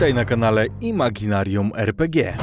Witaj 0.00 0.14
na 0.14 0.24
kanale 0.24 0.66
Imaginarium 0.80 1.72
RPG. 1.76 2.36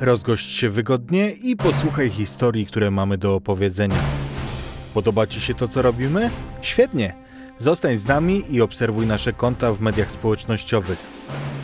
Rozgość 0.00 0.56
się 0.56 0.70
wygodnie 0.70 1.30
i 1.30 1.56
posłuchaj 1.56 2.10
historii, 2.10 2.66
które 2.66 2.90
mamy 2.90 3.18
do 3.18 3.34
opowiedzenia. 3.34 3.96
Podoba 4.94 5.26
Ci 5.26 5.40
się 5.40 5.54
to, 5.54 5.68
co 5.68 5.82
robimy? 5.82 6.30
Świetnie! 6.62 7.14
Zostań 7.58 7.96
z 7.96 8.06
nami 8.06 8.44
i 8.50 8.60
obserwuj 8.60 9.06
nasze 9.06 9.32
konta 9.32 9.72
w 9.72 9.80
mediach 9.80 10.10
społecznościowych. 10.10 10.98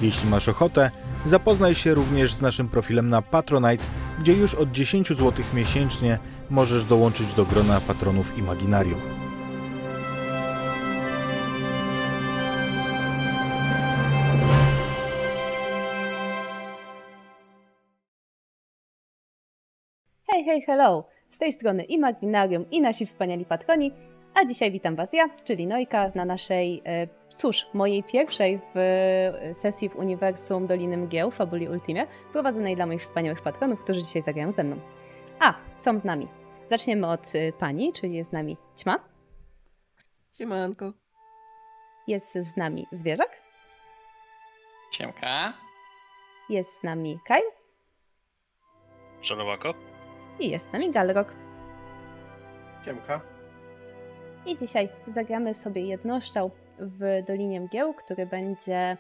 Jeśli 0.03 0.31
masz 0.31 0.49
ochotę, 0.49 0.91
zapoznaj 1.27 1.75
się 1.75 1.95
również 1.95 2.35
z 2.35 2.41
naszym 2.41 2.69
profilem 2.69 3.09
na 3.09 3.23
Patronite, 3.23 3.85
gdzie 4.19 4.33
już 4.33 4.55
od 4.55 4.73
10 4.73 5.09
zł 5.09 5.33
miesięcznie 5.55 6.19
możesz 6.51 6.85
dołączyć 6.85 7.33
do 7.35 7.45
grona 7.45 7.81
patronów 7.81 8.39
Imaginarium. 8.39 9.26
Hej, 20.37 20.45
hej, 20.45 20.63
hello! 20.63 21.05
Z 21.31 21.39
tej 21.39 21.53
strony 21.53 21.85
Imaginarium 21.85 22.71
i 22.71 22.81
nasi 22.81 23.07
wspaniali 23.07 23.45
patroni, 23.45 23.93
a 24.35 24.45
dzisiaj 24.45 24.71
witam 24.71 24.97
Was 24.97 25.13
ja, 25.13 25.29
czyli 25.45 25.67
Nojka, 25.67 26.13
na 26.15 26.25
naszej, 26.25 26.83
e, 26.85 27.09
cóż, 27.33 27.67
mojej 27.75 28.03
pierwszej 28.03 28.61
w 28.75 28.79
e, 28.79 29.55
sesji 29.55 29.89
w 29.89 29.97
Uniwersum 29.97 30.67
Doliny 30.67 30.97
Mgieł, 30.97 31.31
Fabuli 31.31 31.69
Ultimie, 31.69 32.07
prowadzonej 32.33 32.77
dla 32.77 32.87
moich 32.87 33.03
wspaniałych 33.03 33.43
patronów, 33.43 33.81
którzy 33.81 34.03
dzisiaj 34.03 34.23
zagrają 34.23 34.53
ze 34.53 34.65
mną. 34.65 34.81
A, 35.41 35.55
są 35.77 35.99
z 35.99 36.05
nami. 36.05 36.29
Zaczniemy 36.71 37.09
od 37.09 37.33
e, 37.35 37.53
pani, 37.53 37.93
czyli 37.93 38.15
jest 38.15 38.31
z 38.31 38.33
nami 38.33 38.57
Ćma, 38.79 38.99
Siemanko. 40.33 40.93
jest 42.07 42.33
z 42.33 42.57
nami 42.57 42.87
Zwierzak, 42.93 43.41
Siemka. 44.93 45.53
jest 46.49 46.81
z 46.81 46.83
nami 46.83 47.19
Kyle 47.27 47.51
Szanowako. 49.21 49.96
I 50.41 50.51
jest 50.51 50.69
z 50.69 50.73
nami 50.73 50.91
Galrok. 50.91 51.33
Siemka. 52.85 53.21
I 54.47 54.57
dzisiaj 54.57 54.89
zagramy 55.07 55.55
sobie 55.55 55.83
jednoszczał 55.83 56.51
w 56.79 57.23
Dolinie 57.27 57.61
Mgieł, 57.61 57.95
który 57.95 58.27
będzie 58.27 58.97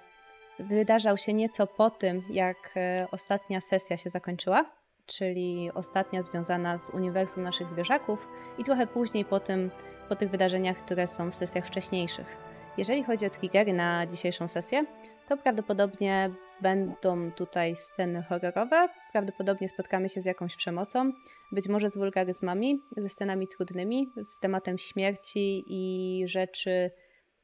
wydarzał 0.59 1.17
się 1.17 1.33
nieco 1.33 1.67
po 1.67 1.91
tym, 1.91 2.23
jak 2.31 2.57
e, 2.77 3.07
ostatnia 3.11 3.61
sesja 3.61 3.97
się 3.97 4.11
zakończyła, 4.11 4.65
czyli 5.07 5.71
ostatnia 5.75 6.23
związana 6.23 6.79
z 6.79 6.91
uniwersum 6.91 7.43
naszych 7.43 7.69
zwierzaków 7.69 8.29
i 8.59 8.65
trochę 8.65 8.87
później 8.87 9.25
po, 9.25 9.41
tym, 9.41 9.71
po 10.09 10.17
tych 10.17 10.31
wydarzeniach, 10.31 10.77
które 10.77 11.07
są 11.07 11.31
w 11.31 11.35
sesjach 11.35 11.67
wcześniejszych. 11.67 12.37
Jeżeli 12.79 13.05
chodzi 13.05 13.27
o 13.27 13.31
triggery 13.31 13.73
na 13.73 14.07
dzisiejszą 14.07 14.49
sesję, 14.49 14.85
to 15.29 15.37
prawdopodobnie 15.37 16.31
będą 16.61 17.33
tutaj 17.33 17.77
sceny 17.77 18.23
horrorowe, 18.23 18.89
prawdopodobnie 19.17 19.69
spotkamy 19.69 20.09
się 20.09 20.21
z 20.21 20.25
jakąś 20.25 20.57
przemocą, 20.57 21.13
być 21.53 21.69
może 21.69 21.91
z 21.91 21.97
wulgaryzmami, 21.97 22.81
ze 22.97 23.09
scenami 23.09 23.49
trudnymi, 23.49 24.09
z 24.17 24.41
tematem 24.41 24.79
śmierci 24.79 25.65
i 25.67 26.23
rzeczy 26.29 26.91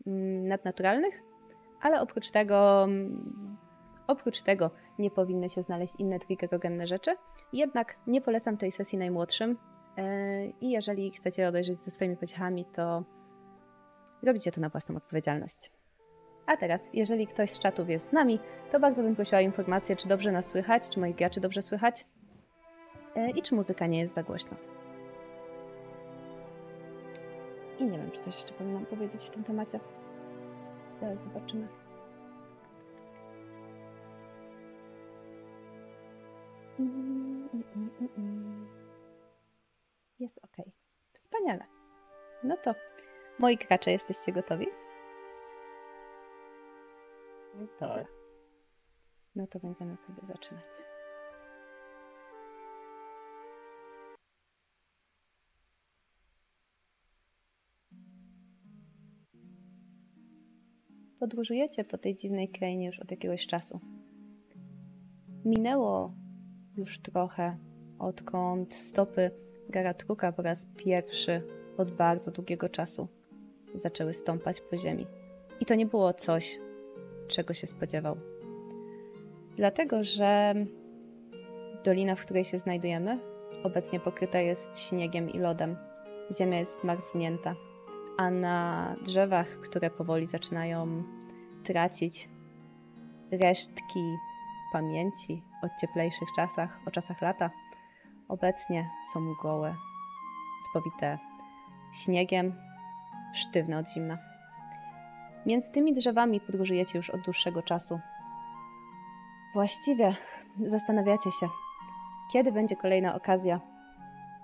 mm, 0.06 0.48
nadnaturalnych, 0.48 1.14
ale 1.80 2.00
oprócz 2.00 2.30
tego, 2.30 2.84
mm, 2.84 3.56
oprócz 4.06 4.42
tego 4.42 4.70
nie 4.98 5.10
powinny 5.10 5.50
się 5.50 5.62
znaleźć 5.62 5.94
inne 5.98 6.18
triggerogenne 6.18 6.86
rzeczy. 6.86 7.16
Jednak 7.52 7.96
nie 8.06 8.20
polecam 8.20 8.56
tej 8.56 8.72
sesji 8.72 8.98
najmłodszym 8.98 9.50
yy, 9.96 10.04
i 10.60 10.70
jeżeli 10.70 11.10
chcecie 11.10 11.48
obejrzeć 11.48 11.78
ze 11.78 11.90
swoimi 11.90 12.16
pociechami, 12.16 12.64
to 12.64 13.04
robicie 14.22 14.52
to 14.52 14.60
na 14.60 14.68
własną 14.68 14.96
odpowiedzialność. 14.96 15.70
A 16.46 16.56
teraz, 16.56 16.86
jeżeli 16.92 17.26
ktoś 17.26 17.50
z 17.50 17.58
czatów 17.58 17.88
jest 17.88 18.08
z 18.08 18.12
nami, 18.12 18.38
to 18.72 18.80
bardzo 18.80 19.02
bym 19.02 19.16
prosiła 19.16 19.38
o 19.38 19.44
informację, 19.44 19.96
czy 19.96 20.08
dobrze 20.08 20.32
nas 20.32 20.46
słychać, 20.46 20.88
czy 20.88 21.00
moich 21.00 21.16
graczy 21.16 21.40
dobrze 21.40 21.62
słychać 21.62 22.06
e, 23.16 23.30
i 23.30 23.42
czy 23.42 23.54
muzyka 23.54 23.86
nie 23.86 24.00
jest 24.00 24.14
za 24.14 24.22
głośno. 24.22 24.56
I 27.78 27.84
nie 27.84 27.98
wiem, 27.98 28.10
czy 28.10 28.22
coś 28.22 28.34
jeszcze 28.34 28.54
powinnam 28.54 28.86
powiedzieć 28.86 29.24
w 29.24 29.30
tym 29.30 29.44
temacie. 29.44 29.80
Zaraz 31.00 31.22
zobaczymy. 31.22 31.68
Mm, 36.78 37.48
mm, 37.76 37.90
mm. 38.18 38.68
Jest 40.18 40.38
ok. 40.44 40.66
Wspaniale. 41.12 41.64
No 42.44 42.56
to 42.56 42.74
moi 43.38 43.56
gracze, 43.56 43.92
jesteście 43.92 44.32
gotowi? 44.32 44.81
Dobra. 47.54 47.66
Tak. 47.78 48.06
No 49.36 49.46
to 49.46 49.60
będziemy 49.60 49.96
sobie 49.96 50.26
zaczynać. 50.28 50.64
Podróżujecie 61.18 61.84
po 61.84 61.98
tej 61.98 62.16
dziwnej 62.16 62.48
krainie 62.48 62.86
już 62.86 63.00
od 63.00 63.10
jakiegoś 63.10 63.46
czasu. 63.46 63.80
Minęło 65.44 66.14
już 66.76 66.98
trochę, 66.98 67.56
odkąd 67.98 68.74
stopy 68.74 69.30
Garatruka 69.68 70.32
po 70.32 70.42
raz 70.42 70.66
pierwszy 70.76 71.42
od 71.76 71.90
bardzo 71.90 72.30
długiego 72.30 72.68
czasu 72.68 73.08
zaczęły 73.74 74.12
stąpać 74.12 74.60
po 74.60 74.76
ziemi. 74.76 75.06
I 75.60 75.64
to 75.64 75.74
nie 75.74 75.86
było 75.86 76.12
coś, 76.12 76.58
czego 77.32 77.54
się 77.54 77.66
spodziewał. 77.66 78.16
Dlatego, 79.56 80.02
że 80.02 80.54
dolina, 81.84 82.14
w 82.14 82.22
której 82.22 82.44
się 82.44 82.58
znajdujemy, 82.58 83.18
obecnie 83.64 84.00
pokryta 84.00 84.38
jest 84.38 84.80
śniegiem 84.80 85.30
i 85.30 85.38
lodem. 85.38 85.76
Ziemia 86.38 86.58
jest 86.58 86.80
zmarznięta, 86.80 87.54
a 88.18 88.30
na 88.30 88.96
drzewach, 89.04 89.48
które 89.48 89.90
powoli 89.90 90.26
zaczynają 90.26 91.02
tracić 91.64 92.28
resztki 93.30 94.00
pamięci 94.72 95.42
o 95.62 95.66
cieplejszych 95.80 96.28
czasach, 96.36 96.80
o 96.86 96.90
czasach 96.90 97.22
lata, 97.22 97.50
obecnie 98.28 98.90
są 99.12 99.34
gołe, 99.42 99.76
spowite 100.70 101.18
śniegiem, 102.04 102.54
sztywne 103.34 103.78
od 103.78 103.88
zimna. 103.88 104.31
Między 105.46 105.72
tymi 105.72 105.92
drzewami 105.92 106.40
podróżujecie 106.40 106.98
już 106.98 107.10
od 107.10 107.20
dłuższego 107.20 107.62
czasu. 107.62 108.00
Właściwie 109.54 110.16
zastanawiacie 110.66 111.30
się, 111.30 111.48
kiedy 112.32 112.52
będzie 112.52 112.76
kolejna 112.76 113.14
okazja, 113.14 113.60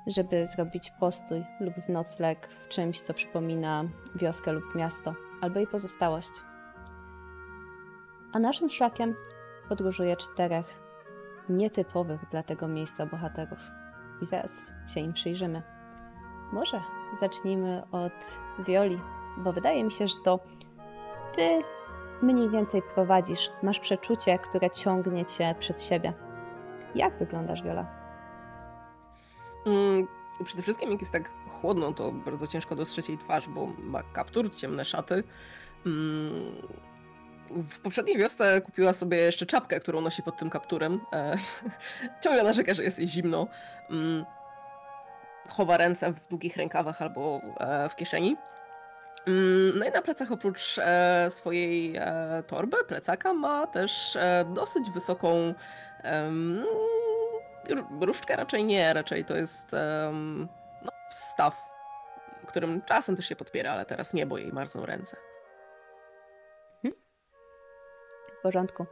żeby 0.07 0.47
zrobić 0.47 0.93
postój 1.01 1.45
lub 1.61 1.75
nocleg 1.89 2.49
w 2.49 2.69
czymś, 2.69 3.01
co 3.01 3.15
przypomina 3.15 3.85
wioskę 4.15 4.53
lub 4.53 4.75
miasto, 4.75 5.15
albo 5.41 5.59
jej 5.59 5.67
pozostałość. 5.67 6.31
A 8.33 8.39
naszym 8.39 8.69
szlakiem 8.69 9.15
podróżuje 9.69 10.17
czterech 10.17 10.81
nietypowych 11.49 12.21
dla 12.31 12.43
tego 12.43 12.69
miejsca 12.69 13.07
bohaterów. 13.07 13.59
I 14.23 14.25
zaraz 14.25 14.73
się 14.95 15.01
im 15.01 15.13
przyjrzymy. 15.13 15.63
Może 16.53 16.81
zacznijmy 17.21 17.83
od 17.93 18.39
Violi, 18.67 19.01
bo 19.39 19.53
wydaje 19.53 19.85
mi 19.85 19.91
się, 19.91 20.09
że 20.09 20.15
to 20.25 20.39
ty 21.39 21.63
mniej 22.23 22.51
więcej 22.51 22.83
prowadzisz, 22.95 23.51
masz 23.63 23.81
przeczucie, 23.81 24.39
które 24.39 24.71
ciągnie 24.71 25.25
cię 25.25 25.55
przed 25.59 25.83
siebie. 25.83 26.13
Jak 26.95 27.19
wyglądasz, 27.19 27.63
Wiola? 27.63 27.87
Mm, 29.67 30.07
przede 30.45 30.63
wszystkim 30.63 30.91
jak 30.91 31.01
jest 31.01 31.13
tak 31.13 31.31
chłodno, 31.49 31.93
to 31.93 32.13
bardzo 32.13 32.47
ciężko 32.47 32.75
dostrzec 32.77 33.09
jej 33.09 33.19
twarz, 33.19 33.49
bo 33.49 33.67
ma 33.67 34.03
kaptur, 34.03 34.55
ciemne 34.55 34.85
szaty. 34.85 35.25
Mm, 35.87 36.55
w 37.51 37.81
poprzedniej 37.81 38.19
wiosce 38.19 38.61
kupiła 38.61 38.93
sobie 38.93 39.17
jeszcze 39.17 39.47
czapkę, 39.47 39.81
którą 39.81 40.01
nosi 40.01 40.23
pod 40.23 40.37
tym 40.37 40.51
kapturem. 40.51 41.01
E, 41.13 41.37
ciągle 42.25 42.43
narzeka, 42.43 42.75
że 42.75 42.85
jest 42.85 42.99
jej 42.99 43.09
zimno. 43.09 43.47
Mm, 43.91 44.25
chowa 45.49 45.77
ręce 45.77 46.13
w 46.13 46.29
długich 46.29 46.57
rękawach 46.57 47.03
albo 47.03 47.41
e, 47.61 47.89
w 47.89 47.97
kieszeni. 47.97 48.37
Mm, 49.27 49.79
No 49.79 49.87
i 49.87 49.91
na 49.91 50.03
plecach 50.03 50.33
oprócz 50.33 50.79
e, 50.79 51.31
swojej 51.31 51.97
e, 51.97 52.43
torby, 52.47 52.77
plecaka 52.85 53.35
ma 53.35 53.67
też 53.67 54.17
e, 54.17 54.45
dosyć 54.55 54.91
wysoką 54.91 55.55
różdżkę 58.01 58.37
raczej 58.37 58.65
nie, 58.65 58.93
raczej 58.93 59.25
to 59.25 59.37
jest 59.37 59.73
no, 60.85 60.93
staw, 61.09 61.57
którym 62.47 62.83
czasem 62.83 63.17
też 63.17 63.29
się 63.29 63.37
podpiera, 63.37 63.73
ale 63.73 63.85
teraz 63.85 64.15
nie, 64.15 64.27
bo 64.27 64.39
jej 64.39 64.53
marzną 64.53 64.87
ręce. 64.87 65.17
W 68.39 68.43
porządku. 68.43 68.87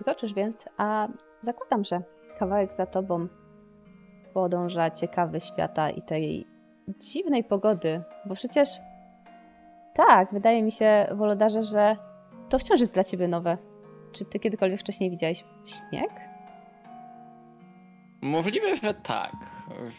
Wkroczysz 0.00 0.34
więc, 0.34 0.64
a 0.76 1.08
zakładam, 1.40 1.84
że 1.84 2.00
kawałek 2.38 2.72
za 2.72 2.86
tobą 2.86 3.28
podąża 4.34 4.90
ciekawy 4.90 5.40
świata 5.40 5.90
i 5.90 6.02
tej 6.02 6.55
dziwnej 6.88 7.44
pogody, 7.44 8.02
bo 8.24 8.34
przecież 8.34 8.68
tak, 9.94 10.32
wydaje 10.32 10.62
mi 10.62 10.72
się, 10.72 11.06
Wolodarze, 11.14 11.64
że 11.64 11.96
to 12.48 12.58
wciąż 12.58 12.80
jest 12.80 12.94
dla 12.94 13.04
ciebie 13.04 13.28
nowe. 13.28 13.58
Czy 14.12 14.24
ty 14.24 14.38
kiedykolwiek 14.38 14.80
wcześniej 14.80 15.10
widziałeś 15.10 15.44
śnieg? 15.64 16.10
Możliwe, 18.20 18.76
że 18.76 18.94
tak, 18.94 19.32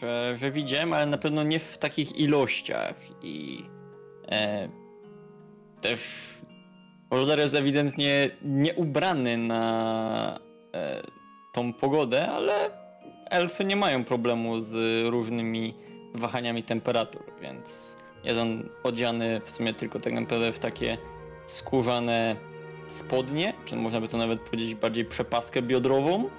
że, 0.00 0.36
że 0.36 0.50
widziałem, 0.50 0.92
ale 0.92 1.06
na 1.06 1.18
pewno 1.18 1.42
nie 1.42 1.58
w 1.58 1.78
takich 1.78 2.18
ilościach 2.18 2.96
i 3.22 3.64
e, 4.32 4.68
też 5.80 6.28
Roder 7.10 7.38
jest 7.38 7.54
ewidentnie 7.54 8.30
nieubrany 8.42 9.36
na 9.36 10.40
e, 10.74 11.02
tą 11.54 11.72
pogodę, 11.72 12.30
ale 12.30 12.70
elfy 13.30 13.64
nie 13.64 13.76
mają 13.76 14.04
problemu 14.04 14.60
z 14.60 15.06
różnymi 15.08 15.74
wahaniami 16.18 16.62
temperatur, 16.62 17.22
więc 17.40 17.96
jest 18.24 18.38
on 18.38 18.68
odziany 18.82 19.40
w 19.44 19.50
sumie 19.50 19.74
tylko 19.74 20.00
tak 20.00 20.12
naprawdę 20.12 20.52
w 20.52 20.58
takie 20.58 20.98
skórzane 21.46 22.36
spodnie, 22.86 23.54
czy 23.64 23.76
można 23.76 24.00
by 24.00 24.08
to 24.08 24.16
nawet 24.16 24.40
powiedzieć 24.40 24.74
bardziej 24.74 25.04
przepaskę 25.04 25.62
biodrową, 25.62 26.30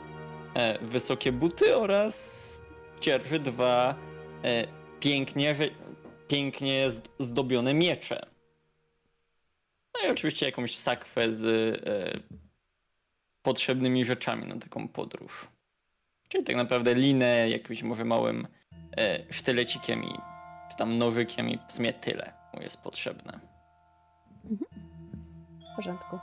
e, 0.54 0.80
wysokie 0.86 1.32
buty 1.32 1.78
oraz 1.78 2.64
dzierży 3.02 3.40
dwa 3.40 3.96
e, 4.44 4.68
pięknie, 5.00 5.56
pięknie 6.28 6.88
zd- 6.88 7.10
zdobione 7.20 7.74
miecze. 7.74 8.26
No 9.94 10.08
i 10.08 10.12
oczywiście 10.12 10.46
jakąś 10.46 10.78
sakwę 10.78 11.32
z 11.32 11.46
e, 11.46 12.20
potrzebnymi 13.42 14.06
rzeczami 14.06 14.48
na 14.48 14.58
taką 14.60 14.88
podróż. 14.88 15.48
Czyli 16.30 16.44
tak 16.44 16.56
naprawdę 16.56 16.96
linę 16.96 17.50
jakimś 17.50 17.84
może 17.84 18.06
małym 18.06 18.48
e, 18.98 19.34
sztylecikiem 19.34 20.04
i 20.04 20.14
czy 20.70 20.78
tam 20.78 20.98
nożykiem 20.98 21.50
i 21.50 21.60
w 21.68 21.74
sumie 21.74 21.94
tyle 21.94 22.34
mu 22.54 22.62
jest 22.62 22.84
potrzebne. 22.84 23.40
W 25.74 25.76
porządku. 25.76 26.20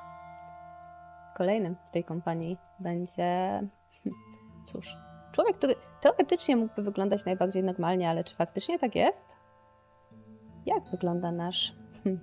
Kolejnym 1.37 1.77
w 1.89 1.93
tej 1.93 2.05
kompanii 2.05 2.57
będzie. 2.79 3.63
Cóż, 4.73 4.97
człowiek, 5.33 5.57
który 5.57 5.75
teoretycznie 6.01 6.57
mógłby 6.57 6.83
wyglądać 6.83 7.25
najbardziej 7.25 7.65
normalnie, 7.65 8.11
ale 8.11 8.25
czy 8.25 8.35
faktycznie 8.35 8.79
tak 8.79 8.95
jest? 8.95 9.29
Jak 10.67 10.85
wygląda 10.91 11.33
nasz 11.33 11.75
hm, 12.05 12.21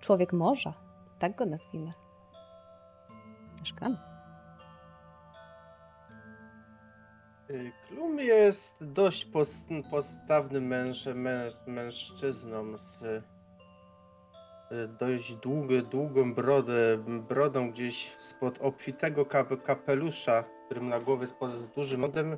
człowiek 0.00 0.32
morza? 0.32 0.74
Tak 1.18 1.36
go 1.36 1.46
nazwijmy. 1.46 1.92
Nasz. 3.60 4.13
Klum 7.88 8.18
jest 8.18 8.92
dość 8.92 9.26
pos- 9.26 9.64
postawnym 9.90 10.68
męż- 10.68 11.14
męż- 11.14 11.66
mężczyzną 11.66 12.76
z 12.76 13.02
y, 13.02 13.22
dość 14.98 15.34
długą 15.90 16.34
brodę, 16.34 17.04
brodą 17.28 17.70
gdzieś 17.70 18.16
spod 18.18 18.58
obfitego 18.60 19.24
kap- 19.24 19.62
kapelusza, 19.62 20.44
którym 20.66 20.88
na 20.88 21.00
głowie 21.00 21.26
spod 21.26 21.56
z 21.56 21.66
dużym 21.68 22.00
modem 22.00 22.36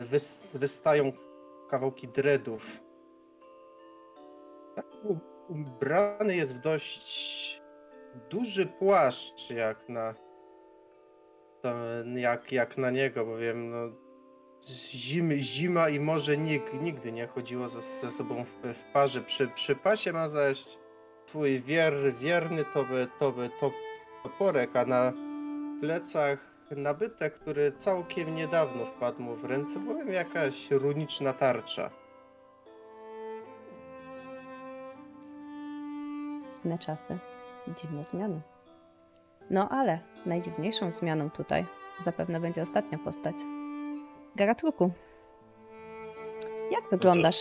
wys- 0.00 0.58
wystają 0.58 1.12
kawałki 1.70 2.08
dreadów. 2.08 2.80
Tak 4.76 4.86
ubrany 5.48 6.36
jest 6.36 6.56
w 6.56 6.58
dość 6.58 7.62
duży 8.30 8.66
płaszcz 8.66 9.50
jak 9.50 9.88
na 9.88 10.14
jak, 12.14 12.52
jak 12.52 12.78
na 12.78 12.90
niego, 12.90 13.26
bowiem 13.26 13.70
no, 13.70 13.76
zimy, 14.68 15.38
zima 15.40 15.88
i 15.88 16.00
morze 16.00 16.36
nig, 16.36 16.62
nigdy 16.82 17.12
nie 17.12 17.26
chodziło 17.26 17.68
ze, 17.68 17.80
ze 17.80 18.10
sobą 18.10 18.44
w, 18.44 18.74
w 18.74 18.84
parze. 18.92 19.20
Przy, 19.20 19.48
przy 19.48 19.76
pasie 19.76 20.12
ma 20.12 20.28
zaś 20.28 20.64
swój 21.26 21.60
wier, 21.60 22.14
wierny 22.14 22.64
toby, 22.74 23.08
toby, 23.18 23.50
top, 23.60 23.72
toporek, 24.22 24.76
a 24.76 24.84
na 24.84 25.12
plecach 25.80 26.38
nabytek, 26.70 27.34
który 27.34 27.72
całkiem 27.72 28.34
niedawno 28.34 28.84
wpadł 28.84 29.22
mu 29.22 29.36
w 29.36 29.44
ręce, 29.44 29.78
bowiem 29.78 30.12
jakaś 30.12 30.70
runiczna 30.70 31.32
tarcza. 31.32 31.90
Dziwne 36.52 36.78
czasy, 36.78 37.18
dziwne 37.76 38.04
zmiany. 38.04 38.55
No 39.50 39.68
ale 39.68 39.98
najdziwniejszą 40.26 40.90
zmianą 40.90 41.30
tutaj 41.30 41.64
zapewne 41.98 42.40
będzie 42.40 42.62
ostatnia 42.62 42.98
postać. 42.98 43.36
Garatruku. 44.36 44.92
Jak 46.70 46.90
wyglądasz? 46.90 47.36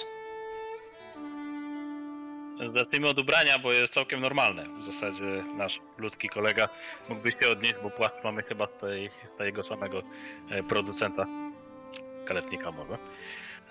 Zacznijmy 2.75 3.09
od 3.09 3.21
ubrania, 3.21 3.59
bo 3.59 3.71
jest 3.71 3.93
całkiem 3.93 4.19
normalne. 4.19 4.65
W 4.79 4.83
zasadzie 4.83 5.43
nasz 5.57 5.79
ludzki 5.97 6.29
kolega 6.29 6.69
mógłby 7.09 7.31
się 7.31 7.49
odnieść, 7.51 7.75
bo 7.83 7.89
płaszcz 7.89 8.23
mamy 8.23 8.43
chyba 8.43 8.67
z 8.67 8.81
tej, 8.81 9.09
z 9.35 9.37
tego 9.37 9.63
samego 9.63 10.01
e, 10.51 10.63
producenta. 10.63 11.25
Kaletnika 12.25 12.71
może. 12.71 12.97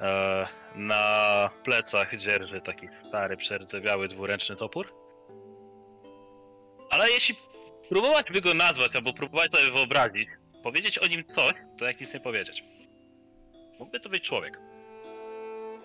E, 0.01 0.49
na 0.75 1.51
plecach 1.65 2.17
dzierży 2.17 2.61
taki 2.61 2.89
stary, 3.09 3.37
przerdzewiały, 3.37 4.09
dwuręczny 4.09 4.57
topór. 4.57 4.95
Ale 6.91 7.11
jeśli 7.11 7.37
próbować 7.89 8.27
by 8.33 8.41
go 8.41 8.55
nazwać, 8.55 8.97
albo 8.97 9.13
próbować 9.13 9.53
sobie 9.53 9.73
wyobrazić, 9.73 10.29
powiedzieć 10.63 10.99
o 10.99 11.07
nim 11.07 11.25
coś, 11.37 11.53
to 11.79 11.85
jak 11.85 12.01
nic 12.01 12.15
nie 12.15 12.21
powiedzieć. 12.21 12.65
Mógłby 13.79 14.01
to 14.01 14.09
być 14.09 14.25
człowiek. 14.25 14.61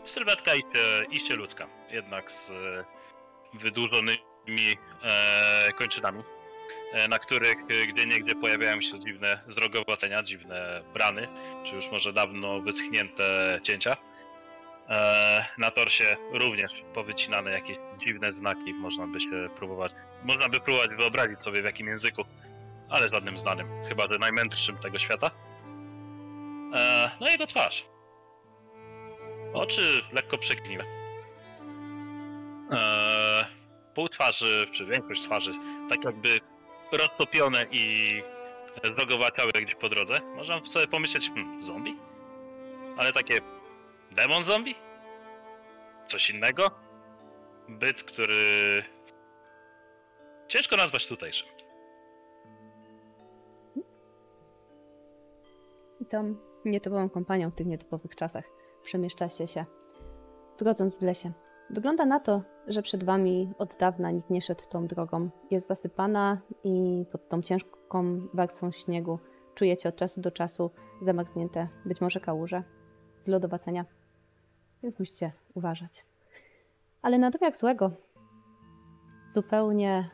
Sylwetka 0.05 0.51
iście, 0.55 1.05
iście 1.11 1.35
ludzka, 1.35 1.67
jednak 1.91 2.31
z 2.31 2.49
e, 2.49 2.85
wydłużonymi 3.53 4.17
e, 5.03 5.73
kończynami, 5.77 6.23
e, 6.93 7.07
na 7.07 7.19
których 7.19 7.55
e, 7.55 7.87
gdzie 7.87 8.05
niegdzie 8.05 8.35
pojawiają 8.35 8.81
się 8.81 8.99
dziwne 8.99 9.43
zrogowacenia, 9.47 10.23
dziwne 10.23 10.83
brany, 10.93 11.27
czy 11.63 11.75
już 11.75 11.91
może 11.91 12.13
dawno 12.13 12.61
wyschnięte 12.61 13.59
cięcia. 13.63 13.97
E, 14.89 15.45
na 15.57 15.71
torsie 15.71 16.15
również 16.33 16.71
powycinane 16.94 17.51
jakieś 17.51 17.77
dziwne 18.07 18.31
znaki, 18.31 18.74
można 18.74 19.07
by 19.07 19.19
się 19.19 19.50
próbować, 19.57 19.91
można 20.24 20.50
by 20.50 20.59
próbować 20.59 20.89
wyobrazić 20.95 21.41
sobie 21.41 21.62
w 21.62 21.65
jakim 21.65 21.88
języku, 21.88 22.24
ale 22.89 23.09
żadnym 23.09 23.38
znanym, 23.38 23.68
chyba 23.89 24.03
że 24.12 24.19
najmędrszym 24.19 24.77
tego 24.77 25.00
świata. 25.00 25.31
E, 26.75 27.12
no 27.19 27.27
i 27.27 27.31
jego 27.31 27.47
twarz. 27.47 27.86
Oczy 29.53 30.01
lekko 30.12 30.38
przegniłe. 30.38 30.83
Eee, 32.71 33.45
pół 33.95 34.09
twarzy, 34.09 34.68
czy 34.71 34.85
większość 34.85 35.24
twarzy, 35.24 35.53
tak 35.89 36.03
jakby 36.03 36.39
roztopione 36.92 37.66
i 37.71 38.13
zrogowaciałe 38.97 39.52
gdzieś 39.52 39.75
po 39.75 39.90
drodze. 39.90 40.19
Można 40.35 40.66
sobie 40.66 40.87
pomyśleć, 40.87 41.30
hmm, 41.35 41.61
zombie? 41.61 41.97
Ale 42.97 43.13
takie 43.13 43.40
demon 44.11 44.44
zombie? 44.44 44.75
Coś 46.09 46.30
innego? 46.30 46.71
Byt, 47.69 48.04
który 48.04 48.33
ciężko 50.47 50.75
nazwać 50.75 51.07
tutejszym. 51.07 51.47
I 55.99 56.06
tą 56.06 56.35
nietypową 56.66 57.09
kompanią 57.09 57.51
w 57.51 57.56
tych 57.56 57.68
nietypowych 57.68 58.16
czasach 58.16 58.45
przemieszczacie 58.81 59.47
się, 59.47 59.66
brodząc 60.59 60.97
w 60.97 61.01
lesie. 61.01 61.31
Wygląda 61.69 62.06
na 62.06 62.19
to, 62.19 62.42
że 62.68 62.81
przed 62.81 63.04
wami 63.04 63.49
od 63.57 63.78
dawna 63.78 64.11
nikt 64.11 64.30
nie 64.30 64.42
szedł 64.42 64.63
tą 64.69 64.87
drogą. 64.87 65.30
Jest 65.51 65.68
zasypana 65.68 66.42
i 66.63 67.06
pod 67.11 67.30
tą 67.30 67.42
ciężką 67.42 68.28
warstwą 68.33 68.71
śniegu 68.71 69.19
czujecie 69.56 69.89
od 69.89 69.95
czasu 69.95 70.21
do 70.21 70.31
czasu 70.31 70.71
zamarznięte 71.01 71.68
być 71.85 72.01
może 72.01 72.19
kałuże 72.19 72.63
z 73.19 73.28
lodowacenia, 73.28 73.85
więc 74.83 74.99
musicie 74.99 75.31
uważać. 75.59 76.06
Ale 77.01 77.18
na 77.18 77.30
domiar 77.30 77.56
złego 77.56 77.92
zupełnie 79.28 80.09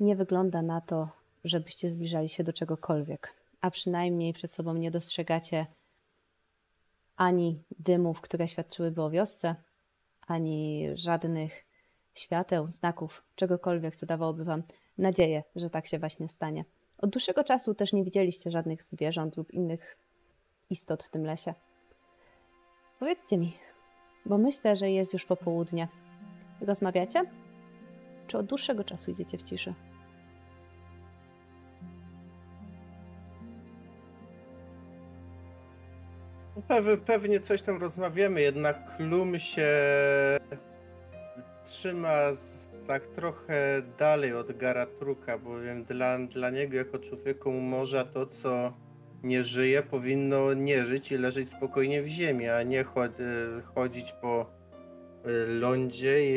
nie 0.00 0.16
wygląda 0.16 0.62
na 0.62 0.80
to, 0.80 1.08
żebyście 1.44 1.90
zbliżali 1.90 2.28
się 2.28 2.44
do 2.44 2.52
czegokolwiek, 2.52 3.34
a 3.60 3.70
przynajmniej 3.70 4.32
przed 4.32 4.52
sobą 4.52 4.74
nie 4.74 4.90
dostrzegacie 4.90 5.66
ani 7.16 7.62
dymów, 7.78 8.20
które 8.20 8.48
świadczyłyby 8.48 9.02
o 9.02 9.10
wiosce, 9.10 9.54
ani 10.26 10.88
żadnych 10.94 11.64
świateł, 12.14 12.70
znaków, 12.70 13.24
czegokolwiek, 13.34 13.96
co 13.96 14.06
dawałoby 14.06 14.44
wam 14.44 14.62
nadzieję, 14.98 15.42
że 15.56 15.70
tak 15.70 15.86
się 15.86 15.98
właśnie 15.98 16.28
stanie. 16.28 16.64
Od 16.98 17.10
dłuższego 17.10 17.44
czasu 17.44 17.74
też 17.74 17.92
nie 17.92 18.04
widzieliście 18.04 18.50
żadnych 18.50 18.82
zwierząt 18.82 19.36
lub 19.36 19.50
innych 19.52 19.98
istot 20.70 21.02
w 21.02 21.10
tym 21.10 21.26
lesie. 21.26 21.54
Powiedzcie 22.98 23.38
mi, 23.38 23.56
bo 24.26 24.38
myślę, 24.38 24.76
że 24.76 24.90
jest 24.90 25.12
już 25.12 25.24
popołudnie. 25.24 25.88
Rozmawiacie? 26.60 27.24
Czy 28.26 28.38
od 28.38 28.46
dłuższego 28.46 28.84
czasu 28.84 29.10
idziecie 29.10 29.38
w 29.38 29.42
ciszy? 29.42 29.74
Pew, 36.68 37.00
pewnie 37.06 37.40
coś 37.40 37.62
tam 37.62 37.80
rozmawiamy, 37.80 38.40
jednak 38.40 38.96
Klum 38.96 39.38
się 39.38 39.68
trzyma 41.64 42.32
z 42.32 42.68
tak 42.86 43.06
trochę 43.06 43.82
dalej 43.98 44.34
od 44.34 44.56
Garatruka, 44.56 45.38
bowiem 45.38 45.84
dla, 45.84 46.18
dla 46.18 46.50
niego 46.50 46.76
jako 46.76 46.98
człowieku 46.98 47.52
morza 47.52 48.04
to, 48.04 48.26
co 48.26 48.72
nie 49.24 49.44
żyje, 49.44 49.82
powinno 49.82 50.54
nie 50.54 50.86
żyć 50.86 51.12
i 51.12 51.18
leżeć 51.18 51.50
spokojnie 51.50 52.02
w 52.02 52.06
ziemi, 52.06 52.48
a 52.48 52.62
nie 52.62 52.80
e, 52.80 52.84
chodzić 53.74 54.12
po 54.12 54.46
e, 55.24 55.46
lądzie 55.46 56.20
i, 56.24 56.36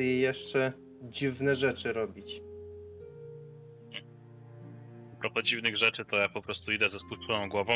i 0.00 0.20
jeszcze 0.20 0.72
dziwne 1.02 1.54
rzeczy 1.54 1.92
robić. 1.92 2.42
A 5.12 5.20
propos 5.20 5.44
dziwnych 5.44 5.76
rzeczy, 5.76 6.04
to 6.04 6.16
ja 6.16 6.28
po 6.28 6.42
prostu 6.42 6.72
idę 6.72 6.88
ze 6.88 6.98
spuszczoną 6.98 7.48
głową. 7.48 7.72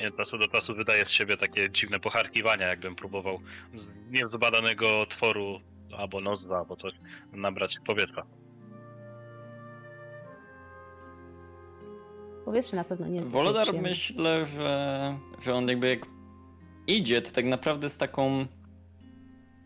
I 0.00 0.06
od 0.06 0.16
czasu 0.16 0.38
do 0.38 0.48
czasu 0.48 0.74
wydaję 0.74 1.06
z 1.06 1.10
siebie 1.10 1.36
takie 1.36 1.70
dziwne 1.70 2.00
pocharkiwania, 2.00 2.66
jakbym 2.66 2.96
próbował 2.96 3.40
z 3.72 3.90
niezbadanego 4.10 5.06
tworu 5.06 5.60
albo 5.96 6.20
nozwa, 6.20 6.58
albo 6.58 6.76
coś 6.76 6.92
nabrać 7.32 7.76
powietrza. 7.86 8.26
Powietrze 12.44 12.76
na 12.76 12.84
pewno 12.84 13.06
nie 13.06 13.16
jest 13.16 13.30
Wolodar 13.30 13.74
myślę, 13.74 14.44
że, 14.44 15.18
że 15.42 15.54
on 15.54 15.68
jakby 15.68 15.88
jak 15.88 16.06
idzie, 16.86 17.22
to 17.22 17.30
tak 17.30 17.44
naprawdę 17.44 17.88
z 17.88 17.98
taką. 17.98 18.46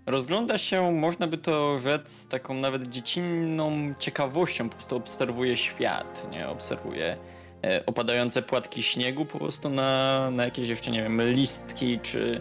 Rozgląda 0.07 0.59
się, 0.59 0.93
można 0.93 1.27
by 1.27 1.39
to 1.39 1.79
rzec, 1.79 2.29
taką 2.29 2.55
nawet 2.55 2.89
dziecinną 2.89 3.95
ciekawością, 3.99 4.69
po 4.69 4.75
prostu 4.75 4.97
obserwuje 4.97 5.57
świat, 5.57 6.29
nie? 6.31 6.49
Obserwuje 6.49 7.17
e, 7.65 7.87
opadające 7.87 8.43
płatki 8.43 8.83
śniegu 8.83 9.25
po 9.25 9.39
prostu 9.39 9.71
na, 9.71 10.31
na 10.31 10.45
jakieś 10.45 10.69
jeszcze, 10.69 10.91
nie 10.91 11.03
wiem, 11.03 11.23
listki, 11.23 12.01
czy, 12.01 12.41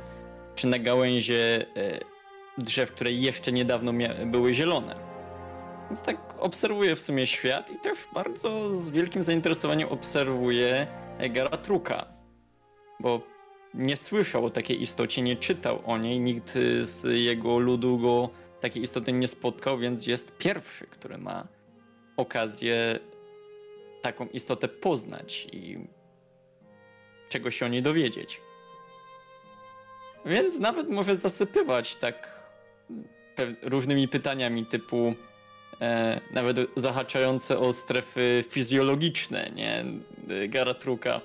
czy 0.56 0.68
na 0.68 0.80
gałęzie 0.80 1.66
e, 1.78 2.00
drzew, 2.58 2.92
które 2.92 3.12
jeszcze 3.12 3.52
niedawno 3.52 3.94
były 4.26 4.54
zielone. 4.54 4.96
Więc 5.90 6.02
tak 6.02 6.25
obserwuje 6.40 6.96
w 6.96 7.02
sumie 7.02 7.28
świat 7.28 7.72
i 7.72 7.80
też 7.80 7.98
bardzo 8.14 8.72
z 8.72 8.90
wielkim 8.90 9.24
zainteresowaniem 9.24 9.90
obserwuje 9.90 10.88
e, 11.18 11.30
Garatruka. 11.30 12.06
Bo 13.00 13.22
nie 13.74 13.98
słyszał 13.98 14.46
o 14.46 14.50
takiej 14.50 14.82
istocie, 14.82 15.22
nie 15.22 15.36
czytał 15.36 15.82
o 15.86 15.98
niej, 15.98 16.20
nikt 16.20 16.54
z 16.82 17.04
jego 17.04 17.60
ludu 17.60 18.00
go 18.00 18.30
takiej 18.60 18.84
istoty 18.84 19.14
nie 19.14 19.28
spotkał, 19.28 19.78
więc 19.78 20.08
jest 20.08 20.38
pierwszy, 20.38 20.88
który 20.88 21.18
ma 21.18 21.48
okazję 22.18 23.00
taką 24.02 24.28
istotę 24.28 24.68
poznać 24.68 25.48
i 25.52 25.78
czegoś 27.30 27.56
się 27.58 27.66
o 27.66 27.70
niej 27.70 27.82
dowiedzieć. 27.82 28.42
Więc 30.26 30.60
nawet 30.60 30.90
może 30.90 31.16
zasypywać 31.16 31.96
tak 31.96 32.44
różnymi 33.62 34.08
pytaniami 34.08 34.66
typu 34.66 35.16
nawet 36.32 36.58
zahaczające 36.76 37.60
o 37.60 37.74
strefy 37.74 38.44
fizjologiczne, 38.50 39.52
nie? 39.56 39.86
Garatruka. 40.50 41.22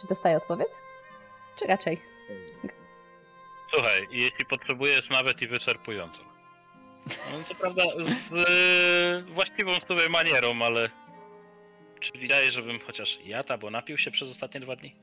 Czy 0.00 0.06
dostaję 0.06 0.36
odpowiedź? 0.36 0.72
Czy 1.56 1.66
raczej? 1.66 1.98
Słuchaj, 3.74 4.06
jeśli 4.10 4.46
potrzebujesz 4.46 5.10
nawet 5.10 5.42
i 5.42 5.48
wyczerpującą. 5.48 6.22
No, 7.06 7.44
co 7.44 7.54
prawda 7.54 7.82
z 8.00 8.32
e, 8.32 9.32
właściwą 9.34 9.72
sobie 9.88 10.08
manierą, 10.08 10.62
ale 10.62 10.88
czy 12.00 12.12
widać, 12.12 12.52
żebym 12.52 12.80
chociaż 12.80 13.18
jadł 13.24 13.52
albo 13.52 13.70
napił 13.70 13.98
się 13.98 14.10
przez 14.10 14.30
ostatnie 14.30 14.60
dwa 14.60 14.76
dni? 14.76 14.96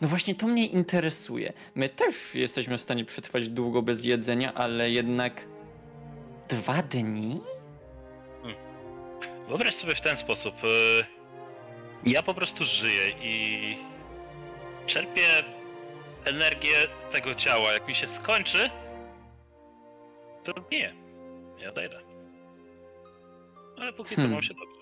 No 0.00 0.08
właśnie 0.08 0.34
to 0.34 0.46
mnie 0.46 0.66
interesuje. 0.66 1.52
My 1.74 1.88
też 1.88 2.34
jesteśmy 2.34 2.78
w 2.78 2.82
stanie 2.82 3.04
przetrwać 3.04 3.48
długo 3.48 3.82
bez 3.82 4.04
jedzenia, 4.04 4.54
ale 4.54 4.90
jednak 4.90 5.48
dwa 6.48 6.82
dni? 6.82 7.40
Wyobraź 9.48 9.74
sobie 9.74 9.94
w 9.94 10.00
ten 10.00 10.16
sposób. 10.16 10.54
e, 10.64 11.04
Ja 12.06 12.22
po 12.22 12.34
prostu 12.34 12.64
żyję 12.64 13.08
i 13.22 13.76
czerpię 14.86 15.26
energię 16.24 16.74
tego 17.10 17.34
ciała. 17.34 17.72
Jak 17.72 17.88
mi 17.88 17.94
się 17.94 18.06
skończy, 18.06 18.70
to 20.44 20.52
nie. 20.72 20.94
Ja 21.58 21.68
odejdę. 21.70 22.00
Ale 23.78 23.92
póki 23.92 24.10
co 24.10 24.16
Hmm. 24.16 24.32
mam 24.32 24.42
się 24.42 24.54
dobrze. 24.54 24.81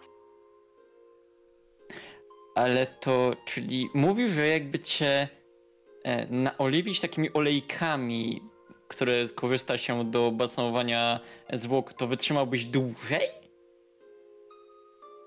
Ale 2.61 2.87
to, 2.87 3.37
czyli 3.45 3.89
mówisz, 3.95 4.31
że 4.31 4.47
jakby 4.49 4.79
cię 4.79 5.29
e, 6.05 6.27
naoliwić 6.27 7.01
takimi 7.01 7.33
olejkami, 7.33 8.43
które 8.89 9.15
korzysta 9.35 9.79
się 9.79 10.11
do 10.11 10.31
balsamowania 10.31 11.21
zwłok, 11.53 11.93
to 11.93 12.07
wytrzymałbyś 12.07 12.65
dłużej? 12.65 13.29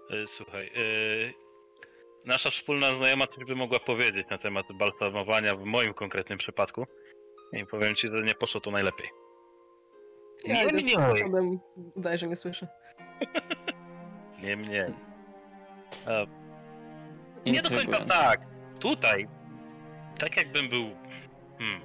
E, 0.09 0.27
Słuchaj, 0.27 0.67
e, 0.67 0.71
nasza 2.25 2.51
wspólna 2.51 2.97
znajoma 2.97 3.27
coś 3.27 3.45
by 3.45 3.55
mogła 3.55 3.79
powiedzieć 3.79 4.27
na 4.29 4.37
temat 4.37 4.65
balsamowania 4.73 5.55
w 5.55 5.63
moim 5.63 5.93
konkretnym 5.93 6.37
przypadku. 6.37 6.85
I 7.53 7.65
powiem 7.65 7.95
ci, 7.95 8.07
że 8.07 8.21
nie 8.23 8.35
poszło 8.35 8.61
to 8.61 8.71
najlepiej. 8.71 9.09
Ja 10.45 10.63
Nie 10.63 10.73
mnie. 10.73 11.13
przodem, 11.13 11.59
Udaję, 11.95 12.17
że 12.17 12.27
nie 12.27 12.35
słyszę. 12.35 12.67
Nie 14.43 14.57
mnie. 14.57 14.93
E, 16.07 16.42
Nie 17.45 17.61
do 17.61 17.69
końca 17.69 18.05
tak. 18.05 18.41
Tutaj, 18.79 19.27
tak 20.17 20.37
jakbym 20.37 20.69
był. 20.69 20.89
Hmm. 21.57 21.81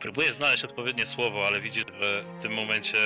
Próbuję 0.00 0.32
znaleźć 0.32 0.64
odpowiednie 0.64 1.06
słowo, 1.06 1.46
ale 1.46 1.60
widzisz, 1.60 1.84
że 2.00 2.24
w 2.38 2.42
tym 2.42 2.52
momencie 2.52 2.98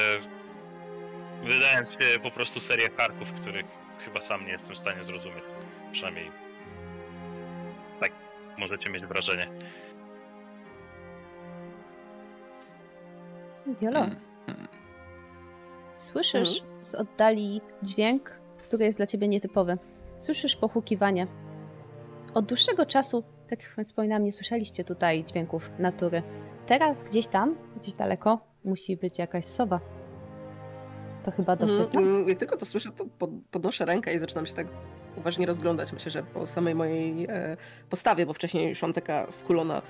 wydaje 1.45 1.87
się 1.87 2.21
po 2.23 2.31
prostu 2.31 2.61
serię 2.61 2.89
karków, 2.89 3.33
których 3.33 3.67
chyba 4.05 4.21
sam 4.21 4.45
nie 4.47 4.53
jestem 4.53 4.75
w 4.75 4.79
stanie 4.79 5.03
zrozumieć. 5.03 5.45
Przynajmniej 5.93 6.31
tak 8.01 8.13
możecie 8.59 8.91
mieć 8.91 9.07
wrażenie. 9.07 9.49
Wiolo, 13.81 14.01
Mm, 14.01 14.17
mm. 14.47 14.69
słyszysz 15.97 16.63
z 16.81 16.95
oddali 16.95 17.61
dźwięk, 17.83 18.41
który 18.59 18.85
jest 18.85 18.99
dla 18.99 19.07
ciebie 19.07 19.29
nietypowy. 19.29 19.79
Słyszysz 20.19 20.57
pochukiwanie. 20.57 21.27
Od 22.35 22.47
dłuższego 22.47 22.87
czasu, 22.87 23.25
tak 23.51 23.63
jak 23.79 23.87
wspominałam, 23.87 24.25
nie 24.25 24.33
słyszeliście 24.33 24.85
tutaj 24.85 25.25
dźwięków 25.25 25.71
natury. 25.79 26.23
Teraz 26.67 27.03
gdzieś 27.03 27.27
tam, 27.27 27.57
gdzieś 27.81 27.95
daleko, 27.95 28.39
musi 28.65 28.97
być 28.97 29.19
jakaś 29.19 29.45
sowa. 29.45 29.81
To 31.25 31.31
chyba 31.31 31.57
dobrze 31.57 31.75
Mhm, 31.75 31.91
znam. 31.93 32.05
mm, 32.05 32.29
Jak 32.29 32.39
tylko 32.39 32.57
to 32.57 32.67
słyszę, 32.67 32.91
to 32.91 33.05
pod, 33.19 33.31
podnoszę 33.51 33.85
rękę 33.85 34.15
i 34.15 34.19
zaczynam 34.19 34.47
się 34.47 34.55
tak 34.55 34.67
uważnie 35.17 35.47
rozglądać. 35.47 35.93
Myślę, 35.93 36.11
że 36.11 36.23
po 36.23 36.47
samej 36.47 36.75
mojej 36.75 37.25
e, 37.29 37.57
postawie, 37.91 38.27
bo 38.27 38.33
wcześniej 38.33 38.69
już 38.69 38.83
mam 38.83 38.93
taka 38.93 39.31
skulona, 39.31 39.83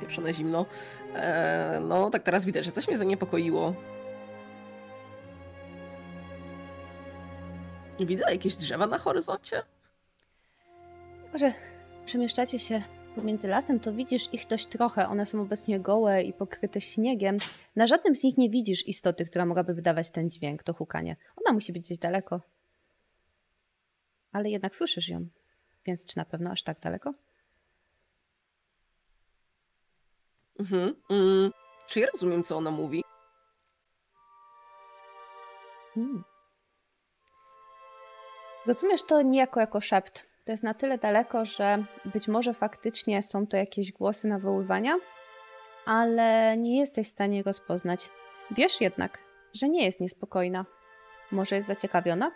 pieprzone 0.00 0.32
zimno. 0.32 0.66
E, 1.14 1.80
no, 1.88 2.10
tak 2.10 2.22
teraz 2.22 2.44
widać, 2.44 2.64
że 2.64 2.72
coś 2.72 2.88
mnie 2.88 2.98
zaniepokoiło. 2.98 3.74
Widzę 8.00 8.24
jakieś 8.32 8.56
drzewa 8.56 8.86
na 8.86 8.98
horyzoncie? 8.98 9.62
Jako, 11.24 11.38
że 11.38 11.52
przemieszczacie 12.06 12.58
się 12.58 12.82
pomiędzy 13.14 13.48
lasem, 13.48 13.80
to 13.80 13.92
widzisz 13.92 14.34
ich 14.34 14.46
dość 14.46 14.66
trochę. 14.66 15.08
One 15.08 15.26
są 15.26 15.42
obecnie 15.42 15.80
gołe 15.80 16.22
i 16.22 16.32
pokryte 16.32 16.80
śniegiem. 16.80 17.36
Na 17.76 17.86
żadnym 17.86 18.14
z 18.14 18.22
nich 18.22 18.38
nie 18.38 18.50
widzisz 18.50 18.88
istoty, 18.88 19.24
która 19.24 19.46
mogłaby 19.46 19.74
wydawać 19.74 20.10
ten 20.10 20.30
dźwięk, 20.30 20.62
to 20.62 20.74
hukanie. 20.74 21.16
Ona 21.36 21.52
musi 21.52 21.72
być 21.72 21.82
gdzieś 21.82 21.98
daleko. 21.98 22.40
Ale 24.32 24.50
jednak 24.50 24.74
słyszysz 24.74 25.08
ją. 25.08 25.28
Więc 25.86 26.06
czy 26.06 26.16
na 26.16 26.24
pewno 26.24 26.50
aż 26.50 26.62
tak 26.62 26.80
daleko? 26.80 27.14
Mhm. 30.58 30.94
Mm, 31.10 31.50
czy 31.88 32.00
ja 32.00 32.06
rozumiem, 32.12 32.44
co 32.44 32.56
ona 32.56 32.70
mówi? 32.70 33.04
Hmm. 35.94 36.24
Rozumiesz 38.66 39.02
to 39.02 39.22
niejako 39.22 39.60
jako 39.60 39.80
szept. 39.80 40.26
To 40.44 40.52
jest 40.52 40.64
na 40.64 40.74
tyle 40.74 40.98
daleko, 40.98 41.44
że 41.44 41.84
być 42.04 42.28
może 42.28 42.54
faktycznie 42.54 43.22
są 43.22 43.46
to 43.46 43.56
jakieś 43.56 43.92
głosy 43.92 44.28
nawoływania, 44.28 44.96
ale 45.86 46.56
nie 46.56 46.78
jesteś 46.78 47.06
w 47.06 47.10
stanie 47.10 47.42
rozpoznać. 47.42 48.10
Wiesz 48.50 48.80
jednak, 48.80 49.18
że 49.54 49.68
nie 49.68 49.84
jest 49.84 50.00
niespokojna. 50.00 50.64
Może 51.32 51.56
jest 51.56 51.68
zaciekawiona? 51.68 52.30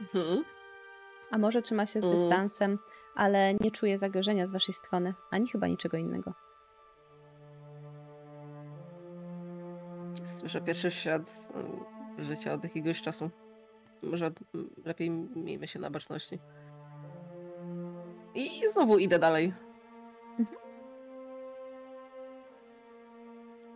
Mhm. 0.00 0.44
A 1.30 1.38
może 1.38 1.62
trzyma 1.62 1.86
się 1.86 2.00
z 2.00 2.04
Mm. 2.04 2.16
dystansem, 2.16 2.78
ale 3.14 3.54
nie 3.54 3.70
czuje 3.70 3.98
zagrożenia 3.98 4.46
z 4.46 4.50
waszej 4.50 4.74
strony, 4.74 5.14
ani 5.30 5.48
chyba 5.48 5.66
niczego 5.66 5.96
innego. 5.96 6.34
Słyszę 10.22 10.60
pierwszy 10.60 10.90
ślad 10.90 11.50
życia 12.20 12.52
od 12.52 12.64
jakiegoś 12.64 13.02
czasu. 13.02 13.30
Może 14.02 14.30
lepiej 14.84 15.10
miejmy 15.36 15.66
się 15.66 15.78
na 15.78 15.90
baczności. 15.90 16.38
I 18.34 18.68
znowu 18.68 18.98
idę 18.98 19.18
dalej. 19.18 19.52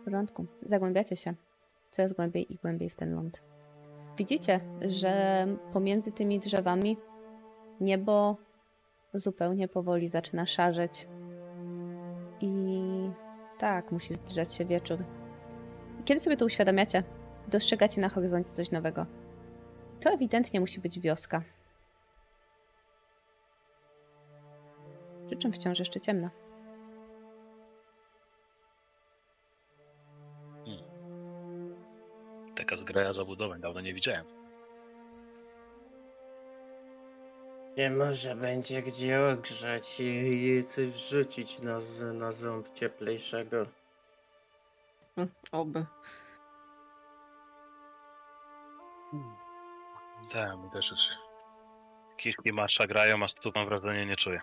W 0.01 0.03
porządku. 0.05 0.45
Zagłębiacie 0.61 1.15
się 1.15 1.33
coraz 1.89 2.13
głębiej 2.13 2.53
i 2.53 2.57
głębiej 2.57 2.89
w 2.89 2.95
ten 2.95 3.15
ląd. 3.15 3.41
Widzicie, 4.17 4.59
że 4.81 5.45
pomiędzy 5.73 6.11
tymi 6.11 6.39
drzewami 6.39 6.97
niebo 7.81 8.37
zupełnie 9.13 9.67
powoli 9.67 10.07
zaczyna 10.07 10.45
szarzeć. 10.45 11.07
I 12.41 12.81
tak, 13.57 13.91
musi 13.91 14.13
zbliżać 14.13 14.53
się 14.53 14.65
wieczór. 14.65 15.03
Kiedy 16.05 16.19
sobie 16.19 16.37
to 16.37 16.45
uświadamiacie, 16.45 17.03
dostrzegacie 17.47 18.01
na 18.01 18.09
horyzoncie 18.09 18.51
coś 18.51 18.71
nowego. 18.71 19.05
To 20.01 20.09
ewidentnie 20.09 20.59
musi 20.59 20.79
być 20.79 20.99
wioska. 20.99 21.41
Przy 25.25 25.35
czym 25.35 25.53
wciąż 25.53 25.79
jeszcze 25.79 26.01
ciemno. 26.01 26.29
Taka 32.55 32.75
zgraja 32.75 33.13
zabudowań, 33.13 33.61
dawno 33.61 33.81
nie 33.81 33.93
widziałem. 33.93 34.25
Nie 37.77 37.89
może 37.89 38.35
będzie 38.35 38.81
gdzie 38.81 39.21
ogrzać 39.33 39.99
i, 39.99 40.63
coś 40.67 40.85
wrzucić 40.87 41.59
na, 41.59 41.81
z- 41.81 42.13
na 42.13 42.31
ząb 42.31 42.73
cieplejszego. 42.73 43.65
Hm, 45.15 45.27
Oby. 45.51 45.85
Tak, 50.31 50.57
mi 50.57 50.69
też 50.69 50.91
już. 50.91 50.99
Kiszki 52.17 52.53
masza 52.53 52.87
grają, 52.87 53.23
a 53.23 53.27
tu 53.27 53.51
mam 53.55 53.65
wrażenie 53.65 54.05
nie 54.05 54.15
czuję. 54.15 54.41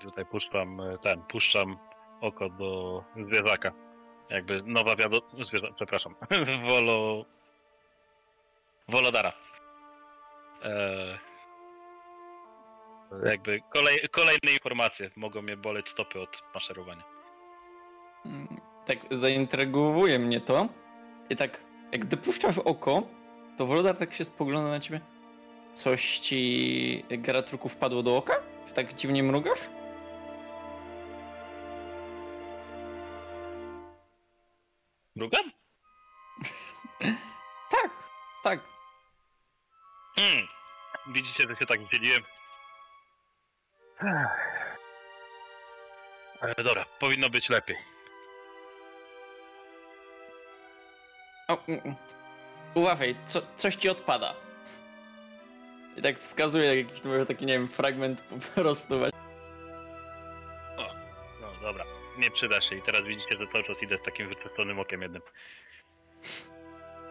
Tutaj 0.00 0.26
puszczam 0.26 0.80
e, 0.80 0.98
ten, 0.98 1.22
puszczam 1.22 1.78
oko 2.20 2.48
do 2.48 3.04
zwierzaka. 3.26 3.72
Jakby 4.30 4.62
nowa 4.62 4.96
wiadomość, 4.96 5.46
zwierza... 5.46 5.72
przepraszam, 5.72 6.14
Wolo... 6.68 7.24
Wolodara. 8.88 9.32
Eee... 10.62 11.18
Jakby 13.24 13.60
kolej... 13.70 14.00
kolejne 14.10 14.52
informacje 14.52 15.10
mogą 15.16 15.42
mnie 15.42 15.56
boleć 15.56 15.88
stopy 15.88 16.20
od 16.20 16.42
maszerowania. 16.54 17.02
Mm, 18.26 18.60
Tak 18.86 18.98
zaintrygowuje 19.10 20.18
mnie 20.18 20.40
to. 20.40 20.68
I 21.30 21.36
tak, 21.36 21.64
jak 21.94 22.04
gdy 22.04 22.16
puszczasz 22.16 22.58
oko, 22.58 23.02
to 23.56 23.66
Wolodar 23.66 23.96
tak 23.96 24.14
się 24.14 24.24
spogląda 24.24 24.70
na 24.70 24.80
ciebie. 24.80 25.00
Coś 25.74 26.18
ci, 26.18 27.04
Geratruku, 27.10 27.68
wpadło 27.68 28.02
do 28.02 28.16
oka? 28.16 28.34
Że 28.68 28.74
tak 28.74 28.94
dziwnie 28.94 29.22
mrugasz? 29.22 29.60
Drugam? 35.16 35.50
Tak, 37.70 37.90
tak. 38.42 38.60
Hmm. 40.16 40.46
Widzicie, 41.06 41.44
że 41.48 41.56
się 41.56 41.66
tak 41.66 41.80
dzieliłem. 41.92 42.22
Ale 46.40 46.54
dobra, 46.64 46.84
powinno 47.00 47.30
być 47.30 47.48
lepiej. 47.48 47.93
O. 51.48 51.58
Uważaj, 52.74 53.14
co, 53.26 53.40
coś 53.56 53.76
ci 53.76 53.88
odpada. 53.88 54.34
I 55.96 56.02
tak 56.02 56.18
wskazuje 56.18 56.64
jak 56.64 56.88
jakiś 56.88 57.04
może 57.04 57.26
taki, 57.26 57.46
nie 57.46 57.52
wiem, 57.52 57.68
fragment 57.68 58.20
po 58.20 58.36
prostu. 58.60 58.94
No 61.40 61.46
dobra, 61.62 61.84
nie 62.18 62.30
przyda 62.30 62.60
się 62.60 62.76
i 62.76 62.82
teraz 62.82 63.02
widzicie, 63.02 63.36
że 63.38 63.46
cały 63.46 63.64
czas 63.64 63.82
idę 63.82 63.98
z 63.98 64.02
takim 64.02 64.28
wyczyszczonym 64.28 64.78
okiem 64.78 65.02
jednym. 65.02 65.22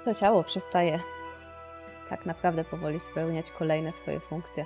To 0.06 0.14
ciało 0.14 0.44
przestaje 0.44 1.00
tak 2.10 2.26
naprawdę 2.26 2.64
powoli 2.64 3.00
spełniać 3.00 3.52
kolejne 3.52 3.92
swoje 3.92 4.20
funkcje. 4.20 4.66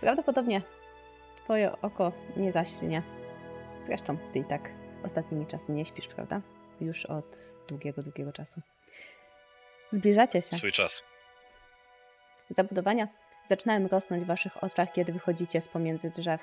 Prawdopodobnie 0.00 0.62
twoje 1.44 1.72
oko 1.82 2.12
nie 2.36 2.52
zaśnie. 2.52 3.02
Zresztą 3.82 4.16
ty 4.32 4.38
i 4.38 4.44
tak 4.44 4.70
ostatnimi 5.04 5.46
czasy 5.46 5.72
nie 5.72 5.84
śpisz, 5.84 6.06
prawda? 6.06 6.40
Już 6.80 7.06
od 7.06 7.54
długiego, 7.68 8.02
długiego 8.02 8.32
czasu. 8.32 8.60
Zbliżacie 9.90 10.42
się. 10.42 10.56
Swój 10.56 10.72
czas. 10.72 11.02
Zabudowania 12.50 13.08
zaczynają 13.48 13.88
rosnąć 13.88 14.24
w 14.24 14.26
waszych 14.26 14.64
oczach, 14.64 14.92
kiedy 14.92 15.12
wychodzicie 15.12 15.60
z 15.60 15.68
pomiędzy 15.68 16.10
drzew. 16.10 16.40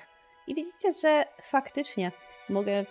I 0.47 0.55
widzicie, 0.55 0.91
że 1.01 1.25
faktycznie 1.41 2.11
mury 2.49 2.85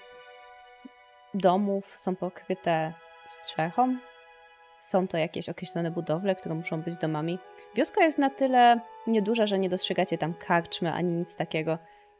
domów 1.34 1.94
są 1.98 2.16
pokryte 2.16 2.92
strzechą. 3.28 3.96
Są 4.80 5.08
to 5.08 5.16
jakieś 5.16 5.48
określone 5.48 5.90
budowle, 5.90 6.34
które 6.34 6.54
muszą 6.54 6.82
być 6.82 6.96
domami. 6.96 7.38
Wioska 7.74 8.04
jest 8.04 8.18
na 8.18 8.30
tyle 8.30 8.80
nieduża, 9.06 9.46
że 9.46 9.58
nie 9.58 9.68
dostrzegacie 9.68 10.18
tam 10.18 10.34
karczmy 10.34 10.92
ani 10.92 11.12
nic 11.12 11.36
takiego, 11.36 11.78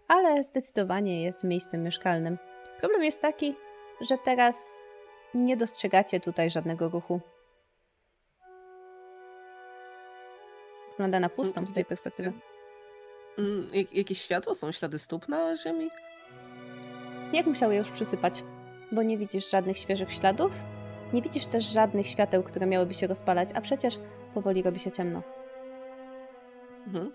ale 0.08 0.42
zdecydowanie 0.42 1.22
jest 1.22 1.44
miejscem 1.44 1.82
mieszkalnym. 1.82 2.38
Problem 2.80 3.04
jest 3.04 3.22
taki, 3.22 3.54
że 4.00 4.18
teraz 4.18 4.82
nie 5.36 5.56
dostrzegacie 5.56 6.20
tutaj 6.20 6.50
żadnego 6.50 6.88
ruchu. 6.88 7.20
Wygląda 10.90 11.20
na 11.20 11.28
pustą 11.28 11.66
z 11.66 11.72
tej 11.72 11.84
perspektywy. 11.84 12.32
Mm, 13.38 13.68
jak, 13.72 13.92
jakieś 13.92 14.22
światło? 14.22 14.54
Są 14.54 14.72
ślady 14.72 14.98
stóp 14.98 15.28
na 15.28 15.56
ziemi? 15.56 15.90
Śnieg 17.30 17.46
musiał 17.46 17.72
je 17.72 17.78
już 17.78 17.90
przysypać, 17.90 18.44
bo 18.92 19.02
nie 19.02 19.18
widzisz 19.18 19.50
żadnych 19.50 19.78
świeżych 19.78 20.12
śladów. 20.12 20.52
Nie 21.12 21.22
widzisz 21.22 21.46
też 21.46 21.64
żadnych 21.64 22.06
świateł, 22.06 22.42
które 22.42 22.66
miałyby 22.66 22.94
się 22.94 23.06
rozpalać, 23.06 23.48
a 23.54 23.60
przecież 23.60 23.98
powoli 24.34 24.62
robi 24.62 24.78
się 24.78 24.92
ciemno. 24.92 25.22
Mhm. 26.86 27.12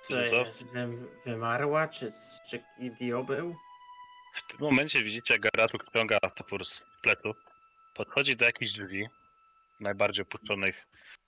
Co 0.00 0.14
Co? 0.14 0.20
jest? 0.20 0.72
Wy, 0.74 0.86
wymarła? 1.24 1.88
Czy, 1.88 2.10
czy 2.50 2.62
idiobeł? 2.78 3.54
W 4.36 4.46
tym 4.50 4.60
momencie 4.60 5.04
widzicie, 5.04 5.34
jak 5.34 5.42
Garatuk 5.42 5.84
ściąga 5.88 6.20
topór 6.20 6.64
z 6.64 6.82
plecu, 7.02 7.34
podchodzi 7.94 8.36
do 8.36 8.44
jakichś 8.44 8.72
drzwi, 8.72 9.08
najbardziej 9.80 10.22
opuszczonych, 10.22 10.86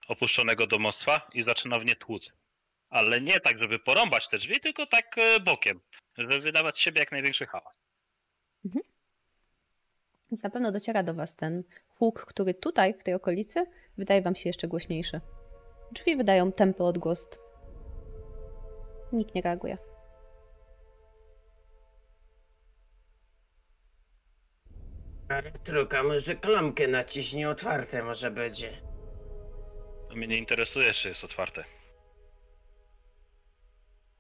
opuszczonego 0.09 0.67
domostwa 0.67 1.31
i 1.35 1.43
zaczyna 1.43 1.79
w 1.79 1.85
nie 1.85 1.97
tłuc. 1.97 2.33
Ale 2.91 3.21
nie 3.21 3.41
tak, 3.41 3.63
żeby 3.63 3.79
porąbać 3.79 4.29
te 4.29 4.39
drzwi, 4.39 4.61
tylko 4.61 4.87
tak 4.87 5.19
e, 5.19 5.41
bokiem, 5.41 5.81
żeby 6.19 6.39
wydawać 6.39 6.81
siebie 6.81 7.01
jak 7.01 7.13
największy 7.13 7.47
hałas. 7.47 7.79
Więc 10.31 10.43
na 10.43 10.51
pewno 10.51 10.73
dociera 10.73 11.03
do 11.03 11.15
Was 11.15 11.37
ten 11.37 11.65
huk, 11.89 12.27
który 12.27 12.55
tutaj, 12.55 12.95
w 12.95 13.03
tej 13.03 13.15
okolicy, 13.15 13.67
wydaje 13.99 14.23
Wam 14.23 14.35
się 14.35 14.49
jeszcze 14.49 14.69
głośniejszy. 14.69 15.21
Drzwi 15.93 16.17
wydają 16.17 16.53
tępy 16.53 16.85
odgłos. 16.85 17.29
Nikt 19.13 19.35
nie 19.35 19.43
reaguje. 19.43 19.88
Truka, 25.65 26.03
może 26.03 26.35
klamkę 26.35 26.89
naciśnie 26.89 27.49
otwarte 27.51 28.03
może 28.03 28.31
będzie. 28.31 28.83
Mnie 30.15 30.27
nie 30.27 30.37
interesuje, 30.37 30.93
czy 30.93 31.09
jest 31.09 31.25
otwarte. 31.25 31.65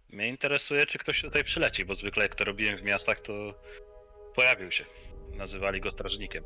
Mnie 0.08 0.28
interesuje, 0.28 0.86
czy 0.86 0.98
ktoś 0.98 1.22
tutaj 1.22 1.44
przyleci, 1.44 1.84
bo 1.84 1.94
zwykle 1.94 2.22
jak 2.22 2.34
to 2.34 2.44
robiłem 2.44 2.76
w 2.76 2.82
miastach, 2.82 3.20
to 3.20 3.54
pojawił 4.34 4.70
się. 4.70 4.84
Nazywali 5.32 5.80
go 5.80 5.90
strażnikiem. 5.90 6.44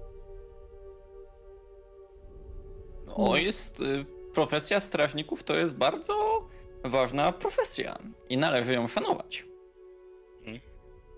No, 3.07 3.37
jest. 3.37 3.81
Y, 3.81 4.05
profesja 4.35 4.81
strażników 4.81 5.43
to 5.43 5.55
jest 5.55 5.77
bardzo 5.77 6.49
ważna 6.85 7.33
profesja 7.33 7.99
i 8.29 8.37
należy 8.37 8.73
ją 8.73 8.89
szanować. 8.89 9.45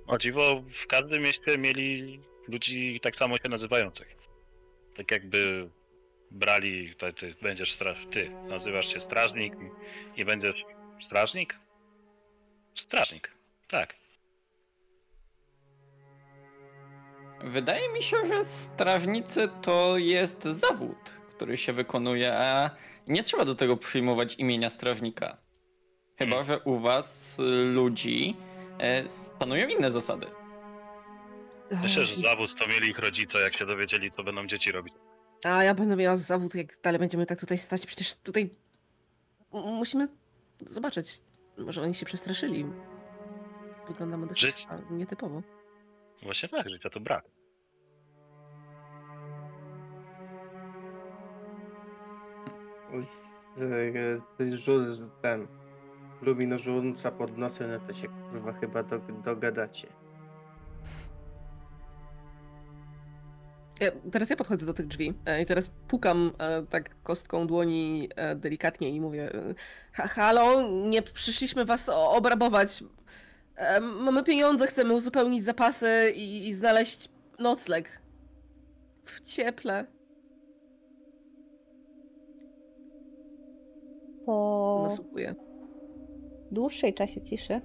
O 0.06 0.18
dziwo, 0.18 0.62
w 0.84 0.86
każdym 0.86 1.22
mieście 1.22 1.58
mieli 1.58 2.20
ludzi 2.48 3.00
tak 3.00 3.16
samo 3.16 3.36
się 3.38 3.48
nazywających. 3.48 4.16
Tak 4.96 5.10
jakby 5.10 5.70
brali, 6.30 6.94
to 6.94 7.12
ty 7.12 7.34
będziesz 7.42 7.72
straż, 7.72 8.06
ty 8.10 8.30
nazywasz 8.48 8.92
się 8.92 9.00
strażnik 9.00 9.54
i, 10.16 10.24
będziesz 10.24 10.64
strażnik? 11.00 11.58
Strażnik, 12.74 13.30
tak. 13.68 13.94
Wydaje 17.44 17.92
mi 17.92 18.02
się, 18.02 18.16
że 18.26 18.44
strażnicy 18.44 19.48
to 19.62 19.98
jest 19.98 20.42
zawód, 20.42 21.12
który 21.30 21.56
się 21.56 21.72
wykonuje, 21.72 22.38
a 22.38 22.70
nie 23.08 23.22
trzeba 23.22 23.44
do 23.44 23.54
tego 23.54 23.76
przyjmować 23.76 24.34
imienia 24.34 24.70
strażnika. 24.70 25.36
Chyba, 26.18 26.42
że 26.42 26.58
u 26.58 26.78
was 26.78 27.38
y, 27.38 27.42
ludzi 27.64 28.36
e, 28.78 29.04
panują 29.38 29.68
inne 29.68 29.90
zasady. 29.90 30.26
Myślę, 31.70 32.06
że 32.06 32.16
zawód 32.16 32.54
to 32.54 32.66
mieli 32.68 32.88
ich 32.90 32.98
rodzice, 32.98 33.38
jak 33.38 33.56
się 33.58 33.66
dowiedzieli, 33.66 34.10
co 34.10 34.24
będą 34.24 34.46
dzieci 34.46 34.72
robić. 34.72 34.94
A 35.44 35.64
ja 35.64 35.74
będę 35.74 35.96
miała 35.96 36.16
zawód, 36.16 36.54
jak 36.54 36.80
dalej 36.82 36.98
będziemy 36.98 37.26
tak 37.26 37.40
tutaj 37.40 37.58
stać. 37.58 37.86
Przecież 37.86 38.14
tutaj 38.14 38.50
musimy 39.52 40.08
zobaczyć. 40.60 41.20
Może 41.58 41.82
oni 41.82 41.94
się 41.94 42.06
przestraszyli. 42.06 42.66
Wyglądamy 43.88 44.26
dość 44.26 44.40
Żyć- 44.40 44.66
a, 44.68 44.92
nietypowo. 44.92 45.42
Właśnie 46.22 46.48
tak, 46.48 46.70
życia 46.70 46.90
to 46.90 47.00
brak. 47.00 47.24
E, 53.58 54.20
Ten. 55.22 55.46
Luminożulca 56.22 57.10
pod 57.10 57.38
nosem, 57.38 57.70
no 57.70 57.80
to 57.86 57.92
się 57.92 58.08
kurwa 58.08 58.52
chyba 58.52 58.82
do, 58.82 58.98
dogadacie. 58.98 59.88
Ja, 63.80 63.90
teraz 64.12 64.30
ja 64.30 64.36
podchodzę 64.36 64.66
do 64.66 64.74
tych 64.74 64.86
drzwi 64.86 65.14
e, 65.26 65.42
i 65.42 65.46
teraz 65.46 65.70
pukam 65.88 66.32
e, 66.38 66.62
tak 66.62 67.02
kostką 67.02 67.46
dłoni 67.46 68.08
e, 68.16 68.36
delikatnie 68.36 68.88
i 68.90 69.00
mówię 69.00 69.30
"Ha- 69.92 70.06
Halo, 70.06 70.62
nie 70.70 71.02
przyszliśmy 71.02 71.64
was 71.64 71.88
obrabować. 71.88 72.84
Mamy 73.80 74.22
pieniądze, 74.24 74.66
chcemy 74.66 74.94
uzupełnić 74.94 75.44
zapasy 75.44 76.12
i, 76.16 76.48
i 76.48 76.54
znaleźć 76.54 77.08
nocleg. 77.38 78.02
W 79.04 79.20
cieple. 79.20 79.86
Po 84.26 84.80
Nasłuchuję. 84.84 85.34
dłuższej 86.50 86.94
czasie 86.94 87.20
ciszy 87.20 87.60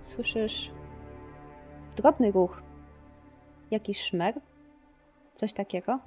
słyszysz 0.00 0.70
drobny 1.96 2.32
ruch. 2.32 2.62
Jakiś 3.70 4.00
szmer, 4.00 4.34
coś 5.34 5.52
takiego, 5.52 5.98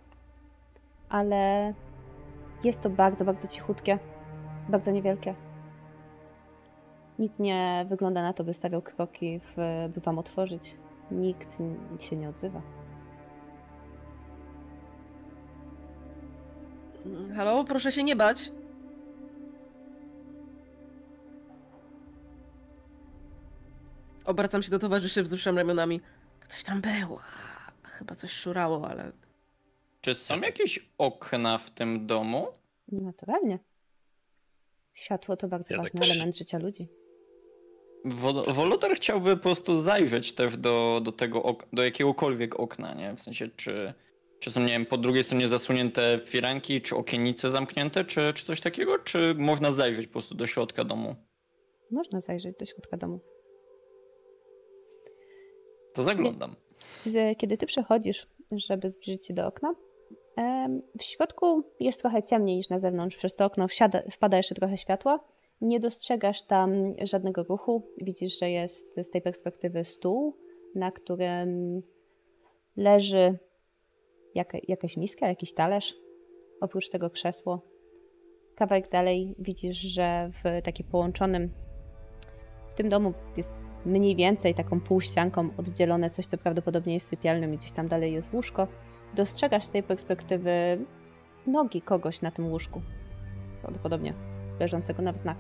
ale 1.10 1.74
jest 2.63 2.82
to 2.82 2.90
bardzo, 2.90 3.26
bardzo 3.26 3.48
cichutkie, 3.48 4.00
bardzo 4.70 4.92
niewielkie. 4.92 5.36
Nikt 7.20 7.40
nie 7.40 7.86
wygląda 7.90 8.22
na 8.22 8.34
to, 8.34 8.44
by 8.44 8.54
stawiał 8.54 8.82
kroki, 8.82 9.40
w, 9.40 9.90
by 9.96 10.02
wam 10.02 10.20
otworzyć. 10.20 10.78
Nikt 11.12 11.58
się 12.00 12.16
nie 12.16 12.30
odzywa. 12.30 12.62
Halo, 17.36 17.63
proszę 17.63 17.92
się 17.92 18.04
nie 18.04 18.16
bać. 18.16 18.52
Obracam 24.26 24.63
się 24.63 24.72
do 24.72 24.80
towarzyszy, 24.80 25.24
wzruszam 25.24 25.58
ramionami. 25.58 26.02
Ktoś 26.40 26.63
tam 26.63 26.82
był. 26.82 27.18
Chyba 27.88 28.15
coś 28.15 28.32
szurało, 28.32 28.89
ale 28.89 29.12
Czy 30.02 30.15
są 30.15 30.41
jakieś 30.41 30.89
okna 30.97 31.58
w 31.58 31.69
tym 31.71 32.08
domu? 32.08 32.47
Naturalnie. 32.91 33.60
Światło 34.93 35.38
to 35.38 35.47
bardzo 35.47 35.73
Ja 35.73 35.78
tak 35.78 35.84
ważny 35.86 36.00
też- 36.00 36.12
element 36.12 36.38
życia 36.38 36.58
ludzi. 36.60 36.88
Wo- 38.06 38.54
Woloter 38.54 38.95
chciałby 38.95 39.38
po 39.38 39.43
prostu 39.43 39.80
zajrzeć 39.80 40.34
też 40.34 40.58
do, 40.58 41.02
do 41.04 41.12
tego, 41.12 41.43
ok- 41.43 41.67
do 41.73 41.84
jakiegokolwiek 41.84 42.60
okna, 42.60 42.93
nie? 42.93 43.15
W 43.15 43.21
sensie, 43.21 43.47
czy, 43.56 43.93
czy 44.39 44.52
są, 44.52 44.62
nie 44.62 44.67
wiem, 44.67 44.86
po 44.86 44.97
drugiej 44.97 45.23
stronie 45.23 45.47
zasunięte 45.47 46.19
firanki, 46.26 46.82
czy 46.82 46.95
okiennice 46.95 47.50
zamknięte, 47.50 48.06
czy, 48.06 48.34
czy 48.34 48.45
coś 48.45 48.62
takiego, 48.62 49.00
czy 49.00 49.36
można 49.36 49.71
zajrzeć 49.71 50.08
po 50.08 50.12
prostu 50.13 50.36
do 50.36 50.47
środka 50.47 50.84
domu? 50.84 51.15
Można 51.91 52.21
zajrzeć 52.21 52.58
do 52.60 52.65
środka 52.65 52.97
domu. 52.97 53.19
To 55.93 56.04
zaglądam. 56.04 56.56
Kiedy 57.38 57.58
ty 57.58 57.65
przechodzisz, 57.65 58.28
żeby 58.52 58.89
zbliżyć 58.89 59.26
się 59.26 59.34
do 59.34 59.47
okna, 59.47 59.76
w 61.00 61.04
środku 61.04 61.63
jest 61.80 62.02
trochę 62.02 62.23
ciemniej 62.23 62.58
niż 62.58 62.69
na 62.69 62.80
zewnątrz. 62.80 63.17
Przez 63.17 63.36
to 63.36 63.45
okno 63.45 63.67
wsiada, 63.67 64.02
wpada 64.12 64.38
jeszcze 64.38 64.56
trochę 64.56 64.78
światła. 64.78 65.19
Nie 65.62 65.80
dostrzegasz 65.80 66.41
tam 66.41 66.93
żadnego 67.02 67.43
ruchu. 67.43 67.88
Widzisz, 68.02 68.39
że 68.39 68.50
jest 68.50 68.95
z 68.95 69.10
tej 69.10 69.21
perspektywy 69.21 69.84
stół, 69.84 70.38
na 70.76 70.91
którym 70.91 71.82
leży 72.76 73.38
jaka, 74.36 74.58
jakaś 74.67 74.97
miska, 74.97 75.28
jakiś 75.28 75.54
talerz. 75.54 75.95
Oprócz 76.62 76.89
tego 76.89 77.10
krzesło. 77.10 77.62
Kawałek 78.56 78.89
dalej 78.89 79.36
widzisz, 79.39 79.78
że 79.78 80.32
w 80.43 80.62
takim 80.63 80.88
połączonym 80.88 81.52
w 82.69 82.76
tym 82.76 82.89
domu 82.89 83.13
jest 83.38 83.56
mniej 83.88 84.15
więcej 84.15 84.56
taką 84.56 84.80
półścianką 84.82 85.50
oddzielone 85.58 86.10
coś, 86.10 86.26
co 86.26 86.38
prawdopodobnie 86.38 86.93
jest 86.93 87.08
sypialnym 87.08 87.54
i 87.54 87.58
gdzieś 87.58 87.71
tam 87.71 87.88
dalej 87.88 88.13
jest 88.13 88.34
łóżko. 88.34 88.67
Dostrzegasz 89.13 89.63
z 89.63 89.71
tej 89.71 89.84
perspektywy 89.84 90.86
nogi 91.47 91.82
kogoś 91.82 92.21
na 92.21 92.32
tym 92.32 92.47
łóżku. 92.47 92.82
Prawdopodobnie 93.62 94.13
leżącego 94.60 95.02
na 95.02 95.12
wznak. 95.12 95.38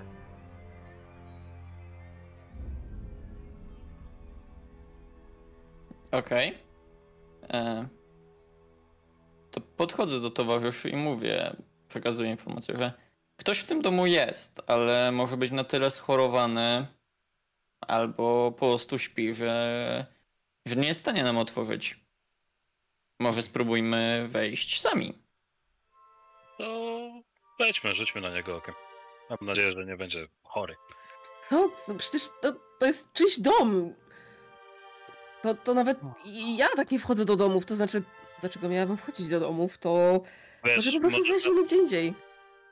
Okej. 6.11 6.53
E, 7.49 7.87
To 9.51 9.61
podchodzę 9.61 10.19
do 10.19 10.31
towarzyszy 10.31 10.89
i 10.89 10.95
mówię, 10.95 11.55
przekazuję 11.87 12.31
informację, 12.31 12.77
że 12.77 12.93
ktoś 13.37 13.59
w 13.59 13.67
tym 13.67 13.81
domu 13.81 14.05
jest, 14.07 14.61
ale 14.67 15.11
może 15.11 15.37
być 15.37 15.51
na 15.51 15.63
tyle 15.63 15.91
schorowany 15.91 16.87
albo 17.81 18.51
po 18.51 18.65
prostu 18.67 18.99
śpi, 18.99 19.33
że, 19.33 20.05
że 20.65 20.75
nie 20.75 20.87
jest 20.87 20.99
w 20.99 21.03
stanie 21.03 21.23
nam 21.23 21.37
otworzyć. 21.37 21.99
Może 23.19 23.41
spróbujmy 23.41 24.25
wejść 24.27 24.81
sami. 24.81 25.17
To 26.57 26.97
wejdźmy, 27.59 27.93
rzućmy 27.95 28.21
na 28.21 28.29
niego 28.29 28.55
okiem. 28.57 28.75
Mam 29.29 29.39
nadzieję, 29.41 29.71
że 29.71 29.85
nie 29.85 29.97
będzie 29.97 30.27
chory. 30.43 30.75
c- 31.75 31.95
przecież 31.97 32.21
to, 32.41 32.53
to 32.79 32.85
jest 32.85 33.13
czyjś 33.13 33.39
dom. 33.39 33.93
To, 35.43 35.55
to 35.55 35.73
nawet 35.73 35.99
i 36.25 36.57
ja 36.57 36.67
tak 36.75 36.91
nie 36.91 36.99
wchodzę 36.99 37.25
do 37.25 37.35
domów, 37.35 37.65
to 37.65 37.75
znaczy, 37.75 38.03
dlaczego 38.41 38.69
miałabym 38.69 38.97
wchodzić 38.97 39.27
do 39.27 39.39
domów, 39.39 39.77
to 39.77 40.21
Wiesz, 40.65 40.75
może 40.75 40.91
po 40.91 40.99
prostu 40.99 41.19
może, 41.19 41.29
zajrzymy 41.31 41.65
gdzie 41.65 41.75
indziej. 41.77 42.13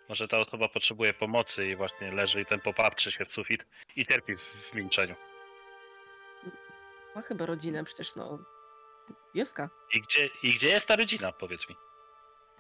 Może 0.10 0.28
ta 0.28 0.38
osoba 0.40 0.68
potrzebuje 0.68 1.14
pomocy 1.14 1.68
i 1.68 1.76
właśnie 1.76 2.12
leży 2.12 2.42
i 2.42 2.46
ten 2.46 2.60
popatrzy 2.60 3.12
się 3.12 3.26
w 3.26 3.32
sufit 3.32 3.66
i 3.96 4.06
cierpi 4.06 4.36
w, 4.36 4.42
w 4.42 4.74
milczeniu. 4.74 5.16
Ma 7.16 7.22
chyba 7.22 7.46
rodzinę 7.46 7.84
przecież, 7.84 8.16
no. 8.16 8.40
Wioska. 9.36 9.70
I 9.94 10.02
gdzie, 10.02 10.30
I 10.44 10.54
gdzie 10.56 10.68
jest 10.70 10.88
ta 10.88 10.96
rodzina, 10.96 11.32
powiedz 11.32 11.70
mi? 11.70 11.76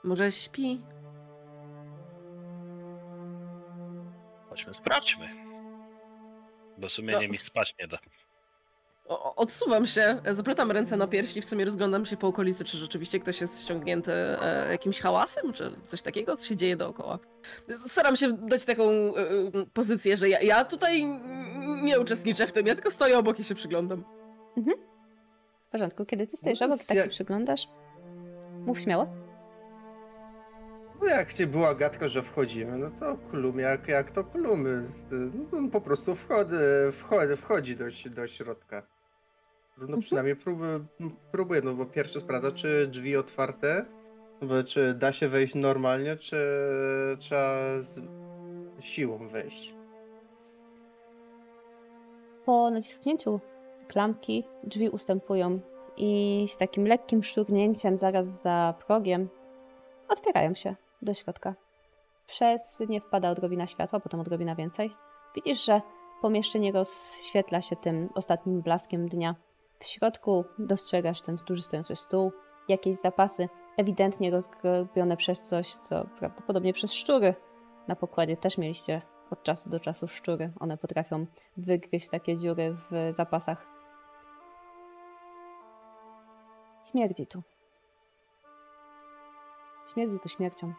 Może 0.03 0.31
śpi? 0.31 0.81
Chodźmy, 4.49 4.73
sprawdźmy. 4.73 5.29
Bo 6.77 6.89
sumienie 6.89 7.27
No. 7.27 7.31
mi 7.31 7.37
spać 7.37 7.75
nie 7.79 7.87
da. 7.87 7.97
O, 9.07 9.35
odsuwam 9.35 9.85
się, 9.85 10.21
zaplatam 10.31 10.71
ręce 10.71 10.97
na 10.97 11.07
piersi, 11.07 11.41
w 11.41 11.45
sumie 11.45 11.65
rozglądam 11.65 12.05
się 12.05 12.17
po 12.17 12.27
okolicy, 12.27 12.63
czy 12.63 12.77
rzeczywiście 12.77 13.19
ktoś 13.19 13.41
jest 13.41 13.61
ściągnięty 13.61 14.11
e, 14.11 14.67
jakimś 14.71 14.99
hałasem, 14.99 15.53
czy 15.53 15.71
coś 15.85 16.01
takiego, 16.01 16.37
co 16.37 16.45
się 16.45 16.55
dzieje 16.55 16.75
dookoła. 16.75 17.19
Staram 17.87 18.15
się 18.15 18.33
dać 18.33 18.65
taką 18.65 18.83
e, 18.83 19.19
e, 19.19 19.65
pozycję, 19.73 20.17
że 20.17 20.29
ja, 20.29 20.41
ja 20.41 20.65
tutaj 20.65 21.19
nie 21.83 21.99
uczestniczę 21.99 22.47
w 22.47 22.51
tym, 22.51 22.67
ja 22.67 22.75
tylko 22.75 22.91
stoję 22.91 23.17
obok 23.17 23.39
i 23.39 23.43
się 23.43 23.55
przyglądam. 23.55 24.03
W 25.67 25.71
porządku, 25.71 26.05
kiedy 26.05 26.27
ty 26.27 26.37
stoisz 26.37 26.59
No 26.59 26.65
obok 26.65 26.81
i 26.83 26.85
tak 26.85 26.97
się 26.97 27.07
przyglądasz, 27.07 27.67
mów 28.65 28.79
śmiało. 28.79 29.07
No 31.01 31.07
jak 31.07 31.33
ci 31.33 31.47
była 31.47 31.75
gadka, 31.75 32.07
że 32.07 32.21
wchodzimy, 32.21 32.77
no 32.77 32.91
to 32.99 33.17
klum, 33.17 33.59
jak, 33.59 33.87
jak 33.87 34.11
to 34.11 34.23
klumy. 34.23 34.83
No, 35.51 35.69
po 35.71 35.81
prostu 35.81 36.15
wchodzi, 36.15 36.55
wchodzi, 36.91 37.37
wchodzi 37.37 37.75
do, 37.75 37.85
do 38.15 38.27
środka. 38.27 38.94
No 39.77 39.97
przynajmniej 39.97 40.35
próbuję, 40.35 40.79
próbuję, 41.31 41.61
no 41.63 41.73
bo 41.73 41.85
pierwsze 41.85 42.19
sprawdza, 42.19 42.51
czy 42.51 42.87
drzwi 42.87 43.17
otwarte, 43.17 43.85
czy 44.65 44.93
da 44.93 45.11
się 45.11 45.29
wejść 45.29 45.55
normalnie, 45.55 46.15
czy 46.17 46.37
trzeba 47.19 47.79
z 47.79 48.01
siłą 48.79 49.27
wejść. 49.27 49.75
Po 52.45 52.71
naciśnięciu 52.71 53.39
klamki 53.87 54.43
drzwi 54.63 54.89
ustępują 54.89 55.59
i 55.97 56.45
z 56.49 56.57
takim 56.57 56.87
lekkim 56.87 57.23
szturnięciem 57.23 57.97
zaraz 57.97 58.41
za 58.41 58.73
progiem 58.87 59.29
otwierają 60.09 60.55
się 60.55 60.75
do 61.01 61.13
środka. 61.13 61.55
Przez 62.27 62.83
nie 62.89 63.01
wpada 63.01 63.29
odrobina 63.29 63.67
światła, 63.67 63.99
potem 63.99 64.19
odrobina 64.19 64.55
więcej. 64.55 64.91
Widzisz, 65.35 65.65
że 65.65 65.81
pomieszczenie 66.21 66.71
rozświetla 66.71 67.61
się 67.61 67.75
tym 67.75 68.09
ostatnim 68.15 68.61
blaskiem 68.61 69.09
dnia. 69.09 69.35
W 69.79 69.87
środku 69.87 70.45
dostrzegasz 70.59 71.21
ten 71.21 71.35
duży 71.35 71.61
stojący 71.61 71.95
stół, 71.95 72.31
jakieś 72.67 72.97
zapasy, 72.97 73.49
ewidentnie 73.77 74.31
rozgrobione 74.31 75.17
przez 75.17 75.47
coś, 75.47 75.75
co 75.75 76.05
prawdopodobnie 76.19 76.73
przez 76.73 76.93
szczury. 76.93 77.35
Na 77.87 77.95
pokładzie 77.95 78.37
też 78.37 78.57
mieliście 78.57 79.01
od 79.31 79.43
czasu 79.43 79.69
do 79.69 79.79
czasu 79.79 80.07
szczury. 80.07 80.51
One 80.59 80.77
potrafią 80.77 81.25
wygryźć 81.57 82.09
takie 82.09 82.37
dziury 82.37 82.77
w 82.91 83.13
zapasach. 83.13 83.67
Śmierdzi 86.91 87.27
tu. 87.27 87.41
Śmierdzi 89.93 90.19
tu 90.19 90.29
śmiercią. 90.29 90.73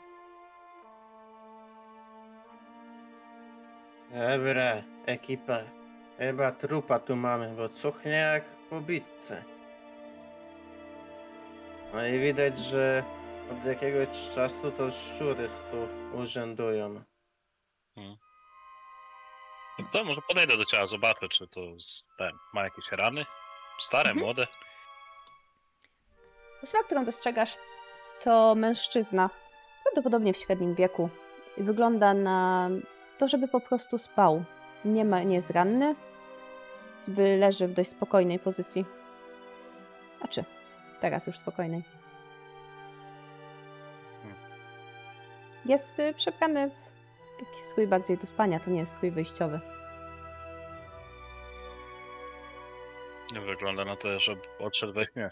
Dobra, 4.11 4.83
ekipa. 5.07 5.59
Chyba 6.19 6.53
trupa 6.53 6.99
tu 6.99 7.17
mamy, 7.17 7.49
bo 7.57 7.69
cuchnie 7.69 8.11
jak 8.13 8.45
po 8.71 8.81
bitce. 8.81 9.45
No 11.95 12.07
i 12.07 12.19
widać, 12.21 12.59
że 12.59 13.05
od 13.53 13.65
jakiegoś 13.65 14.09
czasu 14.35 14.73
to 14.73 14.91
szczury 14.91 15.49
tu 15.71 15.89
urzędują. 16.19 17.03
To 19.93 20.05
może 20.05 20.21
podejdę 20.29 20.57
do 20.57 20.65
ciała, 20.65 20.87
zobaczę, 20.87 21.29
czy 21.29 21.49
to 21.49 21.61
z- 21.81 22.05
ten, 22.19 22.33
ma 22.55 22.65
jakieś 22.65 22.93
rany. 22.93 23.27
Stare, 23.81 24.11
Mhm. 24.11 24.19
młode. 24.25 24.47
Osoba, 26.63 26.85
którą 26.85 27.05
dostrzegasz, 27.05 27.57
to 28.25 28.55
mężczyzna, 28.55 29.31
prawdopodobnie 29.85 30.33
w 30.33 30.37
średnim 30.37 30.75
wieku. 30.75 31.11
I 31.57 31.63
Wygląda 31.63 32.15
na 32.15 32.69
to, 33.19 33.29
żeby 33.29 33.49
po 33.49 33.61
prostu 33.61 33.99
spał. 33.99 34.45
Nie, 34.85 35.05
ma, 35.05 35.23
nie 35.23 35.35
jest 35.35 35.51
ranny, 35.51 35.95
zby 36.99 37.37
leży 37.37 37.69
w 37.69 37.73
dość 37.73 37.91
spokojnej 37.91 38.39
pozycji. 38.39 38.85
A 40.21 40.29
czy 40.29 40.45
teraz 41.01 41.27
już 41.27 41.39
spokojnej. 41.39 41.83
Jest 45.65 45.99
y, 45.99 46.15
przebrany 46.15 46.71
w 46.71 47.41
taki 47.41 47.61
strój 47.61 47.87
bardziej 47.87 48.19
do 48.19 48.27
spania, 48.27 48.61
to 48.61 48.71
nie 48.71 48.79
jest 48.79 48.95
strój 48.95 49.11
wyjściowy. 49.11 49.61
Nie 53.33 53.41
wygląda 53.41 53.85
na 53.85 53.97
to, 53.97 54.21
że 54.21 54.37
odszedł 54.59 54.93
we 54.93 55.05
śnie. 55.05 55.31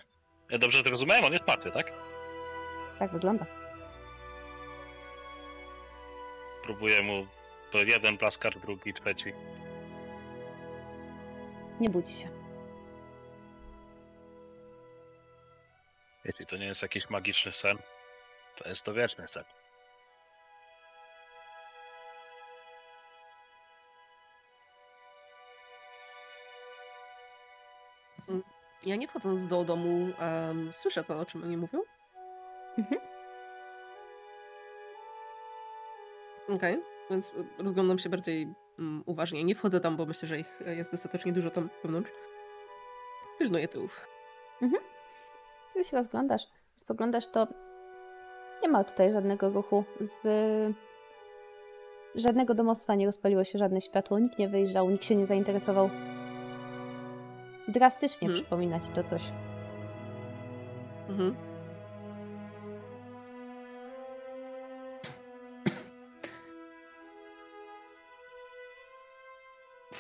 Ja 0.51 0.59
dobrze 0.59 0.85
to 0.85 0.91
rozumiem? 0.91 1.25
On 1.25 1.33
jest 1.33 1.47
martwy, 1.47 1.71
tak? 1.71 1.93
Tak 2.99 3.13
wygląda. 3.13 3.47
Próbuję 6.63 7.03
mu 7.03 7.27
to 7.75 7.83
jeden 7.83 8.19
plaskar, 8.19 8.61
drugi, 8.61 8.95
trzeci. 8.95 9.33
Nie 11.81 11.89
budzi 11.89 12.13
się. 12.13 12.29
Jeśli 16.25 16.47
to 16.47 16.57
nie 16.57 16.67
jest 16.67 16.83
jakiś 16.83 17.11
magiczny 17.11 17.53
sen, 17.53 17.79
to 18.57 18.69
jest 18.69 18.83
to 18.83 18.95
wieczny 18.95 19.29
sen. 19.29 19.45
Ja 28.87 28.97
nie 28.97 29.09
wchodząc 29.09 29.49
do 29.49 29.65
domu, 29.65 30.09
em, 30.19 30.73
słyszę 30.73 31.05
to, 31.05 31.21
o 31.21 31.27
czym 31.27 31.45
oni 31.45 31.57
mówią. 31.57 31.81
Mhm. 32.79 33.01
Okej, 36.49 36.94
więc 37.11 37.29
y, 37.29 37.33
rozglądam 37.59 37.99
się 37.99 38.09
bardziej 38.09 38.55
mm, 38.79 39.03
uważnie. 39.07 39.45
Nie 39.45 39.55
wchodzę 39.55 39.81
tam, 39.81 39.97
bo 39.97 40.07
myślę, 40.07 40.29
że 40.29 40.39
ich 40.39 40.63
e, 40.67 40.75
jest 40.75 40.91
dostatecznie 40.93 41.33
dużo 41.33 41.51
tam 41.51 41.71
wewnątrz. 41.83 42.11
Pilnuję 43.39 43.69
tyłów. 43.69 44.07
Kiedy 45.75 45.85
się 45.85 45.97
rozglądasz, 45.97 46.43
spoglądasz, 46.77 47.27
to 47.27 47.47
nie 48.63 48.69
ma 48.69 48.85
tutaj 48.85 49.13
żadnego 49.13 49.51
ruchu. 49.51 49.85
Z 50.01 50.27
żadnego 52.15 52.55
domostwa 52.55 52.95
nie 52.95 53.07
rozpaliło 53.07 53.45
się 53.45 53.59
żadne 53.59 53.81
światło, 53.81 54.19
nikt 54.19 54.39
nie 54.39 54.49
wyjrzał, 54.49 54.91
nikt 54.91 55.05
się 55.05 55.17
nie 55.17 55.27
zainteresował. 55.27 55.91
Drastycznie 57.69 58.29
Mhm. 58.29 58.43
przypomina 58.45 58.81
ci 58.81 58.89
to 58.89 59.05
coś. 59.05 59.23
Mhm. 61.09 61.54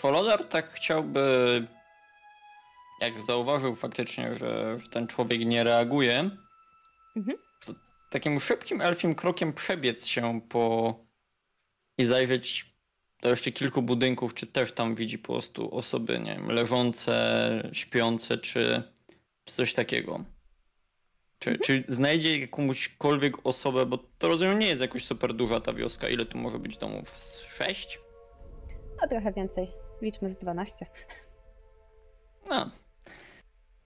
Folodar 0.05 0.45
tak 0.45 0.73
chciałby, 0.73 1.67
jak 3.01 3.23
zauważył 3.23 3.75
faktycznie, 3.75 4.35
że, 4.35 4.79
że 4.79 4.89
ten 4.89 5.07
człowiek 5.07 5.41
nie 5.41 5.65
reaguje, 5.65 6.31
Mhm. 7.17 7.39
takim 8.11 8.41
szybkim 8.41 8.81
elfim 8.81 9.15
krokiem 9.15 9.53
przebiec 9.53 10.07
się 10.07 10.41
po 10.49 10.95
i 11.99 12.05
zajrzeć 12.05 12.75
do 13.23 13.29
jeszcze 13.31 13.53
kilku 13.53 13.83
budynków, 13.83 14.35
czy 14.35 14.47
też 14.47 14.73
tam 14.73 14.95
widzi 14.95 15.19
po 15.19 15.33
prostu 15.33 15.75
osoby, 15.77 16.21
nie 16.21 16.33
wiem, 16.35 16.51
leżące, 16.51 17.71
śpiące, 17.73 18.39
czy, 18.39 18.83
czy 19.45 19.55
coś 19.55 19.75
takiego. 19.75 20.25
Czy, 21.39 21.59
czy 21.59 21.85
znajdzie 21.89 22.39
jakąśkolwiek 22.39 23.35
osobę, 23.45 23.87
bo 23.87 23.99
to 24.19 24.29
rozumiem 24.29 24.59
nie 24.59 24.69
jest 24.69 24.83
jakoś 24.83 25.05
super 25.05 25.35
duża 25.35 25.61
ta 25.61 25.73
wioska, 25.73 26.09
ile 26.09 26.27
tu 26.27 26.39
może 26.39 26.59
być 26.59 26.77
domów? 26.77 27.09
Z 27.17 27.41
sześć? 27.41 28.01
A 29.03 29.09
trochę 29.09 29.33
więcej. 29.33 29.84
Liczmy 30.05 30.31
z 30.31 30.37
12. 30.37 30.87
No. 32.51 32.71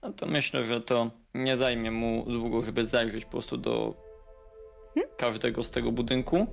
no 0.01 0.13
to 0.13 0.25
myślę, 0.25 0.63
że 0.63 0.81
to 0.81 1.11
nie 1.33 1.57
zajmie 1.57 1.91
mu 1.91 2.25
długo, 2.27 2.61
żeby 2.61 2.85
zajrzeć 2.85 3.25
po 3.25 3.31
prostu 3.31 3.57
do 3.57 3.93
Hmm? 4.93 5.09
każdego 5.17 5.63
z 5.63 5.71
tego 5.71 5.91
budynku 5.91 6.47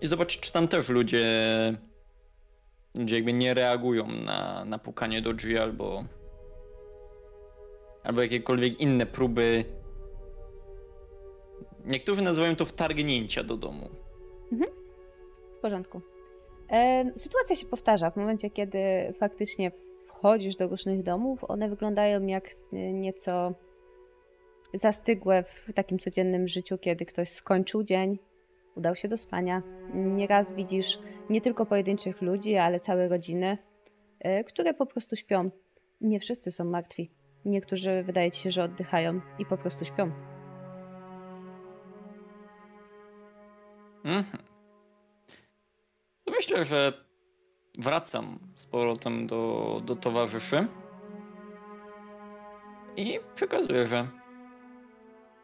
i 0.00 0.06
zobaczyć, 0.06 0.40
czy 0.40 0.52
tam 0.52 0.68
też 0.68 0.88
ludzie, 0.88 1.26
ludzie 2.94 3.14
jakby 3.14 3.32
nie 3.32 3.54
reagują 3.54 4.06
na, 4.06 4.64
na 4.64 4.78
pukanie 4.78 5.22
do 5.22 5.32
drzwi 5.32 5.58
albo 5.58 6.04
albo 8.04 8.22
jakiekolwiek 8.22 8.80
inne 8.80 9.06
próby. 9.06 9.64
Niektórzy 11.84 12.22
nazywają 12.22 12.56
to 12.56 12.64
wtargnięcia 12.64 13.44
do 13.44 13.56
domu. 13.56 13.90
W 15.58 15.60
porządku. 15.60 16.00
Sytuacja 17.16 17.56
się 17.56 17.66
powtarza. 17.66 18.10
W 18.10 18.16
momencie, 18.16 18.50
kiedy 18.50 18.78
faktycznie 19.18 19.70
wchodzisz 20.06 20.56
do 20.56 20.68
różnych 20.68 21.02
domów, 21.02 21.44
one 21.48 21.68
wyglądają 21.68 22.26
jak 22.26 22.48
e, 22.72 22.92
nieco 22.92 23.54
zastygłe 24.74 25.42
w 25.42 25.72
takim 25.74 25.98
codziennym 25.98 26.48
życiu, 26.48 26.78
kiedy 26.78 27.06
ktoś 27.06 27.28
skończył 27.28 27.82
dzień, 27.82 28.18
udał 28.76 28.96
się 28.96 29.08
do 29.08 29.16
spania. 29.16 29.62
Nieraz 29.94 30.52
widzisz 30.52 30.98
nie 31.30 31.40
tylko 31.40 31.66
pojedynczych 31.66 32.22
ludzi, 32.22 32.56
ale 32.56 32.80
całe 32.80 33.08
rodziny, 33.08 33.58
e, 34.20 34.44
które 34.44 34.74
po 34.74 34.86
prostu 34.86 35.16
śpią. 35.16 35.50
Nie 36.00 36.20
wszyscy 36.20 36.50
są 36.50 36.64
martwi. 36.64 37.10
Niektórzy 37.44 38.02
wydaje 38.02 38.30
ci 38.30 38.40
się, 38.40 38.50
że 38.50 38.62
oddychają 38.62 39.20
i 39.38 39.46
po 39.46 39.56
prostu 39.56 39.84
śpią. 39.84 40.10
Mhm. 44.04 44.49
Myślę, 46.40 46.64
że 46.64 46.92
wracam 47.78 48.38
z 48.56 48.66
powrotem 48.66 49.26
do, 49.26 49.80
do 49.84 49.96
towarzyszy 49.96 50.66
i 52.96 53.20
przekazuję, 53.34 53.86
że 53.86 54.08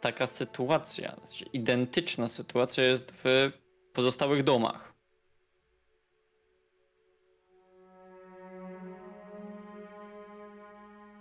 taka 0.00 0.26
sytuacja, 0.26 1.16
identyczna 1.52 2.28
sytuacja 2.28 2.84
jest 2.84 3.12
w 3.24 3.50
pozostałych 3.92 4.44
domach. 4.44 4.94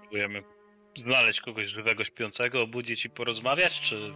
Próbujemy 0.01 0.43
znaleźć 0.97 1.41
kogoś 1.41 1.67
żywego, 1.67 2.05
śpiącego, 2.05 2.61
obudzić 2.61 3.05
i 3.05 3.09
porozmawiać, 3.09 3.81
czy... 3.81 4.13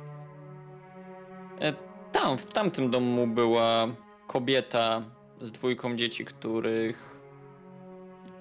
E, 1.62 1.74
Tam, 2.12 2.38
w 2.38 2.54
tamtym 2.54 2.92
domu 2.92 3.28
była 3.28 3.88
kobieta 4.28 5.19
z 5.42 5.52
dwójką 5.52 5.96
dzieci, 5.96 6.26
których 6.26 7.20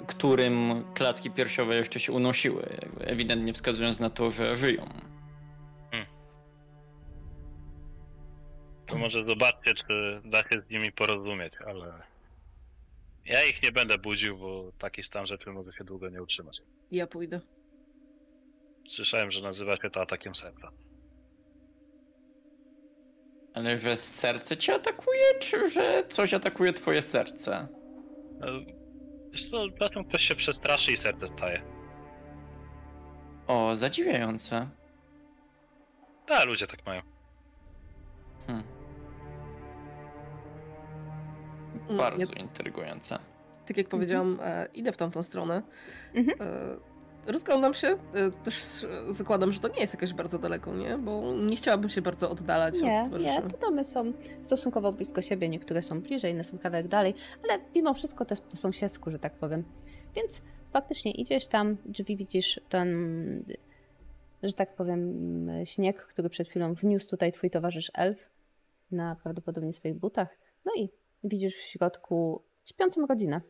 którym 0.07 0.85
klatki 0.95 1.31
piersiowe 1.31 1.77
jeszcze 1.77 2.01
się 2.01 2.13
unosiły, 2.13 2.79
jakby 2.83 3.05
ewidentnie 3.05 3.53
wskazując 3.53 4.01
na 4.01 4.11
to, 4.11 4.31
że 4.31 4.57
żyją. 4.57 4.89
To 8.87 8.99
może 8.99 9.25
zobaczcie, 9.25 9.75
czy 9.75 10.21
da 10.25 10.43
się 10.43 10.63
z 10.67 10.71
nimi 10.71 10.93
porozumieć, 10.93 11.53
ale... 11.67 12.03
Ja 13.25 13.45
ich 13.45 13.63
nie 13.63 13.73
będę 13.73 13.99
budził, 13.99 14.39
bo 14.39 14.73
taki 14.79 15.03
stan 15.03 15.27
rzeczy 15.27 15.51
może 15.51 15.73
się 15.73 15.85
długo 15.85 16.09
nie 16.09 16.23
utrzymać. 16.23 16.63
Ja 16.91 17.07
pójdę. 17.07 17.41
Słyszałem, 18.89 19.31
że 19.31 19.43
nazywa 19.43 19.77
się 19.77 19.91
to 19.91 20.01
atakiem 20.01 20.35
serca. 20.35 20.71
Ale 23.55 23.79
że 23.79 23.97
serce 23.97 24.57
cię 24.57 24.75
atakuje, 24.75 25.23
czy 25.41 25.71
że 25.71 26.03
coś 26.09 26.35
atakuje 26.35 26.73
twoje 26.73 27.03
serce? 27.03 27.69
No, 28.41 28.47
Wiesz 29.31 29.51
co, 29.51 29.65
czasem 29.79 30.05
ktoś 30.05 30.23
się 30.23 30.35
przestraszy 30.35 30.93
i 30.93 30.97
serce 30.97 31.27
staje. 31.37 31.63
O, 33.47 33.75
zadziwiające. 33.75 34.69
Tak, 36.27 36.47
ludzie 36.47 36.67
tak 36.67 36.87
mają. 36.87 37.03
Hmm. 38.47 38.65
Mm, 41.89 41.97
Bardzo 41.97 42.33
Ja, 42.37 42.43
intrygujące. 42.43 43.19
tak 43.67 43.77
jak 43.77 43.89
powiedziałam, 43.89 44.39
e, 44.43 44.69
idę 44.75 44.93
w 44.93 44.97
tamtą 44.97 45.23
stronę. 45.23 45.63
Mhm. 46.15 46.39
E, 46.43 46.77
rozglądam 47.29 47.75
się. 47.75 47.88
E, 47.88 48.31
też 48.45 48.87
zakładam, 49.09 49.53
że 49.53 49.61
to 49.61 49.69
nie 49.69 49.81
jest 49.81 49.95
jakoś 49.95 50.12
bardzo 50.12 50.38
daleko, 50.38 50.75
nie? 50.75 50.99
Bo 50.99 51.35
nie 51.35 51.57
chciałabym 51.57 51.91
się 51.91 52.03
bardzo 52.03 52.31
oddalać 52.31 52.81
Nie, 52.81 53.01
od 53.01 53.05
towarzyszy. 53.05 53.31
nie, 53.31 53.43
te 53.43 53.59
domy 53.59 53.85
są 53.85 54.12
stosunkowo 54.41 54.93
blisko 54.93 55.23
siebie, 55.23 55.49
niektóre 55.49 55.83
są 55.83 56.01
bliżej, 56.01 56.33
inne 56.33 56.45
są 56.45 56.59
kawałek 56.59 56.88
dalej, 56.88 57.14
ale 57.45 57.61
mimo 57.75 57.95
wszystko 57.95 58.25
to 58.25 58.33
jest 58.33 58.45
po 58.45 58.57
sąsiedzku, 58.57 59.11
że 59.11 59.19
tak 59.19 59.33
powiem. 59.33 59.64
Więc 60.17 60.43
faktycznie 60.73 61.12
idziesz 61.12 61.47
tam, 61.47 61.77
drzwi 61.87 62.17
widzisz 62.17 62.61
ten 62.69 62.88
że 64.43 64.53
tak 64.53 64.75
powiem, 64.75 65.51
śnieg, 65.64 66.07
który 66.07 66.31
przed 66.31 66.49
chwilą 66.49 66.75
wniósł 66.75 67.09
tutaj 67.09 67.33
twój 67.33 67.51
towarzysz 67.51 67.91
elf 67.95 68.31
na 68.91 69.17
prawdopodobnie 69.23 69.73
swoich 69.73 69.95
butach. 69.95 70.38
No 70.64 70.73
i 70.77 70.88
widzisz 71.25 71.57
w 71.57 71.62
środku 71.62 72.43
śpiącą 72.64 73.07
rodzinę, 73.07 73.41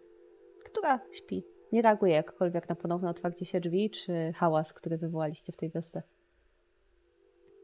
która 0.64 1.00
śpi. 1.12 1.44
Nie 1.72 1.82
reaguje 1.82 2.12
jakkolwiek 2.12 2.68
na 2.68 2.74
ponowne 2.74 3.10
otwarcie 3.10 3.44
się 3.44 3.60
drzwi, 3.60 3.90
czy 3.90 4.32
hałas, 4.36 4.72
który 4.72 4.98
wywołaliście 4.98 5.52
w 5.52 5.56
tej 5.56 5.70
wiosce. 5.70 6.02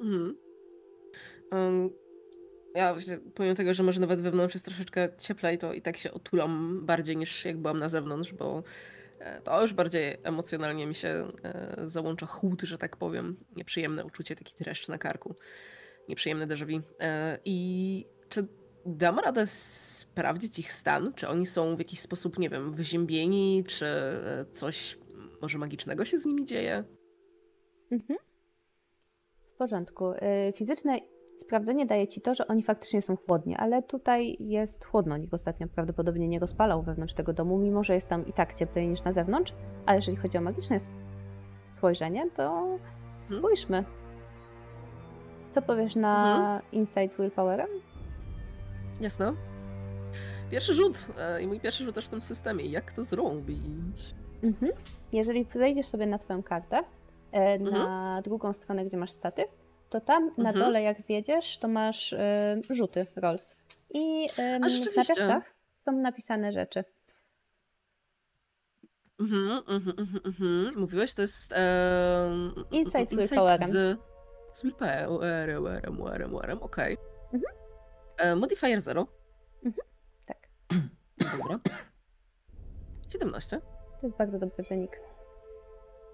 Mhm. 0.01 0.37
Um, 1.53 1.91
ja 2.75 2.93
właśnie, 2.93 3.19
pomimo 3.35 3.55
tego, 3.55 3.75
że 3.75 3.83
może 3.83 4.01
nawet 4.01 4.21
wewnątrz 4.21 4.55
jest 4.55 4.67
troszeczkę 4.67 5.09
cieplej, 5.19 5.59
to 5.59 5.73
i 5.73 5.83
tak 5.83 5.97
się 5.97 6.13
otulam 6.13 6.81
bardziej 6.87 7.17
niż 7.17 7.45
jak 7.45 7.57
byłam 7.57 7.79
na 7.79 7.89
zewnątrz, 7.89 8.33
bo 8.33 8.63
e, 9.19 9.41
to 9.41 9.63
już 9.63 9.73
bardziej 9.73 10.17
emocjonalnie 10.23 10.87
mi 10.87 10.95
się 10.95 11.09
e, 11.45 11.77
załącza 11.87 12.27
chłód, 12.27 12.63
że 12.63 12.79
tak 12.79 12.97
powiem. 12.97 13.37
Nieprzyjemne 13.57 14.05
uczucie, 14.05 14.37
taki 14.37 14.55
dreszcz 14.59 14.89
na 14.89 14.99
karku. 14.99 15.35
Nieprzyjemne 16.09 16.47
déjà. 16.47 16.81
E, 17.01 17.39
I 17.45 18.07
czy 18.29 18.47
dam 18.87 19.19
radę 19.19 19.47
sprawdzić 20.15 20.59
ich 20.59 20.73
stan? 20.73 21.13
Czy 21.15 21.29
oni 21.29 21.47
są 21.47 21.77
w 21.77 21.79
jakiś 21.79 22.01
sposób, 22.01 22.39
nie 22.39 22.49
wiem, 22.49 22.73
wyziębieni, 22.73 23.65
czy 23.67 23.87
e, 23.87 24.45
coś 24.53 24.99
może 25.43 25.59
magicznego 25.59 26.05
się 26.05 26.19
z 26.19 26.27
nimi 26.27 26.45
dzieje? 26.45 26.85
Mhm. 27.93 28.19
W 29.55 29.57
porządku. 29.57 30.11
Y, 30.13 30.19
Fizyczne 30.57 30.99
sprawdzenie 31.37 31.87
daje 31.87 32.09
ci 32.09 32.21
to, 32.21 32.35
że 32.35 32.47
oni 32.47 32.63
faktycznie 32.63 33.03
są 33.03 33.17
chłodni, 33.17 33.57
ale 33.57 33.83
tutaj 33.83 34.37
jest 34.41 34.85
chłodno. 34.85 35.17
Nikt 35.17 35.35
ostatnio 35.35 35.69
prawdopodobnie 35.69 36.29
nie 36.29 36.39
rozpalał 36.39 36.83
wewnątrz 36.83 37.15
tego 37.15 37.33
domu, 37.33 37.59
mimo 37.59 37.85
że 37.85 37.95
jest 37.95 38.09
tam 38.09 38.27
i 38.27 38.33
tak 38.33 38.55
cieplej 38.55 38.89
niż 38.89 39.03
na 39.03 39.13
zewnątrz. 39.13 39.53
A 39.87 39.95
jeżeli 39.95 40.17
chodzi 40.17 40.39
o 40.39 40.41
magiczne 40.41 40.77
spojrzenie, 41.79 42.31
to 42.31 42.79
spójrzmy. 43.21 43.85
Co 45.51 45.63
powiesz 45.63 45.97
na 45.97 46.37
Mhm. 46.37 46.63
Insight 46.73 47.13
z 47.13 47.17
Willpowerem? 47.21 47.69
Jasne. 49.01 49.33
Pierwszy 50.51 50.75
rzut 50.75 50.97
e, 51.19 51.43
i 51.43 51.47
mój 51.47 51.61
pierwszy 51.61 51.85
rzut 51.85 51.95
też 51.95 52.07
w 52.07 52.09
tym 52.09 52.23
systemie. 52.23 52.65
Jak 52.67 52.93
to 52.93 53.05
zrobić? 53.05 54.15
Mhm. 54.43 54.73
Jeżeli 55.13 55.47
zejdziesz 55.55 55.87
sobie 55.87 56.07
na 56.07 56.19
twoją 56.19 56.43
kartę, 56.43 56.81
e, 57.33 57.59
na 57.59 58.23
drugą 58.25 58.53
stronę, 58.53 58.85
gdzie 58.85 58.97
masz 58.97 59.11
staty, 59.11 59.45
to 59.91 60.01
tam 60.01 60.31
na 60.39 60.49
Mhm. 60.51 60.59
dole 60.67 60.83
jak 60.83 61.01
zjedziesz, 61.03 61.59
to 61.59 61.69
masz 61.69 62.13
e, 62.13 62.61
rzuty 62.71 63.07
rolls. 63.17 63.57
I 63.91 64.27
A, 64.63 64.69
w 64.69 64.97
nawiasach 64.97 65.55
są 65.85 65.93
napisane 65.93 66.53
rzeczy. 66.53 66.85
Mhm, 69.21 69.63
mhm, 69.69 69.99
mhm, 69.99 70.21
mhm. 70.25 70.81
Mówiłeś, 70.81 71.15
to 71.15 71.23
jest... 71.23 71.53
E, 71.57 72.31
Insight 72.71 73.11
z 73.11 73.15
willpowerem. 73.17 73.69
Z, 73.69 73.99
z 74.53 74.63
willpowerem, 74.63 75.19
werem, 75.65 75.97
werem, 76.05 76.33
werem, 76.37 76.63
okej. 76.63 76.97
Mhm. 77.33 77.55
E, 78.17 78.37
modifier 78.37 78.81
0. 78.81 79.07
Tak, 79.65 79.73
Dobra. 81.39 81.59
17. 83.13 83.61
to 84.01 84.07
jest 84.07 84.19
bardzo 84.19 84.39
dobry 84.39 84.65
wynik. 84.65 85.01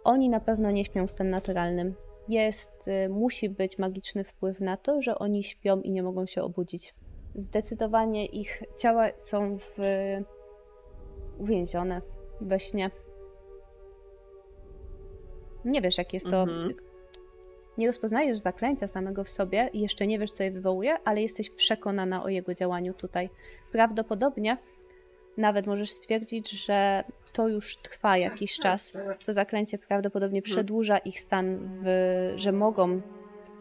Oni 0.04 0.28
na 0.28 0.40
pewno 0.40 0.70
nie 0.70 0.84
śpią 0.84 1.08
snem 1.08 1.30
naturalnym. 1.30 1.94
Jest, 2.28 2.88
y, 2.88 3.08
musi 3.08 3.48
być 3.48 3.78
magiczny 3.78 4.24
wpływ 4.24 4.60
na 4.60 4.76
to, 4.76 5.02
że 5.02 5.18
oni 5.18 5.44
śpią 5.44 5.80
i 5.80 5.90
nie 5.90 6.02
mogą 6.02 6.26
się 6.26 6.42
obudzić. 6.42 6.94
Zdecydowanie 7.34 8.26
ich 8.26 8.62
ciała 8.78 9.08
są 9.18 9.58
w, 9.58 9.80
uwięzione 11.38 12.02
we 12.40 12.60
śnie. 12.60 12.90
Nie 15.64 15.80
wiesz, 15.80 15.98
jak 15.98 16.12
jest 16.14 16.30
to. 16.30 16.42
Mhm. 16.42 16.74
Nie 17.78 17.86
rozpoznajesz 17.86 18.38
zaklęcia 18.38 18.88
samego 18.88 19.24
w 19.24 19.28
sobie 19.28 19.70
i 19.72 19.80
jeszcze 19.80 20.06
nie 20.06 20.18
wiesz, 20.18 20.32
co 20.32 20.42
je 20.42 20.50
wywołuje, 20.50 20.96
ale 21.04 21.22
jesteś 21.22 21.50
przekonana 21.50 22.22
o 22.22 22.28
jego 22.28 22.54
działaniu 22.54 22.94
tutaj. 22.94 23.30
Prawdopodobnie 23.72 24.56
nawet 25.36 25.66
możesz 25.66 25.90
stwierdzić, 25.90 26.50
że 26.50 27.04
to 27.32 27.48
już 27.48 27.76
trwa 27.76 28.16
jakiś 28.16 28.58
czas. 28.58 28.92
To 29.26 29.32
zaklęcie 29.32 29.78
prawdopodobnie 29.78 30.42
przedłuża 30.42 30.98
ich 30.98 31.20
stan, 31.20 31.78
w, 31.84 32.32
że 32.36 32.52
mogą 32.52 33.00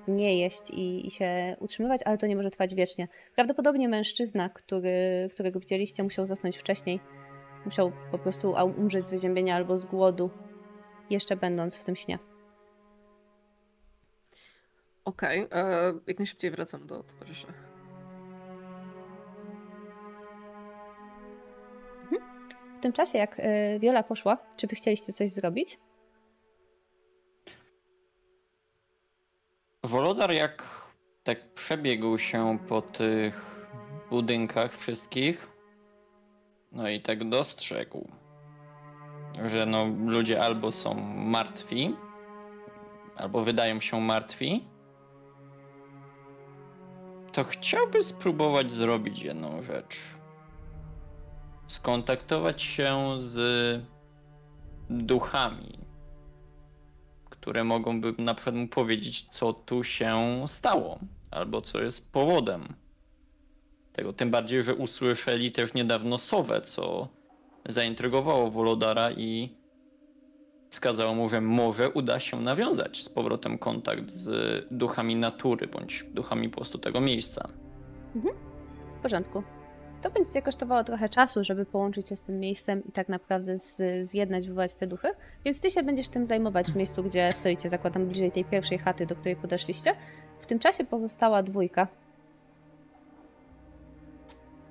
nie 0.08 0.40
jeść 0.40 0.70
i, 0.70 1.08
i 1.08 1.12
się 1.12 1.56
utrzymywać, 1.60 2.02
ale 2.06 2.18
to 2.18 2.28
nie 2.28 2.36
może 2.36 2.52
trwać 2.52 2.76
wiecznie. 2.76 3.08
Prawdopodobnie 3.36 3.90
mężczyzna, 3.90 4.50
który, 4.50 5.30
którego 5.34 5.60
widzieliście, 5.60 6.04
musiał 6.04 6.26
zasnąć 6.26 6.58
wcześniej. 6.58 7.00
Musiał 7.66 7.92
po 8.12 8.20
prostu 8.20 8.56
umrzeć 8.78 9.08
z 9.08 9.10
wyziębienia 9.10 9.56
albo 9.56 9.78
z 9.78 9.86
głodu, 9.86 10.30
jeszcze 11.10 11.36
będąc 11.36 11.76
w 11.76 11.84
tym 11.84 11.96
śnie. 11.96 12.20
Okej, 15.06 15.48
e, 15.52 15.94
jak 16.08 16.20
najszybciej 16.20 16.52
wracam 16.52 16.88
do 16.88 17.04
towarzysza. 17.04 17.69
W 22.80 22.82
tym 22.82 22.94
czasie, 22.94 23.18
jak 23.18 23.40
y, 23.40 23.80
Viola 23.80 24.04
poszła, 24.04 24.38
czy 24.56 24.68
wy 24.68 24.76
chcieliście 24.76 25.14
coś 25.14 25.32
zrobić? 25.32 25.80
Wolodar 29.84 30.32
jak 30.32 30.64
tak 31.24 31.54
przebiegł 31.54 32.18
się 32.18 32.58
po 32.68 32.82
tych 32.82 33.68
budynkach 34.10 34.76
wszystkich, 34.76 35.50
no 36.72 36.90
i 36.90 37.02
tak 37.02 37.30
dostrzegł, 37.30 38.08
że 39.46 39.66
no 39.66 39.86
ludzie 40.06 40.42
albo 40.42 40.72
są 40.72 40.94
martwi, 41.16 41.96
albo 43.16 43.44
wydają 43.44 43.80
się 43.80 44.02
martwi, 44.02 44.68
to 47.32 47.44
chciałby 47.44 48.04
spróbować 48.04 48.72
zrobić 48.72 49.22
jedną 49.22 49.62
rzecz. 49.62 50.19
Skontaktować 51.70 52.62
się 52.62 53.16
z 53.18 53.40
duchami, 54.90 55.80
które 57.30 57.64
mogą 57.64 58.02
na 58.18 58.34
przykład 58.34 58.56
mu 58.56 58.68
powiedzieć, 58.68 59.22
co 59.22 59.54
tu 59.54 59.84
się 59.84 60.44
stało, 60.48 61.00
albo 61.32 61.62
co 61.62 61.82
jest 61.82 62.14
powodem 62.14 62.74
tego. 63.94 64.14
Tym 64.14 64.32
bardziej, 64.32 64.64
że 64.64 64.76
usłyszeli 64.76 65.52
też 65.52 65.74
niedawno 65.74 66.18
sowę, 66.18 66.62
co 66.62 67.08
zaintrygowało 67.68 68.52
Wolodara 68.52 69.12
i 69.12 69.58
wskazało 70.70 71.16
mu, 71.16 71.30
że 71.30 71.42
może 71.42 71.90
uda 71.90 72.20
się 72.20 72.42
nawiązać 72.42 73.04
z 73.04 73.10
powrotem 73.10 73.58
kontakt 73.58 74.10
z 74.10 74.66
duchami 74.72 75.16
natury, 75.16 75.68
bądź 75.68 76.06
duchami 76.14 76.50
po 76.50 76.56
prostu 76.56 76.78
tego 76.78 77.02
miejsca. 77.02 77.50
W 78.16 79.02
porządku. 79.02 79.44
To 80.02 80.10
będzie 80.10 80.42
kosztowało 80.42 80.84
trochę 80.84 81.10
czasu, 81.10 81.44
żeby 81.44 81.66
połączyć 81.66 82.10
się 82.10 82.16
z 82.16 82.22
tym 82.22 82.40
miejscem 82.40 82.84
i 82.88 82.92
tak 82.92 83.10
naprawdę 83.10 83.58
z, 83.58 84.08
zjednać, 84.08 84.48
wywołać 84.48 84.76
te 84.76 84.88
duchy, 84.88 85.08
więc 85.46 85.62
ty 85.62 85.72
się 85.72 85.84
będziesz 85.84 86.10
tym 86.10 86.26
zajmować 86.26 86.72
w 86.72 86.76
miejscu, 86.76 87.04
gdzie 87.04 87.34
stoicie, 87.34 87.70
zakładam 87.70 88.06
bliżej 88.06 88.32
tej 88.32 88.46
pierwszej 88.46 88.78
chaty, 88.78 89.06
do 89.06 89.16
której 89.16 89.36
podeszliście. 89.36 89.96
W 90.42 90.46
tym 90.46 90.60
czasie 90.60 90.86
pozostała 90.86 91.44
dwójka. 91.44 91.88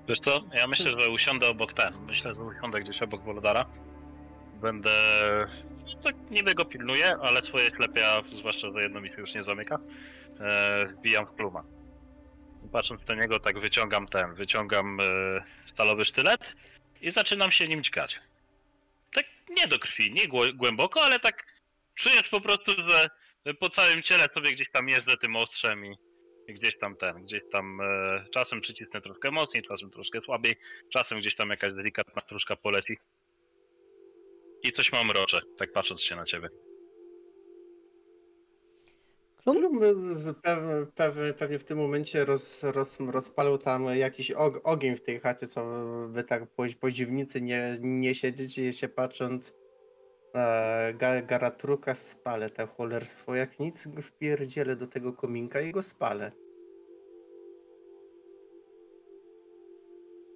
Wiesz 0.08 0.18
co, 0.18 0.40
ja 0.58 0.66
myślę, 0.66 1.00
że 1.00 1.10
usiądę 1.10 1.48
obok 1.48 1.72
ten. 1.72 1.94
Myślę, 2.06 2.34
że 2.34 2.42
usiądę 2.42 2.80
gdzieś 2.80 3.02
obok 3.02 3.22
Wolodara. 3.22 3.64
Będę... 4.60 4.90
Tak 6.02 6.14
niby 6.30 6.54
go 6.54 6.64
pilnuję, 6.64 7.16
ale 7.22 7.42
swoje 7.42 7.66
ślepia, 7.66 8.20
zwłaszcza, 8.32 8.68
że 8.72 8.80
jedno 8.80 9.00
mi 9.00 9.08
się 9.08 9.20
już 9.20 9.34
nie 9.34 9.42
zamyka, 9.42 9.78
e, 10.40 10.86
wbijam 10.86 11.26
w 11.26 11.32
pluma. 11.32 11.77
Patrząc 12.72 13.08
na 13.08 13.14
niego, 13.14 13.40
tak 13.40 13.58
wyciągam 13.58 14.08
ten, 14.08 14.34
wyciągam 14.34 14.98
e, 15.00 15.04
stalowy 15.66 16.04
sztylet 16.04 16.52
i 17.00 17.10
zaczynam 17.10 17.50
się 17.50 17.68
nim 17.68 17.82
ćkać. 17.84 18.20
Tak 19.14 19.24
nie 19.56 19.68
do 19.68 19.78
krwi, 19.78 20.12
nie 20.12 20.28
głę- 20.28 20.52
głęboko, 20.54 21.02
ale 21.02 21.20
tak 21.20 21.46
czujesz 21.94 22.28
po 22.28 22.40
prostu, 22.40 22.72
że 22.88 23.08
po 23.60 23.68
całym 23.68 24.02
ciele 24.02 24.28
sobie 24.34 24.52
gdzieś 24.52 24.70
tam 24.70 24.88
jeżdżę 24.88 25.16
tym 25.16 25.36
ostrzem 25.36 25.86
i, 25.86 25.96
gdzieś 26.48 26.78
tam 26.78 26.96
ten, 26.96 27.22
gdzieś 27.22 27.42
tam 27.52 27.80
e, 27.80 28.24
czasem 28.34 28.60
przycisnę 28.60 29.00
troszkę 29.00 29.30
mocniej, 29.30 29.62
czasem 29.62 29.90
troszkę 29.90 30.20
słabiej, 30.20 30.56
czasem 30.92 31.18
gdzieś 31.20 31.34
tam 31.34 31.50
jakaś 31.50 31.72
delikatna 31.72 32.20
stróżka 32.20 32.56
poleci. 32.56 32.98
I 34.62 34.72
coś 34.72 34.92
mam 34.92 35.06
mrocze, 35.06 35.40
tak 35.58 35.72
patrząc 35.72 36.02
się 36.02 36.16
na 36.16 36.24
ciebie. 36.24 36.48
Klum? 39.52 39.78
Klum 39.78 39.94
z- 40.14 40.36
pew- 40.38 40.86
pew- 40.96 41.34
pewnie 41.34 41.58
w 41.58 41.64
tym 41.64 41.78
momencie 41.78 42.24
roz, 42.24 42.62
roz, 42.62 42.98
rozpalał 43.00 43.58
tam 43.58 43.86
jakiś 43.96 44.30
og, 44.30 44.60
ogień 44.64 44.96
w 44.96 45.00
tej 45.02 45.20
chacie, 45.20 45.46
co 45.46 45.64
wy 46.08 46.24
tak 46.24 46.46
po, 46.46 46.62
po 46.80 46.90
dziwnicy 46.90 47.40
nie, 47.40 47.74
nie 47.80 48.14
siedzicie 48.14 48.72
się 48.72 48.88
patrząc 48.88 49.54
na 50.34 50.76
ga, 50.94 51.22
garatruka 51.22 51.94
spalę 51.94 52.50
te 52.50 52.66
cholerstwo. 52.66 53.34
Jak 53.34 53.58
nic 53.60 53.88
wpierdzielę 54.02 54.76
do 54.76 54.86
tego 54.86 55.12
kominka 55.12 55.60
i 55.60 55.72
go 55.72 55.82
spalę. 55.82 56.32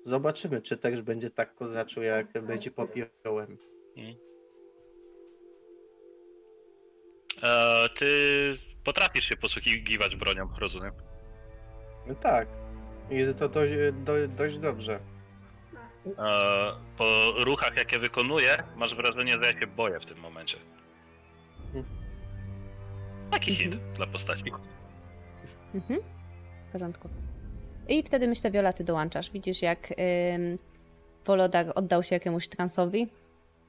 Zobaczymy, 0.04 0.62
czy 0.62 0.76
też 0.76 1.02
będzie 1.02 1.30
tak 1.30 1.54
kozaczu, 1.54 2.02
jak 2.02 2.42
będzie 2.46 2.70
popiołem. 2.70 3.58
E, 7.42 7.88
ty 7.98 8.71
potrafisz 8.84 9.24
się 9.24 9.36
posługiwać 9.36 10.16
bronią, 10.16 10.48
rozumiem? 10.58 10.92
No 12.06 12.14
tak. 12.14 12.48
I 13.10 13.34
to 13.38 13.48
dość, 13.48 13.72
do, 13.92 14.28
dość 14.28 14.58
dobrze. 14.58 15.00
E, 16.06 16.72
po 16.98 17.32
ruchach, 17.44 17.76
jakie 17.76 17.98
wykonuję, 17.98 18.62
masz 18.76 18.94
wrażenie, 18.94 19.32
że 19.32 19.52
ja 19.52 19.60
się 19.60 19.66
boję 19.66 20.00
w 20.00 20.06
tym 20.06 20.18
momencie. 20.18 20.56
Taki 23.30 23.54
hit 23.54 23.76
dla 23.76 24.06
postaci. 24.06 24.44
Mhm. 25.74 26.00
W 26.68 26.72
porządku. 26.72 27.08
I 27.88 28.02
wtedy 28.02 28.28
myślę, 28.28 28.50
Viola, 28.50 28.72
ty 28.72 28.84
dołączasz. 28.84 29.30
Widzisz, 29.30 29.62
jak 29.62 29.90
ym, 29.90 30.58
Wolodar 31.24 31.72
oddał 31.74 32.02
się 32.02 32.14
jakiemuś 32.14 32.48
transowi, 32.48 33.08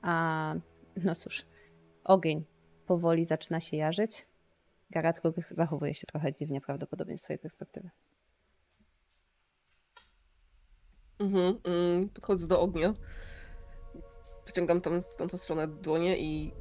a 0.01 0.55
no 1.03 1.15
cóż, 1.15 1.45
ogień 2.03 2.43
powoli 2.87 3.25
zaczyna 3.25 3.61
się 3.61 3.77
jarzyć. 3.77 4.25
Garatko 4.93 5.33
zachowuje 5.51 5.93
się 5.93 6.07
trochę 6.07 6.33
dziwnie, 6.33 6.61
prawdopodobnie 6.61 7.17
z 7.17 7.21
swojej 7.21 7.39
perspektywy. 7.39 7.89
Mhm, 11.19 11.59
mm, 11.63 12.09
podchodzę 12.09 12.47
do 12.47 12.61
ognia. 12.61 12.93
Wyciągam 14.45 14.81
tam 14.81 15.03
w 15.03 15.15
tamtą 15.15 15.37
stronę 15.37 15.67
dłonie 15.67 16.17
i 16.17 16.53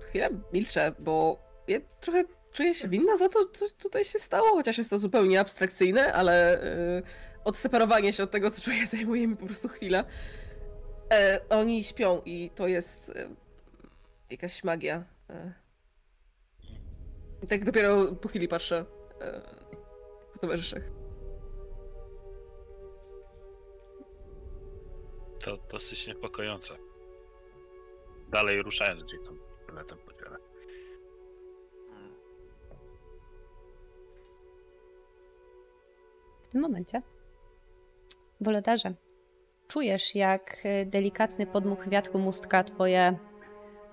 chwilę 0.00 0.30
milczę, 0.52 0.92
bo 0.98 1.38
ja 1.68 1.80
trochę 2.00 2.24
czuję 2.52 2.74
się 2.74 2.88
winna 2.88 3.16
za 3.16 3.28
to, 3.28 3.48
co 3.52 3.66
tutaj 3.70 4.04
się 4.04 4.18
stało, 4.18 4.48
chociaż 4.48 4.78
jest 4.78 4.90
to 4.90 4.98
zupełnie 4.98 5.40
abstrakcyjne, 5.40 6.12
ale 6.12 6.64
y, 6.98 7.02
odseparowanie 7.44 8.12
się 8.12 8.22
od 8.22 8.30
tego, 8.30 8.50
co 8.50 8.60
czuję, 8.60 8.86
zajmuje 8.96 9.28
mi 9.28 9.36
po 9.36 9.46
prostu 9.46 9.68
chwilę. 9.68 10.04
E, 11.12 11.40
oni 11.48 11.84
śpią 11.84 12.22
i 12.24 12.50
to 12.54 12.68
jest 12.68 13.08
y, 13.08 13.28
jakaś 14.30 14.64
magia. 14.64 15.04
E. 15.30 15.63
I 17.44 17.46
tak 17.46 17.64
dopiero 17.64 18.14
po 18.14 18.28
chwili 18.28 18.48
patrzę 18.48 18.84
e, 19.20 19.40
po 20.32 20.38
towarzyszach. 20.38 20.82
To 25.44 25.56
dosyć 25.56 26.06
niepokojące. 26.06 26.74
Dalej 28.28 28.62
ruszając 28.62 29.02
gdzieś 29.02 29.18
tam 29.24 29.38
letem 29.76 29.98
podzielę. 29.98 30.36
W 36.42 36.48
tym 36.48 36.60
momencie, 36.60 37.02
Wolodarze, 38.40 38.94
czujesz 39.68 40.14
jak 40.14 40.62
y, 40.64 40.86
delikatny 40.86 41.46
podmuch 41.46 41.88
wiatru 41.88 42.18
mustka 42.18 42.64
twoje 42.64 43.18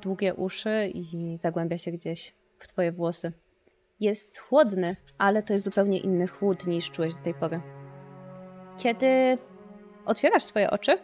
długie 0.01 0.33
uszy 0.33 0.91
i 0.93 1.37
zagłębia 1.41 1.77
się 1.77 1.91
gdzieś 1.91 2.40
w 2.61 2.67
twoje 2.67 2.91
włosy. 2.91 3.31
Jest 3.99 4.39
chłodny, 4.39 4.95
ale 5.17 5.43
to 5.43 5.53
jest 5.53 5.65
zupełnie 5.65 5.99
inny 5.99 6.27
chłód 6.27 6.67
niż 6.67 6.91
czułeś 6.91 7.15
do 7.15 7.21
tej 7.21 7.33
pory. 7.33 7.61
Kiedy 8.77 9.37
otwierasz 10.05 10.43
swoje 10.43 10.69
oczy, 10.71 10.97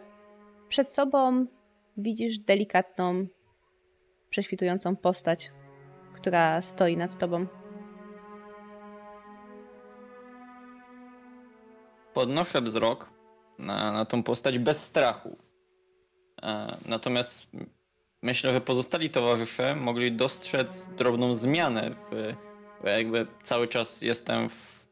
przed 0.68 0.88
sobą 0.88 1.46
widzisz 1.96 2.38
delikatną, 2.38 3.26
prześwitującą 4.30 4.96
postać, 4.96 5.52
która 6.14 6.62
stoi 6.62 6.96
nad 6.96 7.18
tobą. 7.18 7.46
Podnoszę 12.14 12.62
wzrok 12.62 13.10
na, 13.58 13.92
na 13.92 14.04
tą 14.04 14.22
postać 14.22 14.58
bez 14.58 14.84
strachu. 14.84 15.36
E, 16.42 16.76
natomiast 16.86 17.46
myślę, 18.22 18.52
że 18.52 18.60
pozostali 18.60 19.10
towarzysze 19.10 19.76
mogli 19.76 20.12
dostrzec 20.12 20.88
drobną 20.96 21.34
zmianę 21.34 21.94
w, 22.10 22.34
jakby 22.84 23.26
cały 23.42 23.68
czas 23.68 24.02
jestem 24.02 24.48
w, 24.48 24.86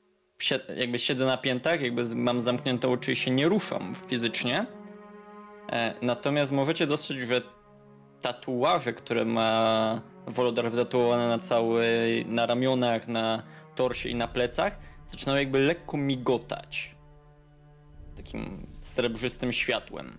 jakby 0.77 0.99
siedzę 0.99 1.27
na 1.27 1.37
piętach, 1.37 1.81
jakby 1.81 2.03
mam 2.15 2.41
zamknięte 2.41 2.89
oczy 2.89 3.13
i 3.13 3.17
się 3.17 3.31
nie 3.31 3.49
ruszam 3.49 3.95
fizycznie. 4.07 4.67
E, 5.73 5.95
natomiast 6.03 6.53
możecie 6.53 6.87
dostrzec, 6.87 7.19
że 7.19 7.43
tatuaże, 8.21 8.93
które 8.93 9.25
ma 9.25 10.01
Wolodar 10.27 10.71
wytatuowane 10.71 11.29
na 11.29 11.39
całej, 11.39 12.27
na 12.27 12.47
ramionach, 12.47 13.09
na 13.09 13.43
torsie 13.75 14.09
i 14.09 14.15
na 14.15 14.29
plecach, 14.29 14.79
zaczynają 15.07 15.39
jakby 15.39 15.59
lekko 15.59 15.97
migotać. 15.97 16.97
Takim 18.17 18.67
srebrzystym 18.81 19.53
światłem. 19.53 20.19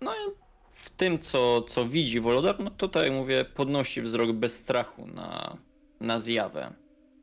No 0.00 0.14
i 0.14 0.43
w 0.74 0.90
tym, 0.90 1.18
co, 1.18 1.62
co 1.62 1.86
widzi 1.86 2.20
Wolodar, 2.20 2.56
no 2.60 2.70
to 2.70 3.04
jak 3.04 3.12
mówię, 3.12 3.44
podnosi 3.44 4.02
wzrok 4.02 4.32
bez 4.32 4.56
strachu 4.56 5.06
na, 5.06 5.56
na 6.00 6.18
zjawę. 6.18 6.72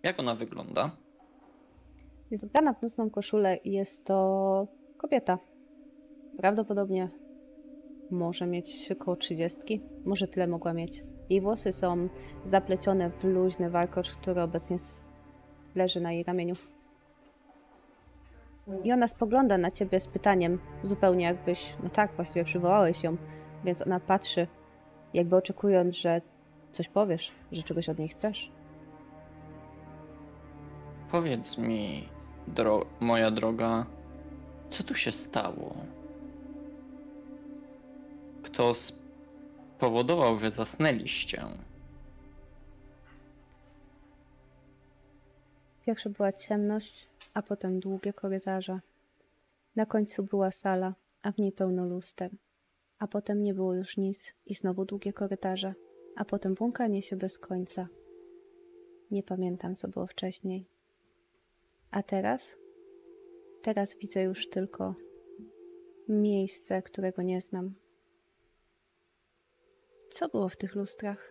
Jak 0.04 0.20
ona 0.20 0.36
wygląda? 0.36 0.92
Jest 2.32 2.44
ubrana 2.44 2.74
w 2.74 2.82
nocną 2.82 3.10
koszulę 3.10 3.58
i 3.58 3.72
jest 3.72 4.06
to 4.06 4.68
kobieta. 4.98 5.38
Prawdopodobnie 6.38 7.10
może 8.12 8.48
mieć 8.48 8.92
około 8.92 9.18
trzydziestki, 9.18 9.82
może 10.06 10.28
tyle 10.28 10.48
mogła 10.48 10.74
mieć. 10.74 11.04
Jej 11.30 11.42
włosy 11.42 11.74
są 11.74 12.10
zaplecione 12.44 13.10
w 13.10 13.24
luźny 13.24 13.70
warkocz, 13.70 14.12
który 14.12 14.42
obecnie 14.42 14.78
leży 15.76 16.02
na 16.02 16.12
jej 16.12 16.24
ramieniu. 16.24 16.56
I 18.84 18.92
ona 18.92 19.08
spogląda 19.08 19.58
na 19.58 19.72
ciebie 19.72 20.00
z 20.00 20.08
pytaniem, 20.08 20.60
zupełnie 20.84 21.26
jakbyś, 21.26 21.76
no 21.84 21.90
tak, 21.90 22.16
właściwie 22.16 22.46
przywołałeś 22.46 23.04
ją, 23.04 23.18
więc 23.64 23.82
ona 23.82 24.00
patrzy, 24.00 24.48
jakby 25.14 25.36
oczekując, 25.36 25.96
że 25.96 26.22
coś 26.72 26.88
powiesz, 26.88 27.32
że 27.52 27.64
czegoś 27.64 27.90
od 27.90 28.00
niej 28.00 28.08
chcesz. 28.10 28.52
Powiedz 31.12 31.58
mi, 31.58 32.10
dro- 32.48 32.86
moja 33.00 33.32
droga, 33.32 33.86
co 34.70 34.84
tu 34.84 34.96
się 34.96 35.12
stało? 35.12 35.76
Kto 38.44 38.74
spowodował, 38.74 40.38
że 40.38 40.52
zasnęliście? 40.52 41.44
Pierwsze 45.86 46.10
była 46.10 46.34
ciemność, 46.34 47.08
a 47.34 47.42
potem 47.42 47.80
długie 47.80 48.14
korytarze. 48.14 48.80
Na 49.76 49.86
końcu 49.86 50.24
była 50.24 50.52
sala, 50.52 50.94
a 51.22 51.32
w 51.32 51.38
niej 51.38 51.52
pełno 51.52 51.86
luster. 51.86 52.32
A 53.02 53.08
potem 53.08 53.44
nie 53.44 53.54
było 53.54 53.74
już 53.74 53.98
nic 53.98 54.36
i 54.46 54.54
znowu 54.54 54.86
długie 54.86 55.14
korytarze, 55.14 55.74
a 56.16 56.26
potem 56.26 56.54
błąkanie 56.54 57.02
się 57.02 57.16
bez 57.16 57.40
końca. 57.40 57.88
Nie 59.12 59.24
pamiętam, 59.24 59.76
co 59.76 59.88
było 59.88 60.08
wcześniej. 60.08 60.68
A 61.92 62.04
teraz? 62.04 62.58
Teraz 63.62 63.98
widzę 63.98 64.24
już 64.24 64.50
tylko 64.50 64.96
miejsce, 66.08 66.82
którego 66.82 67.22
nie 67.22 67.42
znam. 67.42 67.76
Co 70.10 70.30
było 70.30 70.50
w 70.50 70.58
tych 70.58 70.76
lustrach? 70.76 71.31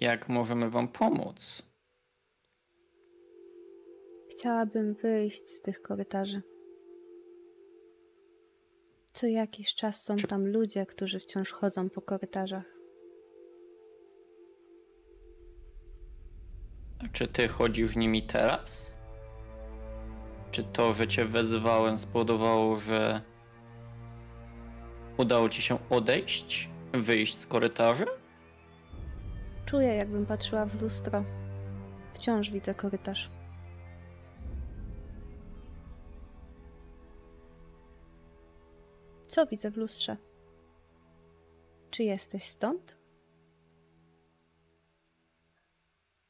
Jak 0.00 0.28
możemy 0.28 0.70
wam 0.70 0.88
pomóc? 0.88 1.62
Chciałabym 4.30 4.94
wyjść 4.94 5.42
z 5.44 5.60
tych 5.60 5.82
korytarzy. 5.82 6.42
Co 9.12 9.26
jakiś 9.26 9.74
czas 9.74 10.04
są 10.04 10.16
Czy- 10.16 10.26
tam 10.26 10.46
ludzie, 10.46 10.86
którzy 10.86 11.20
wciąż 11.20 11.52
chodzą 11.52 11.90
po 11.90 12.02
korytarzach. 12.02 12.64
A 17.04 17.08
Czy 17.12 17.28
ty 17.28 17.48
chodzisz 17.48 17.96
nimi 17.96 18.22
teraz? 18.22 18.94
Czy 20.50 20.64
to, 20.64 20.92
że 20.92 21.06
cię 21.06 21.24
wezwałem, 21.24 21.98
spowodowało, 21.98 22.76
że 22.76 23.22
udało 25.18 25.48
ci 25.48 25.62
się 25.62 25.78
odejść, 25.90 26.70
wyjść 26.92 27.36
z 27.38 27.46
korytarzy? 27.46 28.06
Czuję, 29.68 29.94
jakbym 29.94 30.26
patrzyła 30.26 30.66
w 30.66 30.82
lustro. 30.82 31.24
Wciąż 32.14 32.50
widzę 32.50 32.74
korytarz. 32.74 33.30
Co 39.26 39.46
widzę 39.46 39.70
w 39.70 39.76
lustrze? 39.76 40.16
Czy 41.90 42.02
jesteś 42.02 42.44
stąd? 42.44 42.96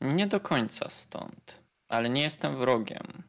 Nie 0.00 0.26
do 0.26 0.40
końca 0.40 0.88
stąd, 0.90 1.62
ale 1.88 2.10
nie 2.10 2.22
jestem 2.22 2.56
wrogiem. 2.56 3.22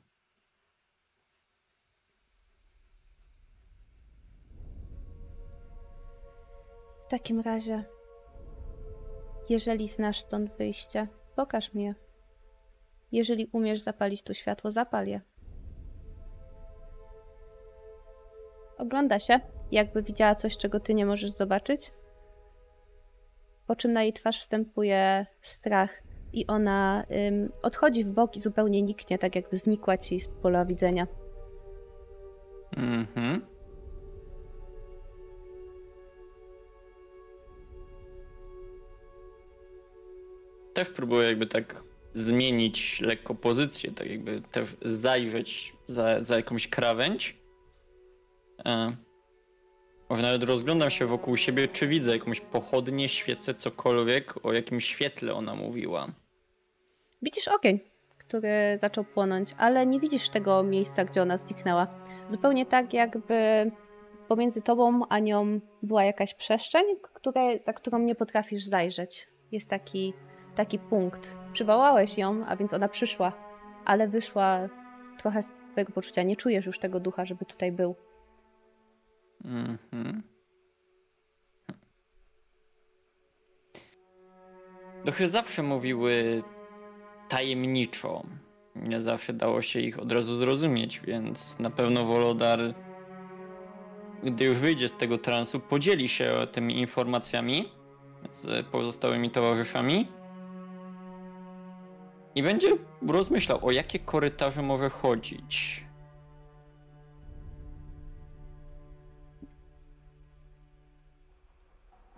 W 7.05 7.09
takim 7.09 7.39
razie, 7.39 7.98
jeżeli 9.49 9.87
znasz 9.87 10.19
stąd 10.19 10.51
wyjście, 10.57 11.07
pokaż 11.35 11.73
mi 11.73 11.83
je. 11.83 11.95
Jeżeli 13.11 13.49
umiesz 13.51 13.79
zapalić 13.79 14.23
tu 14.23 14.33
światło, 14.33 14.71
zapal 14.71 15.07
je. 15.07 15.21
Ogląda 18.77 19.19
się, 19.19 19.39
jakby 19.71 20.03
widziała 20.03 20.35
coś, 20.35 20.57
czego 20.57 20.79
ty 20.79 20.93
nie 20.93 21.05
możesz 21.05 21.31
zobaczyć. 21.31 21.91
Po 23.67 23.75
czym 23.75 23.93
na 23.93 24.03
jej 24.03 24.13
twarz 24.13 24.39
wstępuje 24.39 25.25
strach 25.41 26.03
i 26.33 26.47
ona 26.47 27.03
ym, 27.27 27.51
odchodzi 27.61 28.03
w 28.03 28.09
bok 28.09 28.35
i 28.35 28.39
zupełnie 28.39 28.81
niknie, 28.81 29.17
tak 29.17 29.35
jakby 29.35 29.57
znikła 29.57 29.97
ci 29.97 30.19
z 30.19 30.27
pola 30.27 30.65
widzenia. 30.65 31.07
Mhm. 32.77 33.58
Też 40.79 40.89
próbuję 40.89 41.27
jakby 41.27 41.47
tak 41.47 41.83
zmienić 42.13 43.01
lekko 43.01 43.35
pozycję, 43.35 43.91
tak 43.91 44.09
jakby 44.09 44.41
też 44.41 44.77
zajrzeć 44.81 45.73
za, 45.87 46.21
za 46.21 46.35
jakąś 46.35 46.67
krawędź. 46.67 47.37
E, 48.65 48.95
może 50.09 50.21
nawet 50.21 50.43
rozglądam 50.43 50.89
się 50.89 51.05
wokół 51.05 51.37
siebie, 51.37 51.67
czy 51.67 51.87
widzę 51.87 52.11
jakąś 52.11 52.41
pochodnię, 52.41 53.09
świecę, 53.09 53.53
cokolwiek, 53.53 54.45
o 54.45 54.53
jakim 54.53 54.79
świetle 54.79 55.33
ona 55.33 55.55
mówiła. 55.55 56.07
Widzisz 57.21 57.47
ogień, 57.47 57.79
który 58.17 58.77
zaczął 58.77 59.03
płonąć, 59.03 59.55
ale 59.57 59.85
nie 59.85 59.99
widzisz 59.99 60.29
tego 60.29 60.63
miejsca, 60.63 61.05
gdzie 61.05 61.21
ona 61.21 61.37
zniknęła. 61.37 61.87
Zupełnie 62.27 62.65
tak, 62.65 62.93
jakby 62.93 63.71
pomiędzy 64.27 64.61
tobą 64.61 65.01
a 65.09 65.19
nią 65.19 65.59
była 65.83 66.03
jakaś 66.03 66.33
przestrzeń, 66.33 66.85
które, 67.01 67.59
za 67.59 67.73
którą 67.73 67.99
nie 67.99 68.15
potrafisz 68.15 68.65
zajrzeć. 68.65 69.27
Jest 69.51 69.69
taki, 69.69 70.13
taki 70.59 70.79
punkt. 70.79 71.35
Przywołałeś 71.53 72.17
ją, 72.17 72.45
a 72.47 72.55
więc 72.55 72.73
ona 72.73 72.87
przyszła, 72.87 73.33
ale 73.85 74.07
wyszła 74.07 74.59
trochę 75.19 75.43
z 75.43 75.51
twojego 75.71 75.93
poczucia. 75.93 76.23
Nie 76.23 76.35
czujesz 76.35 76.65
już 76.65 76.79
tego 76.79 76.99
ducha, 76.99 77.25
żeby 77.25 77.45
tutaj 77.45 77.71
był. 77.71 77.95
Mhm. 79.45 80.23
Duchy 85.05 85.27
zawsze 85.27 85.63
mówiły 85.63 86.43
tajemniczo. 87.29 88.21
Nie 88.75 89.01
zawsze 89.01 89.33
dało 89.33 89.61
się 89.61 89.79
ich 89.79 89.99
od 89.99 90.11
razu 90.11 90.35
zrozumieć, 90.35 90.99
więc 90.99 91.59
na 91.59 91.69
pewno 91.69 92.05
Wolodar, 92.05 92.59
gdy 94.23 94.45
już 94.45 94.57
wyjdzie 94.57 94.89
z 94.89 94.95
tego 94.95 95.17
transu, 95.17 95.59
podzieli 95.59 96.09
się 96.09 96.33
tymi 96.51 96.79
informacjami 96.79 97.71
z 98.33 98.67
pozostałymi 98.67 99.31
towarzyszami 99.31 100.18
i 102.39 102.43
będzie 102.43 102.77
rozmyślał, 103.07 103.65
o 103.65 103.71
jakie 103.71 103.99
korytarze 103.99 104.61
może 104.61 104.89
chodzić. 104.89 105.85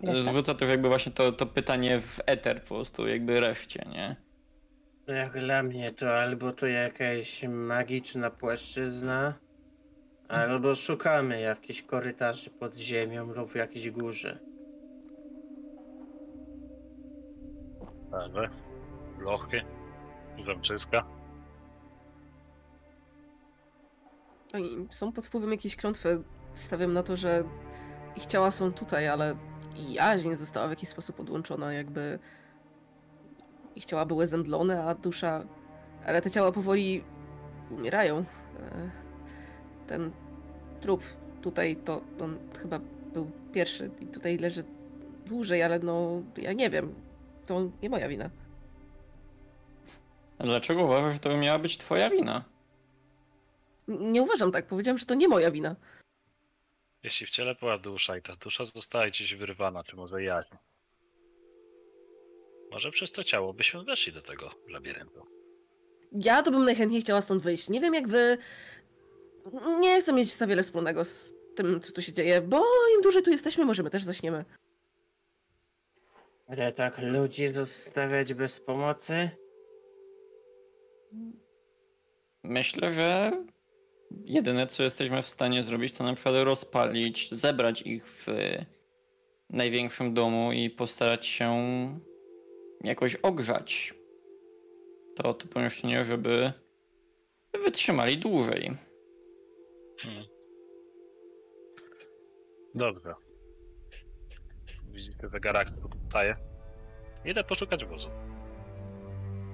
Reszta? 0.02 0.32
Zrzuca 0.32 0.54
też 0.54 0.70
jakby 0.70 0.88
właśnie 0.88 1.12
to, 1.12 1.32
to 1.32 1.46
pytanie 1.46 2.00
w 2.00 2.20
eter 2.26 2.62
po 2.62 2.68
prostu, 2.68 3.08
jakby 3.08 3.40
reszcie, 3.40 3.84
nie? 3.92 4.16
No 5.06 5.14
Jak 5.14 5.32
dla 5.32 5.62
mnie 5.62 5.92
to 5.92 6.20
albo 6.20 6.52
to 6.52 6.66
jakaś 6.66 7.44
magiczna 7.48 8.30
płaszczyzna, 8.30 9.34
albo 10.28 10.74
szukamy 10.74 11.40
jakichś 11.40 11.82
korytarzy 11.82 12.50
pod 12.50 12.76
ziemią 12.76 13.32
lub 13.34 13.50
w 13.50 13.56
jakiejś 13.56 13.90
górze. 13.90 14.38
Lewe, 18.12 18.50
lochy, 19.18 19.62
zamczyska. 20.46 21.04
Oni 24.54 24.86
są 24.90 25.12
pod 25.12 25.26
wpływem 25.26 25.50
jakiejś 25.50 25.76
klątwy. 25.76 26.22
Stawiam 26.54 26.92
na 26.92 27.02
to, 27.02 27.16
że 27.16 27.44
ich 28.16 28.26
ciała 28.26 28.50
są 28.50 28.72
tutaj, 28.72 29.08
ale 29.08 29.34
jaźń 29.76 30.34
została 30.34 30.66
w 30.66 30.70
jakiś 30.70 30.88
sposób 30.88 31.20
odłączona, 31.20 31.72
jakby 31.72 32.18
ich 33.76 33.84
ciała 33.84 34.06
były 34.06 34.26
zemdlone, 34.26 34.84
a 34.84 34.94
dusza... 34.94 35.44
Ale 36.06 36.22
te 36.22 36.30
ciała 36.30 36.52
powoli 36.52 37.04
umierają. 37.70 38.18
E, 38.18 38.24
Ten 39.86 40.10
trup 40.80 41.02
tutaj, 41.42 41.76
to 41.76 42.00
on 42.20 42.38
chyba 42.62 42.80
był 43.12 43.30
pierwszy 43.52 43.90
i 44.00 44.06
tutaj 44.06 44.38
leży 44.38 44.64
dłużej, 45.26 45.62
ale 45.62 45.78
no, 45.78 46.22
ja 46.36 46.52
nie 46.52 46.70
wiem. 46.70 46.94
To 47.46 47.60
nie 47.82 47.90
moja 47.90 48.08
wina. 48.08 48.30
Dlaczego 50.42 50.84
uważasz, 50.84 51.12
że 51.12 51.18
to 51.18 51.36
miała 51.36 51.58
być 51.58 51.78
twoja 51.78 52.10
wina? 52.10 52.44
Nie 53.88 54.22
uważam 54.22 54.52
tak, 54.52 54.66
powiedziałam, 54.66 54.98
że 54.98 55.06
to 55.06 55.14
nie 55.14 55.28
moja 55.28 55.50
wina. 55.50 55.76
Jeśli 57.02 57.26
w 57.26 57.30
ciele 57.30 57.54
była 57.54 57.78
dusza 57.78 58.16
i 58.16 58.22
ta 58.22 58.36
dusza 58.36 58.64
została 58.64 59.06
gdzieś 59.06 59.34
wyrwana, 59.34 59.84
czy 59.84 59.96
może 59.96 60.22
jaźń. 60.22 60.54
Może 62.70 62.90
przez 62.90 63.12
to 63.12 63.24
ciało 63.24 63.54
byśmy 63.54 63.84
weszli 63.84 64.12
do 64.12 64.22
tego 64.22 64.50
labiryntu. 64.68 65.26
Ja 66.12 66.42
to 66.42 66.50
bym 66.50 66.64
najchętniej 66.64 67.00
chciała 67.00 67.20
stąd 67.20 67.42
wyjść. 67.42 67.68
Nie 67.68 67.80
wiem 67.80 67.94
jak 67.94 68.08
wy. 68.08 68.38
Nie 69.80 70.00
chcę 70.00 70.12
mieć 70.12 70.32
za 70.34 70.46
wiele 70.46 70.62
wspólnego 70.62 71.04
z 71.04 71.34
tym, 71.54 71.80
co 71.80 71.92
tu 71.92 72.02
się 72.02 72.12
dzieje, 72.12 72.40
bo 72.40 72.64
im 72.96 73.02
dłużej 73.02 73.22
tu 73.22 73.30
jesteśmy, 73.30 73.64
może 73.64 73.82
my 73.82 73.90
też 73.90 74.02
zaśniemy. 74.02 74.44
Ale 76.48 76.72
tak 76.72 76.98
ludzi 76.98 77.52
zostawiać 77.52 78.34
bez 78.34 78.60
pomocy? 78.60 79.30
Myślę, 82.44 82.90
że 82.90 83.32
jedyne 84.24 84.66
co 84.66 84.82
jesteśmy 84.82 85.22
w 85.22 85.30
stanie 85.30 85.62
zrobić, 85.62 85.92
to 85.92 86.04
na 86.04 86.14
przykład 86.14 86.34
rozpalić, 86.44 87.30
zebrać 87.30 87.82
ich 87.82 88.06
w 88.06 88.26
największym 89.50 90.14
domu 90.14 90.52
i 90.52 90.70
postarać 90.70 91.26
się 91.26 91.50
jakoś 92.84 93.14
ogrzać 93.14 93.94
to, 95.16 95.34
to 95.34 95.46
pomieszczenie, 95.46 96.04
żeby 96.04 96.52
wytrzymali 97.64 98.18
dłużej. 98.18 98.70
Hmm. 99.98 100.24
Dobrze. 102.74 103.14
Widzicie 104.92 105.28
zegarek, 105.28 105.68
staje. 106.08 106.36
Idę 107.24 107.44
poszukać 107.44 107.84
wozu. 107.84 108.08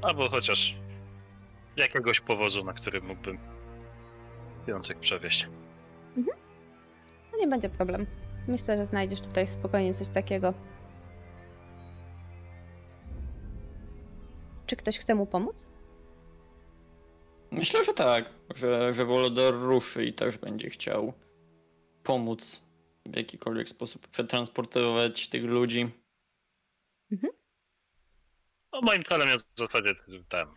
Albo 0.03 0.29
chociaż 0.29 0.77
jakiegoś 1.79 2.20
powozu, 2.20 2.64
na 2.64 2.72
którym 2.72 3.07
mógłbym 3.07 3.39
piącek 4.66 4.99
przewieźć. 4.99 5.47
No 7.33 7.39
nie 7.39 7.47
będzie 7.47 7.68
problem. 7.68 8.07
Myślę, 8.49 8.76
że 8.76 8.85
znajdziesz 8.85 9.20
tutaj 9.20 9.47
spokojnie 9.47 9.95
coś 9.95 10.09
takiego. 10.09 10.55
Czy 14.66 14.76
ktoś 14.76 14.99
chce 14.99 15.14
mu 15.14 15.26
pomóc? 15.26 15.72
Myślę, 17.51 17.85
że 17.85 17.95
tak, 17.95 18.31
że, 18.55 18.93
że 18.93 19.05
Wolodar 19.05 19.55
ruszy 19.55 20.05
i 20.05 20.12
też 20.12 20.39
będzie 20.39 20.70
chciał 20.70 21.12
pomóc 22.03 22.62
w 23.07 23.16
jakikolwiek 23.16 23.68
sposób 23.68 24.09
przetransportować 24.09 25.29
tych 25.29 25.45
ludzi. 25.45 25.91
No 28.72 28.81
moim 28.83 29.05
celem 29.05 29.29
jest 29.29 29.45
w 29.55 29.59
zasadzie 29.59 29.95
ten, 29.95 30.24
tak 30.29 30.49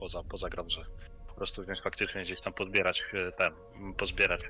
poza, 0.00 0.22
poza 0.22 0.48
grą, 0.48 0.68
że 0.68 0.84
po 1.28 1.34
prostu 1.34 1.62
wziąć 1.62 1.80
faktycznie 1.80 2.22
gdzieś 2.22 2.40
tam 2.40 2.52
pozbierać 2.52 3.02
e, 3.14 3.32
ten, 3.32 3.52
pozbierać 3.96 4.40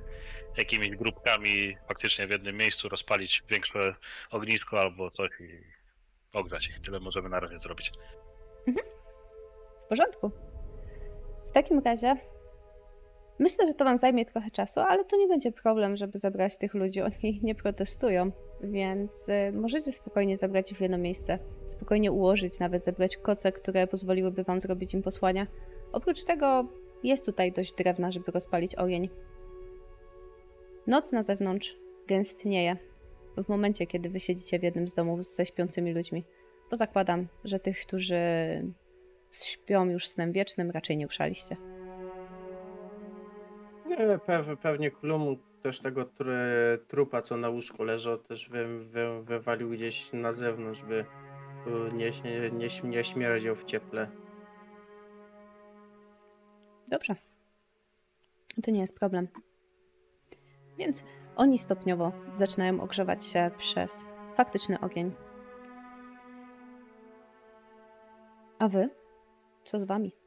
jakimiś 0.59 0.91
grupkami 0.91 1.77
faktycznie 1.89 2.27
w 2.27 2.31
jednym 2.31 2.57
miejscu, 2.57 2.89
rozpalić 2.89 3.43
większe 3.49 3.95
ognisko 4.31 4.81
albo 4.81 5.11
coś 5.11 5.31
i 5.41 5.61
ogrzać 6.35 6.69
ich. 6.69 6.81
Tyle 6.81 7.01
możemy 7.01 7.29
na 7.29 7.41
razie 7.41 7.59
zrobić. 7.59 7.93
W 9.85 9.89
porządku. 9.89 10.31
W 11.49 11.53
takim 11.53 11.79
razie 11.79 12.17
myślę, 13.39 13.67
że 13.67 13.75
to 13.75 13.85
wam 13.85 13.99
zajmie 13.99 14.25
trochę 14.27 14.51
czasu, 14.51 14.81
ale 14.81 15.05
to 15.05 15.17
nie 15.17 15.29
będzie 15.29 15.53
problem, 15.53 15.97
żeby 15.97 16.19
zabrać 16.19 16.59
tych 16.59 16.75
ludzi. 16.75 17.03
Oni 17.03 17.41
nie 17.43 17.55
protestują, 17.55 18.33
więc 18.63 19.29
y, 19.29 19.53
możecie 19.53 19.93
spokojnie 19.93 20.37
zabrać 20.37 20.73
ich 20.73 20.79
w 20.79 20.81
jedno 20.81 20.99
miejsce. 20.99 21.39
Spokojnie 21.67 22.13
ułożyć, 22.13 22.59
nawet 22.59 22.85
zebrać 22.85 23.17
koce, 23.17 23.53
które 23.53 23.87
pozwoliłyby 23.87 24.45
wam 24.45 24.61
zrobić 24.61 24.95
im 24.95 25.03
posłania. 25.03 25.47
Oprócz 25.93 26.25
tego 26.25 26.69
jest 27.03 27.27
tutaj 27.27 27.53
dość 27.53 27.75
drewna, 27.75 28.11
żeby 28.11 28.33
rozpalić 28.33 28.75
ogień. 28.75 29.09
Noc 30.87 31.13
na 31.13 31.23
zewnątrz 31.23 31.77
gęstnieje 32.07 32.77
w 33.45 33.49
momencie, 33.49 33.87
kiedy 33.87 34.11
wy 34.11 34.21
siedzicie 34.21 34.59
w 34.59 34.63
jednym 34.63 34.89
z 34.89 34.95
domów 34.95 35.25
ze 35.25 35.47
śpiącymi 35.47 35.93
ludźmi. 35.93 36.25
Bo 36.71 36.77
zakładam, 36.77 37.29
że 37.45 37.59
tych, 37.59 37.81
którzy 37.81 38.23
śpią 39.31 39.87
już 39.87 40.09
snem 40.09 40.33
wiecznym, 40.33 40.71
raczej 40.71 40.97
nie 40.97 41.07
uszaliście. 41.07 41.57
Nie, 43.87 44.19
pew, 44.27 44.47
pewnie 44.63 44.91
Klum 44.91 45.37
też 45.63 45.81
tego 45.81 46.03
tr- 46.03 46.79
trupa, 46.89 47.23
co 47.23 47.37
na 47.37 47.49
łóżku 47.49 47.85
leżał, 47.85 48.19
też 48.19 48.49
wy, 48.49 48.79
wy, 48.79 49.23
wywalił 49.23 49.71
gdzieś 49.71 50.13
na 50.13 50.33
zewnątrz, 50.33 50.83
by 50.83 51.05
tu 51.65 51.97
nie, 51.97 52.11
nie, 52.25 52.51
nie, 52.51 52.69
nie 52.85 53.55
w 53.55 53.65
cieple. 53.65 54.09
Dobrze. 56.89 57.17
To 58.63 58.71
nie 58.71 58.81
jest 58.81 58.99
problem. 58.99 59.29
Więc 60.79 61.05
oni 61.37 61.59
stopniowo 61.59 62.13
zaczynają 62.33 62.81
ogrzewać 62.81 63.25
się 63.25 63.51
przez 63.59 64.07
faktyczny 64.37 64.81
ogień. 64.81 65.13
A 68.59 68.69
wy? 68.69 68.91
Co 69.65 69.79
z 69.79 69.85
wami? 69.85 70.20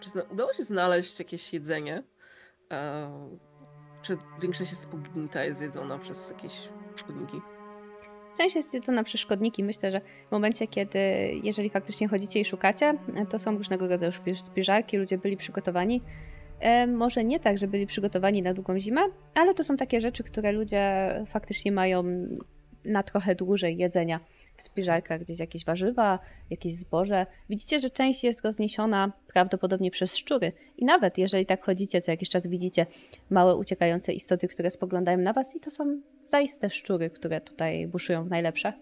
Czy 0.00 0.10
zna- 0.10 0.22
udało 0.32 0.54
się 0.54 0.62
znaleźć 0.62 1.18
jakieś 1.18 1.52
jedzenie? 1.52 2.02
E, 2.72 3.38
Czy 4.02 4.16
większość 4.42 4.70
jest 4.70 4.86
pognita, 4.88 5.44
jest 5.44 5.58
zjedzona 5.58 5.98
przez 5.98 6.30
jakieś 6.30 6.52
szkodniki? 6.96 7.40
Część 8.38 8.56
jest 8.56 8.74
jedzona 8.74 9.04
przez 9.04 9.20
szkodniki. 9.20 9.64
Myślę, 9.64 9.90
że 9.90 10.00
w 10.28 10.32
momencie, 10.32 10.66
kiedy, 10.66 10.98
jeżeli 11.42 11.70
faktycznie 11.70 12.08
chodzicie 12.08 12.40
i 12.40 12.44
szukacie, 12.44 12.94
to 13.30 13.38
są 13.38 13.58
różnego 13.58 13.88
rodzaju 13.88 14.12
spiżarki, 14.36 14.96
ludzie 14.96 15.18
byli 15.18 15.36
przygotowani. 15.36 16.02
E, 16.60 16.86
może 16.86 17.24
nie 17.24 17.40
tak, 17.40 17.58
że 17.58 17.66
byli 17.66 17.86
przygotowani 17.86 18.42
na 18.42 18.54
długą 18.54 18.78
zimę, 18.78 19.00
ale 19.34 19.54
to 19.54 19.64
są 19.64 19.76
takie 19.76 20.00
rzeczy, 20.00 20.24
które 20.24 20.52
ludzie 20.52 21.10
faktycznie 21.26 21.72
mają 21.72 22.04
na 22.84 23.02
trochę 23.02 23.34
dłużej 23.34 23.76
jedzenia 23.76 24.20
w 24.58 24.62
spiżarkach, 24.62 25.20
gdzieś 25.20 25.40
jakieś 25.40 25.64
warzywa, 25.64 26.18
jakieś 26.50 26.74
zboże. 26.74 27.26
Widzicie, 27.50 27.80
że 27.80 27.90
część 27.90 28.24
jest 28.24 28.44
rozniesiona 28.44 29.12
prawdopodobnie 29.26 29.90
przez 29.90 30.16
szczury. 30.16 30.52
I 30.76 30.84
nawet 30.84 31.18
jeżeli 31.18 31.46
tak 31.46 31.64
chodzicie, 31.64 32.00
co 32.00 32.10
jakiś 32.10 32.28
czas 32.28 32.46
widzicie 32.46 32.86
małe 33.30 33.56
uciekające 33.56 34.12
istoty, 34.12 34.48
które 34.48 34.70
spoglądają 34.70 35.18
na 35.18 35.32
was 35.32 35.56
i 35.56 35.60
to 35.60 35.70
są 35.70 36.00
zaiste 36.24 36.70
szczury, 36.70 37.10
które 37.10 37.40
tutaj 37.40 37.86
buszują 37.86 38.24
w 38.24 38.30
najlepsze. 38.30 38.72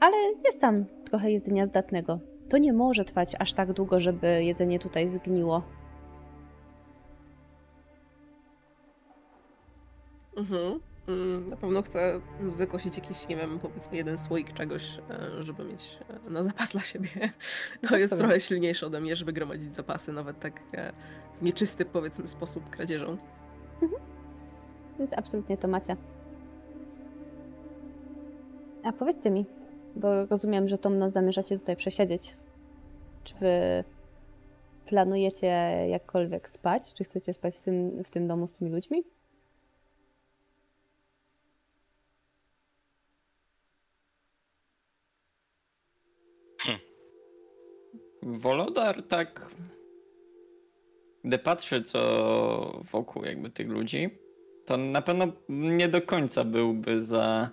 Ale 0.00 0.16
jest 0.44 0.60
tam 0.60 0.84
trochę 1.04 1.30
jedzenia 1.30 1.66
zdatnego. 1.66 2.20
To 2.48 2.58
nie 2.58 2.72
może 2.72 3.04
trwać 3.04 3.32
aż 3.38 3.52
tak 3.52 3.72
długo, 3.72 4.00
żeby 4.00 4.44
jedzenie 4.44 4.78
tutaj 4.78 5.08
zgniło. 5.08 5.62
Mhm. 10.36 10.80
Mm, 11.08 11.46
Na 11.46 11.56
pewno 11.56 11.82
chcę 11.82 12.20
zakosić 12.48 12.96
jakiś, 12.96 13.28
nie 13.28 13.36
wiem, 13.36 13.58
powiedzmy 13.58 13.96
jeden 13.96 14.18
słoik 14.18 14.52
czegoś, 14.52 14.98
e, 15.10 15.42
żeby 15.42 15.64
mieć 15.64 15.98
e, 16.26 16.30
na 16.30 16.42
zapas 16.42 16.72
dla 16.72 16.80
siebie. 16.80 17.08
To 17.88 17.96
jest 17.96 18.18
trochę 18.18 18.40
silniejsze 18.40 18.86
ode 18.86 19.00
mnie, 19.00 19.16
żeby 19.16 19.32
gromadzić 19.32 19.74
zapasy, 19.74 20.12
nawet 20.12 20.40
tak 20.40 20.62
e, 20.74 20.92
w 21.38 21.42
nieczysty, 21.42 21.84
powiedzmy, 21.84 22.28
sposób 22.28 22.70
kradzieżą. 22.70 23.16
Więc 24.98 25.18
absolutnie 25.18 25.56
to 25.56 25.68
macie. 25.68 25.96
A 28.84 28.92
powiedzcie 28.92 29.30
mi, 29.30 29.46
bo 29.96 30.26
rozumiem, 30.26 30.68
że 30.68 30.78
tą 30.78 30.90
noc 30.90 31.12
zamierzacie 31.12 31.58
tutaj 31.58 31.76
przesiedzieć. 31.76 32.36
Czy 33.24 33.34
wy 33.34 33.84
planujecie 34.86 35.46
jakkolwiek 35.88 36.50
spać? 36.50 36.94
Czy 36.94 37.04
chcecie 37.04 37.32
spać 37.32 37.58
tym, 37.58 38.04
w 38.04 38.10
tym 38.10 38.28
domu 38.28 38.46
z 38.46 38.52
tymi 38.52 38.70
ludźmi? 38.70 39.04
Wolodar 48.38 49.02
tak. 49.02 49.50
Gdy 51.24 51.38
patrzę, 51.38 51.82
co 51.82 52.82
wokół 52.92 53.24
jakby 53.24 53.50
tych 53.50 53.68
ludzi, 53.68 54.10
to 54.64 54.76
na 54.76 55.02
pewno 55.02 55.26
nie 55.48 55.88
do 55.88 56.02
końca 56.02 56.44
byłby 56.44 57.02
za, 57.02 57.50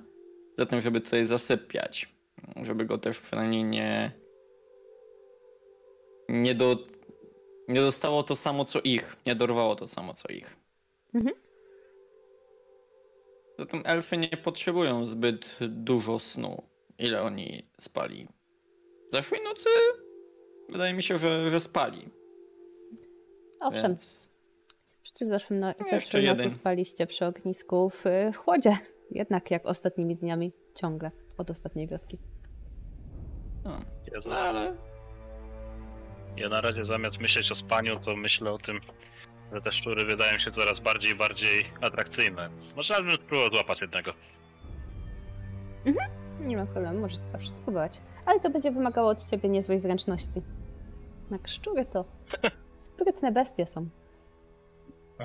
za 0.57 0.65
tym, 0.65 0.81
żeby 0.81 1.01
tutaj 1.01 1.25
zasypiać. 1.25 2.15
Żeby 2.63 2.85
go 2.85 2.97
też 2.97 3.19
przynajmniej 3.19 3.63
nie. 3.63 4.11
Nie, 6.29 6.55
do, 6.55 6.77
nie 7.67 7.81
dostało 7.81 8.23
to 8.23 8.35
samo 8.35 8.65
co 8.65 8.79
ich. 8.83 9.15
Nie 9.25 9.35
dorwało 9.35 9.75
to 9.75 9.87
samo 9.87 10.13
co 10.13 10.27
ich. 10.27 10.57
Mhm. 11.13 11.35
Zatem 13.59 13.81
elfy 13.85 14.17
nie 14.17 14.37
potrzebują 14.37 15.05
zbyt 15.05 15.57
dużo 15.61 16.19
snu. 16.19 16.63
Ile 16.97 17.21
oni 17.21 17.63
spali? 17.79 18.27
Zeszłej 19.11 19.41
nocy 19.43 19.69
Wydaje 20.69 20.93
mi 20.93 21.03
się, 21.03 21.17
że, 21.17 21.49
że 21.49 21.59
spali. 21.59 22.09
Owszem, 23.59 23.83
Więc... 23.83 24.29
przecież 25.03 25.27
w 25.27 25.31
zeszłym 25.31 25.59
no, 25.59 25.67
jeszcze 25.67 25.99
zeszłej 25.99 26.25
nocy 26.25 26.37
jeden. 26.37 26.51
spaliście 26.51 27.07
przy 27.07 27.25
ognisku 27.25 27.89
w 27.89 28.05
y, 28.05 28.33
chłodzie. 28.33 28.77
Jednak 29.11 29.51
jak 29.51 29.65
ostatnimi 29.65 30.15
dniami, 30.15 30.53
ciągle 30.75 31.11
od 31.37 31.49
ostatniej 31.49 31.87
wioski. 31.87 32.19
No, 33.63 33.81
Ja, 34.11 34.19
no 34.25 34.37
ale 34.37 34.75
ja 36.37 36.49
na 36.49 36.61
razie 36.61 36.85
zamiast 36.85 37.19
myśleć 37.19 37.51
o 37.51 37.55
spaniu, 37.55 37.99
to 37.99 38.15
myślę 38.15 38.51
o 38.51 38.57
tym, 38.57 38.79
że 39.53 39.61
te 39.61 39.71
szczury 39.71 40.05
wydają 40.05 40.37
się 40.37 40.51
coraz 40.51 40.79
bardziej 40.79 41.11
i 41.11 41.15
bardziej 41.15 41.65
atrakcyjne. 41.81 42.49
Może 42.75 43.03
bym 43.03 43.11
spróbował 43.11 43.49
złapać 43.49 43.81
jednego. 43.81 44.13
Nie 46.45 46.57
ma 46.57 46.65
problemu, 46.65 46.99
możesz 46.99 47.17
zawsze 47.17 47.49
spróbować. 47.49 48.01
Ale 48.25 48.39
to 48.39 48.49
będzie 48.49 48.71
wymagało 48.71 49.09
od 49.09 49.25
ciebie 49.29 49.49
niezłej 49.49 49.79
zręczności. 49.79 50.41
Jak 51.31 51.47
szczury 51.47 51.85
to 51.85 52.05
sprytne 52.77 53.31
bestie 53.31 53.65
są. 53.65 53.89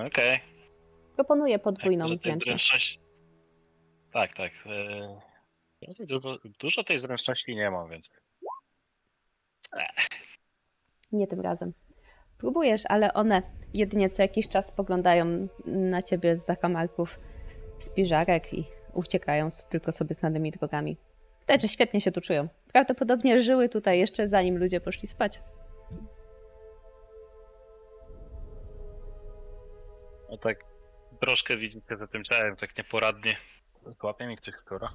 Okej. 0.07 0.39
Proponuję 1.15 1.59
Tak, 1.59 1.65
podwójną 1.65 2.07
tej 2.07 2.19
zręczność. 2.19 2.71
zręczności- 2.71 2.99
Tak, 4.13 4.33
tak. 4.35 4.53
e, 4.67 5.21
ja 5.81 6.07
Dużo, 6.07 6.39
dużo 6.61 6.85
tej 6.85 6.99
zręczności 6.99 7.57
nie 7.57 7.71
mam, 7.71 7.91
więc. 7.91 8.11
Nie 11.13 11.27
tym 11.27 11.41
razem. 11.41 11.73
Próbujesz, 12.39 12.83
ale 12.89 13.13
one 13.15 13.43
jedynie 13.75 14.09
co 14.11 14.23
jakiś 14.23 14.49
czas 14.49 14.67
spoglądają 14.67 15.49
na 15.67 16.03
ciebie 16.03 16.37
z 16.37 16.47
zakamarków 16.47 17.19
spiżarek 17.79 18.55
i 18.55 18.65
uciekają 18.95 19.51
z- 19.51 19.67
tylko 19.67 19.93
sobie 19.93 20.15
znanymi 20.15 20.51
drogami. 20.51 20.97
Widać, 21.51 21.63
że 21.63 21.69
świetnie 21.69 22.01
się 22.01 22.13
tu 22.13 22.21
czują. 22.21 22.49
Prawdopodobnie 22.73 23.41
żyły 23.41 23.69
tutaj 23.69 23.99
jeszcze 23.99 24.29
zanim 24.29 24.59
ludzie 24.59 24.81
poszli 24.81 25.09
spać. 25.09 25.43
No 30.31 30.39
tak 30.39 30.65
troszkę 31.21 31.57
widzicie 31.57 31.97
za 31.97 32.07
tym 32.07 32.25
ciałem, 32.25 32.57
tak 32.57 32.79
nieporadnie. 32.79 33.37
Złapie 33.87 34.27
mi 34.27 34.37
ktoś 34.37 34.55
skoro. 34.55 34.89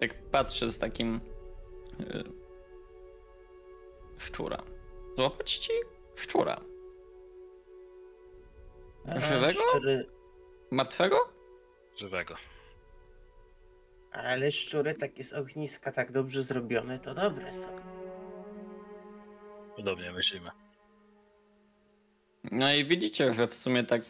tak 0.00 0.14
patrzę 0.30 0.70
z 0.70 0.78
takim 0.78 1.20
y, 2.00 2.24
szczura. 4.18 4.62
Złapać 5.16 5.56
ci 5.56 5.72
szczura. 6.14 6.75
Żywego? 9.14 9.60
Szczury, 9.70 10.06
Martwego? 10.70 11.16
Żywego. 12.00 12.34
ale 14.12 14.50
szczury 14.50 14.94
takie 14.94 15.24
z 15.24 15.32
ogniska 15.32 15.92
tak 15.92 16.12
dobrze 16.12 16.42
zrobione, 16.42 16.98
to 16.98 17.14
dobre 17.14 17.52
są. 17.52 17.68
Podobnie 19.76 20.12
myślimy. 20.12 20.50
No 22.52 22.72
i 22.74 22.84
widzicie, 22.84 23.34
że 23.34 23.48
w 23.48 23.56
sumie 23.56 23.84
tak 23.84 24.02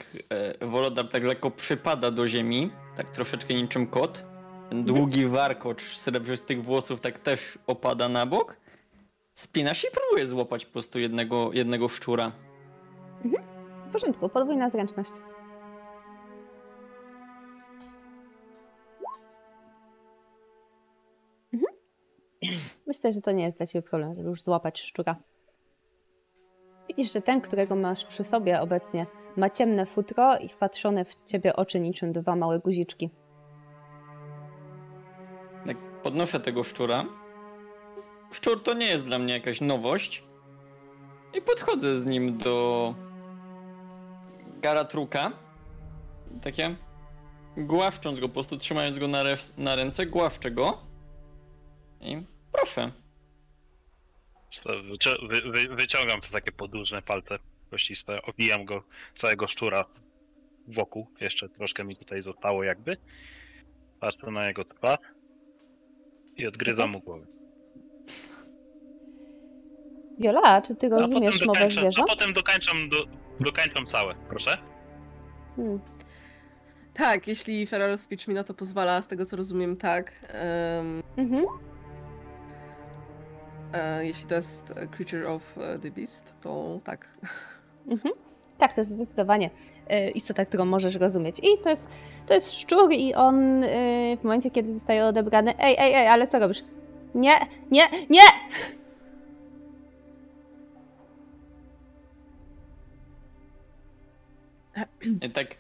e, 0.61 0.66
Wolodar 0.66 1.09
tak 1.09 1.22
lekko 1.22 1.51
przypada 1.51 2.11
do 2.11 2.28
ziemi, 2.28 2.70
tak 2.97 3.11
troszeczkę 3.11 3.55
niczym 3.55 3.86
kot. 3.86 4.24
Ten 4.68 4.84
długi 4.84 5.26
warkocz 5.26 5.82
srebrzystych 5.82 6.64
włosów 6.64 7.01
tak 7.01 7.18
też 7.18 7.59
opada 7.66 8.09
na 8.09 8.26
bok. 8.26 8.57
Spina 9.34 9.74
się 9.74 9.88
i 9.88 9.90
próbuje 9.90 10.26
złapać 10.26 10.66
po 10.66 10.72
prostu 10.72 10.99
jednego, 10.99 11.51
jednego 11.53 11.88
szczura. 11.88 12.32
W 13.89 13.93
porządku, 13.93 14.28
podwójna 14.28 14.70
zręczność. 14.70 15.11
Mhm. 21.53 21.72
Myślę, 22.87 23.12
że 23.12 23.20
to 23.20 23.32
nie 23.32 23.45
jest 23.45 23.57
dla 23.57 23.66
ciebie 23.66 23.82
problem, 23.82 24.14
żeby 24.14 24.28
już 24.28 24.43
złapać 24.43 24.80
szczura. 24.80 25.16
Widzisz, 26.89 27.12
że 27.12 27.22
ten, 27.22 27.41
którego 27.41 27.76
masz 27.76 28.05
przy 28.05 28.24
sobie 28.24 28.61
obecnie, 28.61 29.07
ma 29.37 29.51
ciemne 29.51 29.87
futro 29.87 30.39
i 30.39 30.49
wpatrzone 30.49 31.05
w 31.05 31.24
ciebie 31.24 31.57
oczy 31.57 31.80
niczym 31.80 32.12
dwa 32.12 32.37
małe 32.37 32.59
guziczki. 32.59 33.11
Jak 35.66 35.76
podnoszę 36.03 36.41
tego 36.41 36.62
szczura. 36.62 37.05
Szczur 38.30 38.62
to 38.62 38.74
nie 38.74 38.87
jest 38.87 39.07
dla 39.07 39.18
mnie 39.18 39.34
jakaś 39.34 39.61
nowość. 39.61 40.24
I 41.34 41.43
podchodzę 41.43 41.97
z 41.97 42.07
nim 42.07 42.39
do 42.39 42.95
Garatruka. 44.67 45.33
Takie 46.43 46.77
głaszcząc 47.57 48.21
go, 48.21 48.29
po 48.29 48.35
prostu 48.35 48.57
trzymając 48.57 48.99
go 48.99 49.09
na, 49.09 49.25
na 49.59 49.77
ręce, 49.77 50.07
głaszczę 50.07 50.51
go. 50.51 50.79
I 52.01 52.17
proszę. 52.53 52.91
To 54.64 54.71
wy, 55.29 55.51
wy, 55.51 55.77
wyciągam 55.77 56.21
te 56.21 56.29
takie 56.29 56.53
podłużne 56.53 57.03
palce 57.03 57.39
kościste, 57.71 58.23
obijam 58.23 58.64
go, 58.64 58.83
całego 59.14 59.47
szczura 59.47 59.85
wokół. 60.69 61.07
Jeszcze 61.21 61.49
troszkę 61.49 61.85
mi 61.85 61.97
tutaj 61.97 62.23
zostało 62.23 62.64
jakby. 62.64 62.97
Patrzę 64.01 64.31
na 64.31 64.49
jego 64.49 64.64
twarz 64.64 64.99
i 66.37 66.47
odgryzam 66.47 66.91
mu 66.91 67.01
głowę. 67.01 67.27
Viola, 70.19 70.62
czy 70.62 70.75
ty 70.75 70.89
potem, 70.89 71.01
rozumiesz 71.01 71.47
mowę 71.47 71.71
zwierząt? 71.71 72.11
a 72.11 72.14
potem 72.14 72.33
dokańczam, 72.33 72.89
do, 72.89 73.26
dokańczam 73.41 73.87
całe, 73.87 74.14
proszę. 74.28 74.59
Hmm. 75.57 75.80
Tak, 76.95 77.28
jeśli 77.28 77.66
Feral 77.66 77.99
Speech 77.99 78.28
mi 78.28 78.34
na 78.34 78.45
to 78.45 78.55
pozwala, 78.55 79.03
z 79.03 79.07
tego 79.07 79.26
co 79.26 79.37
rozumiem, 79.37 79.76
tak. 79.76 80.12
Em, 80.28 81.03
Mhm. 81.16 81.45
e, 83.72 84.07
jeśli 84.07 84.26
to 84.26 84.34
jest 84.34 84.70
e, 84.70 84.87
Creature 84.87 85.26
of 85.26 85.59
e, 85.59 85.78
the 85.78 85.91
Beast, 85.91 86.34
to 86.41 86.80
tak. 86.84 87.09
Mhm. 87.89 88.14
Tak, 88.59 88.72
to 88.74 88.80
jest 88.80 88.91
zdecydowanie 88.91 89.51
y, 89.93 90.11
istota, 90.11 90.45
którą 90.45 90.64
możesz 90.64 90.95
rozumieć. 90.95 91.39
I 91.39 91.62
to 91.62 91.68
jest, 91.70 91.89
to 92.26 92.34
jest 92.34 92.53
szczur 92.55 92.93
i 92.93 93.14
on 93.14 93.64
y, 93.64 94.16
w 94.20 94.24
momencie, 94.24 94.51
kiedy 94.51 94.72
zostaje 94.72 95.07
odebrany... 95.07 95.55
Ej, 95.59 95.76
ej, 95.78 95.95
ej, 95.95 96.09
ale 96.09 96.26
co 96.26 96.39
robisz? 96.39 96.64
Nie, 97.14 97.32
nie, 97.70 97.89
nie! 98.11 98.20
Tak 105.35 105.57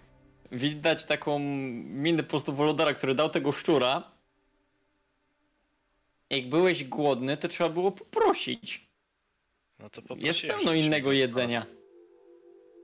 widać 0.52 1.04
taką 1.04 1.38
minę 1.38 2.22
po 2.22 2.28
prostu 2.30 2.52
Wolodara, 2.52 2.94
który 2.94 3.14
dał 3.14 3.30
tego 3.30 3.52
szczura. 3.52 4.10
Jak 6.30 6.48
byłeś 6.48 6.84
głodny, 6.84 7.36
to 7.36 7.48
trzeba 7.48 7.70
było 7.70 7.92
poprosić. 7.92 8.86
No 9.78 9.90
to 9.90 10.00
Jest 10.00 10.08
poprosiłem, 10.08 10.56
pełno 10.56 10.72
żebyś 10.72 10.86
innego 10.86 11.12
jedzenia. 11.12 11.66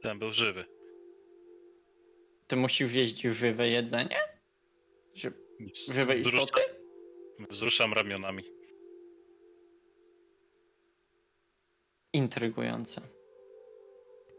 Ten 0.03 0.19
był 0.19 0.33
żywy. 0.33 0.65
Ty 2.47 2.57
musisz 2.57 2.93
jeść 2.95 3.21
żywe 3.21 3.69
jedzenie? 3.69 4.17
Ży- 5.15 5.33
Żywe 5.89 6.19
istoty? 6.19 6.61
Wzruszam 7.51 7.93
ramionami. 7.93 8.43
Intrygujące. 12.13 13.01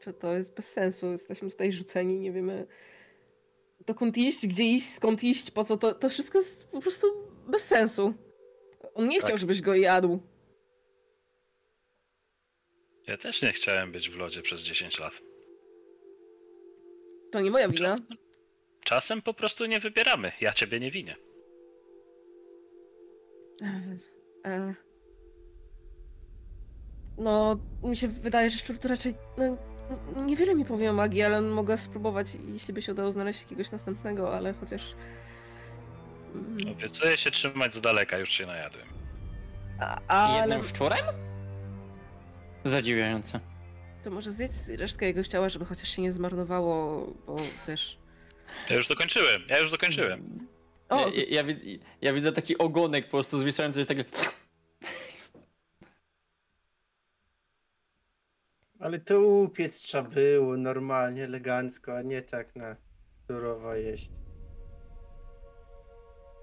To, 0.05 0.13
to 0.13 0.33
jest 0.33 0.55
bez 0.55 0.71
sensu. 0.71 1.11
Jesteśmy 1.11 1.51
tutaj 1.51 1.71
rzuceni, 1.71 2.19
nie 2.19 2.31
wiemy 2.31 2.67
dokąd 3.85 4.17
iść, 4.17 4.47
gdzie 4.47 4.63
iść, 4.63 4.93
skąd 4.93 5.23
iść, 5.23 5.51
po 5.51 5.63
co. 5.63 5.77
To, 5.77 5.93
to 5.93 6.09
wszystko 6.09 6.37
jest 6.37 6.67
po 6.67 6.81
prostu 6.81 7.07
bez 7.47 7.67
sensu. 7.67 8.13
On 8.93 9.07
nie 9.07 9.17
Tak. 9.17 9.25
chciał, 9.25 9.37
żebyś 9.37 9.61
go 9.61 9.75
jadł. 9.75 10.19
Ja 13.07 13.17
też 13.17 13.41
nie 13.41 13.53
chciałem 13.53 13.91
być 13.91 14.09
w 14.09 14.15
lodzie 14.15 14.41
przez 14.41 14.61
10 14.61 14.99
lat. 14.99 15.13
To 17.31 17.41
nie 17.41 17.51
moja 17.51 17.67
wina. 17.69 17.89
Czasem, 17.89 18.17
czasem 18.83 19.21
po 19.21 19.33
prostu 19.33 19.65
nie 19.65 19.79
wybieramy. 19.79 20.31
Ja 20.41 20.53
ciebie 20.53 20.79
nie 20.79 20.91
winię. 20.91 21.15
E... 24.45 24.73
No, 27.17 27.59
mi 27.83 27.95
się 27.95 28.07
wydaje, 28.07 28.49
że 28.49 28.57
szczur 28.57 28.77
to 28.77 28.87
raczej. 28.87 29.13
No, 29.37 29.57
niewiele 30.25 30.55
mi 30.55 30.65
powie 30.65 30.89
o 30.89 30.93
magii, 30.93 31.23
ale 31.23 31.41
mogę 31.41 31.77
spróbować, 31.77 32.27
jeśli 32.53 32.73
by 32.73 32.81
się 32.81 32.91
udało 32.91 33.11
znaleźć 33.11 33.41
jakiegoś 33.41 33.71
następnego, 33.71 34.35
ale 34.37 34.53
chociaż. 34.53 34.81
Mm, 36.35 36.67
Obiecuję 36.73 37.17
się 37.17 37.31
trzymać 37.31 37.73
z 37.75 37.81
daleka, 37.81 38.17
już 38.17 38.29
się 38.29 38.45
najadłem. 38.45 38.87
A, 39.79 39.95
I 39.95 39.99
ale 40.07 40.39
jednym 40.39 40.63
szczurem? 40.63 41.05
Zadziwiające. 42.63 43.39
to 44.03 44.11
może 44.11 44.31
zjedz 44.31 44.69
resztkę 44.69 45.05
jego 45.05 45.23
ciała, 45.23 45.49
żeby 45.49 45.65
chociaż 45.65 45.89
się 45.89 46.01
nie 46.01 46.11
zmarnowało, 46.11 47.07
bo 47.27 47.35
też. 47.65 47.97
Ja 48.69 48.75
już 48.75 48.87
dokończyłem, 48.87 49.41
ja 49.49 49.57
już 49.57 49.71
dokończyłem. 49.71 50.47
O, 50.89 50.99
Ja, 50.99 51.05
ja, 51.15 51.23
ja, 51.29 51.43
wi- 51.43 51.79
ja 52.01 52.13
widzę 52.13 52.31
taki 52.31 52.57
ogonek 52.57 53.05
po 53.05 53.11
prostu 53.11 53.37
zwisający 53.37 53.81
i 53.81 53.85
takie... 53.85 54.05
Ale 58.83 58.99
to 58.99 59.21
upiec 59.21 59.77
trzeba 59.77 60.09
było 60.09 60.57
normalnie, 60.57 61.23
elegancko, 61.23 61.97
a 61.97 62.01
nie 62.01 62.21
tak 62.21 62.55
na 62.55 62.75
surowo 63.27 63.75
jeść. 63.75 64.11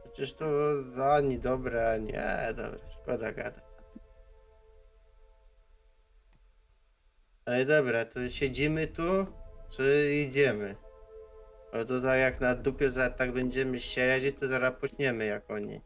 Przecież 0.03 0.35
to 0.35 0.47
ani 1.13 1.39
dobre, 1.39 1.93
a 1.93 1.97
nie, 1.97 2.55
dobra, 2.57 2.79
szkoda 3.03 3.33
gada. 3.33 3.61
Ale 7.45 7.65
dobra, 7.65 8.05
to 8.05 8.29
siedzimy 8.29 8.87
tu, 8.87 9.27
czy 9.71 10.15
idziemy? 10.27 10.77
Bo 11.73 11.85
to 11.85 12.01
tak 12.01 12.19
jak 12.19 12.41
na 12.41 12.55
dupie 12.55 12.91
za 12.91 13.11
tak 13.11 13.33
będziemy 13.33 13.81
siedzieć, 13.81 14.37
to 14.41 14.49
zaraz 14.49 14.81
pośniemy 14.81 15.27
jak 15.27 15.51
oni. 15.51 15.81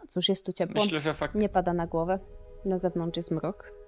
No 0.00 0.06
Cóż, 0.08 0.28
jest 0.28 0.46
tu 0.46 0.52
ciepło. 0.52 0.82
Myślę, 0.82 1.00
że 1.00 1.14
fakt... 1.14 1.34
Nie 1.34 1.48
pada 1.48 1.72
na 1.72 1.86
głowę. 1.86 2.18
Na 2.64 2.78
zewnątrz 2.78 3.16
jest 3.16 3.30
mrok. 3.30 3.81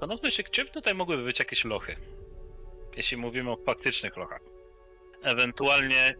Zastanówmy 0.00 0.30
się, 0.30 0.42
gdzie 0.42 0.64
tutaj 0.64 0.94
mogłyby 0.94 1.22
być 1.24 1.38
jakieś 1.38 1.64
lochy. 1.64 1.96
Jeśli 2.96 3.16
mówimy 3.16 3.50
o 3.50 3.56
faktycznych 3.56 4.16
lochach. 4.16 4.40
Ewentualnie, 5.22 6.14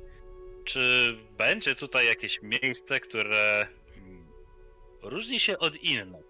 czy 0.64 1.16
będzie 1.38 1.74
tutaj 1.74 2.06
jakieś 2.06 2.42
miejsce, 2.42 3.00
które 3.00 3.66
mm, 3.96 4.26
różni 5.02 5.40
się 5.40 5.58
od 5.58 5.76
innych? 5.76 6.24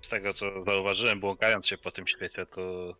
Z 0.00 0.08
tego 0.08 0.32
co 0.32 0.64
zauważyłem, 0.64 1.20
błąkając 1.20 1.66
się 1.66 1.78
po 1.78 1.90
tym 1.90 2.06
świecie, 2.06 2.46
to 2.46 2.94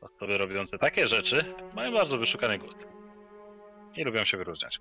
osoby 0.00 0.38
robiące 0.38 0.78
takie 0.78 1.08
rzeczy 1.08 1.54
mają 1.74 1.92
bardzo 1.92 2.18
wyszukany 2.18 2.58
gust. 2.58 2.78
I 3.96 4.04
lubią 4.04 4.24
się 4.24 4.36
wyróżniać. 4.36 4.80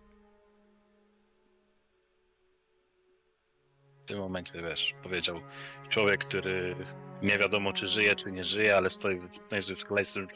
W 4.06 4.08
tym 4.08 4.20
momencie, 4.20 4.62
wiesz, 4.62 4.94
powiedział 5.04 5.42
człowiek, 5.90 6.26
który 6.26 6.76
nie 7.22 7.38
wiadomo 7.38 7.74
czy 7.74 7.88
żyje, 7.88 8.16
czy 8.16 8.32
nie 8.32 8.44
żyje, 8.44 8.78
ale 8.78 8.90
stoi 8.90 9.20
w 9.20 9.52
najzwyklejszym 9.52 10.28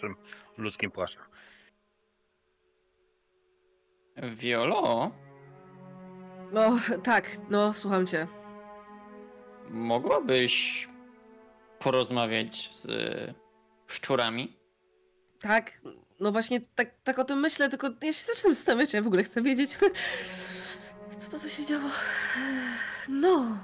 ludzkim 0.58 0.92
płaszczu. 0.92 1.20
Wiolo, 4.36 5.12
no 6.52 6.80
tak, 7.04 7.38
no 7.50 7.74
słucham 7.74 8.08
cię. 8.08 8.28
mogłabyś 9.70 10.88
porozmawiać 11.80 12.70
z 12.74 12.88
szczurami? 13.88 14.58
Tak, 15.42 15.82
no 16.20 16.32
właśnie 16.32 16.62
tak, 16.76 16.92
tak 17.04 17.20
o 17.20 17.24
tym 17.24 17.40
myślę, 17.40 17.70
tylko 17.70 17.88
ja 18.02 18.14
się 18.14 18.26
zaczynam 18.34 18.54
zastanawiać, 18.54 18.90
czy 18.90 18.98
ja 18.98 19.04
w 19.04 19.08
ogóle 19.08 19.24
chcę 19.24 19.42
wiedzieć. 19.42 19.72
Co 21.20 21.32
to, 21.32 21.40
co 21.40 21.50
się 21.50 21.66
działo? 21.66 21.90
No. 23.10 23.58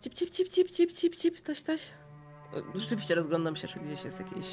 Cip, 0.00 0.14
cip, 0.14 0.30
cip, 0.30 0.48
cip, 0.48 0.70
cip, 0.70 0.92
cip, 0.92 1.16
cip, 1.16 1.40
taś, 1.40 1.62
taś. 1.62 1.90
Rzeczywiście 2.74 3.14
rozglądam 3.14 3.56
się, 3.56 3.68
czy 3.68 3.80
gdzieś 3.80 4.04
jest 4.04 4.20
jakiś... 4.20 4.46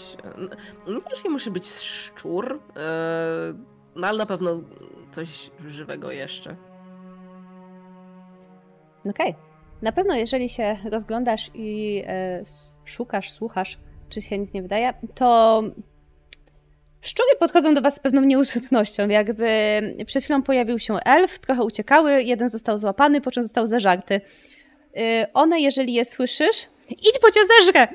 e, 0.88 0.91
Niekoniecznie 0.93 1.29
musi 1.29 1.51
być 1.51 1.67
szczur, 1.67 2.61
e, 2.77 3.53
no 3.95 4.07
ale 4.07 4.17
na 4.17 4.25
pewno 4.25 4.61
coś 5.11 5.51
żywego 5.67 6.11
jeszcze. 6.11 6.55
Okej. 9.09 9.36
Na 9.81 9.91
pewno, 9.91 10.15
jeżeli 10.15 10.49
się 10.49 10.77
rozglądasz 10.91 11.51
i 11.53 12.03
e, 12.07 12.43
szukasz, 12.86 13.31
słuchasz, 13.31 13.79
czy 14.09 14.21
się 14.21 14.38
nic 14.38 14.53
nie 14.53 14.61
wydaje, 14.61 14.93
to 15.15 15.61
szczury 17.04 17.30
podchodzą 17.39 17.74
do 17.74 17.82
was 17.82 17.95
z 17.95 17.99
pewną 17.99 18.22
nieużytnością. 18.22 19.08
Jakby 19.08 19.45
przed 20.06 20.24
chwilą 20.24 20.43
pojawił 20.43 20.80
się 20.80 20.95
elf, 21.06 21.39
trochę 21.39 21.64
uciekały, 21.64 22.24
jeden 22.24 22.49
został 22.49 22.78
złapany, 22.78 23.22
po 23.22 23.32
czym 23.32 23.43
został 23.43 23.68
zeżarty. 23.68 24.22
Y, 24.97 25.26
one, 25.34 25.60
jeżeli 25.60 25.93
je 25.93 26.06
słyszysz, 26.06 26.68
idź, 26.89 27.20
bo 27.22 27.32
cię 27.32 27.39
zeżrę! 27.60 27.88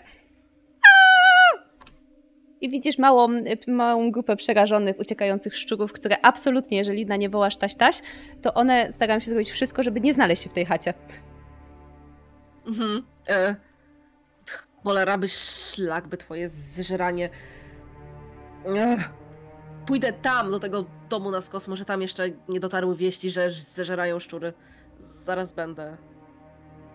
I 2.61 2.71
widzisz 2.71 2.99
małą, 2.99 3.29
małą 3.67 4.11
grupę 4.11 4.37
przerażonych, 4.37 4.99
uciekających 4.99 5.57
szczurów, 5.57 5.93
które 5.93 6.17
absolutnie, 6.23 6.79
jeżeli 6.79 7.07
na 7.07 7.17
nie 7.17 7.29
wołasz 7.29 7.57
taś-taś, 7.57 8.01
to 8.43 8.55
one 8.55 8.93
starają 8.93 9.21
się 9.21 9.31
zrobić 9.31 9.51
wszystko, 9.51 9.83
żeby 9.83 10.01
nie 10.01 10.15
znaleźć 10.15 10.43
się 10.43 10.51
w 10.51 10.53
tej 10.53 10.67
chacie. 10.67 10.95
Mhm. 12.67 13.07
E, 13.29 13.57
cholera 14.85 15.19
by 15.19 15.29
szlak, 15.29 16.09
by 16.09 16.17
twoje 16.17 16.49
zżeranie. 16.49 17.31
Pójdę 19.87 20.13
tam, 20.13 20.51
do 20.51 20.59
tego 20.59 20.85
domu 21.09 21.31
na 21.31 21.41
skos. 21.41 21.69
Może 21.69 21.85
tam 21.85 22.03
jeszcze 22.03 22.25
nie 22.49 22.61
dotarły 22.61 22.97
wieści, 22.97 23.31
że 23.31 23.51
zeżerają 23.51 24.19
szczury. 24.19 24.53
Zaraz 25.25 25.53
będę. 25.53 25.97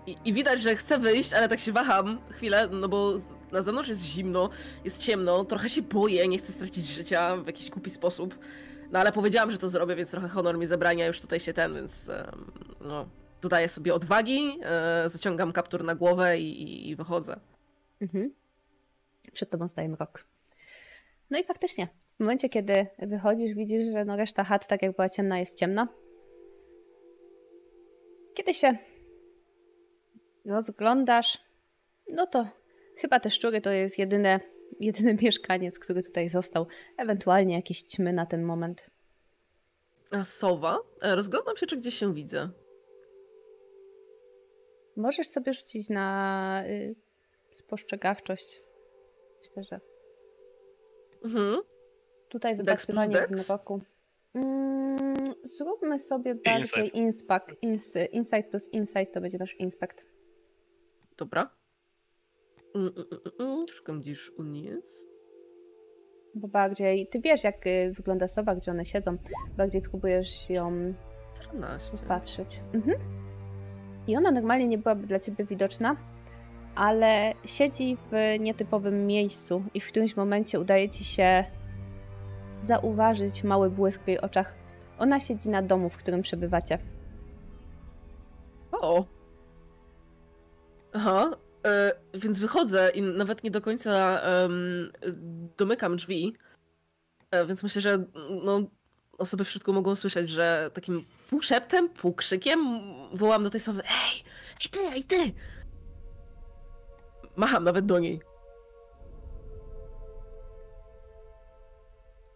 I, 0.08 0.18
I 0.26 0.34
widać, 0.34 0.62
że 0.62 0.76
chcę 0.76 1.00
wyjść, 1.00 1.34
ale 1.34 1.50
tak 1.50 1.60
się 1.60 1.72
waham 1.72 2.20
chwilę, 2.30 2.68
no 2.72 2.90
bo 2.90 3.14
na 3.52 3.62
zewnątrz 3.62 3.90
jest 3.90 4.06
zimno, 4.06 4.50
jest 4.84 5.02
ciemno, 5.02 5.46
trochę 5.46 5.70
się 5.70 5.82
boję, 5.82 6.28
nie 6.28 6.38
chcę 6.38 6.52
stracić 6.52 6.88
życia 6.88 7.38
w 7.38 7.48
jakiś 7.48 7.70
głupi 7.70 7.90
sposób. 7.90 8.40
No 8.92 9.00
ale 9.00 9.12
powiedziałam, 9.12 9.52
że 9.52 9.58
to 9.58 9.70
zrobię, 9.70 9.96
więc 9.96 10.12
trochę 10.12 10.30
honor 10.30 10.58
mi 10.58 10.66
zabrania 10.66 11.08
już 11.08 11.22
tutaj 11.22 11.40
się 11.40 11.54
ten, 11.54 11.76
więc 11.76 12.12
no, 12.82 13.06
dodaję 13.42 13.70
sobie 13.70 13.94
odwagi, 13.94 14.60
e, 14.64 15.10
zaciągam 15.10 15.54
kaptur 15.54 15.84
na 15.84 15.96
głowę 15.96 16.40
i, 16.40 16.62
i, 16.64 16.90
i 16.90 16.96
wychodzę. 16.96 17.40
Mhm. 18.02 18.34
Przed 19.34 19.50
tobą 19.50 19.68
staje 19.68 19.90
mrok. 19.90 20.33
No 21.34 21.40
i 21.40 21.44
faktycznie, 21.44 21.88
W 22.16 22.20
momencie, 22.20 22.50
kiedy 22.50 22.88
wychodzisz, 23.00 23.56
widzisz, 23.56 23.94
że 23.94 24.06
no 24.06 24.16
reszta 24.18 24.44
chat, 24.44 24.68
tak 24.68 24.82
jak 24.82 24.96
była 24.96 25.10
ciemna, 25.10 25.40
jest 25.40 25.58
ciemna. 25.60 25.88
Kiedy 28.34 28.54
się 28.54 28.78
rozglądasz, 30.46 31.38
no 32.10 32.28
to 32.28 32.48
chyba 32.98 33.20
te 33.20 33.30
szczury 33.30 33.62
to 33.62 33.72
jest 33.72 34.00
jedyne, 34.00 34.40
jedyny 34.80 35.18
mieszkaniec, 35.24 35.80
który 35.80 36.04
tutaj 36.04 36.30
został. 36.30 36.68
Ewentualnie 36.98 37.56
jakieś 37.56 37.82
ćmy 37.84 38.14
na 38.14 38.26
ten 38.26 38.44
moment. 38.44 38.90
A 40.12 40.24
sowa? 40.24 40.80
E, 41.02 41.16
Rozglądam 41.16 41.58
się, 41.58 41.66
czy 41.66 41.78
gdzieś 41.78 41.96
się 41.96 42.14
widzę. 42.14 42.50
Możesz 44.98 45.28
sobie 45.28 45.54
rzucić 45.54 45.90
na 45.90 46.64
y, 46.68 46.96
spostrzegawczość. 47.56 48.62
Myślę, 49.40 49.64
że 49.64 49.93
Mhm. 51.24 51.62
tutaj 52.30 52.58
Dex 52.58 52.86
plus 52.86 52.96
wypatrywanie 52.96 53.28
w 53.28 53.30
Dex? 53.32 53.50
roku. 53.50 53.82
Mm, 54.34 55.34
zróbmy 55.44 56.00
sobie 56.00 56.36
bardziej 56.36 56.98
inspect, 56.98 57.48
ins, 57.62 57.96
insight 58.12 58.50
plus 58.50 58.70
insight, 58.74 59.14
to 59.14 59.22
będzie 59.22 59.38
nasz 59.38 59.56
inspect. 59.60 60.06
Dobra. 61.18 61.50
Mm, 62.76 62.94
mm, 62.98 63.08
mm. 63.40 63.66
Szukam 63.68 64.00
gdzieś 64.00 64.32
on 64.38 64.56
jest. 64.56 65.14
Bo 66.36 66.48
bardziej, 66.48 67.08
ty 67.08 67.20
wiesz 67.20 67.44
jak 67.44 67.68
y, 67.68 67.92
wygląda 67.96 68.28
sowa, 68.28 68.56
gdzie 68.56 68.72
one 68.72 68.86
siedzą. 68.86 69.18
Bardziej 69.58 69.82
próbujesz 69.82 70.50
ją 70.50 70.94
14. 71.42 71.98
patrzeć. 72.08 72.62
Mhm. 72.74 72.98
I 74.08 74.18
ona 74.18 74.32
normalnie 74.32 74.68
nie 74.68 74.78
byłaby 74.78 75.08
dla 75.08 75.20
ciebie 75.20 75.46
widoczna, 75.46 75.96
ale 76.76 77.34
siedzi 77.46 77.98
w 78.12 78.40
nietypowym 78.40 79.08
miejscu 79.08 79.64
i 79.74 79.80
w 79.82 79.88
którymś 79.88 80.16
momencie 80.16 80.60
udaje 80.60 80.90
ci 80.90 81.04
się 81.04 81.46
zauważyć 82.60 83.44
mały 83.44 83.70
błysk 83.70 84.04
w 84.04 84.08
jej 84.08 84.22
oczach. 84.22 84.56
Ona 85.00 85.20
siedzi 85.20 85.50
na 85.50 85.62
domu, 85.62 85.90
w 85.90 85.98
którym 85.98 86.22
przebywacie. 86.22 86.80
O! 88.72 89.06
Aha, 90.94 91.32
e, 91.66 91.92
więc 92.14 92.40
wychodzę 92.40 92.92
i 92.96 93.02
nawet 93.02 93.44
nie 93.44 93.52
do 93.52 93.62
końca 93.62 94.22
em, 94.22 94.92
domykam 95.58 95.96
drzwi. 95.96 96.34
E, 97.32 97.46
więc 97.46 97.64
myślę, 97.64 97.82
że 97.82 98.06
no, 98.44 98.62
osoby 99.18 99.46
w 99.46 99.50
środku 99.50 99.74
mogą 99.74 99.96
słyszeć, 99.96 100.30
że 100.30 100.70
takim 100.74 101.06
półszeptem, 101.30 101.90
półkrzykiem 101.90 102.60
wołam 103.14 103.44
do 103.44 103.50
tej 103.50 103.60
sowy 103.60 103.82
Ej, 103.84 104.24
ej 104.64 104.70
ty, 104.70 104.80
ej 104.80 105.04
ty! 105.04 105.34
Macham 107.36 107.64
nawet 107.64 107.86
do 107.86 108.00
niej. 108.00 108.22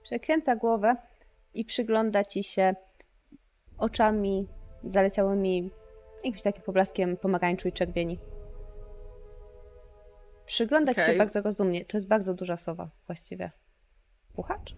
Przekręca 0.04 0.56
głowę 0.56 0.96
i 1.54 1.66
przygląda 1.66 2.26
ci 2.26 2.44
się 2.44 2.76
oczami 3.78 4.48
zaleciałymi 4.84 5.72
jakimś 6.24 6.42
takim 6.42 6.64
poblaskiem 6.64 7.18
pomarańczu 7.18 7.68
i 7.68 7.72
czerwieni. 7.72 8.20
Przygląda 10.46 10.94
ci 10.94 11.02
się 11.02 11.18
bardzo 11.18 11.42
rozumnie. 11.42 11.86
To 11.86 11.98
jest 11.98 12.08
bardzo 12.08 12.34
duża 12.34 12.58
sowa 12.58 12.90
właściwie. 13.08 13.52
Puchacz? 14.36 14.76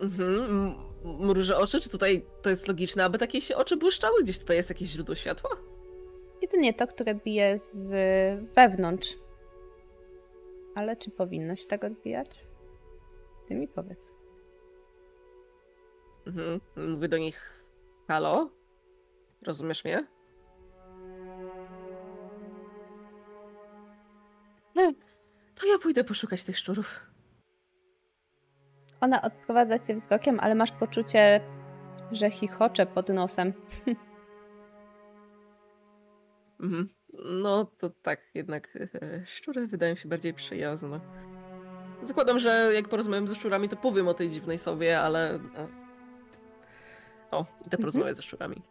Mhm. 0.00 0.74
Mrużę 1.04 1.58
oczy, 1.58 1.80
czy 1.80 1.90
tutaj 1.90 2.26
to 2.42 2.50
jest 2.50 2.68
logiczne, 2.68 3.04
aby 3.04 3.18
takie 3.18 3.40
się 3.40 3.56
oczy 3.56 3.76
błyszczały? 3.76 4.22
Gdzieś 4.22 4.38
tutaj 4.38 4.56
jest 4.56 4.70
jakieś 4.70 4.88
źródło 4.88 5.14
światła? 5.14 5.50
Jedynie 6.42 6.74
to, 6.74 6.86
które 6.86 7.14
bije 7.14 7.58
z 7.58 7.90
wewnątrz. 8.54 9.14
Ale 10.74 10.96
czy 10.96 11.10
powinno 11.10 11.56
się 11.56 11.66
tak 11.66 11.84
odbijać? 11.84 12.44
Ty 13.48 13.54
mi 13.54 13.68
powiedz. 13.68 14.12
Mhm. 16.26 16.60
Mówię 16.76 17.08
do 17.08 17.18
nich 17.18 17.64
halo? 18.08 18.50
Rozumiesz 19.42 19.84
mnie? 19.84 20.06
No, 24.74 24.92
to 25.54 25.66
ja 25.66 25.78
pójdę 25.82 26.04
poszukać 26.04 26.44
tych 26.44 26.58
szczurów. 26.58 27.00
Ona 29.00 29.22
odprowadza 29.22 29.78
cię 29.78 29.94
wzrokiem, 29.94 30.40
ale 30.40 30.54
masz 30.54 30.72
poczucie, 30.72 31.40
że 32.12 32.30
chichocze 32.30 32.86
pod 32.86 33.08
nosem. 33.08 33.52
Mhm. 36.60 36.88
No 37.42 37.64
to 37.64 37.90
tak, 37.90 38.20
jednak 38.34 38.78
e, 39.02 39.26
szczury 39.26 39.66
wydają 39.66 39.94
się 39.94 40.08
bardziej 40.08 40.34
przyjazne. 40.34 41.00
Zakładam, 42.02 42.38
że 42.38 42.70
jak 42.74 42.88
porozmawiam 42.88 43.28
ze 43.28 43.34
szczurami, 43.34 43.68
to 43.68 43.76
powiem 43.76 44.08
o 44.08 44.14
tej 44.14 44.28
dziwnej 44.28 44.58
sowie, 44.58 45.00
ale... 45.00 45.34
e, 45.34 45.40
O, 47.30 47.46
idę 47.66 47.78
porozmawiać 47.78 48.16
ze 48.16 48.22
szczurami. 48.22 48.62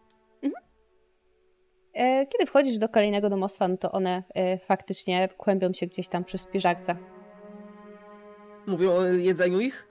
E, 1.93 2.25
Kiedy 2.27 2.45
wchodzisz 2.45 2.77
do 2.77 2.89
kolejnego 2.89 3.29
domostwa, 3.29 3.67
no 3.67 3.77
to 3.77 3.91
one 3.91 4.23
faktycznie 4.67 5.29
kłębią 5.37 5.73
się 5.73 5.87
gdzieś 5.87 6.07
tam 6.07 6.23
przy 6.23 6.37
spiżarce. 6.37 6.95
Mówią 8.67 8.91
o 8.91 9.03
jedzeniu 9.03 9.59
ich? 9.59 9.87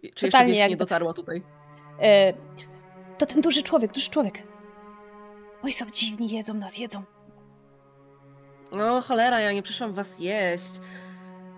Czy 0.00 0.06
jeszcze 0.06 0.26
Totalnie 0.26 0.46
wieść 0.46 0.56
nie 0.58 0.62
jakby- 0.62 0.76
dotarła 0.76 1.12
tutaj? 1.12 1.42
To 3.18 3.26
ten 3.26 3.40
duży 3.42 3.62
człowiek, 3.62 3.92
duży 3.92 4.10
człowiek. 4.10 4.42
Oj, 5.62 5.72
są 5.72 5.86
dziwni, 5.90 6.28
jedzą 6.30 6.54
nas, 6.54 6.78
jedzą. 6.78 7.02
No 8.72 9.00
cholera, 9.02 9.40
ja 9.40 9.52
nie 9.52 9.62
przyszłam 9.62 9.92
was 9.92 10.18
jeść. 10.18 10.70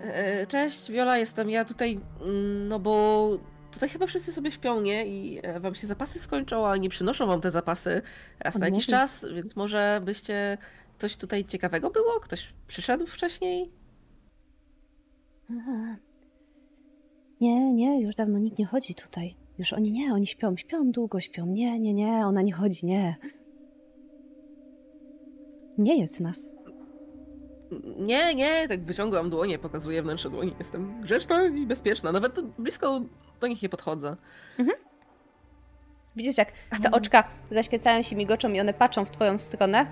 E, 0.01 0.46
Cześć, 0.46 0.90
Wiola, 0.90 1.18
jestem 1.18 1.51
ja 1.51 1.64
tutaj, 1.64 2.01
mm, 2.20 2.68
no 2.68 2.78
bo 2.78 3.28
tutaj 3.72 3.88
chyba 3.88 4.07
wszyscy 4.07 4.32
sobie 4.32 4.53
śpią, 4.53 4.80
nie? 4.80 5.07
I 5.07 5.40
e, 5.42 5.61
wam 5.61 5.74
się 5.74 5.86
zapasy 5.86 6.18
skończą, 6.18 6.66
a 6.66 6.76
nie 6.76 6.88
przynoszą 6.88 7.26
wam 7.26 7.40
te 7.40 7.51
zapasy 7.51 8.03
raz 8.38 8.59
na 8.59 8.66
jakiś 8.66 8.86
czas, 8.86 9.26
więc 9.34 9.57
może 9.57 10.01
byście... 10.05 10.59
Coś 10.98 11.16
tutaj 11.16 11.44
ciekawego 11.44 11.90
było? 11.90 12.20
Ktoś 12.20 12.55
przyszedł 12.66 13.07
wcześniej? 13.07 13.70
Aha. 15.51 15.96
Nie, 17.40 17.74
nie, 17.74 18.03
już 18.03 18.14
dawno 18.14 18.38
nikt 18.38 18.59
nie 18.59 18.66
chodzi 18.66 18.94
tutaj. 18.94 19.36
Już 19.59 19.72
oni 19.72 19.92
nie, 19.92 20.14
oni 20.14 20.26
śpią, 20.26 20.57
śpią 20.57 20.90
długo, 20.90 21.20
śpią. 21.20 21.46
Nie, 21.46 21.78
nie, 21.78 21.94
nie, 21.94 22.26
ona 22.26 22.42
nie 22.42 22.53
chodzi, 22.53 22.86
nie. 22.86 23.16
Nie 25.79 26.01
jedz 26.01 26.21
nas. 26.21 26.49
Nie, 27.97 28.35
nie, 28.35 28.68
tak 28.68 28.85
wyciągam 28.85 29.31
dłonie, 29.31 29.59
pokazuję 29.59 30.03
wnętrze 30.03 30.31
dłoni. 30.31 30.55
Jestem 30.59 31.01
grzeczna 31.01 31.47
i 31.47 31.66
bezpieczna. 31.66 32.12
Nawet 32.12 32.41
blisko 32.41 33.01
do 33.41 33.47
nich 33.47 33.62
nie 33.62 33.68
podchodzę. 33.68 34.16
Widzisz, 36.16 36.39
jak 36.39 36.53
te 36.83 36.91
oczka 36.91 37.25
zaświecają 37.51 38.03
się, 38.03 38.16
migoczą 38.16 38.53
i 38.53 38.61
one 38.61 38.75
patrzą 38.75 39.05
w 39.05 39.11
twoją 39.11 39.39
stronę? 39.39 39.87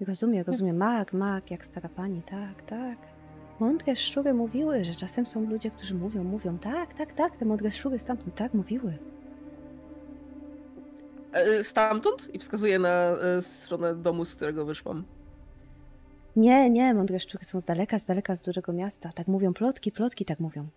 Rozumiem, 0.00 0.44
rozumiem. 0.46 0.76
Mak, 0.76 1.12
mak, 1.12 1.50
jak 1.50 1.64
stara 1.64 1.88
pani, 1.88 2.22
tak, 2.22 2.62
tak. 2.62 2.98
Mądre 3.60 3.96
szczury 3.96 4.34
mówiły, 4.34 4.84
że 4.84 4.94
czasem 4.94 5.26
są 5.26 5.40
ludzie, 5.40 5.70
którzy 5.70 5.94
mówią, 5.94 6.24
mówią, 6.24 6.58
tak, 6.58 6.94
tak, 6.94 7.12
tak, 7.12 7.36
te 7.36 7.44
mądre 7.44 7.70
szczury 7.70 7.98
stamtąd 7.98 8.34
tak 8.34 8.54
mówiły. 8.54 8.98
E, 11.32 11.64
Stamtąd? 11.64 12.34
I 12.34 12.38
wskazuję 12.38 12.78
na 12.78 12.88
e, 12.88 13.42
stronę 13.42 13.94
domu, 13.94 14.24
z 14.24 14.34
którego 14.34 14.64
wyszłam. 14.64 15.04
Nie, 16.36 16.70
nie, 16.70 16.94
mądre 16.94 17.20
szczury 17.20 17.44
są 17.44 17.60
z 17.60 17.64
daleka, 17.64 17.98
z 17.98 18.04
daleka, 18.04 18.34
z 18.34 18.40
dużego 18.40 18.72
miasta. 18.72 19.12
Tak 19.14 19.28
mówią 19.28 19.54
plotki, 19.54 19.92
plotki 19.92 20.24
tak 20.24 20.40
mówią. 20.40 20.68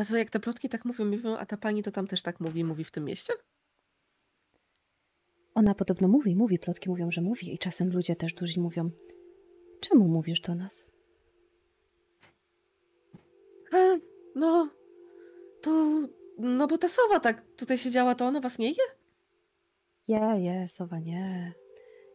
A 0.00 0.04
to 0.04 0.16
jak 0.16 0.30
te 0.30 0.40
plotki 0.40 0.68
tak 0.68 0.84
mówią, 0.84 1.04
mówią, 1.04 1.36
a 1.36 1.46
ta 1.46 1.56
pani 1.56 1.82
to 1.82 1.90
tam 1.90 2.06
też 2.06 2.22
tak 2.22 2.40
mówi, 2.40 2.64
mówi 2.64 2.84
w 2.84 2.90
tym 2.90 3.04
mieście? 3.04 3.32
Ona 5.54 5.74
podobno 5.74 6.08
mówi, 6.08 6.36
mówi, 6.36 6.58
plotki 6.58 6.90
mówią, 6.90 7.10
że 7.10 7.20
mówi 7.20 7.54
i 7.54 7.58
czasem 7.58 7.92
ludzie 7.92 8.16
też 8.16 8.34
duży 8.34 8.60
mówią. 8.60 8.90
Czemu 9.80 10.08
mówisz 10.08 10.40
do 10.40 10.54
nas? 10.54 10.86
E, 13.72 13.98
no, 14.34 14.68
to, 15.62 16.00
no 16.38 16.66
bo 16.66 16.78
ta 16.78 16.88
sowa 16.88 17.20
tak 17.20 17.44
tutaj 17.56 17.78
siedziała, 17.78 18.14
to 18.14 18.24
ona 18.26 18.40
was 18.40 18.58
nie 18.58 18.68
je? 18.68 18.84
Je, 20.08 20.20
je, 20.38 20.68
sowa, 20.68 20.98
nie. 20.98 21.52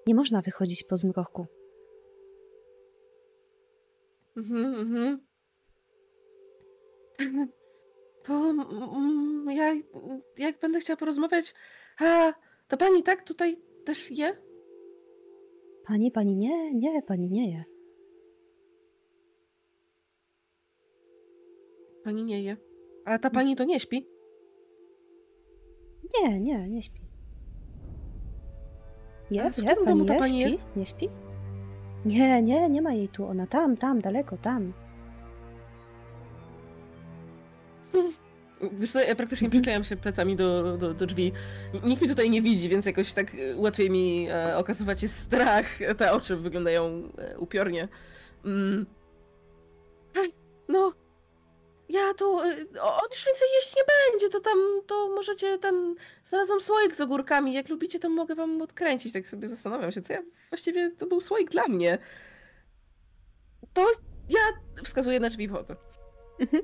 Nie 0.08 0.16
można 0.16 0.42
wychodzić 0.42 0.84
po 0.84 0.98
zmroku. 0.98 1.46
Mhm, 4.38 4.76
mhm. 4.76 5.20
To 8.24 8.34
mm, 8.34 9.52
ja, 9.52 9.74
jak 10.38 10.60
będę 10.60 10.80
chciała 10.80 10.98
porozmawiać, 10.98 11.54
a 12.00 12.34
ta 12.68 12.78
pani 12.78 13.04
tak 13.04 13.24
tutaj 13.24 13.62
też 13.86 14.12
je? 14.12 14.38
Pani, 15.88 16.12
pani 16.12 16.36
nie, 16.36 16.74
nie, 16.74 17.02
pani 17.02 17.30
nie 17.30 17.52
je. 17.52 17.64
Pani 22.04 22.24
nie 22.24 22.44
je. 22.44 22.71
A 23.06 23.20
ta 23.20 23.30
pani 23.30 23.56
to 23.56 23.64
nie 23.64 23.80
śpi? 23.80 24.08
Nie, 26.14 26.40
nie, 26.40 26.70
nie 26.70 26.82
śpi. 26.82 27.02
Je, 29.32 29.52
w 29.52 29.58
je, 29.58 29.76
którym 29.76 29.86
domu 29.86 30.06
ta 30.06 30.16
pani 30.16 30.42
śpi? 30.42 30.52
jest? 30.52 30.66
Nie 30.76 30.86
śpi? 30.86 31.10
Nie, 32.06 32.42
nie, 32.42 32.70
nie 32.70 32.82
ma 32.82 32.94
jej 32.94 33.10
tu. 33.10 33.26
Ona 33.26 33.48
tam, 33.48 33.78
tam, 33.78 34.02
daleko, 34.02 34.38
tam. 34.38 34.74
Wiesz 38.80 38.92
co, 38.92 39.00
ja 39.00 39.16
praktycznie 39.16 39.50
przyklejam 39.50 39.84
się 39.84 39.96
plecami 39.96 40.36
do, 40.36 40.78
do, 40.78 40.94
do 40.94 41.06
drzwi. 41.06 41.32
Nikt 41.84 42.02
mnie 42.02 42.10
tutaj 42.10 42.30
nie 42.30 42.42
widzi, 42.42 42.70
więc 42.70 42.86
jakoś 42.86 43.14
tak 43.14 43.36
łatwiej 43.56 43.90
mi 43.90 44.28
e, 44.30 44.58
okazywać 44.58 45.04
jest 45.04 45.20
strach. 45.20 45.66
Te 45.98 46.12
oczy 46.12 46.38
wyglądają 46.38 47.10
e, 47.18 47.38
upiornie. 47.38 47.88
Mm. 48.46 48.86
No, 50.68 50.94
ja 51.92 52.14
tu... 52.14 52.40
e, 52.40 52.44
On 52.82 53.10
już 53.12 53.26
więcej 53.26 53.48
jeść 53.56 53.76
nie 53.78 53.84
będzie, 54.12 54.30
to 54.30 54.40
tam, 54.40 54.58
to 54.88 55.10
możecie 55.10 55.58
ten... 55.58 55.96
Znalazłam 56.24 56.62
słoik 56.62 56.96
z 56.96 57.02
ogórkami, 57.02 57.54
jak 57.54 57.70
lubicie, 57.70 58.00
to 58.00 58.10
mogę 58.10 58.36
wam 58.36 58.62
odkręcić. 58.62 59.14
Tak 59.14 59.28
sobie 59.28 59.48
zastanawiam 59.48 59.92
się, 59.92 60.02
co 60.02 60.14
ja... 60.14 60.22
Właściwie 60.50 60.92
to 60.92 61.06
był 61.06 61.22
słoik 61.22 61.50
dla 61.50 61.68
mnie. 61.68 61.98
To 63.74 63.82
ja 64.30 64.40
wskazuję 64.84 65.20
na 65.20 65.30
drzwi 65.30 65.44
i 65.46 65.48
wchodzę. 65.50 65.76
Mhm. 66.40 66.64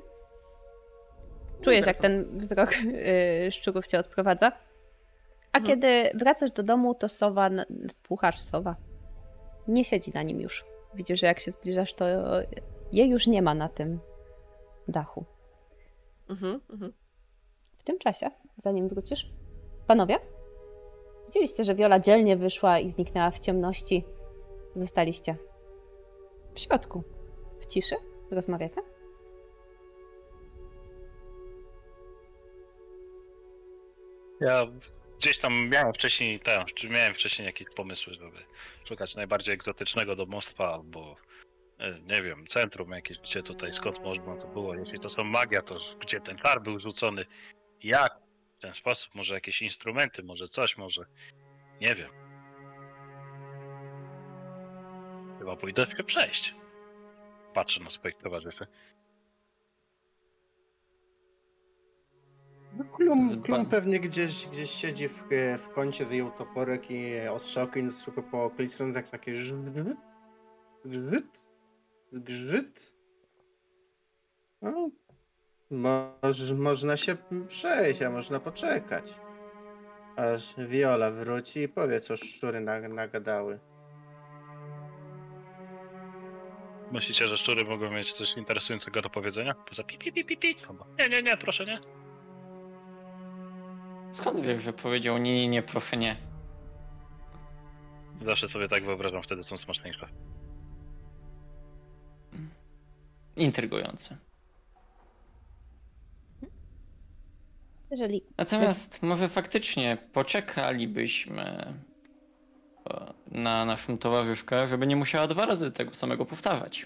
Czujesz, 1.61 1.85
jak 1.87 1.99
ten 1.99 2.39
wzrok 2.39 2.71
yy, 2.83 3.51
szczurów 3.51 3.87
cię 3.87 3.99
odprowadza. 3.99 4.51
A 5.51 5.57
Mhm. 5.57 5.65
kiedy 5.65 6.17
wracasz 6.17 6.51
do 6.51 6.63
domu, 6.63 6.95
to 6.95 7.09
sowa, 7.09 7.49
pucharz 8.03 8.39
sowa, 8.39 8.75
nie 9.67 9.85
siedzi 9.85 10.11
na 10.13 10.23
nim 10.23 10.41
już. 10.41 10.65
Widzisz, 10.93 11.19
że 11.19 11.27
jak 11.27 11.39
się 11.39 11.51
zbliżasz, 11.51 11.93
to 11.93 12.05
jej 12.91 13.09
już 13.09 13.27
nie 13.27 13.41
ma 13.41 13.53
na 13.55 13.69
tym 13.69 13.99
dachu. 14.87 15.25
Mhm, 16.29 16.61
mhm. 16.69 16.93
W 17.77 17.83
tym 17.83 17.99
czasie, 17.99 18.31
zanim 18.57 18.89
wrócisz, 18.89 19.29
panowie, 19.87 20.19
widzieliście, 21.25 21.63
że 21.63 21.75
Wiola 21.75 21.99
dzielnie 21.99 22.37
wyszła 22.37 22.79
i 22.79 22.91
zniknęła 22.91 23.31
w 23.31 23.39
ciemności. 23.39 24.05
Zostaliście 24.75 25.35
w 26.53 26.59
środku, 26.59 27.03
w 27.59 27.65
ciszy. 27.65 27.95
Rozmawiacie? 28.31 28.81
Ja 34.39 34.67
gdzieś 35.17 35.37
tam 35.37 35.69
miałem 35.69 35.93
wcześniej, 35.93 36.39
te, 36.39 36.65
czy 36.75 36.89
miałem 36.89 37.13
wcześniej 37.13 37.45
jakieś 37.45 37.67
pomysły, 37.75 38.13
żeby 38.13 38.37
szukać 38.83 39.15
najbardziej 39.15 39.53
egzotycznego 39.53 40.15
domostwa 40.15 40.73
albo 40.73 41.15
nie 41.79 42.23
wiem, 42.23 42.47
centrum 42.47 42.91
jakieś, 42.91 43.19
gdzie 43.19 43.43
tutaj, 43.43 43.73
skąd 43.73 43.99
można 43.99 44.35
to 44.35 44.47
było. 44.47 44.75
Jeśli 44.75 44.99
to 44.99 45.09
są 45.09 45.23
magia, 45.23 45.61
to 45.61 45.77
gdzie 45.99 46.21
ten 46.21 46.37
kar 46.37 46.61
był 46.61 46.79
rzucony, 46.79 47.25
jak, 47.83 48.19
w 48.57 48.61
ten 48.61 48.73
sposób, 48.73 49.15
może 49.15 49.33
jakieś 49.33 49.61
instrumenty, 49.61 50.23
może 50.23 50.47
coś, 50.47 50.77
może, 50.77 51.05
nie 51.81 51.95
wiem. 51.95 52.11
Chyba 55.39 55.55
pójdę 55.55 55.85
się 55.97 56.03
przejść. 56.03 56.55
Patrzę 57.53 57.83
na 57.83 57.89
swoich 57.89 58.17
towarzyszy. 58.17 58.67
No, 62.73 62.83
Klum, 62.83 63.19
klum 63.43 63.65
pewnie 63.65 63.99
gdzieś, 63.99 64.47
gdzieś 64.47 64.71
siedzi 64.71 65.07
w, 65.07 65.23
w 65.57 65.69
kącie, 65.69 66.05
wyjął 66.05 66.31
toporek 66.31 66.91
i 66.91 67.27
ostrzałki 67.27 67.79
i 67.79 67.87
tylko 68.05 68.23
po 68.23 68.43
okolicy 68.43 68.93
tak 68.93 69.09
takie 69.09 69.35
zgrzyt, 70.85 71.46
zgrzyt. 72.11 72.93
No, 74.61 74.89
moż, 75.71 76.51
można 76.51 76.97
się 76.97 77.17
przejść, 77.47 78.01
a 78.01 78.09
można 78.09 78.39
poczekać. 78.39 79.13
Aż 80.15 80.55
Viola 80.67 81.11
wróci 81.11 81.59
i 81.59 81.67
powie, 81.69 82.01
co 82.01 82.15
szczury 82.17 82.59
nag- 82.59 82.93
nagadały. 82.93 83.59
Myślicie, 86.91 87.27
że 87.27 87.37
szczury 87.37 87.65
mogą 87.65 87.91
mieć 87.91 88.13
coś 88.13 88.37
interesującego 88.37 89.01
do 89.01 89.09
powiedzenia? 89.09 89.53
Poza 89.53 89.83
pi, 89.83 89.97
pi, 89.97 90.13
pi, 90.13 90.25
pi, 90.25 90.37
pi. 90.37 90.55
Nie, 90.99 91.09
nie, 91.09 91.21
nie, 91.23 91.37
proszę 91.37 91.65
nie. 91.65 91.79
Skąd 94.11 94.39
wiesz, 94.39 94.63
że 94.63 94.73
powiedział 94.73 95.17
nie, 95.17 95.33
nie, 95.35 95.47
nie, 95.47 95.61
proszę 95.61 95.97
nie? 95.97 96.17
Zawsze 98.21 98.49
sobie 98.49 98.67
tak 98.67 98.85
wyobrażam, 98.85 99.23
wtedy 99.23 99.43
są 99.43 99.57
smaczniejsze. 99.57 100.07
Intrygujące. 103.37 104.17
Jeżeli 107.91 108.23
Natomiast 108.37 109.03
może 109.03 109.29
faktycznie 109.29 109.97
poczekalibyśmy 110.13 111.73
e, 112.89 113.13
na 113.31 113.65
naszą 113.65 113.97
towarzyszkę, 113.97 114.67
żeby 114.67 114.87
nie 114.87 114.95
musiała 114.95 115.27
dwa 115.27 115.45
razy 115.45 115.71
tego 115.71 115.93
samego 115.93 116.25
powtarzać. 116.25 116.85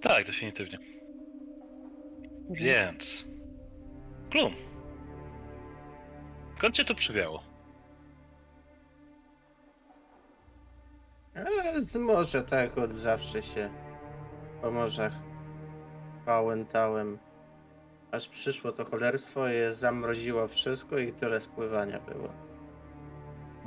Tak, 0.00 0.26
definitywnie. 0.26 0.78
Więc. 2.50 3.24
Klum. 4.30 4.54
Skąd 6.56 6.74
cię 6.74 6.84
to 6.84 6.94
przywiało? 6.94 7.42
Ale 11.34 11.80
z 11.80 11.96
morza 11.96 12.42
tak 12.42 12.78
od 12.78 12.96
zawsze 12.96 13.42
się 13.42 13.70
po 14.62 14.70
morzach 14.70 15.12
pałętałem. 16.26 17.18
Aż 18.10 18.28
przyszło 18.28 18.72
to 18.72 18.84
cholerstwo 18.84 19.48
i 19.48 19.56
zamroziło 19.70 20.48
wszystko 20.48 20.98
i 20.98 21.12
tyle 21.12 21.40
spływania 21.40 22.00
było. 22.00 22.32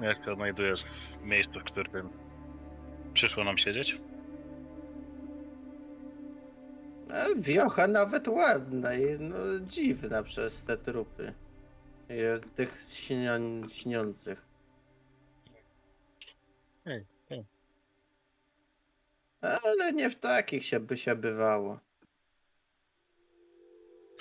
Jak 0.01 0.25
się 0.25 0.31
odnajdujesz 0.31 0.83
w 1.21 1.25
miejscu, 1.25 1.59
w 1.59 1.63
którym 1.63 2.09
przyszło 3.13 3.43
nam 3.43 3.57
siedzieć? 3.57 4.01
Wiocha 7.37 7.87
nawet 7.87 8.27
ładna 8.27 8.95
i 8.95 9.19
no, 9.19 9.35
dziwna 9.61 10.23
przez 10.23 10.63
te 10.63 10.77
trupy. 10.77 11.33
I 12.09 12.45
tych 12.55 12.81
śnią, 12.89 13.39
śniących. 13.69 14.45
Hej. 16.85 17.12
Ale 19.43 19.93
nie 19.93 20.09
w 20.09 20.15
takich 20.15 20.65
się 20.65 20.79
by 20.79 20.97
się 20.97 21.15
bywało. 21.15 21.79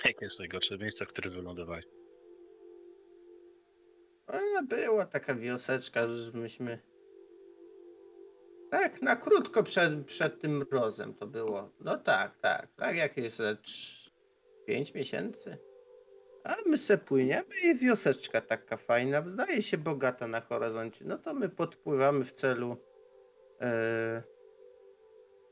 Jakie 0.05 0.25
jest 0.25 0.39
najgorsze 0.39 0.77
miejsce, 0.77 1.05
w 1.05 1.07
którym 1.07 1.33
wylądowałeś? 1.33 1.85
A 4.27 4.61
była 4.63 5.05
taka 5.05 5.35
wioseczka, 5.35 6.07
że 6.07 6.31
myśmy. 6.31 6.79
Tak, 8.71 9.01
na 9.01 9.15
krótko 9.15 9.63
przed, 9.63 10.05
przed 10.05 10.41
tym 10.41 10.57
mrozem 10.57 11.13
to 11.13 11.27
było. 11.27 11.69
No 11.79 11.97
tak, 11.97 12.39
tak. 12.39 12.67
Tak 12.75 12.95
jakieś 12.95 13.31
ze 13.33 13.55
trz- 13.55 14.09
pięć 14.65 14.93
miesięcy. 14.93 15.57
A 16.43 16.55
my 16.65 16.77
se 16.77 16.97
płyniemy 16.97 17.55
i 17.63 17.75
wioseczka 17.75 18.41
taka 18.41 18.77
fajna, 18.77 19.29
zdaje 19.29 19.61
się 19.61 19.77
bogata 19.77 20.27
na 20.27 20.41
horyzoncie. 20.41 21.05
No 21.05 21.17
to 21.17 21.33
my 21.33 21.49
podpływamy 21.49 22.25
w 22.25 22.33
celu 22.33 22.77
e, 23.61 24.23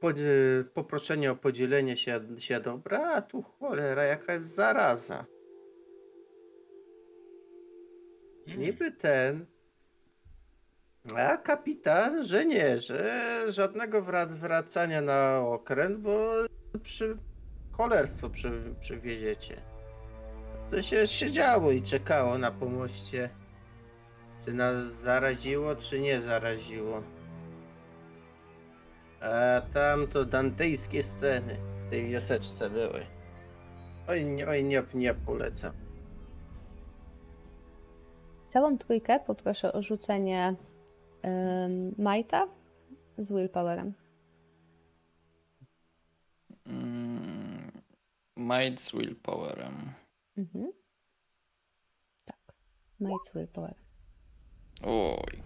podzie- 0.02 0.64
poproszenia 0.74 1.32
o 1.32 1.36
podzielenie 1.36 1.98
się, 1.98 2.20
się 2.38 2.60
dobra, 2.60 3.12
a 3.14 3.22
tu 3.22 3.42
cholera, 3.42 4.04
jaka 4.04 4.34
jest 4.34 4.56
zaraza. 4.56 5.26
Niby 8.58 8.92
ten. 8.92 9.46
A 11.16 11.38
kapitan, 11.38 12.24
że 12.24 12.46
nie, 12.46 12.80
że 12.80 13.22
żadnego 13.48 14.02
wrac- 14.02 14.36
wracania 14.36 15.02
na 15.02 15.40
okręt, 15.40 15.98
bo 15.98 16.34
przy 16.84 17.18
cholerstwo 17.72 18.30
przy, 18.30 18.52
przywieziecie. 18.80 19.62
To 20.72 20.82
się 20.82 21.08
siedziało 21.08 21.72
i 21.72 21.82
czekało 21.82 22.38
na 22.38 22.52
pomoście. 22.52 23.30
Czy 24.46 24.54
nas 24.54 24.86
zaraziło, 25.02 25.76
czy 25.76 26.00
nie 26.00 26.22
zaraziło. 26.22 27.04
A 29.22 29.62
tam 29.74 30.08
to 30.08 30.26
dantejskie 30.26 31.04
sceny 31.04 31.58
w 31.88 31.90
tej 31.90 32.10
wioseczce 32.10 32.70
były. 32.70 33.06
Oj, 34.08 34.26
nie, 34.26 34.48
oj, 34.48 34.64
nie, 34.64 34.84
nie 34.94 35.14
polecam. 35.14 35.74
Całą 38.46 38.78
trójkę 38.78 39.20
poproszę 39.20 39.74
o 39.74 39.82
rzucenie 39.82 40.56
um, 41.24 41.96
Majta 41.98 42.48
z 43.18 43.32
Willpowerem. 43.32 43.94
Mm, 46.66 47.72
Might 48.38 48.82
z 48.82 48.92
willpowerem. 48.92 49.92
Mhm. 50.38 50.72
Tak. 52.26 52.54
Might 53.00 53.26
z 53.26 53.34
Willpowerem. 53.34 53.84
Oj. 54.84 55.42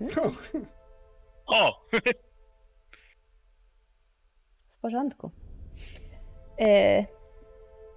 Mhm. 0.00 0.66
O! 1.46 1.86
W 4.68 4.80
porządku. 4.80 5.30
E, 6.60 7.06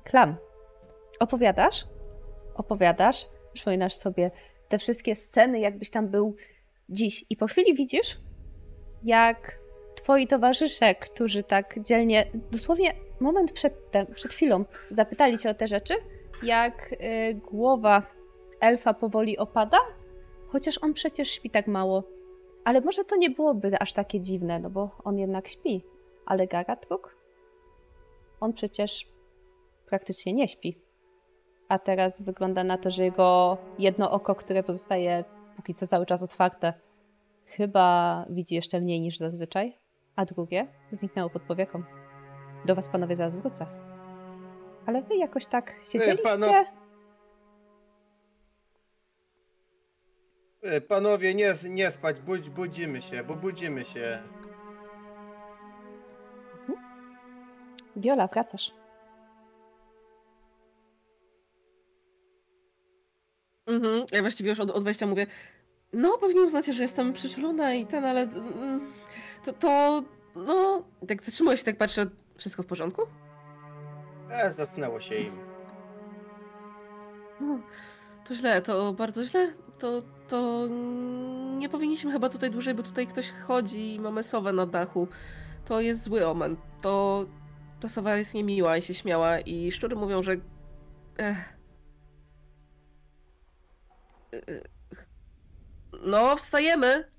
Klam, 0.04 0.36
opowiadasz? 1.20 1.86
Opowiadasz, 2.56 3.28
Przypominasz 3.54 3.96
sobie 3.96 4.32
te 4.70 4.78
wszystkie 4.78 5.16
sceny, 5.16 5.60
jakbyś 5.60 5.90
tam 5.90 6.08
był 6.08 6.36
dziś. 6.90 7.26
I 7.30 7.38
po 7.38 7.48
chwili 7.48 7.76
widzisz, 7.76 8.20
jak 9.04 9.60
twoi 9.96 10.28
towarzysze, 10.28 10.96
którzy 10.96 11.44
tak 11.44 11.80
dzielnie, 11.80 12.26
dosłownie 12.52 12.94
moment 13.20 13.52
przed, 13.52 13.92
tem, 13.92 14.08
przed 14.08 14.34
chwilą 14.34 14.66
zapytali 14.92 15.38
cię 15.38 15.50
o 15.50 15.54
te 15.54 15.68
rzeczy, 15.68 15.94
jak 16.44 16.92
y, 16.94 17.34
głowa 17.34 18.04
elfa 18.60 18.94
powoli 18.94 19.38
opada, 19.38 19.78
chociaż 20.52 20.78
on 20.84 20.94
przecież 20.94 21.30
śpi 21.30 21.50
tak 21.50 21.68
mało. 21.68 22.04
Ale 22.66 22.82
może 22.82 23.04
to 23.04 23.16
nie 23.16 23.30
byłoby 23.30 23.80
aż 23.80 23.94
takie 23.94 24.20
dziwne, 24.22 24.60
no 24.60 24.70
bo 24.70 24.90
on 25.04 25.18
jednak 25.20 25.48
śpi. 25.48 25.84
Ale 26.26 26.48
Garatruk? 26.48 27.16
On 28.40 28.54
przecież 28.54 29.08
praktycznie 29.86 30.34
nie 30.34 30.48
śpi. 30.48 30.78
A 31.70 31.80
teraz 31.80 32.22
wygląda 32.22 32.64
na 32.64 32.78
to, 32.78 32.92
że 32.92 33.04
jego 33.04 33.58
jedno 33.80 34.12
oko, 34.12 34.36
które 34.36 34.64
pozostaje 34.64 35.24
póki 35.56 35.74
co 35.74 35.88
cały 35.88 36.06
czas 36.06 36.24
otwarte, 36.24 36.74
chyba 37.46 38.26
widzi 38.30 38.56
jeszcze 38.56 38.82
mniej 38.82 39.02
niż 39.02 39.18
zazwyczaj, 39.18 39.78
a 40.16 40.26
drugie 40.26 40.68
zniknęło 40.92 41.30
pod 41.30 41.42
powieką. 41.42 41.84
Do 42.66 42.76
was 42.76 42.90
panowie 42.90 43.16
zaraz 43.16 43.36
wrócę. 43.36 43.66
Ale 44.86 45.02
wy 45.02 45.16
jakoś 45.16 45.46
tak 45.46 45.76
siedzieliście... 45.84 46.24
pano- 46.24 46.81
E, 50.62 50.82
Panowie, 50.82 51.36
nie, 51.36 51.54
nie 51.70 51.92
spać, 51.92 52.20
budź, 52.20 52.50
budzimy 52.50 53.02
się, 53.02 53.24
bo 53.24 53.36
budzimy 53.36 53.86
się. 53.86 54.24
Viola, 57.96 58.28
wracasz. 58.28 58.72
Mhm. 63.66 64.06
Ja 64.12 64.22
właściwie 64.22 64.50
już 64.50 64.60
od, 64.60 64.72
od 64.72 64.84
wejścia 64.84 65.08
mówię, 65.08 65.28
no 65.94 66.18
pewnie 66.18 66.42
uznacie, 66.42 66.74
że 66.74 66.82
jestem 66.82 67.14
przyczulona 67.14 67.74
i 67.74 67.86
ten, 67.86 68.06
ale 68.06 68.22
mm, 68.22 68.94
to, 69.46 69.54
to 69.54 70.04
no, 70.36 70.84
tak 71.08 71.24
zatrzymuję 71.24 71.58
się, 71.58 71.64
tak 71.64 71.78
patrzę, 71.78 72.06
wszystko 72.38 72.64
w 72.64 72.66
porządku? 72.66 73.02
E, 74.30 74.52
zasnęło 74.52 75.00
się 75.00 75.16
im. 75.16 75.36
No, 77.42 77.60
to 78.28 78.36
źle, 78.36 78.62
to 78.62 78.94
bardzo 78.94 79.26
źle. 79.26 79.54
To, 79.80 80.02
to 80.32 80.68
nie 81.58 81.70
powinniśmy 81.70 82.12
chyba 82.12 82.30
tutaj 82.30 82.52
dłużej, 82.52 82.74
bo 82.74 82.84
tutaj 82.84 83.08
ktoś 83.08 83.32
chodzi 83.32 83.96
i 83.96 84.00
mamy 84.00 84.24
sowę 84.24 84.54
na 84.54 84.66
dachu. 84.66 85.08
To 85.66 85.82
jest 85.82 86.04
zły 86.04 86.28
omen. 86.28 86.58
To 86.82 87.26
ta 87.80 87.90
sowa 87.90 88.16
jest 88.16 88.34
niemiła 88.34 88.78
i 88.78 88.82
się 88.82 88.94
śmiała 88.94 89.40
i 89.40 89.72
szczury 89.72 89.96
mówią, 89.96 90.24
że... 90.24 90.36
Ech. 91.18 91.58
No, 96.04 96.36
wstajemy! 96.36 97.10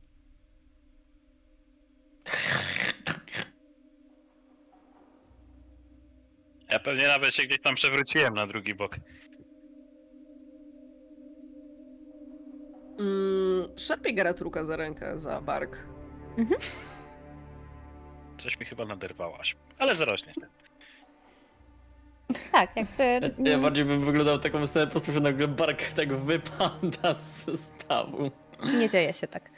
Ja 6.71 6.79
pewnie 6.79 7.07
nawet 7.07 7.35
się 7.35 7.43
gdzieś 7.43 7.61
tam 7.61 7.75
przewróciłem 7.75 8.35
na 8.35 8.47
drugi 8.47 8.75
bok. 8.75 8.97
Mm, 13.07 13.69
szarpie 13.79 14.15
Garatruka 14.15 14.65
za 14.65 14.77
rękę, 14.77 15.19
za 15.19 15.41
bark. 15.41 15.79
Coś 18.39 18.61
mi 18.61 18.67
chyba 18.67 18.85
naderwałaś. 18.85 19.57
Ale 19.79 19.95
zarośnie. 19.95 20.33
Tak, 22.53 22.71
jakby... 22.77 23.21
Ja 23.51 23.59
bardziej 23.59 23.85
bym 23.85 24.05
wyglądał 24.05 24.39
taką 24.39 24.67
scenę, 24.67 24.87
po 24.87 24.91
prostu, 24.91 25.13
że 25.13 25.21
nagle 25.21 25.49
bark 25.49 25.83
tak 25.83 26.13
wypada 26.17 27.15
z 27.19 27.61
stawu. 27.61 28.31
Nie 28.79 28.89
dzieje 28.89 29.13
się 29.13 29.27
tak. 29.29 29.51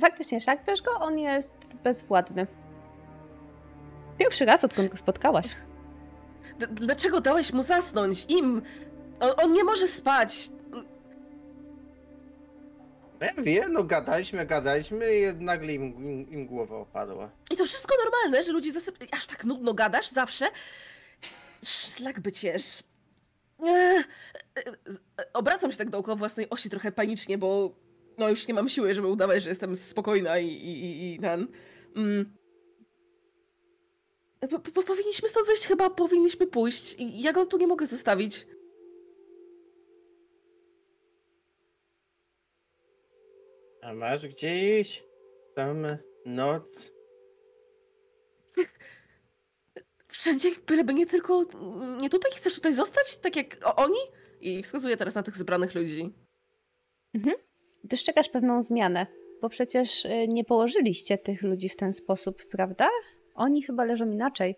Faktycznie, 0.00 0.40
szarpiesz 0.40 0.82
go, 0.82 0.92
on 0.92 1.18
jest 1.18 1.56
bezwładny. 1.84 2.46
Pierwszy 4.18 4.44
raz, 4.44 4.64
odkąd 4.64 4.90
go 4.90 4.96
spotkałaś. 4.96 5.46
D- 6.58 6.66
dlaczego 6.66 7.20
dałeś 7.20 7.52
mu 7.52 7.62
zasnąć? 7.62 8.26
Im! 8.28 8.62
On, 9.20 9.30
on 9.44 9.52
nie 9.52 9.64
może 9.64 9.86
spać! 9.86 10.50
Ja 13.20 13.32
wiem, 13.42 13.72
no 13.72 13.84
gadaliśmy, 13.84 14.46
gadaliśmy 14.46 15.14
i 15.20 15.34
nagle 15.44 15.74
im, 15.74 15.82
im, 16.04 16.30
im 16.30 16.46
głowa 16.46 16.76
opadła. 16.76 17.30
I 17.50 17.56
to 17.56 17.64
wszystko 17.64 17.94
normalne, 18.04 18.42
że 18.42 18.52
ludzie 18.52 18.72
zasyp... 18.72 18.98
Aż 19.10 19.26
tak 19.26 19.44
nudno 19.44 19.74
gadasz 19.74 20.08
zawsze? 20.08 20.46
Szlak 21.64 22.20
by. 22.20 22.30
Eee, 22.44 24.04
e, 24.56 24.62
z- 24.86 24.96
e, 25.20 25.32
Obracam 25.32 25.72
się 25.72 25.78
tak 25.78 25.90
dookoła 25.90 26.16
własnej 26.16 26.50
osi 26.50 26.70
trochę 26.70 26.92
panicznie, 26.92 27.38
bo 27.38 27.74
no 28.18 28.28
już 28.28 28.48
nie 28.48 28.54
mam 28.54 28.68
siły, 28.68 28.94
żeby 28.94 29.06
udawać, 29.08 29.42
że 29.42 29.48
jestem 29.48 29.76
spokojna 29.76 30.38
i, 30.38 30.46
i, 30.48 31.14
i- 31.14 31.18
ten... 31.18 31.48
Mm. 31.96 32.36
Po, 34.50 34.58
po, 34.58 34.82
powinniśmy 34.82 35.28
stąd 35.28 35.46
wyjść, 35.46 35.66
chyba 35.66 35.90
powinniśmy 35.90 36.46
pójść. 36.46 36.96
Ja 36.98 37.32
go 37.32 37.46
tu 37.46 37.58
nie 37.58 37.66
mogę 37.66 37.86
zostawić. 37.86 38.46
A 43.90 43.94
masz 43.94 44.28
gdzie 44.28 44.80
iść? 44.80 45.04
Tam 45.54 45.86
noc. 46.26 46.92
Wszędzie, 50.08 50.50
byleby 50.66 50.94
nie 50.94 51.06
tylko... 51.06 51.44
Nie 52.00 52.10
tutaj? 52.10 52.32
Chcesz 52.32 52.54
tutaj 52.54 52.72
zostać? 52.72 53.16
Tak 53.16 53.36
jak 53.36 53.58
oni? 53.76 53.98
I 54.40 54.62
wskazuję 54.62 54.96
teraz 54.96 55.14
na 55.14 55.22
tych 55.22 55.36
zebranych 55.36 55.74
ludzi. 55.74 56.12
Dostrzegasz 57.84 58.28
pewną 58.28 58.62
zmianę, 58.62 59.06
bo 59.42 59.48
przecież 59.48 60.04
y, 60.04 60.28
nie 60.28 60.44
położyliście 60.44 61.18
tych 61.18 61.42
ludzi 61.42 61.68
w 61.68 61.76
ten 61.76 61.92
sposób, 61.92 62.46
prawda? 62.50 62.88
Oni 63.34 63.62
chyba 63.62 63.84
leżą 63.84 64.10
inaczej. 64.10 64.56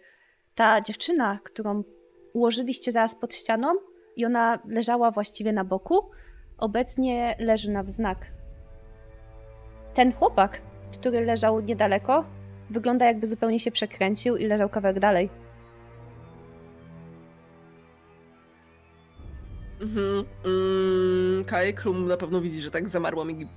Ta 0.55 0.81
dziewczyna, 0.81 1.39
którą 1.45 1.85
ułożyliście 2.33 2.93
zaraz 2.93 3.15
pod 3.15 3.35
ścianą 3.35 3.75
i 4.17 4.25
ona 4.25 4.63
leżała 4.69 5.11
właściwie 5.11 5.53
na 5.53 5.65
boku, 5.65 6.11
obecnie 6.59 7.37
leży 7.39 7.71
na 7.71 7.83
wznak. 7.83 8.42
Ten 9.95 10.13
chłopak, 10.13 10.63
który 10.93 11.21
leżał 11.21 11.61
niedaleko, 11.61 12.25
wygląda 12.71 13.07
jakby 13.07 13.27
zupełnie 13.27 13.61
się 13.61 13.71
przekręcił 13.71 14.37
i 14.37 14.45
leżał 14.47 14.69
kawałek 14.69 14.99
dalej. 14.99 15.31
Mhm. 19.81 20.25
Mm, 20.45 21.45
Kaj 21.45 21.75
Krum 21.75 22.07
na 22.09 22.17
pewno 22.17 22.41
widzi, 22.41 22.61
że 22.61 22.71
tak 22.71 22.89
zamarłam 22.89 23.31
i 23.31 23.49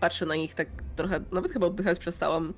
patrzę 0.00 0.26
na 0.26 0.34
nich 0.36 0.54
tak 0.54 0.68
trochę, 0.96 1.20
nawet 1.32 1.52
chyba 1.52 1.66
oddychać 1.66 1.98
przestałam. 1.98 2.54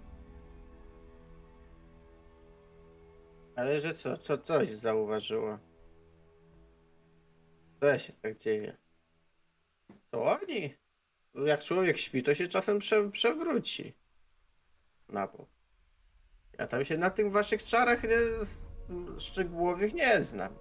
Ale 3.57 3.81
że 3.81 3.95
co, 3.95 4.17
co, 4.19 4.39
coś 4.39 4.69
zauważyła. 4.69 5.59
Co 7.81 7.99
się 7.99 8.13
tak 8.13 8.39
dzieje? 8.39 8.77
To 10.11 10.25
oni? 10.25 10.75
Jak 11.45 11.61
człowiek 11.61 11.99
śpi, 11.99 12.23
to 12.23 12.35
się 12.35 12.49
czasem 12.49 12.79
prze, 12.79 13.11
przewróci. 13.11 13.95
Na 15.09 15.27
bok. 15.27 15.49
Ja 16.59 16.67
tam 16.67 16.85
się 16.85 16.97
na 16.97 17.11
tych 17.11 17.31
waszych 17.33 17.65
czarach 17.65 18.03
nie, 18.03 18.19
szczegółowych 19.19 19.95
nie 19.95 20.25
znam. 20.25 20.59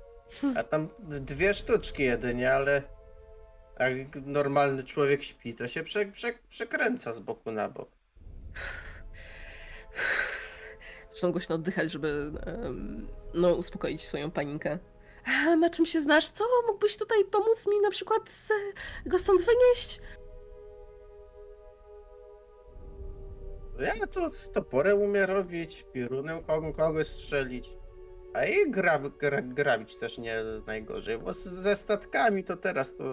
A 0.56 0.64
tam 0.64 0.90
dwie 1.00 1.54
sztuczki 1.54 2.04
jedynie, 2.04 2.54
ale 2.54 2.82
jak 3.80 4.16
normalny 4.16 4.84
człowiek 4.84 5.24
śpi, 5.24 5.56
to 5.56 5.68
się 5.68 5.84
prze, 5.84 6.06
prze, 6.06 6.34
przekręca 6.50 7.14
z 7.14 7.20
boku 7.20 7.52
na 7.52 7.70
bok. 7.70 7.90
Zaczynam 11.12 11.32
głośno 11.32 11.56
oddychać, 11.56 11.92
żeby 11.92 12.32
no, 13.34 13.54
uspokoić 13.54 14.06
swoją 14.06 14.32
panikę. 14.32 14.80
A 15.26 15.56
na 15.56 15.70
czym 15.70 15.86
się 15.86 16.02
znasz? 16.02 16.30
Co? 16.30 16.44
Mógłbyś 16.68 16.98
tutaj 16.98 17.26
pomóc 17.32 17.68
mi 17.68 17.80
na 17.82 17.90
przykład 17.90 18.22
go 19.06 19.20
stąd 19.20 19.42
wynieść? 19.42 20.02
Ja 23.80 24.08
to 24.08 24.32
toporem 24.54 25.02
umiem 25.02 25.26
robić, 25.26 25.86
piorunem 25.94 26.44
kogo, 26.44 26.74
kogoś 26.74 27.08
strzelić. 27.08 27.70
A 28.34 28.46
i 28.46 28.72
grab, 28.72 29.18
gra, 29.18 29.42
grabić 29.42 29.96
też 29.96 30.18
nie 30.18 30.38
najgorzej, 30.68 31.18
bo 31.18 31.34
z, 31.34 31.44
ze 31.44 31.76
statkami 31.76 32.44
to 32.44 32.58
teraz 32.58 32.96
to 32.96 33.04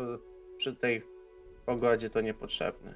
przy 0.56 0.76
tej 0.76 1.02
pogodzie 1.66 2.10
to 2.10 2.20
niepotrzebne. 2.20 2.94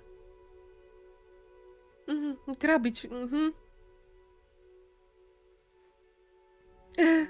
Mhm, 2.09 2.37
grabić. 2.61 3.05
Mhm. 3.05 3.53
E, 6.99 7.27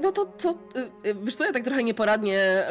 No 0.00 0.12
to 0.12 0.32
co? 0.36 0.50
e, 0.50 1.10
e, 1.10 1.14
Wiesz 1.14 1.36
co, 1.36 1.44
ja 1.44 1.52
tak 1.52 1.64
trochę 1.64 1.84
nieporadnie 1.84 2.66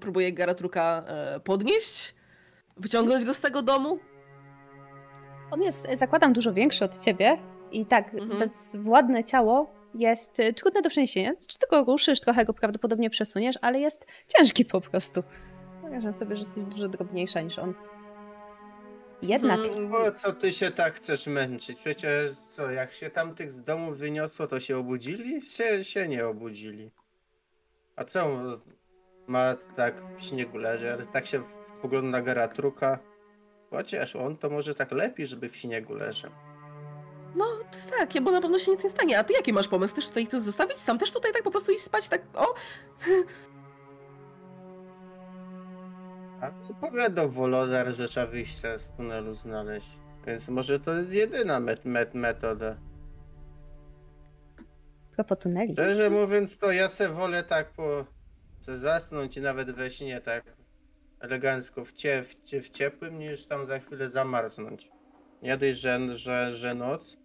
próbuję 0.00 0.32
Garatruka 0.32 1.04
podnieść, 1.44 2.14
wyciągnąć 2.76 3.24
go 3.24 3.34
z 3.34 3.40
tego 3.40 3.62
domu. 3.62 3.98
On 5.54 5.62
jest, 5.62 5.86
zakładam, 5.92 6.32
dużo 6.32 6.52
większy 6.52 6.84
od 6.84 6.98
ciebie 6.98 7.38
i 7.72 7.86
tak, 7.86 8.14
Mhm. 8.14 8.38
bezwładne 8.38 9.24
ciało 9.24 9.70
jest 9.94 10.40
y, 10.40 10.52
trudne 10.52 10.82
do 10.82 10.90
przeniesienia. 10.90 11.32
Czy 11.48 11.58
ty 11.58 11.66
go 11.70 11.84
ruszysz, 11.84 12.20
trochę 12.20 12.44
go 12.44 12.52
prawdopodobnie 12.54 13.10
przesuniesz, 13.10 13.56
ale 13.62 13.80
jest 13.80 14.06
ciężki 14.36 14.64
po 14.64 14.80
prostu. 14.80 15.22
Wyobrażam 15.80 16.12
sobie, 16.12 16.36
że 16.36 16.40
jesteś 16.42 16.64
dużo 16.64 16.88
drobniejsza 16.88 17.40
niż 17.40 17.58
on. 17.58 17.74
Jednak 19.22 19.60
Hmm, 19.60 19.90
Po 19.90 20.12
co 20.12 20.32
ty 20.32 20.52
się 20.52 20.70
tak 20.70 20.94
chcesz 20.94 21.26
męczyć? 21.26 21.78
Przecież 21.78 22.32
co, 22.32 22.70
jak 22.70 22.92
się 22.92 23.10
tamtych 23.10 23.52
z 23.52 23.60
domu 23.62 23.92
wyniosło, 23.92 24.46
to 24.46 24.60
się 24.60 24.78
obudzili? 24.78 25.42
Się, 25.42 25.84
się 25.84 26.08
nie 26.08 26.26
obudzili. 26.26 26.90
A 27.96 28.04
co 28.04 28.26
ma 29.26 29.54
tak 29.76 30.02
w 30.16 30.22
śniegu 30.22 30.58
leży, 30.58 30.92
ale 30.92 31.06
tak 31.06 31.26
się 31.26 31.42
spogląda 31.78 32.10
na 32.10 32.22
Geratruka. 32.22 32.98
Chociaż 33.74 34.16
on 34.16 34.36
to 34.36 34.50
może 34.50 34.74
tak 34.74 34.92
lepiej, 34.92 35.26
żeby 35.26 35.48
w 35.48 35.56
śniegu 35.56 35.94
leżał. 35.94 36.30
No 37.36 37.44
tak, 37.98 38.22
bo 38.22 38.30
na 38.30 38.40
pewno 38.40 38.58
się 38.58 38.70
nic 38.70 38.84
nie 38.84 38.90
stanie. 38.90 39.18
A 39.18 39.24
ty 39.24 39.32
jaki 39.32 39.52
masz 39.52 39.68
pomysł? 39.68 39.92
Chcesz 39.94 40.08
tutaj 40.08 40.26
tu 40.26 40.40
zostawić? 40.40 40.78
Sam 40.78 40.98
też 40.98 41.12
tutaj 41.12 41.32
tak 41.32 41.42
po 41.42 41.50
prostu 41.50 41.72
iść 41.72 41.82
spać? 41.82 42.08
Tak, 42.08 42.22
o! 42.34 42.54
A 46.40 46.50
co 46.60 46.74
powiadał 46.74 47.30
Wolodar, 47.30 47.94
że 47.94 48.08
trzeba 48.08 48.26
wyjście 48.26 48.78
z 48.78 48.90
tunelu 48.90 49.34
znaleźć? 49.34 49.88
Więc 50.26 50.48
może 50.48 50.80
to 50.80 50.92
jedyna 51.10 51.60
met, 51.60 51.84
met, 51.84 52.14
metoda. 52.14 52.76
propos 55.16 55.38
tuneli. 55.38 55.72
Szczerze 55.72 56.10
mówiąc, 56.10 56.58
to 56.58 56.72
ja 56.72 56.88
se 56.88 57.08
wolę 57.08 57.42
tak 57.42 57.72
po... 57.72 58.04
zasnąć 58.60 59.36
i 59.36 59.40
nawet 59.40 59.70
we 59.70 59.90
śnie 59.90 60.20
tak 60.20 60.44
elegancko 61.24 61.84
w, 61.84 61.92
cie, 61.92 62.22
w, 62.22 62.34
w 62.62 62.70
ciepłym, 62.70 63.18
niż 63.18 63.46
tam 63.46 63.66
za 63.66 63.78
chwilę 63.78 64.08
zamarznąć. 64.08 64.90
Nie 65.42 65.56
dość, 65.56 65.80
że, 65.80 66.16
że, 66.16 66.54
że 66.54 66.74
noc, 66.74 67.16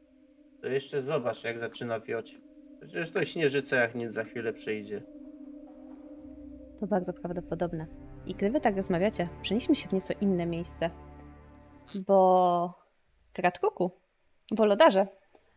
to 0.61 0.67
jeszcze 0.67 1.01
zobacz 1.01 1.43
jak 1.43 1.59
zaczyna 1.59 1.99
wioć. 1.99 2.37
Przecież 2.79 3.11
to 3.11 3.25
śnieżyca 3.25 3.75
jak 3.75 3.95
nic 3.95 4.11
za 4.11 4.23
chwilę 4.23 4.53
przyjdzie. 4.53 5.01
To 6.79 6.87
bardzo 6.87 7.13
prawdopodobne. 7.13 7.87
I 8.25 8.35
gdy 8.35 8.51
wy 8.51 8.61
tak 8.61 8.75
rozmawiacie, 8.75 9.29
przenieśmy 9.41 9.75
się 9.75 9.89
w 9.89 9.93
nieco 9.93 10.13
inne 10.21 10.45
miejsce. 10.45 10.89
Bo... 12.07 12.79
Kratkuku, 13.33 13.91
Wolodarze, 14.51 15.07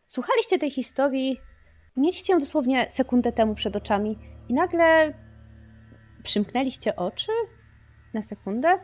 słuchaliście 0.06 0.58
tej 0.58 0.70
historii, 0.70 1.40
mieliście 1.96 2.32
ją 2.32 2.38
dosłownie 2.38 2.90
sekundę 2.90 3.32
temu 3.32 3.54
przed 3.54 3.76
oczami 3.76 4.18
i 4.48 4.54
nagle 4.54 5.14
przymknęliście 6.22 6.96
oczy 6.96 7.32
na 8.14 8.22
sekundę 8.22 8.78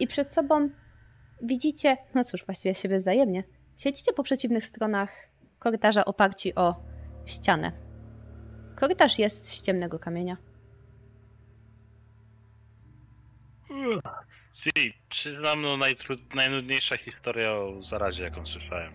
i 0.00 0.06
przed 0.06 0.32
sobą 0.32 0.68
widzicie, 1.42 1.96
no 2.14 2.24
cóż, 2.24 2.44
właściwie 2.44 2.74
siebie 2.74 2.96
wzajemnie, 2.96 3.44
siedzicie 3.76 4.12
po 4.12 4.22
przeciwnych 4.22 4.66
stronach 4.66 5.10
korytarza 5.58 6.04
oparci 6.04 6.54
o 6.54 6.74
ścianę. 7.26 7.72
Korytarz 8.76 9.18
jest 9.18 9.48
z 9.48 9.62
ciemnego 9.62 9.98
kamienia. 9.98 10.36
Czyli 14.52 14.94
przyznam, 15.08 15.62
no 15.62 15.76
najtru- 15.76 16.34
najnudniejsza 16.34 16.96
historia 16.96 17.52
o 17.52 17.82
zarazie, 17.82 18.22
jaką 18.22 18.46
słyszałem. 18.46 18.92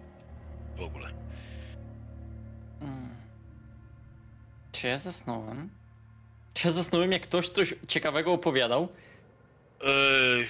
W 0.77 0.81
ogóle. 0.81 1.09
Mm. 2.81 3.09
Czy 4.71 4.87
ja 4.87 4.97
zasnąłem? 4.97 5.69
Czy 6.53 6.67
ja 6.67 6.73
zasnąłem, 6.73 7.11
jak 7.11 7.21
ktoś 7.21 7.49
coś 7.49 7.75
ciekawego 7.87 8.33
opowiadał? 8.33 8.87
Yy, 9.81 10.45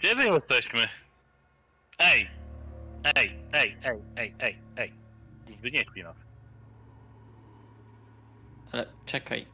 gdzie 0.00 0.14
my 0.14 0.24
jesteśmy? 0.24 0.88
Ej! 1.98 2.30
Ej, 3.16 3.38
ej, 3.52 3.76
ej, 3.84 3.98
ej, 4.16 4.34
ej, 4.40 4.58
ej. 4.76 4.92
Wynieśli 5.62 6.02
nas. 6.02 6.16
Ale 8.72 8.86
czekaj, 9.06 9.46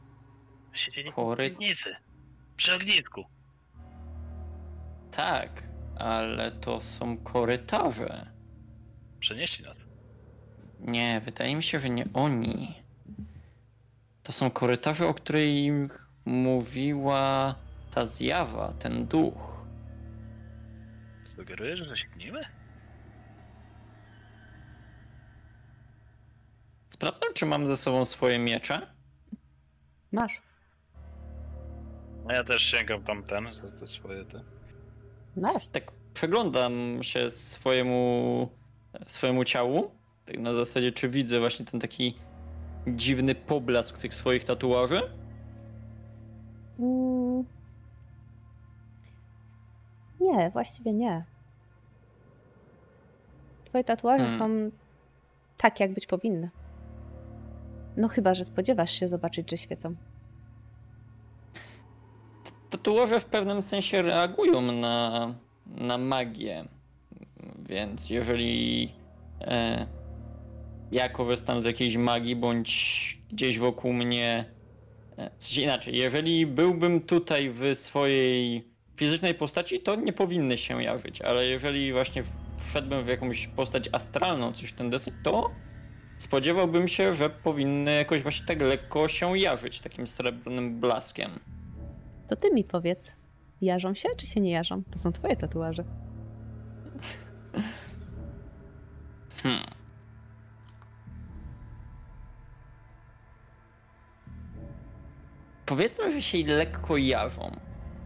Siedzieli 0.73 1.11
Kory- 1.11 1.49
w 1.49 1.51
piwnicy. 1.51 1.95
Przy 2.57 2.75
ognisku. 2.75 3.25
tak, 5.11 5.63
ale 5.99 6.51
to 6.51 6.81
są 6.81 7.17
korytarze. 7.17 8.31
Przenieśli 9.19 9.65
nas. 9.65 9.77
Nie, 10.79 11.21
wydaje 11.23 11.55
mi 11.55 11.63
się, 11.63 11.79
że 11.79 11.89
nie 11.89 12.05
oni. 12.13 12.75
To 14.23 14.31
są 14.31 14.51
korytarze, 14.51 15.07
o 15.07 15.13
których 15.13 16.07
mówiła 16.25 17.55
ta 17.91 18.05
zjawa, 18.05 18.73
ten 18.79 19.07
duch. 19.07 19.65
Sugerujesz, 21.25 21.79
że 21.79 21.97
się 21.97 22.07
gnimy? 22.07 22.41
Sprawdzam, 26.89 27.33
czy 27.33 27.45
mam 27.45 27.67
ze 27.67 27.77
sobą 27.77 28.05
swoje 28.05 28.39
miecze. 28.39 28.87
Masz. 30.11 30.41
No 32.25 32.33
ja 32.33 32.43
też 32.43 32.61
sięgam 32.61 33.03
tamten, 33.03 33.53
za 33.53 33.71
te 33.71 33.87
swoje 33.87 34.25
te. 34.25 34.43
Masz. 35.37 35.67
Tak 35.71 35.91
przeglądam 36.13 36.99
się 37.01 37.29
swojemu, 37.29 38.49
swojemu 39.07 39.43
ciału. 39.43 39.91
Tak 40.25 40.39
na 40.39 40.53
zasadzie, 40.53 40.91
czy 40.91 41.09
widzę 41.09 41.39
właśnie 41.39 41.65
ten 41.65 41.79
taki 41.79 42.17
dziwny 42.87 43.35
poblask 43.35 43.97
tych 43.97 44.15
swoich 44.15 44.43
tatuaży. 44.43 45.01
Mm. 46.79 47.20
Nie, 50.21 50.49
właściwie 50.49 50.93
nie. 50.93 51.25
Twoje 53.65 53.83
tatuaże 53.83 54.27
Hmm. 54.27 54.39
są 54.39 54.77
tak, 55.57 55.79
jak 55.79 55.93
być 55.93 56.07
powinny. 56.07 56.49
No 57.97 58.07
chyba, 58.07 58.33
że 58.33 58.45
spodziewasz 58.45 58.91
się 58.91 59.07
zobaczyć, 59.07 59.51
że 59.51 59.57
świecą. 59.57 59.95
Tatuaże 62.69 63.19
w 63.19 63.25
pewnym 63.25 63.61
sensie 63.61 64.01
reagują 64.01 64.61
na, 64.61 65.35
na 65.65 65.97
magię. 65.97 66.65
Więc 67.59 68.09
jeżeli 68.09 68.93
e, 69.41 69.87
ja 70.91 71.09
korzystam 71.09 71.61
z 71.61 71.63
jakiejś 71.63 71.97
magii, 71.97 72.35
bądź 72.35 73.21
gdzieś 73.31 73.59
wokół 73.59 73.93
mnie. 73.93 74.45
E, 75.17 75.31
sensie 75.39 75.61
inaczej, 75.61 75.97
jeżeli 75.97 76.45
byłbym 76.45 77.01
tutaj 77.01 77.49
w 77.49 77.75
swojej 77.75 78.70
fizycznej 78.95 79.35
postaci, 79.35 79.79
to 79.79 79.95
nie 79.95 80.13
powinny 80.13 80.57
się 80.57 80.83
jarzyć, 80.83 81.21
ale 81.21 81.45
jeżeli 81.45 81.93
właśnie 81.93 82.23
wszedłbym 82.57 83.03
w 83.03 83.07
jakąś 83.07 83.47
postać 83.47 83.89
astralną, 83.91 84.53
coś 84.53 84.69
w 84.69 84.73
ten 84.73 84.89
deseń, 84.89 85.13
to 85.23 85.51
spodziewałbym 86.17 86.87
się, 86.87 87.13
że 87.13 87.29
powinny 87.29 87.95
jakoś 87.95 88.21
właśnie 88.21 88.47
tak 88.47 88.61
lekko 88.61 89.07
się 89.07 89.37
jarzyć 89.37 89.79
takim 89.79 90.07
srebrnym 90.07 90.79
blaskiem. 90.79 91.39
To 92.27 92.35
ty 92.35 92.51
mi 92.51 92.63
powiedz, 92.63 93.07
jarzą 93.61 93.93
się 93.93 94.09
czy 94.17 94.25
się 94.25 94.39
nie 94.39 94.51
jarzą? 94.51 94.83
To 94.91 94.99
są 94.99 95.11
twoje 95.11 95.35
tatuaże. 95.35 95.83
Hmm. 99.43 99.63
Powiedzmy, 105.65 106.11
że 106.11 106.21
się 106.21 106.37
lekko 106.45 106.97
jarzą, 106.97 107.51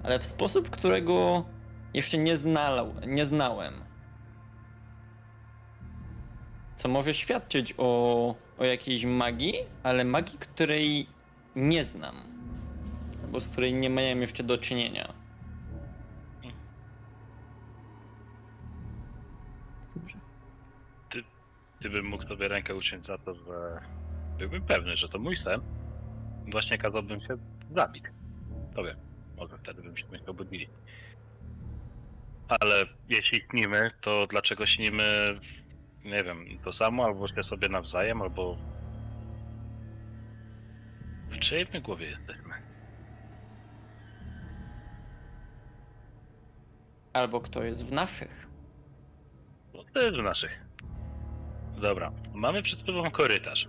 ale 0.05 0.19
w 0.19 0.25
sposób, 0.25 0.69
którego 0.69 1.45
jeszcze 1.93 2.17
nie, 2.17 2.37
znał, 2.37 2.93
nie 3.07 3.25
znałem. 3.25 3.73
Co 6.75 6.87
może 6.87 7.13
świadczyć 7.13 7.73
o, 7.77 8.35
o 8.57 8.65
jakiejś 8.65 9.05
magii, 9.05 9.53
ale 9.83 10.03
magii, 10.03 10.37
której 10.37 11.07
nie 11.55 11.83
znam. 11.83 12.15
Albo 13.23 13.39
z 13.39 13.47
której 13.47 13.73
nie 13.73 13.89
miałem 13.89 14.21
jeszcze 14.21 14.43
do 14.43 14.57
czynienia. 14.57 15.13
Dobrze. 19.95 20.17
Gdybym 21.79 22.05
mógł 22.05 22.27
sobie 22.27 22.47
rękę 22.47 22.75
uciąć 22.75 23.05
za 23.05 23.17
to, 23.17 23.35
że 23.35 23.81
byłbym 24.37 24.61
pewny, 24.61 24.95
że 24.95 25.09
to 25.09 25.19
mój 25.19 25.35
sen, 25.35 25.61
właśnie 26.51 26.77
kazałbym 26.77 27.21
się 27.21 27.37
zabić. 27.75 28.03
To 28.75 28.83
wiem, 28.83 28.97
może 29.37 29.57
wtedy 29.57 29.81
bym 29.81 29.97
się 29.97 30.05
obudzili. 30.27 30.67
Ale 32.47 32.85
jeśli 33.09 33.41
śnimy, 33.51 33.89
to 34.01 34.27
dlaczego 34.27 34.65
śnimy, 34.65 35.39
nie 36.03 36.23
wiem, 36.23 36.45
to 36.63 36.71
samo, 36.71 37.05
albo 37.05 37.27
się 37.27 37.43
sobie 37.43 37.69
nawzajem, 37.69 38.21
albo... 38.21 38.57
W 41.29 41.39
czyjej 41.39 41.67
my 41.73 41.81
głowie 41.81 42.05
jesteśmy? 42.05 42.53
Albo 47.13 47.41
kto 47.41 47.63
jest 47.63 47.85
w 47.85 47.91
naszych. 47.91 48.47
No 49.73 49.83
to 49.93 50.01
jest 50.01 50.17
w 50.17 50.23
naszych. 50.23 50.65
Dobra, 51.81 52.11
mamy 52.33 52.61
przed 52.61 52.79
sobą 52.79 53.11
korytarz. 53.11 53.67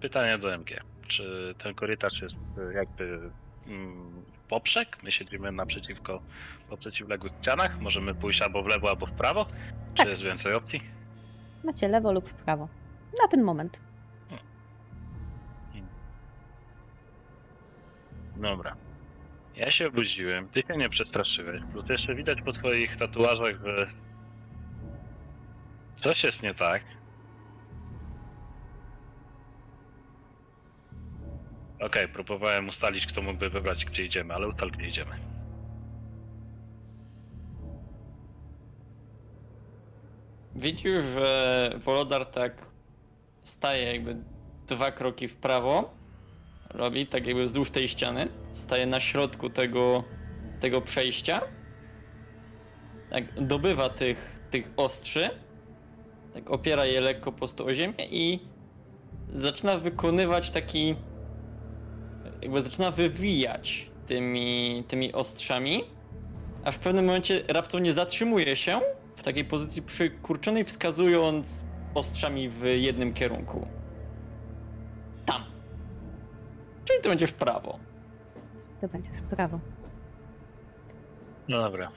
Pytanie 0.00 0.38
do 0.38 0.54
MG. 0.54 0.80
Czy 1.06 1.54
ten 1.58 1.74
korytarz 1.74 2.22
jest 2.22 2.34
y, 2.34 2.74
jakby 2.74 3.30
mm, 3.66 4.24
poprzek? 4.48 4.98
My 5.02 5.12
siedzimy 5.12 5.52
naprzeciwko, 5.52 6.22
po 6.68 6.76
przeciwległych 6.76 7.32
ścianach? 7.42 7.80
Możemy 7.80 8.14
pójść 8.14 8.42
albo 8.42 8.62
w 8.62 8.66
lewo, 8.66 8.88
albo 8.90 9.06
w 9.06 9.12
prawo? 9.12 9.46
Czy 9.94 9.96
Tak. 10.02 10.08
jest 10.08 10.22
więcej 10.22 10.54
opcji? 10.54 10.80
Macie 11.64 11.88
lewo 11.88 12.12
lub 12.12 12.32
prawo. 12.32 12.68
Na 13.22 13.28
ten 13.28 13.42
moment. 13.42 13.80
Dobra. 18.36 18.76
Ja 19.56 19.70
się 19.70 19.88
obudziłem, 19.88 20.48
ty 20.48 20.60
się 20.60 20.76
nie 20.76 20.88
przestraszyłeś. 20.88 21.62
Plus 21.72 21.88
jeszcze 21.88 22.14
widać 22.14 22.42
po 22.42 22.52
twoich 22.52 22.96
tatuażach, 22.96 23.54
że... 23.64 23.86
Coś 26.02 26.24
jest 26.24 26.42
nie 26.42 26.54
tak. 26.54 26.82
Okej, 31.80 32.08
próbowałem 32.08 32.68
ustalić, 32.68 33.06
kto 33.06 33.22
mógłby 33.22 33.50
wybrać, 33.50 33.84
gdzie 33.84 34.04
idziemy, 34.04 34.34
ale 34.34 34.48
ustal, 34.48 34.70
gdzie 34.70 34.88
idziemy. 34.88 35.16
Widzisz, 40.54 41.04
że 41.04 41.70
Wolodar 41.84 42.26
tak 42.26 42.66
staje 43.42 43.92
jakby 43.92 44.16
dwa 44.66 44.92
kroki 44.92 45.28
w 45.28 45.36
prawo. 45.36 45.94
Robi 46.70 47.06
tak 47.06 47.26
jakby 47.26 47.44
wzdłuż 47.44 47.70
tej 47.70 47.88
ściany. 47.88 48.28
Staje 48.50 48.86
na 48.86 49.00
środku 49.00 49.50
tego, 49.50 50.04
tego 50.60 50.80
przejścia. 50.80 51.40
Tak 53.10 53.46
dobywa 53.46 53.88
tych, 53.88 54.40
tych 54.50 54.70
ostrzy. 54.76 55.30
Tak 56.34 56.50
opiera 56.50 56.84
je 56.84 57.00
lekko 57.00 57.32
po 57.32 57.64
o 57.64 57.74
ziemię 57.74 58.06
i 58.10 58.40
zaczyna 59.34 59.78
wykonywać 59.78 60.50
taki 60.50 60.96
jakby 62.46 62.62
zaczyna 62.62 62.90
wywijać 62.90 63.90
tymi, 64.06 64.84
tymi 64.88 65.12
ostrzami, 65.12 65.84
a 66.64 66.70
w 66.72 66.78
pewnym 66.78 67.04
momencie 67.04 67.42
raptownie 67.48 67.92
zatrzymuje 67.92 68.56
się 68.56 68.80
w 69.16 69.22
takiej 69.22 69.44
pozycji 69.44 69.82
przykurczonej, 69.82 70.64
wskazując 70.64 71.64
ostrzami 71.94 72.48
w 72.48 72.64
jednym 72.64 73.14
kierunku. 73.14 73.66
Tam. 75.26 75.44
Czyli 76.84 77.02
to 77.02 77.08
będzie 77.08 77.26
w 77.26 77.32
prawo. 77.32 77.78
To 78.80 78.88
będzie 78.88 79.10
w 79.12 79.22
prawo. 79.22 79.60
No 81.48 81.60
dobra. 81.60 81.88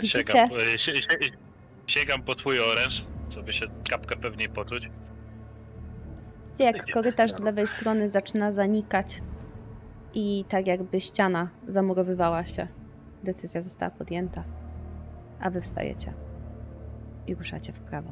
E? 0.00 0.06
Sięgam, 0.06 0.48
po- 0.48 0.56
e, 0.56 0.78
sie- 0.78 0.96
sie- 1.02 1.30
sięgam 1.86 2.22
po 2.22 2.34
twój 2.34 2.60
oręż, 2.60 3.04
żeby 3.34 3.52
się 3.52 3.66
kapkę 3.90 4.16
pewniej 4.16 4.48
poczuć. 4.48 4.90
Widzicie, 6.46 6.64
jak 6.64 6.90
korytarz 6.92 7.32
z 7.32 7.40
lewej 7.40 7.66
strony 7.66 8.08
zaczyna 8.08 8.52
zanikać 8.52 9.20
i 10.14 10.44
tak 10.48 10.66
jakby 10.66 11.00
ściana 11.00 11.48
zamurowywała 11.68 12.44
się. 12.44 12.66
Decyzja 13.24 13.60
została 13.60 13.90
podjęta, 13.90 14.44
a 15.40 15.50
wy 15.50 15.60
wstajecie 15.60 16.12
i 17.26 17.34
ruszacie 17.34 17.72
w 17.72 17.80
prawo. 17.80 18.10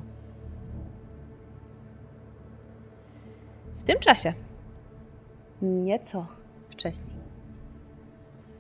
W 3.78 3.84
tym 3.84 3.98
czasie, 3.98 4.32
nieco 5.62 6.26
wcześniej, 6.70 7.18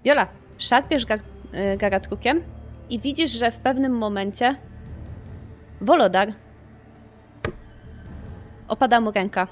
Viola, 0.04 0.26
szarpiesz 0.58 1.06
gar- 1.06 1.20
y, 1.74 1.76
garatrukiem 1.76 2.42
i 2.90 3.00
widzisz, 3.00 3.30
że 3.30 3.50
w 3.52 3.56
pewnym 3.56 3.92
momencie 3.92 4.56
Wolodar 5.80 6.32
opada 8.68 9.00
mu 9.00 9.10
ręka 9.10 9.48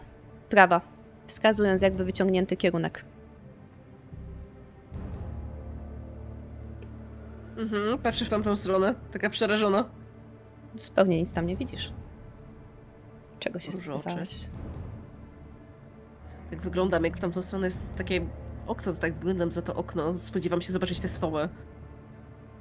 prawa, 0.49 0.81
wskazując 1.27 1.83
jakby 1.83 2.05
wyciągnięty 2.05 2.57
kierunek. 2.57 3.05
Mhm, 7.57 7.99
patrzy 7.99 8.25
w 8.25 8.31
tamtą 8.31 8.57
stronę, 8.57 8.95
taka 9.13 9.31
przerażona. 9.31 9.85
Zupełnie 10.75 11.19
nic 11.19 11.35
tam 11.35 11.47
nie 11.47 11.57
widzisz. 11.57 11.93
Czego 13.39 13.61
się 13.61 13.73
spodziewałaś? 13.73 14.49
Tak 16.51 16.61
wyglądam, 16.61 17.05
jak 17.05 17.17
w 17.17 17.21
tamtą 17.21 17.43
stronę 17.43 17.67
jest 17.67 17.95
takie 17.95 18.27
okno, 18.67 18.93
to 18.93 18.99
tak 19.01 19.15
wyglądam 19.15 19.51
za 19.51 19.63
to 19.63 19.75
okno. 19.75 20.19
Spodziewam 20.19 20.61
się 20.61 20.73
zobaczyć 20.73 21.01
tę 21.01 21.09
stołę. 21.09 21.49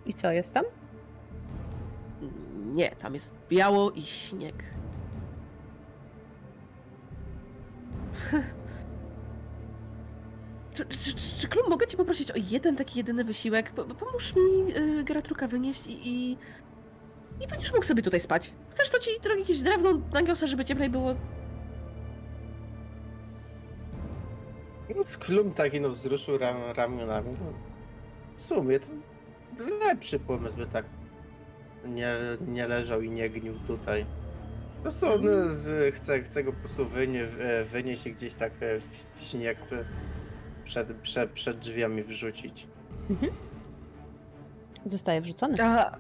I 0.06 0.14
co 0.14 0.32
jest 0.32 0.54
tam? 0.54 0.66
Nie, 2.74 2.90
tam 2.96 3.14
jest 3.14 3.36
biało 3.50 3.92
i 3.92 4.04
śnieg. 4.04 4.64
Czy, 10.76 10.86
czy, 10.86 10.98
czy, 11.16 11.40
czy 11.40 11.48
Klum, 11.48 11.70
mogę 11.70 11.88
cię 11.88 11.98
poprosić 11.98 12.32
o 12.32 12.36
jeden 12.52 12.76
taki 12.76 13.00
jedyny 13.00 13.24
wysiłek? 13.24 13.72
Po, 13.72 13.84
pomóż 13.84 14.36
mi 14.36 14.78
y, 14.78 15.04
Geratruka 15.04 15.48
wynieść 15.48 15.88
i, 15.88 16.08
i... 16.08 16.38
I 17.42 17.48
będziesz 17.48 17.74
mógł 17.74 17.86
sobie 17.86 18.04
tutaj 18.04 18.20
spać. 18.20 18.54
Chcesz, 18.70 18.90
to 18.90 19.00
ci 19.00 19.10
trochę 19.22 19.40
jakieś 19.40 19.60
drewno 19.60 20.02
nagiosę, 20.14 20.48
żeby 20.48 20.66
cieplej 20.66 20.90
było? 20.90 21.16
No, 24.96 25.04
Klum 25.20 25.52
taki 25.52 25.82
no 25.82 25.90
wzruszył 25.90 26.38
ram, 26.38 26.58
ramionami. 26.76 27.30
No, 27.30 27.54
w 28.36 28.42
sumie 28.42 28.80
to 28.80 28.88
lepszy 29.86 30.20
pomysł, 30.20 30.58
by 30.58 30.68
tak 30.68 30.86
nie, 31.86 32.16
nie 32.48 32.68
leżał 32.68 33.02
i 33.02 33.10
nie 33.10 33.30
gnił 33.30 33.54
tutaj. 33.68 34.06
Po 34.76 34.82
prostu 34.82 35.14
on 35.14 35.50
z, 35.50 35.96
chce, 35.96 36.22
chce 36.22 36.44
go 36.44 36.54
po 36.54 36.60
prostu 36.60 36.86
wynie, 36.86 37.24
e, 37.24 37.64
wynieść 37.64 38.10
gdzieś 38.10 38.34
tak 38.34 38.52
e, 38.60 38.80
w, 38.80 39.06
w 39.16 39.24
śnieg 39.24 39.58
przed, 40.66 40.94
przed, 40.94 41.32
przed 41.32 41.58
drzwiami 41.60 42.04
wrzucić. 42.04 42.68
Zostaje 44.86 45.22
wrzucony. 45.22 45.56
A 45.64 45.98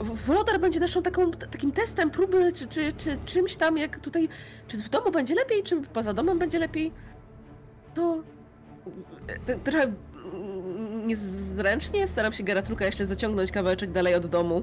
Wlodar 0.00 0.60
będzie 0.60 0.80
naszą 0.80 1.02
taką, 1.02 1.30
takim 1.30 1.72
testem 1.72 2.10
próby, 2.10 2.52
czy, 2.52 2.66
czy, 2.68 2.92
czy 2.92 3.18
czymś 3.26 3.56
tam, 3.56 3.78
jak 3.78 4.00
tutaj, 4.00 4.28
czy 4.68 4.76
w 4.78 4.88
domu 4.88 5.10
będzie 5.10 5.34
lepiej, 5.34 5.62
czy 5.62 5.80
poza 5.82 6.14
domem 6.14 6.38
będzie 6.38 6.58
lepiej. 6.58 6.92
To 7.94 8.22
t- 9.46 9.58
trochę 9.58 9.82
mm, 9.84 11.06
niezręcznie 11.06 12.06
staram 12.06 12.32
się 12.32 12.44
Geratruka 12.44 12.84
jeszcze 12.86 13.04
zaciągnąć 13.06 13.52
kawałeczek 13.52 13.92
dalej 13.92 14.14
od 14.14 14.26
domu. 14.26 14.62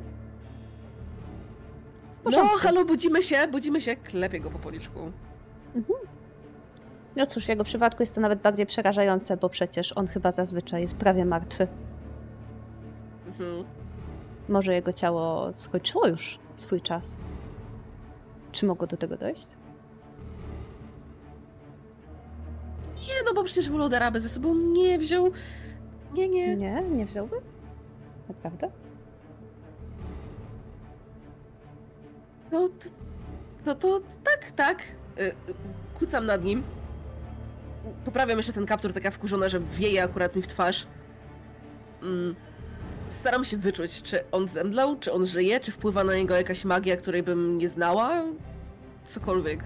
No, 2.31 2.47
halo, 2.47 2.85
budzimy 2.85 3.21
się, 3.21 3.47
budzimy 3.47 3.81
się, 3.81 3.95
klepię 3.95 4.39
go 4.39 4.51
po 4.51 4.59
policzku. 4.59 5.11
No 7.15 7.25
cóż, 7.25 7.45
w 7.45 7.49
jego 7.49 7.63
przypadku 7.63 8.01
jest 8.03 8.15
to 8.15 8.21
nawet 8.21 8.41
bardziej 8.41 8.65
przerażające, 8.65 9.37
bo 9.37 9.49
przecież 9.49 9.91
on 9.97 10.07
chyba 10.07 10.31
zazwyczaj 10.31 10.81
jest 10.81 10.95
prawie 10.97 11.25
martwy. 11.25 11.67
Mhm. 13.27 13.63
Może 14.49 14.73
jego 14.73 14.93
ciało 14.93 15.53
skończyło 15.53 16.07
już 16.07 16.39
swój 16.55 16.81
czas. 16.81 17.17
Czy 18.51 18.65
mogło 18.65 18.87
do 18.87 18.97
tego 18.97 19.17
dojść? 19.17 19.47
Nie, 22.95 23.13
no 23.25 23.33
bo 23.33 23.43
przecież 23.43 23.69
Wlodara 23.69 24.11
by 24.11 24.19
ze 24.19 24.29
sobą 24.29 24.55
nie 24.55 24.99
wziął. 24.99 25.31
Nie, 26.13 26.29
nie. 26.29 26.55
Nie, 26.55 26.81
nie 26.81 27.05
wziąłby? 27.05 27.35
Naprawdę? 28.29 28.69
No, 32.51 32.69
t- 32.69 32.89
no 33.65 33.75
to 33.75 33.99
tak, 34.23 34.51
tak. 34.55 34.81
Y, 35.17 35.21
y, 35.21 35.33
Kucam 35.99 36.25
nad 36.25 36.43
nim. 36.43 36.63
Poprawiam 38.05 38.37
jeszcze 38.37 38.53
ten 38.53 38.65
kaptur, 38.65 38.93
taka 38.93 39.11
wkurzona, 39.11 39.49
że 39.49 39.59
wieje 39.59 40.03
akurat 40.03 40.35
mi 40.35 40.41
w 40.41 40.47
twarz. 40.47 40.87
Mm. 42.03 42.35
Staram 43.07 43.45
się 43.45 43.57
wyczuć, 43.57 44.01
czy 44.01 44.23
on 44.31 44.47
zemdlał, 44.47 44.99
czy 44.99 45.13
on 45.13 45.25
żyje, 45.25 45.59
czy 45.59 45.71
wpływa 45.71 46.03
na 46.03 46.15
niego 46.15 46.35
jakaś 46.35 46.65
magia, 46.65 46.97
której 46.97 47.23
bym 47.23 47.57
nie 47.57 47.69
znała. 47.69 48.23
Cokolwiek. 49.05 49.63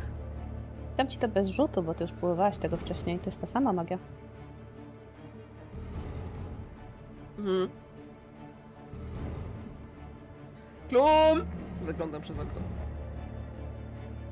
Dam 0.97 1.07
ci 1.07 1.17
to 1.17 1.27
bez 1.27 1.47
rzutu, 1.47 1.83
bo 1.83 1.93
ty 1.93 2.03
już 2.03 2.13
próbowałaś 2.13 2.57
tego 2.57 2.77
wcześniej. 2.77 3.19
To 3.19 3.25
jest 3.25 3.41
ta 3.41 3.47
sama 3.47 3.73
magia. 3.73 3.97
Mhm. 7.37 7.69
Klum! 10.89 11.45
Zaglądam 11.81 12.21
przez 12.21 12.39
okno. 12.39 12.61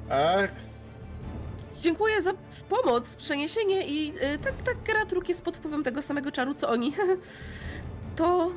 Tak, 0.10 0.52
Dziękuję 1.82 2.22
za 2.22 2.32
pomoc, 2.70 3.16
przeniesienie 3.16 3.88
i 3.88 4.10
y, 4.10 4.40
tak, 4.44 4.54
tak, 4.66 4.84
Geratruk 4.84 5.30
jest 5.30 5.42
pod 5.42 5.58
wpływem 5.58 5.84
tego 5.84 6.02
samego 6.02 6.32
czaru, 6.32 6.54
co 6.54 6.70
oni. 6.70 6.94
to 8.16 8.52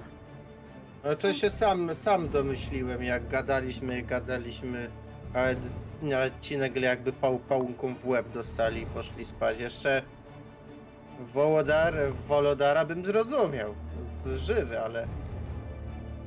to 1.18 1.34
się 1.34 1.50
sam, 1.50 1.94
sam 1.94 2.28
domyśliłem, 2.28 3.02
jak 3.02 3.28
gadaliśmy, 3.28 4.02
gadaliśmy, 4.02 4.90
ale 5.34 6.30
ci 6.40 6.56
nagle 6.56 6.86
jakby 6.86 7.12
pał, 7.12 7.38
pałunką 7.38 7.94
w 7.94 8.06
łeb 8.06 8.28
dostali 8.34 8.82
i 8.82 8.86
poszli 8.86 9.24
spać. 9.24 9.60
Jeszcze 9.60 10.02
Wołodar, 11.20 11.94
Wolodara 12.28 12.84
bym 12.84 13.06
zrozumiał. 13.06 13.74
Żywy, 14.36 14.80
ale 14.80 15.06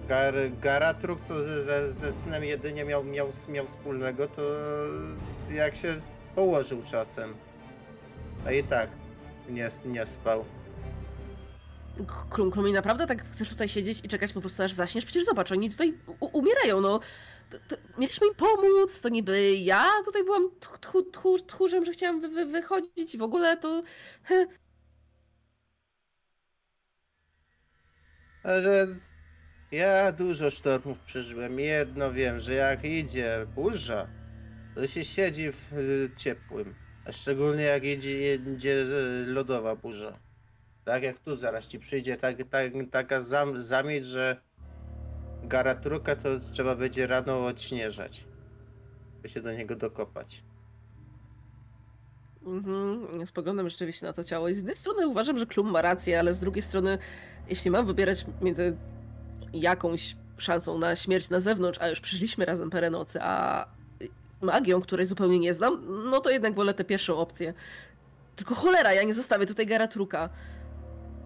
Gar, 0.08 0.34
Garatruk, 0.62 1.22
co 1.22 1.44
ze, 1.44 1.62
ze, 1.62 1.92
ze 1.92 2.12
snem 2.12 2.44
jedynie 2.44 2.86
miał, 2.86 3.04
miał, 3.04 3.28
miał 3.50 3.66
wspólnego, 3.66 4.28
to 4.28 4.42
jak 5.50 5.76
się 5.76 6.02
położył 6.36 6.84
czasem. 6.84 7.34
A 8.46 8.52
i 8.52 8.64
tak 8.64 8.90
nie, 9.50 9.70
nie 9.86 10.06
spał. 10.06 10.46
Klum, 12.30 12.52
Klumi, 12.52 12.72
naprawdę 12.72 13.08
tak 13.08 13.26
chcesz 13.32 13.50
tutaj 13.50 13.70
siedzieć 13.70 14.06
i 14.06 14.08
czekać 14.08 14.34
po 14.34 14.42
prostu 14.42 14.64
aż 14.64 14.74
zaśniesz? 14.74 15.06
Przecież 15.06 15.26
zobacz, 15.26 15.52
oni 15.52 15.70
tutaj 15.70 15.98
umierają, 16.20 16.82
no. 16.82 17.00
To, 17.50 17.58
to 17.68 17.76
mieliśmy 17.98 18.28
im 18.28 18.36
pomóc, 18.36 19.02
to 19.02 19.10
niby 19.10 19.56
ja 19.56 19.86
tutaj 20.06 20.24
byłam 20.24 20.50
tchu- 20.60 21.12
tchu- 21.12 21.46
tchórzem, 21.46 21.86
że 21.86 21.92
chciałam 21.92 22.22
wy, 22.22 22.30
wy, 22.30 22.46
wychodzić 22.46 23.16
i 23.16 23.18
w 23.18 23.22
ogóle 23.22 23.58
to... 23.58 23.84
Ale 28.44 28.88
ja 29.72 30.12
dużo 30.12 30.52
sztormów 30.52 31.00
przeżyłem. 31.00 31.60
Jedno 31.60 32.12
wiem, 32.12 32.40
że 32.40 32.54
jak 32.54 32.86
idzie 32.86 33.46
burza, 33.56 34.08
to 34.76 34.88
się 34.88 35.06
siedzi 35.06 35.52
w 35.52 35.74
y, 35.74 36.12
ciepłym. 36.18 36.76
A 37.06 37.12
szczególnie 37.12 37.64
jak 37.64 37.84
idzie, 37.84 38.36
idzie 38.36 38.72
y, 38.72 39.26
lodowa 39.28 39.76
burza. 39.76 40.20
Tak 40.86 41.04
jak 41.04 41.20
tu 41.20 41.36
zaraz 41.36 41.68
ci 41.68 41.80
przyjdzie 41.80 42.18
tak, 42.18 42.36
tak, 42.50 42.72
taka 42.92 43.22
zam, 43.22 43.60
zamieć, 43.60 44.06
że 44.06 44.42
garatruka 45.44 46.16
to 46.16 46.30
trzeba 46.52 46.76
będzie 46.76 47.08
rano 47.08 47.46
odśnieżać. 47.46 48.24
By 49.22 49.30
się 49.30 49.42
do 49.42 49.54
niego 49.54 49.76
dokopać. 49.76 50.44
Mhm, 52.46 53.28
spoglądam 53.28 53.70
rzeczywiście 53.70 54.06
na 54.06 54.14
to 54.14 54.24
ciało 54.24 54.50
i 54.50 54.54
z 54.54 54.58
jednej 54.58 54.76
strony 54.76 55.08
uważam, 55.08 55.40
że 55.40 55.46
Klum 55.46 55.72
ma 55.72 55.82
rację, 55.82 56.20
ale 56.20 56.34
z 56.34 56.40
drugiej 56.40 56.62
strony, 56.62 56.98
jeśli 57.48 57.72
mam 57.72 57.86
wybierać 57.86 58.26
między 58.42 58.78
jakąś 59.54 60.16
szansą 60.38 60.78
na 60.78 60.96
śmierć 60.96 61.30
na 61.30 61.40
zewnątrz, 61.40 61.80
a 61.82 61.90
już 61.90 62.02
przeżyliśmy 62.02 62.46
razem 62.46 62.70
parę 62.70 62.90
nocy, 62.90 63.20
a 63.22 63.66
magią, 64.42 64.82
której 64.82 65.06
zupełnie 65.06 65.40
nie 65.40 65.54
znam, 65.54 65.86
no 66.10 66.20
to 66.20 66.30
jednak 66.30 66.56
wolę 66.56 66.74
tę 66.74 66.84
pierwszą 66.84 67.18
opcję. 67.18 67.54
Tylko 68.36 68.56
cholera, 68.56 68.94
ja 68.94 69.04
nie 69.04 69.14
zostawię 69.14 69.46
tutaj 69.46 69.66
Garatruka. 69.68 70.30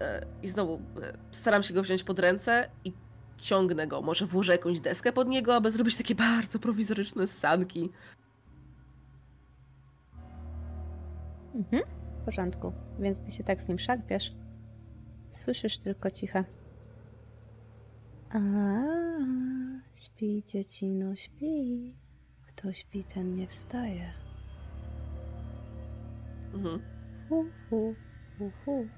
E, 0.00 0.26
I 0.42 0.48
znowu 0.48 0.74
e, 0.74 1.18
staram 1.32 1.62
się 1.62 1.74
go 1.74 1.82
wziąć 1.82 2.04
pod 2.04 2.18
ręce 2.18 2.70
i 2.84 2.92
ciągnę 3.38 3.86
go. 3.86 4.02
Może 4.02 4.26
włożę 4.26 4.52
jakąś 4.52 4.80
deskę 4.80 5.12
pod 5.12 5.28
niego, 5.28 5.54
aby 5.54 5.70
zrobić 5.70 5.96
takie 5.96 6.14
bardzo 6.14 6.58
prowizoryczne 6.58 7.26
sanki. 7.26 7.90
Mhm, 11.54 11.82
w 12.20 12.24
porządku. 12.24 12.72
Więc 12.98 13.20
ty 13.20 13.30
się 13.30 13.44
tak 13.44 13.62
z 13.62 13.68
nim 13.68 13.78
szarpiesz. 13.78 14.34
Słyszysz 15.30 15.78
tylko 15.78 16.10
ciche. 16.10 16.44
A, 18.30 18.38
śpi 19.94 20.42
dziecino, 20.46 21.16
śpi. 21.16 21.94
Kto 22.56 22.72
śpi, 22.72 23.04
ten 23.04 23.36
nie 23.36 23.46
wstaje. 23.46 24.12
Mhm. 26.54 26.82
Hu, 27.28 27.44
hu, 27.70 27.94
hu, 28.38 28.50
hu. 28.64 28.88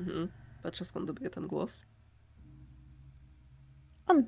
Mhm. 0.00 0.28
Patrzę 0.62 0.84
skąd 0.84 1.06
dobiega 1.06 1.30
ten 1.30 1.46
głos. 1.46 1.84
On. 4.06 4.26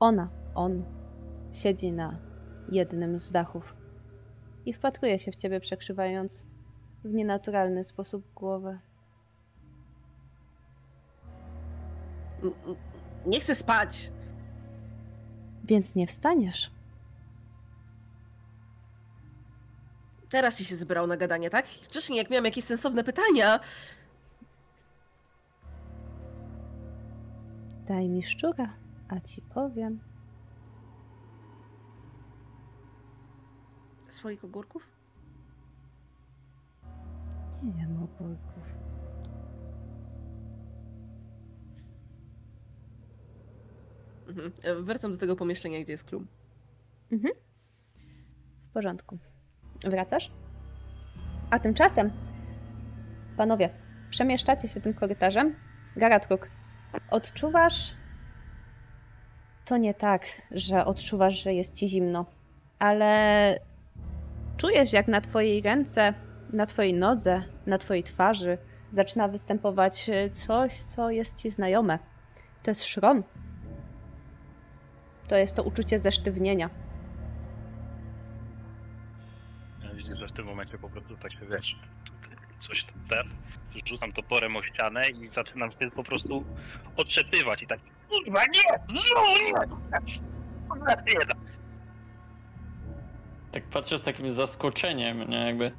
Ona, 0.00 0.30
on 0.54 0.84
siedzi 1.52 1.92
na 1.92 2.18
jednym 2.68 3.18
z 3.18 3.32
dachów 3.32 3.76
i 4.66 4.72
wpatruje 4.72 5.18
się 5.18 5.32
w 5.32 5.36
ciebie, 5.36 5.60
przekrzywając 5.60 6.46
w 7.04 7.14
nienaturalny 7.14 7.84
sposób 7.84 8.32
głowę. 8.34 8.78
Nie 13.26 13.40
chcę 13.40 13.54
spać! 13.54 14.15
Więc 15.66 15.94
nie 15.94 16.06
wstaniesz. 16.06 16.70
Teraz 20.28 20.56
ci 20.56 20.64
się 20.64 20.76
zebrał 20.76 21.06
na 21.06 21.16
gadanie, 21.16 21.50
tak? 21.50 21.68
Wcześniej, 21.68 22.18
jak 22.18 22.30
miałem 22.30 22.44
jakieś 22.44 22.64
sensowne 22.64 23.04
pytania. 23.04 23.60
Daj 27.88 28.08
mi 28.08 28.22
szczura, 28.22 28.76
a 29.08 29.20
ci 29.20 29.42
powiem. 29.42 30.00
Swoich 34.08 34.44
ogórków? 34.44 34.82
Nie 37.62 37.72
wiem 37.72 38.02
ogórków. 38.02 38.85
Mhm. 44.28 44.52
E, 44.62 44.74
Wracam 44.74 45.12
do 45.12 45.18
tego 45.18 45.36
pomieszczenia, 45.36 45.80
gdzie 45.80 45.92
jest 45.92 46.04
klum. 46.04 46.26
W 48.70 48.72
porządku. 48.72 49.18
Wracasz? 49.84 50.30
A 51.50 51.58
tymczasem, 51.58 52.10
panowie, 53.36 53.70
przemieszczacie 54.10 54.68
się 54.68 54.80
tym 54.80 54.94
korytarzem. 54.94 55.54
Garatruk, 55.96 56.48
odczuwasz. 57.10 57.94
To 59.64 59.76
nie 59.76 59.94
tak, 59.94 60.22
że 60.50 60.84
odczuwasz, 60.84 61.42
że 61.42 61.54
jest 61.54 61.74
ci 61.74 61.88
zimno, 61.88 62.26
ale 62.78 63.60
czujesz, 64.56 64.92
jak 64.92 65.08
na 65.08 65.20
twojej 65.20 65.62
ręce, 65.62 66.14
na 66.52 66.66
twojej 66.66 66.94
nodze, 66.94 67.42
na 67.66 67.78
twojej 67.78 68.02
twarzy 68.02 68.58
zaczyna 68.90 69.28
występować 69.28 70.10
e, 70.10 70.30
coś, 70.30 70.80
co 70.80 71.10
jest 71.10 71.38
ci 71.38 71.50
znajome. 71.50 71.98
To 72.62 72.70
jest 72.70 72.84
szron. 72.84 73.22
To 75.28 75.36
jest 75.36 75.56
to 75.56 75.62
uczucie 75.62 75.98
zesztywnienia. 75.98 76.70
Ja 79.82 79.94
widzę, 79.94 80.16
że 80.16 80.28
w 80.28 80.32
tym 80.32 80.46
momencie 80.46 80.78
po 80.78 80.90
prostu 80.90 81.16
tak 81.16 81.32
się 81.32 81.46
wiesz, 81.50 81.76
tutaj 82.04 82.36
coś 82.60 82.84
tam 82.84 82.94
ten, 83.08 83.28
rzucam 83.86 84.12
toporem 84.12 84.56
o 84.56 84.62
ścianę 84.62 85.08
i 85.08 85.28
zaczynam 85.28 85.70
się 85.72 85.90
po 85.90 86.04
prostu 86.04 86.44
otrzepywać 86.96 87.62
i 87.62 87.66
tak 87.66 87.80
kurwa 88.08 88.40
nie, 88.44 88.62
no 88.94 89.00
nie, 89.00 89.52
kurwa 90.68 90.94
nie 90.94 91.26
da. 91.26 91.34
Tak 93.52 93.64
patrzę 93.64 93.98
z 93.98 94.02
takim 94.02 94.30
zaskoczeniem, 94.30 95.30
nie 95.30 95.36
jakby. 95.46 95.72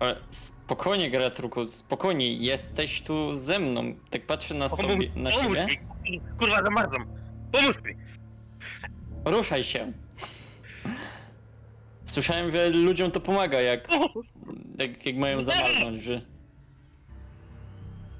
Ale 0.00 0.16
spokojnie, 0.30 1.10
Geratruku, 1.10 1.68
spokojnie, 1.68 2.32
jesteś 2.32 3.02
tu 3.02 3.34
ze 3.34 3.58
mną. 3.58 3.94
Tak 4.10 4.26
patrzę 4.26 4.54
na 4.54 4.68
sobie, 4.68 5.10
na 5.16 5.30
pomóż 5.30 5.58
siebie. 5.58 5.66
mi, 6.10 6.20
kurwa 6.38 6.62
zamarzam, 6.62 7.06
pomóż 7.52 7.82
mi. 7.84 8.01
Ruszaj 9.24 9.64
się. 9.64 9.92
Słyszałem, 12.04 12.50
że 12.50 12.70
ludziom 12.70 13.10
to 13.10 13.20
pomaga, 13.20 13.60
jak, 13.60 13.88
jak, 14.78 15.06
jak 15.06 15.16
mają 15.16 15.42
zamarznąć, 15.42 16.02
że... 16.02 16.20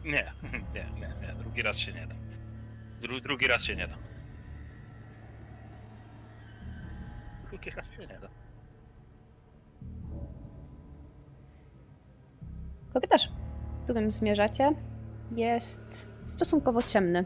Nie, 0.04 0.32
nie, 0.74 0.84
nie, 1.00 1.14
nie, 1.22 1.34
drugi 1.38 1.62
raz 1.62 1.78
się 1.78 1.92
nie 1.92 2.06
da. 2.06 2.14
Dru, 3.00 3.20
drugi 3.20 3.46
raz 3.46 3.64
się 3.64 3.76
nie 3.76 3.88
da. 3.88 3.96
Drugi 7.50 7.70
raz 7.70 7.90
się 7.90 8.06
nie 8.06 8.18
da. 8.18 8.28
Korytarz, 12.92 13.28
którym 13.84 14.12
zmierzacie, 14.12 14.72
jest 15.36 16.08
stosunkowo 16.26 16.82
ciemny. 16.82 17.24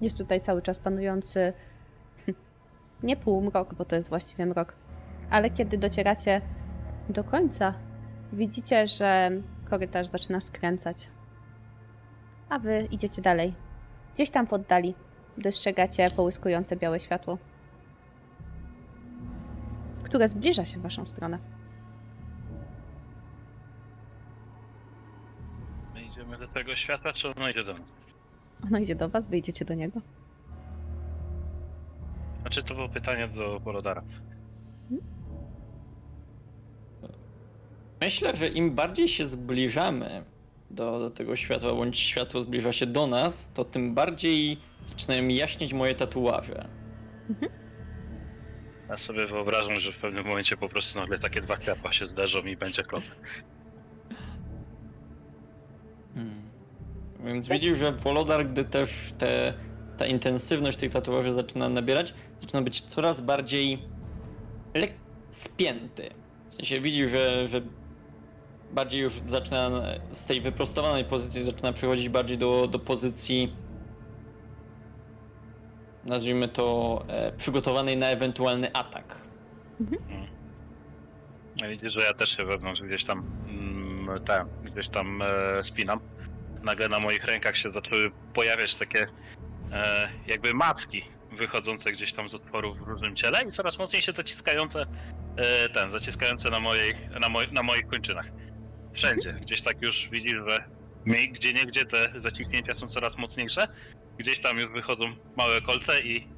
Jest 0.00 0.16
tutaj 0.16 0.40
cały 0.40 0.62
czas 0.62 0.78
panujący 0.78 1.52
nie 3.02 3.16
półmrok, 3.16 3.74
bo 3.74 3.84
to 3.84 3.96
jest 3.96 4.08
właściwie 4.08 4.46
mrok, 4.46 4.76
ale 5.30 5.50
kiedy 5.50 5.78
docieracie 5.78 6.40
do 7.08 7.24
końca, 7.24 7.74
widzicie, 8.32 8.86
że 8.86 9.30
korytarz 9.70 10.06
zaczyna 10.06 10.40
skręcać. 10.40 11.10
A 12.48 12.58
wy 12.58 12.88
idziecie 12.90 13.22
dalej. 13.22 13.54
Gdzieś 14.14 14.30
tam 14.30 14.46
w 14.46 14.52
oddali 14.52 14.94
dostrzegacie 15.38 16.10
połyskujące 16.10 16.76
białe 16.76 17.00
światło, 17.00 17.38
które 20.02 20.28
zbliża 20.28 20.64
się 20.64 20.78
w 20.78 20.82
waszą 20.82 21.04
stronę. 21.04 21.38
My 25.94 26.02
idziemy 26.02 26.38
do 26.38 26.48
tego 26.48 26.76
świata, 26.76 27.12
czy 27.12 27.28
ono 27.28 27.48
idzie 27.48 27.64
do 27.64 27.72
nas? 27.72 27.99
Ono 28.66 28.78
idzie 28.78 28.94
do 28.94 29.08
was, 29.08 29.26
wy 29.26 29.38
idziecie 29.38 29.64
do 29.64 29.74
niego. 29.74 30.00
Znaczy 32.40 32.62
to 32.62 32.74
było 32.74 32.88
pytanie 32.88 33.28
do 33.28 33.60
Polodara. 33.64 34.02
Myślę, 38.00 38.36
że 38.36 38.48
im 38.48 38.74
bardziej 38.74 39.08
się 39.08 39.24
zbliżamy 39.24 40.24
do, 40.70 40.98
do 40.98 41.10
tego 41.10 41.36
światła, 41.36 41.74
bądź 41.74 41.98
światło 41.98 42.40
zbliża 42.40 42.72
się 42.72 42.86
do 42.86 43.06
nas, 43.06 43.52
to 43.52 43.64
tym 43.64 43.94
bardziej 43.94 44.58
zaczynają 44.84 45.28
jaśnieć 45.28 45.72
moje 45.72 45.94
tatuaże. 45.94 46.68
Ja 48.88 48.96
sobie 48.96 49.26
wyobrażam, 49.26 49.80
że 49.80 49.92
w 49.92 49.98
pewnym 49.98 50.26
momencie 50.26 50.56
po 50.56 50.68
prostu 50.68 50.98
nagle 50.98 51.18
takie 51.18 51.40
dwa 51.40 51.60
światła 51.60 51.92
się 51.92 52.06
zderzą 52.06 52.38
i 52.38 52.56
będzie 52.56 52.82
klot. 52.82 53.04
Więc 57.24 57.48
widzisz, 57.48 57.78
że 57.78 57.92
Wolodar, 57.92 58.46
gdy 58.46 58.64
też 58.64 59.14
te, 59.18 59.54
ta 59.96 60.06
intensywność 60.06 60.78
tych 60.78 60.92
tatuaży 60.92 61.32
zaczyna 61.32 61.68
nabierać, 61.68 62.14
zaczyna 62.38 62.62
być 62.62 62.80
coraz 62.80 63.20
bardziej 63.20 63.82
lek- 64.74 64.94
spięty. 65.30 66.10
W 66.48 66.54
sensie 66.54 66.80
widzisz, 66.80 67.10
że, 67.10 67.48
że 67.48 67.60
bardziej 68.72 69.00
już 69.00 69.20
zaczyna 69.26 69.70
z 70.12 70.24
tej 70.24 70.40
wyprostowanej 70.40 71.04
pozycji 71.04 71.42
zaczyna 71.42 71.72
przechodzić 71.72 72.08
bardziej 72.08 72.38
do, 72.38 72.66
do 72.66 72.78
pozycji 72.78 73.56
nazwijmy 76.04 76.48
to 76.48 77.04
e, 77.08 77.32
przygotowanej 77.32 77.96
na 77.96 78.06
ewentualny 78.06 78.72
atak. 78.72 79.20
Ja 81.56 81.68
widzę, 81.68 81.90
że 81.90 82.00
ja 82.00 82.14
też 82.14 82.36
się 82.36 82.44
wewnątrz 82.44 82.82
gdzieś 82.82 83.04
tam 83.04 83.24
mm, 83.48 84.24
te, 84.24 84.44
gdzieś 84.64 84.88
tam 84.88 85.22
e, 85.22 85.64
spinam, 85.64 86.00
nagle 86.62 86.88
na 86.88 87.00
moich 87.00 87.24
rękach 87.24 87.56
się 87.56 87.70
zaczęły 87.70 88.10
pojawiać 88.34 88.74
takie 88.74 89.06
e, 89.72 90.08
jakby 90.26 90.54
macki 90.54 91.04
wychodzące 91.32 91.92
gdzieś 91.92 92.12
tam 92.12 92.30
z 92.30 92.34
otworów 92.34 92.78
w 92.78 92.88
różnym 92.88 93.16
ciele 93.16 93.38
i 93.48 93.52
coraz 93.52 93.78
mocniej 93.78 94.02
się 94.02 94.12
zaciskające 94.12 94.86
e, 95.36 95.68
ten, 95.68 95.90
zaciskające 95.90 96.50
na 96.50 96.60
mojej, 96.60 96.94
na, 97.20 97.28
moj, 97.28 97.52
na 97.52 97.62
moich 97.62 97.86
kończynach. 97.86 98.26
Wszędzie, 98.92 99.32
gdzieś 99.32 99.62
tak 99.62 99.82
już 99.82 100.08
widzisz, 100.12 100.38
że 100.48 100.64
gdzie 101.32 101.52
niegdzie 101.52 101.84
te 101.84 102.12
zaciśnięcia 102.16 102.74
są 102.74 102.88
coraz 102.88 103.16
mocniejsze, 103.16 103.68
gdzieś 104.18 104.40
tam 104.40 104.58
już 104.58 104.72
wychodzą 104.72 105.04
małe 105.36 105.60
kolce 105.60 106.00
i 106.00 106.28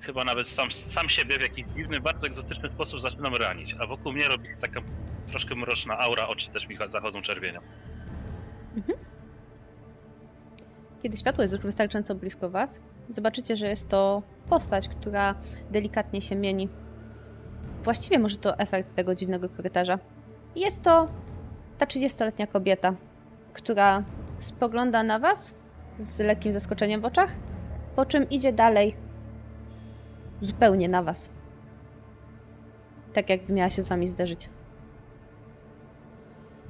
chyba 0.00 0.24
nawet 0.24 0.48
sam, 0.48 0.70
sam 0.70 1.08
siebie 1.08 1.38
w 1.38 1.42
jakiś 1.42 1.64
dziwny, 1.76 2.00
bardzo 2.00 2.26
egzotyczny 2.26 2.68
sposób 2.68 3.00
zaczynam 3.00 3.34
ranić, 3.34 3.74
a 3.78 3.86
wokół 3.86 4.12
mnie 4.12 4.28
robi 4.28 4.48
taka 4.60 4.80
troszkę 5.26 5.54
mroczna 5.54 5.98
aura, 5.98 6.28
oczy 6.28 6.50
też 6.50 6.68
mi 6.68 6.76
zachodzą 6.88 7.22
czerwienią. 7.22 7.60
Kiedy 11.06 11.16
światło 11.16 11.42
jest 11.42 11.54
już 11.54 11.62
wystarczająco 11.62 12.14
blisko 12.14 12.50
Was, 12.50 12.80
zobaczycie, 13.10 13.56
że 13.56 13.68
jest 13.68 13.88
to 13.88 14.22
postać, 14.48 14.88
która 14.88 15.34
delikatnie 15.70 16.22
się 16.22 16.36
mieni. 16.36 16.68
Właściwie 17.82 18.18
może 18.18 18.36
to 18.36 18.58
efekt 18.58 18.94
tego 18.94 19.14
dziwnego 19.14 19.48
korytarza. 19.48 19.98
Jest 20.56 20.82
to 20.82 21.08
ta 21.78 21.86
30-letnia 21.86 22.46
kobieta, 22.46 22.94
która 23.52 24.04
spogląda 24.38 25.02
na 25.02 25.18
Was 25.18 25.54
z 26.00 26.20
lekkim 26.20 26.52
zaskoczeniem 26.52 27.00
w 27.00 27.04
oczach, 27.04 27.30
po 27.96 28.06
czym 28.06 28.30
idzie 28.30 28.52
dalej 28.52 28.96
zupełnie 30.40 30.88
na 30.88 31.02
Was. 31.02 31.30
Tak 33.12 33.30
jakby 33.30 33.52
miała 33.52 33.70
się 33.70 33.82
z 33.82 33.88
Wami 33.88 34.06
zderzyć. 34.06 34.48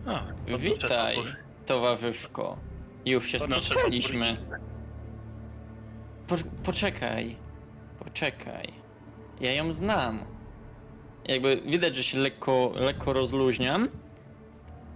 A, 0.06 0.22
to 0.50 0.58
Witaj, 0.58 1.16
towarzyszko. 1.66 2.56
Już 3.06 3.28
się 3.28 3.38
podnoszę 3.38 3.62
spotkaliśmy. 3.64 4.36
Po, 6.28 6.36
poczekaj, 6.64 7.36
poczekaj. 8.04 8.72
Ja 9.40 9.52
ją 9.52 9.72
znam. 9.72 10.24
Jakby 11.28 11.56
widać, 11.56 11.96
że 11.96 12.02
się 12.02 12.18
lekko, 12.18 12.72
lekko 12.74 13.12
rozluźniam. 13.12 13.88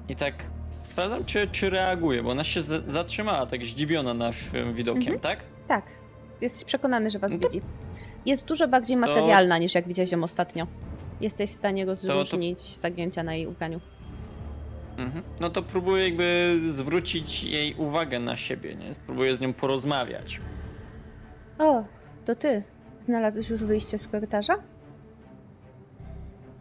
I 0.08 0.16
tak 0.16 0.34
sprawdzam, 0.82 1.24
czy, 1.24 1.48
czy 1.52 1.70
reaguje, 1.70 2.22
bo 2.22 2.30
ona 2.30 2.44
się 2.44 2.60
z, 2.60 2.90
zatrzymała, 2.92 3.46
tak 3.46 3.64
zdziwiona 3.66 4.14
naszym 4.14 4.74
widokiem, 4.74 5.02
Mhm. 5.02 5.20
tak? 5.20 5.44
Tak, 5.68 5.86
jesteś 6.40 6.64
przekonany, 6.64 7.10
że 7.10 7.18
Was 7.18 7.32
No 7.32 7.38
to- 7.38 7.48
widzi. 7.50 7.62
Jest 8.26 8.44
dużo 8.44 8.68
bardziej 8.68 8.96
To- 8.96 9.00
materialna 9.00 9.58
niż 9.58 9.74
jak 9.74 9.88
widziałeś 9.88 10.12
ją 10.12 10.22
ostatnio. 10.22 10.66
Jesteś 11.20 11.50
w 11.50 11.54
stanie 11.54 11.84
to- 11.84 11.90
rozróżnić 11.90 12.60
zagięcia 12.76 13.22
na 13.22 13.34
jej 13.34 13.46
ubraniu. 13.46 13.80
Mhm. 15.00 15.22
No 15.40 15.50
to 15.50 15.62
próbuję 15.62 16.04
jakby 16.04 16.58
zwrócić 16.68 17.44
jej 17.44 17.74
uwagę 17.74 18.18
na 18.18 18.36
siebie, 18.36 18.74
nie? 18.74 18.94
Spróbuję 18.94 19.34
z 19.34 19.40
nią 19.40 19.52
porozmawiać. 19.52 20.40
O, 21.58 21.84
to 22.24 22.34
ty. 22.34 22.62
Znalazłeś 23.00 23.50
już 23.50 23.64
wyjście 23.64 23.98
z 23.98 24.08
korytarza? 24.08 24.54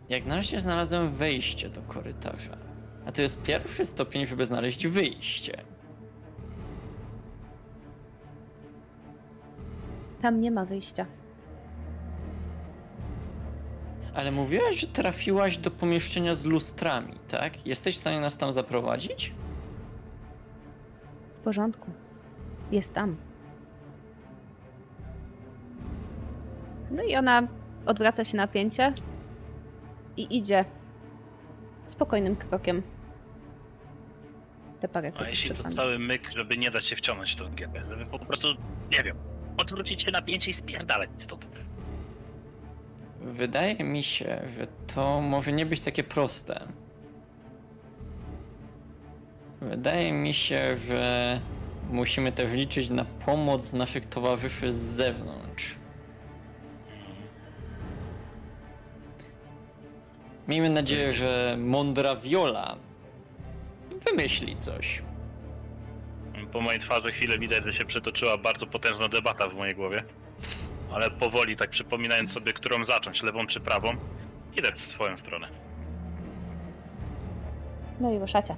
Jak 0.10 0.26
na 0.26 0.36
razie 0.36 0.60
znalazłem 0.60 1.12
wejście 1.12 1.70
do 1.70 1.82
korytarza. 1.82 2.58
A 3.06 3.12
to 3.12 3.22
jest 3.22 3.42
pierwszy 3.44 3.86
stopień, 3.86 4.26
żeby 4.26 4.46
znaleźć 4.46 4.88
wyjście. 4.88 5.62
Tam 10.22 10.40
nie 10.40 10.52
ma 10.52 10.66
wyjścia. 10.66 11.06
Ale 14.14 14.32
mówiłaś, 14.32 14.80
że 14.80 14.88
trafiłaś 14.88 15.58
do 15.58 15.72
pomieszczenia 15.72 16.36
z 16.36 16.46
lustrami, 16.46 17.14
tak? 17.28 17.68
Jesteś 17.68 17.96
w 17.96 17.98
stanie 17.98 18.22
nas 18.22 18.38
tam 18.38 18.54
zaprowadzić? 18.54 19.34
W 21.40 21.44
porządku. 21.44 21.92
Jest 22.72 22.94
tam. 22.94 23.18
No 26.92 27.04
i 27.04 27.16
ona 27.16 27.48
odwraca 27.86 28.26
się 28.26 28.38
na 28.38 28.48
pięcie 28.48 28.94
i 30.18 30.38
idzie 30.38 30.66
spokojnym 31.86 32.36
krokiem. 32.36 32.84
Te 34.80 34.88
parę 34.88 35.12
A 35.20 35.30
jeśli 35.30 35.56
to 35.56 35.70
cały 35.70 36.00
myk, 36.00 36.32
żeby 36.36 36.58
nie 36.58 36.72
dać 36.72 36.86
się 36.86 36.96
wciągnąć 36.96 37.34
w 37.34 37.36
tą 37.36 37.56
gierkę, 37.56 37.82
żeby 37.90 38.06
po 38.06 38.20
prostu, 38.20 38.48
nie 38.92 39.04
wiem, 39.04 39.18
odwrócić 39.58 40.02
się 40.02 40.12
napięcie 40.12 40.52
i 40.52 40.54
spierdalać 40.54 41.10
stąd. 41.18 41.48
Wydaje 43.22 43.84
mi 43.84 44.04
się, 44.04 44.42
że 44.58 44.68
to 44.96 45.22
może 45.22 45.52
nie 45.52 45.66
być 45.66 45.80
takie 45.80 46.04
proste. 46.04 46.68
Wydaje 49.62 50.14
mi 50.14 50.34
się, 50.34 50.78
że 50.78 51.40
musimy 51.90 52.32
też 52.32 52.52
liczyć 52.52 52.90
na 52.90 53.06
pomoc 53.06 53.74
naszych 53.74 54.06
towarzyszy 54.06 54.74
z 54.74 54.78
zewnątrz. 54.78 55.76
Miejmy 60.48 60.70
nadzieję, 60.70 61.14
że 61.14 61.58
mądra 61.60 62.16
Viola 62.16 62.76
wymyśli 64.06 64.58
coś. 64.58 65.04
Po 66.52 66.62
mojej 66.62 66.80
twarzy 66.80 67.08
chwilę 67.12 67.40
widać, 67.40 67.64
że 67.66 67.74
się 67.74 67.86
przetoczyła 67.86 68.38
bardzo 68.38 68.68
potężna 68.68 69.08
debata 69.08 69.50
w 69.50 69.54
mojej 69.54 69.76
głowie. 69.76 70.04
Ale 70.94 71.12
powoli, 71.12 71.56
tak 71.56 71.70
przypominając 71.70 72.32
sobie, 72.32 72.54
którą 72.54 72.86
zacząć, 72.86 73.24
lewą 73.24 73.48
czy 73.48 73.60
prawą, 73.60 73.90
idę 74.58 74.72
w 74.72 74.82
swoją 74.82 75.18
stronę. 75.18 75.48
No 78.00 78.12
i 78.12 78.20
ruszacie. 78.20 78.56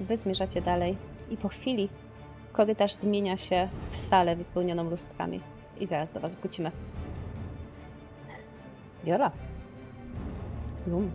Wy 0.00 0.16
zmierzacie 0.16 0.62
dalej 0.62 0.96
i 1.30 1.36
po 1.36 1.48
chwili 1.48 1.88
korytarz 2.52 2.94
zmienia 2.94 3.36
się 3.36 3.68
w 3.90 3.96
salę 3.96 4.36
wypełnioną 4.36 4.90
lustrami. 4.90 5.40
I 5.80 5.86
zaraz 5.86 6.12
do 6.12 6.20
was 6.20 6.34
wrócimy. 6.34 6.72
Viola. 9.04 9.30
Lum. 10.86 11.10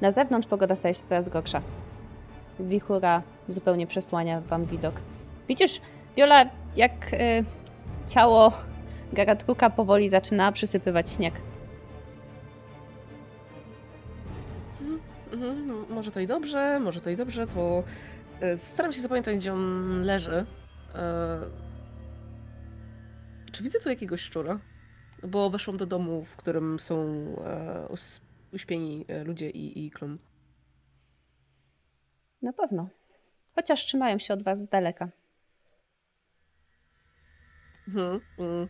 Na 0.00 0.10
zewnątrz 0.10 0.48
pogoda 0.48 0.74
staje 0.74 0.94
się 0.94 1.02
coraz 1.02 1.28
gorsza. 1.28 1.62
Wichura 2.60 3.22
zupełnie 3.48 3.86
przesłania 3.86 4.40
wam 4.40 4.64
widok. 4.64 5.00
Widzisz, 5.48 5.80
Viola, 6.16 6.50
jak 6.76 7.12
y, 7.12 7.44
ciało 8.06 8.52
Garatruka 9.12 9.70
powoli 9.70 10.08
zaczyna 10.08 10.52
przysypywać 10.52 11.10
śnieg. 11.10 11.34
Mhm, 15.32 15.70
m- 15.70 15.84
może 15.88 16.12
to 16.12 16.20
i 16.20 16.26
dobrze, 16.26 16.80
może 16.80 17.00
to 17.00 17.10
i 17.10 17.16
dobrze, 17.16 17.46
to 17.46 17.82
e, 18.40 18.56
staram 18.56 18.92
się 18.92 19.00
zapamiętać, 19.00 19.36
gdzie 19.36 19.52
on 19.52 20.02
leży. 20.02 20.46
E, 20.94 21.40
Czy 23.52 23.62
widzę 23.62 23.80
tu 23.80 23.88
jakiegoś 23.88 24.20
szczura? 24.20 24.58
Bo 25.22 25.50
weszłam 25.50 25.76
do 25.76 25.86
domu, 25.86 26.24
w 26.24 26.36
którym 26.36 26.78
są 26.80 27.26
uśpieni 28.52 29.04
ludzie 29.24 29.50
i, 29.50 29.86
i 29.86 29.90
klon. 29.90 30.18
Na 32.42 32.52
pewno. 32.52 32.88
Chociaż 33.54 33.84
trzymają 33.84 34.18
się 34.18 34.34
od 34.34 34.42
was 34.42 34.60
z 34.62 34.68
daleka. 34.68 35.08
Mhm, 37.88 38.20
mm. 38.38 38.68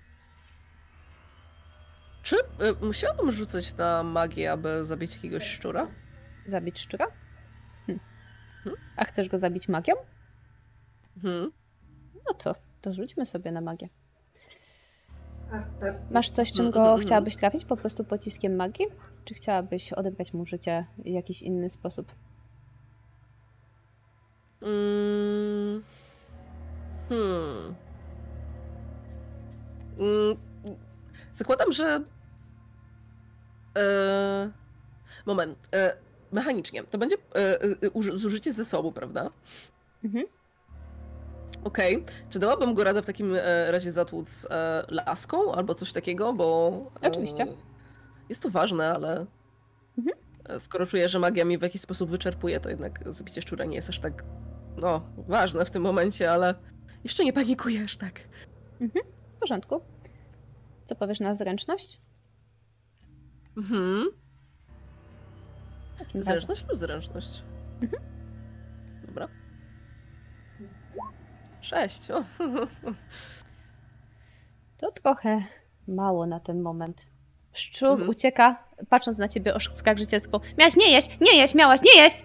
Czy 2.23 2.37
e, 2.37 2.87
musiałabym 2.87 3.33
rzucać 3.33 3.77
na 3.77 4.03
magię, 4.03 4.53
aby 4.53 4.85
zabić 4.85 5.15
jakiegoś 5.15 5.45
szczura? 5.45 5.87
Zabić 6.49 6.81
szczura? 6.81 7.07
Hm. 7.87 8.01
A 8.97 9.05
chcesz 9.05 9.29
go 9.29 9.39
zabić 9.39 9.69
magią? 9.69 9.95
Mhm. 11.17 11.53
No 12.15 12.35
to, 12.35 12.55
to 12.81 12.93
rzućmy 12.93 13.27
sobie 13.27 13.53
na 13.53 13.61
magię. 13.61 13.89
Tak. 15.81 15.95
Masz 16.11 16.31
coś, 16.31 16.53
czym 16.53 16.67
Mhm, 16.67 16.85
go 16.85 16.91
mhm. 16.91 17.01
chciałabyś 17.01 17.37
trafić? 17.37 17.65
Po 17.65 17.77
prostu 17.77 18.05
pociskiem 18.05 18.57
magii? 18.57 18.87
Czy 19.25 19.35
chciałabyś 19.35 19.93
odebrać 19.93 20.33
mu 20.33 20.47
życie 20.47 20.87
w 20.99 21.07
jakiś 21.07 21.43
inny 21.43 21.71
sposób? 21.71 22.13
Mm. 24.63 25.83
Hmm. 27.09 27.75
Mm. 29.99 30.37
Zakładam, 31.33 31.73
że. 31.73 32.01
E... 33.77 34.51
Moment. 35.27 35.69
E... 35.75 35.97
Mechanicznie. 36.33 36.85
To 36.85 36.99
będzie 36.99 37.17
e... 37.35 37.61
e, 37.63 37.91
uży- 37.91 38.17
zużycie 38.17 38.53
zasobu, 38.53 38.93
prawda? 38.93 39.31
Mhm. 40.05 40.25
Okej. 41.65 42.05
Czy 42.31 42.39
dałabym 42.39 42.75
go 42.75 42.85
radę 42.85 43.03
w 43.03 43.07
takim 43.07 43.37
razie 43.71 43.93
zatłuc 43.93 44.47
laską 44.89 45.53
albo 45.53 45.75
coś 45.75 45.93
takiego, 45.93 46.33
bo. 46.33 46.73
Oczywiście. 47.03 47.47
Jest 48.29 48.43
to 48.43 48.51
ważne, 48.51 48.95
ale. 48.95 49.27
Mhm. 49.99 50.17
Skoro 50.61 50.87
czuję, 50.87 51.09
że 51.09 51.19
magia 51.19 51.45
mi 51.45 51.59
w 51.59 51.63
jakiś 51.63 51.81
sposób 51.81 52.11
wyczerpuje, 52.11 52.61
to 52.61 52.69
jednak 52.69 53.01
zabicie 53.07 53.43
szczura 53.43 53.65
nie 53.65 53.77
jest 53.77 53.89
aż 53.89 54.01
tak. 54.01 54.25
No, 54.77 55.01
ważne 55.17 55.65
w 55.65 55.71
tym 55.71 55.83
momencie, 55.83 56.33
ale 56.33 56.55
jeszcze 57.05 57.25
nie 57.25 57.33
panikujesz 57.33 57.97
tak. 57.97 58.21
W 58.81 59.16
porządku. 59.47 59.81
Co 60.85 60.95
powiesz 60.95 61.21
na 61.21 61.35
zręczność? 61.35 62.01
Mhm. 63.57 64.07
Takim. 65.99 66.25
Zręczność 66.25 66.63
plus 66.63 66.79
zręczność. 66.79 67.43
Mhm. 67.83 68.03
Dobra. 69.07 69.29
Sześć. 71.61 72.11
O. 72.11 72.25
To 74.79 74.93
trochę 74.93 75.39
mało 75.89 76.27
na 76.27 76.41
ten 76.41 76.63
moment. 76.63 77.07
Szczur 77.53 77.89
Mhm. 77.91 78.11
ucieka, 78.11 78.65
patrząc 78.89 79.19
na 79.19 79.29
ciebie 79.29 79.55
oskarżycielsko. 79.55 80.41
Miałaś 80.59 80.77
nie 80.77 80.91
jeść, 80.93 81.19
nie 81.21 81.37
jeść, 81.41 81.55
miałaś 81.55 81.81
nie 81.83 82.03
jeść! 82.03 82.25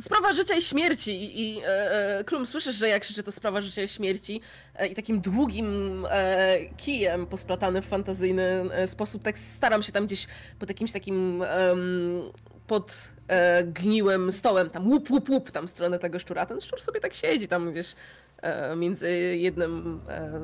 Sprawa 0.00 0.32
życia 0.32 0.54
i 0.54 0.62
śmierci. 0.62 1.10
I, 1.10 1.40
i 1.40 1.60
e, 1.62 2.18
e, 2.18 2.24
Klum, 2.24 2.46
słyszysz, 2.46 2.76
że 2.76 2.88
jak 2.88 3.02
krzyczy 3.02 3.22
to 3.22 3.32
sprawa 3.32 3.60
życia 3.60 3.82
i 3.82 3.88
śmierci 3.88 4.40
e, 4.74 4.86
i 4.86 4.94
takim 4.94 5.20
długim 5.20 6.04
e, 6.10 6.56
kijem 6.76 7.26
posplatany 7.26 7.82
w 7.82 7.86
fantazyjny 7.86 8.64
e, 8.72 8.86
sposób, 8.86 9.22
tak 9.22 9.38
staram 9.38 9.82
się 9.82 9.92
tam 9.92 10.06
gdzieś 10.06 10.26
pod 10.58 10.68
jakimś 10.68 10.92
takim 10.92 11.42
em, 11.42 12.22
pod 12.66 13.12
e, 13.28 13.64
gniłym 13.64 14.32
stołem, 14.32 14.70
tam 14.70 14.86
łup, 14.88 15.10
łup, 15.10 15.30
łup, 15.30 15.50
tam 15.50 15.66
w 15.66 15.70
stronę 15.70 15.98
tego 15.98 16.18
szczura. 16.18 16.42
A 16.42 16.46
Ten 16.46 16.60
szczur 16.60 16.80
sobie 16.80 17.00
tak 17.00 17.14
siedzi 17.14 17.48
tam, 17.48 17.72
wiesz, 17.72 17.94
e, 18.42 18.76
między 18.76 19.10
jednym 19.36 20.00
e, 20.08 20.40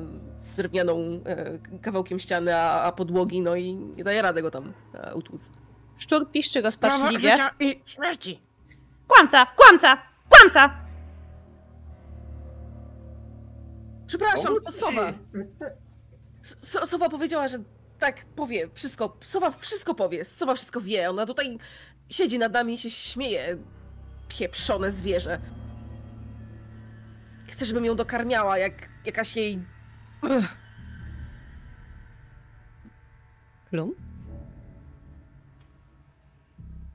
drewnianą 0.57 1.19
e, 1.25 1.59
kawałkiem 1.81 2.19
ściany, 2.19 2.55
a, 2.55 2.81
a 2.83 2.91
podłogi, 2.91 3.41
no 3.41 3.55
i 3.55 3.75
nie 3.75 4.03
daje 4.03 4.21
rady 4.21 4.41
go 4.41 4.51
tam 4.51 4.73
e, 4.93 5.15
utłuc. 5.15 5.41
Szczur 5.97 6.31
piszczy 6.31 6.61
rozpaczliwie. 6.61 7.35
i 7.59 7.81
śmierci. 7.85 8.52
Kłamca, 9.07 9.45
kłamca, 9.45 9.97
kłamca! 10.29 10.83
Przepraszam, 14.07 14.43
Pomóc? 14.45 14.79
Sowa. 14.79 15.13
S- 16.43 16.89
Sowa 16.89 17.09
powiedziała, 17.09 17.47
że 17.47 17.57
tak 17.99 18.25
powie, 18.25 18.69
wszystko. 18.73 19.17
Sowa 19.21 19.51
wszystko 19.51 19.95
powie, 19.95 20.25
Sowa 20.25 20.55
wszystko 20.55 20.81
wie. 20.81 21.09
Ona 21.09 21.25
tutaj 21.25 21.57
siedzi 22.09 22.39
nad 22.39 22.53
nami 22.53 22.73
i 22.73 22.77
się 22.77 22.89
śmieje. 22.89 23.57
Pieprzone 24.27 24.91
zwierzę. 24.91 25.39
Chce, 27.47 27.65
żebym 27.65 27.85
ją 27.85 27.95
dokarmiała, 27.95 28.57
jak 28.57 28.73
jakaś 29.05 29.35
jej... 29.35 29.59
Ugh. 30.23 30.45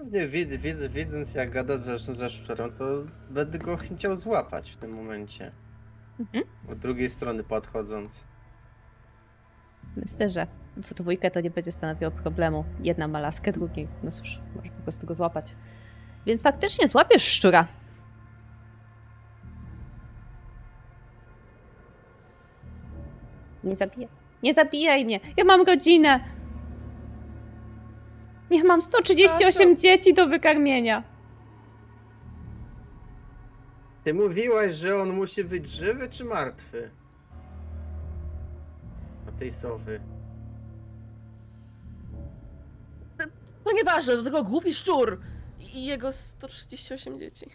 Nie, 0.04 0.28
wid, 0.28 0.48
wid, 0.48 0.76
widząc 0.92 1.34
jak 1.34 1.50
gada 1.50 1.76
ze, 1.76 1.98
ze 1.98 2.30
szczurą, 2.30 2.72
to 2.72 2.84
będę 3.30 3.58
go 3.58 3.76
chciał 3.76 4.16
złapać 4.16 4.70
w 4.70 4.76
tym 4.76 4.90
momencie. 4.90 5.52
Mhm. 6.20 6.44
Od 6.68 6.78
drugiej 6.78 7.10
strony 7.10 7.44
podchodząc. 7.44 8.24
Myślę, 9.96 10.28
że 10.28 10.46
w 10.76 10.94
dwójkę 10.94 11.30
to 11.30 11.40
nie 11.40 11.50
będzie 11.50 11.72
stanowiło 11.72 12.10
problemu. 12.10 12.64
Jedna 12.82 13.08
ma 13.08 13.20
laskę, 13.20 13.52
drugi, 13.52 13.88
no 14.02 14.10
cóż, 14.10 14.40
może 14.56 14.70
po 14.70 14.82
prostu 14.82 15.06
go 15.06 15.14
złapać. 15.14 15.54
Więc 16.26 16.42
faktycznie 16.42 16.88
złapiesz 16.88 17.22
szczura. 17.22 17.68
Nie 23.64 23.76
zabijaj. 23.76 24.08
Nie 24.42 24.54
zabijaj 24.54 25.04
mnie. 25.04 25.20
Ja 25.36 25.44
mam 25.44 25.66
rodzinę. 25.66 26.20
Ja 28.50 28.64
mam 28.64 28.82
138 28.82 29.38
Przepraszam. 29.50 29.76
dzieci 29.76 30.14
do 30.14 30.26
wykarmienia. 30.26 31.02
Ty 34.04 34.14
mówiłaś, 34.14 34.74
że 34.76 34.96
on 34.96 35.12
musi 35.12 35.44
być 35.44 35.66
żywy 35.68 36.08
czy 36.10 36.24
martwy? 36.24 36.90
A 39.28 39.32
tej 39.38 39.52
sowy. 39.52 40.00
No 43.66 43.72
nieważne, 43.72 44.16
do 44.16 44.24
tego 44.24 44.44
głupi 44.44 44.72
szczur. 44.74 45.20
I 45.74 45.86
jego 45.86 46.12
138 46.12 47.18
dzieci. 47.18 47.50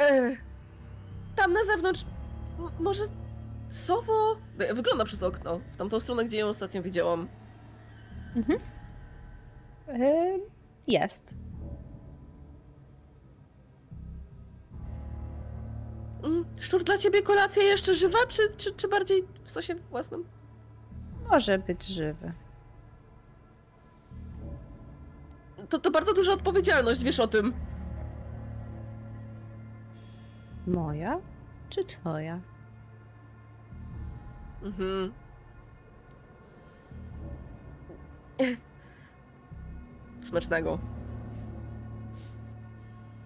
E, 0.00 0.36
tam 1.36 1.52
na 1.52 1.64
zewnątrz... 1.64 2.04
m- 2.58 2.70
może... 2.80 3.02
Sowo... 3.70 4.36
E, 4.58 4.74
Wygląda 4.74 5.04
przez 5.04 5.22
okno. 5.22 5.60
W 5.72 5.76
tamtą 5.76 6.00
stronę, 6.00 6.24
gdzie 6.24 6.38
ją 6.38 6.46
ostatnio 6.46 6.82
widziałam. 6.82 7.28
Ym, 8.36 8.46
jest. 10.88 11.34
Mm, 16.24 16.44
Szczur 16.58 16.84
dla 16.84 16.98
ciebie 16.98 17.22
kolacja 17.22 17.62
jeszcze 17.62 17.94
żywa, 17.94 18.18
czy, 18.28 18.42
czy, 18.56 18.74
czy 18.74 18.88
bardziej 18.88 19.24
w 19.44 19.50
sosie 19.50 19.74
własnym? 19.74 20.24
Może 21.30 21.58
być 21.58 21.86
żywy. 21.86 22.32
To, 25.68 25.78
to 25.78 25.90
bardzo 25.90 26.14
duża 26.14 26.32
odpowiedzialność, 26.32 27.02
wiesz 27.02 27.20
o 27.20 27.28
tym. 27.28 27.52
Moja 30.66 31.20
czy 31.68 31.84
twoja? 31.84 32.40
Mhm. 34.62 35.12
Smacznego. 40.22 40.78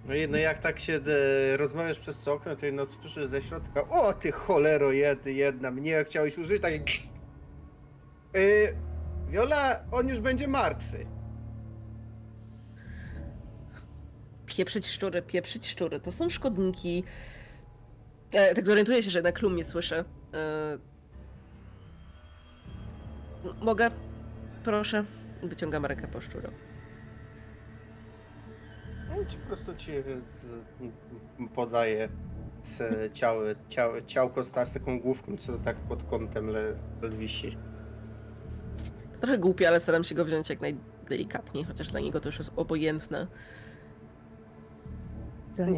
No 0.04 0.14
i 0.14 0.28
no 0.28 0.36
jak 0.36 0.58
tak 0.58 0.80
się 0.80 0.92
e, 0.92 1.56
rozmawiasz 1.56 1.98
przez 1.98 2.24
to 2.24 2.32
okno, 2.32 2.56
to 2.56 2.66
jedno 2.66 2.86
słyszysz 2.86 3.26
ze 3.26 3.42
środka. 3.42 3.88
O 3.88 4.12
ty 4.12 4.32
cholero 4.32 4.92
jedy, 4.92 5.32
jedna, 5.32 5.70
mnie 5.70 6.04
chciałeś 6.04 6.38
użyć, 6.38 6.62
tak. 6.62 6.72
Yy, 6.72 6.80
Wiola, 9.28 9.84
on 9.92 10.08
już 10.08 10.20
będzie 10.20 10.48
martwy. 10.48 11.06
Pieprzyć 14.46 14.86
szczury, 14.86 15.22
pieprzyć 15.22 15.68
szczury. 15.68 16.00
To 16.00 16.12
są 16.12 16.30
szkodniki. 16.30 17.04
E, 18.32 18.54
tak 18.54 18.66
zorientuję 18.66 19.02
się, 19.02 19.10
że 19.10 19.18
jednak 19.18 19.38
klum 19.38 19.52
mnie 19.52 19.64
słyszy. 19.64 20.04
E, 20.34 20.78
mogę? 23.60 23.88
Proszę. 24.64 25.04
Wyciągam 25.42 25.86
rękę 25.86 26.08
po 26.08 26.20
szczura. 26.20 26.50
On 29.18 29.26
ci 29.26 29.36
po 29.38 29.46
prostu 29.46 29.74
ci 29.74 29.92
z, 30.24 30.46
podaje 31.54 32.08
z 32.62 32.82
ciało, 33.14 33.40
ciało, 33.68 33.94
ciałko 34.06 34.42
z, 34.42 34.52
ta- 34.52 34.64
z 34.64 34.72
taką 34.72 35.00
główką, 35.00 35.36
co 35.36 35.58
tak 35.58 35.76
pod 35.76 36.02
kątem 36.04 36.46
le, 36.50 36.62
le 37.02 37.08
wisi. 37.10 37.56
Trochę 39.20 39.38
głupie, 39.38 39.68
ale 39.68 39.80
staram 39.80 40.04
się 40.04 40.14
go 40.14 40.24
wziąć 40.24 40.50
jak 40.50 40.60
najdelikatniej, 40.60 41.64
chociaż 41.64 41.88
dla 41.90 42.00
niego 42.00 42.20
to 42.20 42.28
już 42.28 42.38
jest 42.38 42.52
obojętne. 42.56 43.26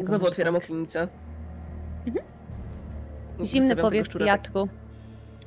Znowu 0.01 0.25
otwieram 0.27 0.53
tak. 0.53 0.63
okienicę. 0.63 1.07
Zimny 3.43 3.75
powiew 3.75 4.09
tak- 4.09 4.23
wiatru 4.23 4.67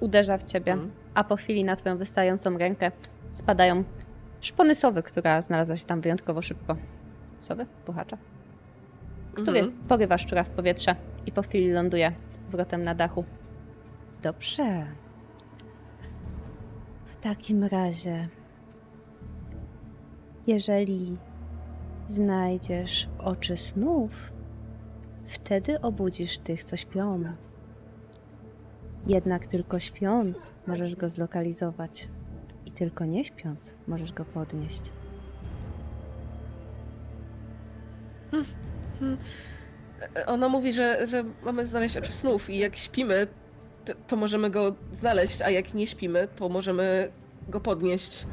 uderza 0.01 0.39
w 0.39 0.43
ciebie, 0.43 0.73
Mhm. 0.73 0.91
a 1.15 1.25
po 1.25 1.37
chwili 1.37 1.65
na 1.65 1.77
twoją 1.77 1.97
wystającą 1.97 2.59
rękę 2.59 2.93
spadają 3.31 3.85
szpony 4.41 4.75
sowy, 4.75 5.03
która 5.03 5.43
znalazła 5.43 5.77
się 5.77 5.85
tam 5.85 6.01
wyjątkowo 6.01 6.43
szybko. 6.43 6.77
Sowy? 7.41 7.67
Puchacza? 7.87 8.19
Który 9.33 9.59
Mhm. 9.61 9.89
porywa 9.89 10.19
szczura 10.19 10.45
w 10.45 10.51
powietrze 10.51 10.97
i 11.27 11.33
po 11.33 11.43
chwili 11.43 11.73
ląduje 11.73 12.13
z 12.29 12.39
powrotem 12.39 12.85
na 12.85 12.95
dachu. 12.95 13.25
Dobrze. 14.23 14.87
W 17.07 17.17
takim 17.17 17.65
razie, 17.65 18.29
jeżeli 20.47 21.17
znajdziesz 22.07 23.09
oczy 23.19 23.57
snów, 23.57 24.33
wtedy 25.27 25.81
obudzisz 25.81 26.39
tych, 26.39 26.63
co 26.63 26.77
śpią. 26.77 27.25
Jednak 29.07 29.47
tylko 29.47 29.79
śpiąc 29.79 30.55
możesz 30.67 30.97
go 30.97 31.09
zlokalizować. 31.09 32.09
Tylko 32.77 33.05
nie 33.05 33.25
śpiąc 33.25 33.75
możesz 33.87 34.13
go 34.13 34.25
podnieść. 34.25 34.93
E, 40.17 40.27
Ona 40.27 40.49
mówi, 40.49 40.73
że, 40.73 41.07
że 41.09 41.25
mamy 41.43 41.67
znaleźć 41.67 41.97
oczy 41.97 42.13
snów 42.13 42.51
i 42.51 42.59
jak 42.59 42.77
śpimy, 42.77 43.27
to, 43.85 43.93
to 44.07 44.17
możemy 44.17 44.51
go 44.51 44.75
znaleźć, 44.93 45.43
a 45.43 45.51
jak 45.51 45.75
nie 45.75 45.87
śpimy, 45.87 46.29
to 46.37 46.49
możemy 46.49 47.13
go 47.49 47.61
podnieść. 47.61 48.27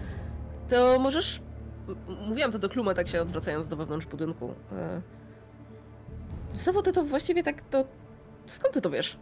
To 0.69 0.99
możesz... 0.99 1.41
Mówiłam 2.27 2.51
to 2.51 2.59
do 2.59 2.69
Kluma, 2.69 2.93
tak 2.93 3.07
się 3.07 3.21
odwracając 3.21 3.67
do 3.67 3.75
wewnątrz 3.75 4.05
budynku. 4.07 4.53
E, 4.71 5.01
Sowo, 6.53 6.81
ty 6.81 6.91
to 6.91 7.03
właściwie 7.03 7.43
tak 7.43 7.61
to... 7.69 7.85
Skąd 8.47 8.73
ty 8.73 8.81
to 8.81 8.89
wiesz? 8.89 9.17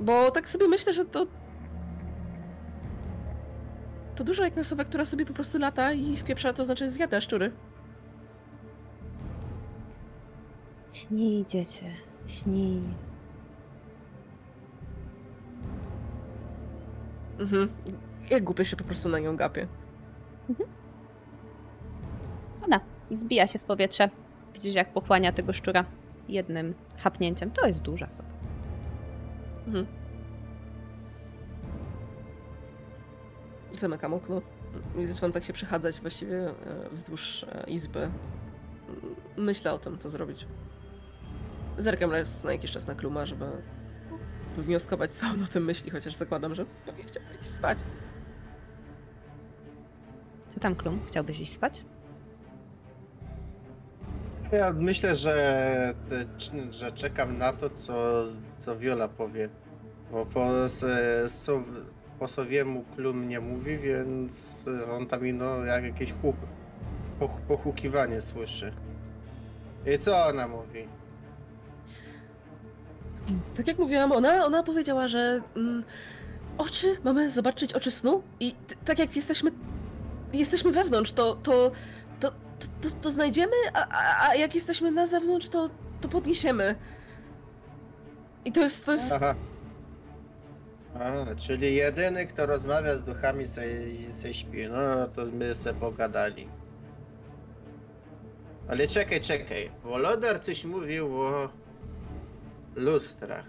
Bo 0.00 0.30
tak 0.30 0.48
sobie 0.48 0.68
myślę, 0.68 0.92
że 0.92 1.04
to... 1.04 1.26
To 4.16 4.24
dużo 4.24 4.44
jak 4.44 4.56
na 4.56 4.64
sowę, 4.64 4.84
która 4.84 5.04
sobie 5.04 5.26
po 5.26 5.34
prostu 5.34 5.58
lata 5.58 5.92
i 5.92 6.16
wpieprza, 6.16 6.52
to 6.52 6.64
znaczy 6.64 6.90
zjada 6.90 7.20
szczury. 7.20 7.52
Śnij, 10.92 11.46
dziecię, 11.46 11.86
śnij. 12.26 12.82
Mhm. 17.38 17.68
Jak 18.30 18.44
głupio 18.44 18.64
się 18.64 18.76
po 18.76 18.84
prostu 18.84 19.08
na 19.08 19.18
nią 19.18 19.36
gapię. 19.36 19.66
Ona 22.64 22.80
i 23.10 23.16
zbija 23.16 23.46
się 23.46 23.58
w 23.58 23.62
powietrze. 23.62 24.10
Widzisz, 24.54 24.74
jak 24.74 24.92
pochłania 24.92 25.32
tego 25.32 25.52
szczura 25.52 25.84
jednym 26.28 26.74
chapnięciem. 27.02 27.50
To 27.50 27.66
jest 27.66 27.82
duża 27.82 28.10
sowa. 28.10 28.28
Mhm. 29.66 29.86
Zamykam 33.76 34.14
okno 34.14 34.42
i 34.98 35.06
zaczynam 35.06 35.32
tak 35.32 35.44
się 35.44 35.52
przechadzać 35.52 36.00
właściwie 36.00 36.48
e, 36.48 36.54
wzdłuż 36.92 37.44
e, 37.44 37.64
izby. 37.70 38.10
Myślę 39.36 39.72
o 39.72 39.78
tym, 39.78 39.98
co 39.98 40.10
zrobić. 40.10 40.46
Zerkam 41.78 42.10
raz 42.12 42.44
na 42.44 42.52
jakiś 42.52 42.70
czas 42.70 42.86
na 42.86 42.94
Kluma, 42.94 43.26
żeby 43.26 43.46
wywnioskować, 44.56 45.12
co 45.14 45.26
on 45.26 45.42
o 45.42 45.46
tym 45.46 45.64
myśli, 45.64 45.90
chociaż 45.90 46.14
zakładam, 46.14 46.54
że 46.54 46.66
pewnie 46.86 47.04
chciałby 47.04 47.34
iść 47.40 47.50
spać. 47.50 47.78
Co 50.48 50.60
tam, 50.60 50.74
Klum? 50.76 51.00
Chciałbyś 51.06 51.40
iść 51.40 51.52
spać? 51.52 51.84
Ja 54.52 54.72
myślę, 54.72 55.16
że, 55.16 55.94
te, 56.08 56.24
że 56.72 56.92
czekam 56.92 57.38
na 57.38 57.52
to, 57.52 57.70
co, 57.70 58.24
co 58.58 58.76
Viola 58.78 59.08
powie. 59.08 59.48
Bo 60.12 60.26
po, 60.26 60.64
s- 60.64 60.84
sow, 61.26 61.62
po 62.18 62.26
klum 62.96 63.28
nie 63.28 63.40
mówi, 63.40 63.78
więc 63.78 64.64
on 64.98 65.06
tam 65.06 65.26
ino 65.26 65.64
jak 65.64 65.84
jakieś 65.84 66.12
huk, 66.12 66.36
poch, 67.18 67.30
pochukiwanie 67.48 68.20
słyszy. 68.20 68.72
I 69.94 69.98
co 69.98 70.26
ona 70.26 70.48
mówi? 70.48 70.88
Tak 73.56 73.68
jak 73.68 73.78
mówiłam, 73.78 74.12
ona, 74.12 74.46
ona 74.46 74.62
powiedziała, 74.62 75.08
że 75.08 75.40
mm, 75.56 75.84
oczy, 76.58 76.96
mamy 77.04 77.30
zobaczyć 77.30 77.72
oczy 77.72 77.90
snu 77.90 78.22
i 78.40 78.52
t- 78.52 78.74
tak 78.84 78.98
jak 78.98 79.16
jesteśmy, 79.16 79.50
jesteśmy 80.32 80.72
wewnątrz, 80.72 81.12
to, 81.12 81.34
to, 81.34 81.70
to, 82.20 82.30
to, 82.30 82.66
to, 82.80 82.88
to 83.02 83.10
znajdziemy, 83.10 83.52
a, 83.74 83.86
a, 83.88 84.28
a 84.28 84.34
jak 84.34 84.54
jesteśmy 84.54 84.90
na 84.90 85.06
zewnątrz, 85.06 85.48
to, 85.48 85.70
to 86.00 86.08
podniesiemy. 86.08 86.74
I 88.44 88.52
to 88.52 88.60
jest, 88.60 88.84
to 88.86 88.92
jest, 88.92 89.12
Aha. 89.12 89.34
Czyli 91.36 91.74
jedyny, 91.74 92.26
kto 92.26 92.46
rozmawia 92.46 92.96
z 92.96 93.04
duchami, 93.04 93.46
se, 93.46 93.62
se 94.10 94.34
śpi. 94.34 94.68
No 94.68 95.06
to 95.06 95.26
my 95.26 95.54
se 95.54 95.74
pogadali. 95.74 96.48
Ale 98.68 98.88
czekaj, 98.88 99.20
czekaj. 99.20 99.70
Wolodar 99.82 100.40
coś 100.40 100.64
mówił 100.64 101.22
o 101.22 101.48
lustrach. 102.76 103.44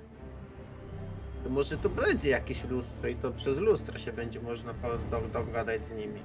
To 1.44 1.50
może 1.50 1.78
to 1.78 1.90
będzie 1.90 2.30
jakieś 2.30 2.64
lustro 2.64 3.10
i 3.10 3.16
to 3.16 3.32
przez 3.32 3.58
lustro 3.58 3.98
się 3.98 4.14
będzie 4.14 4.42
można 4.42 4.74
dogadać 5.34 5.86
z 5.86 5.92
nimi. 5.92 6.22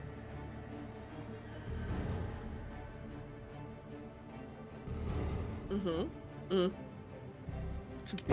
Mhm. 5.70 6.10
Mm. 6.50 6.91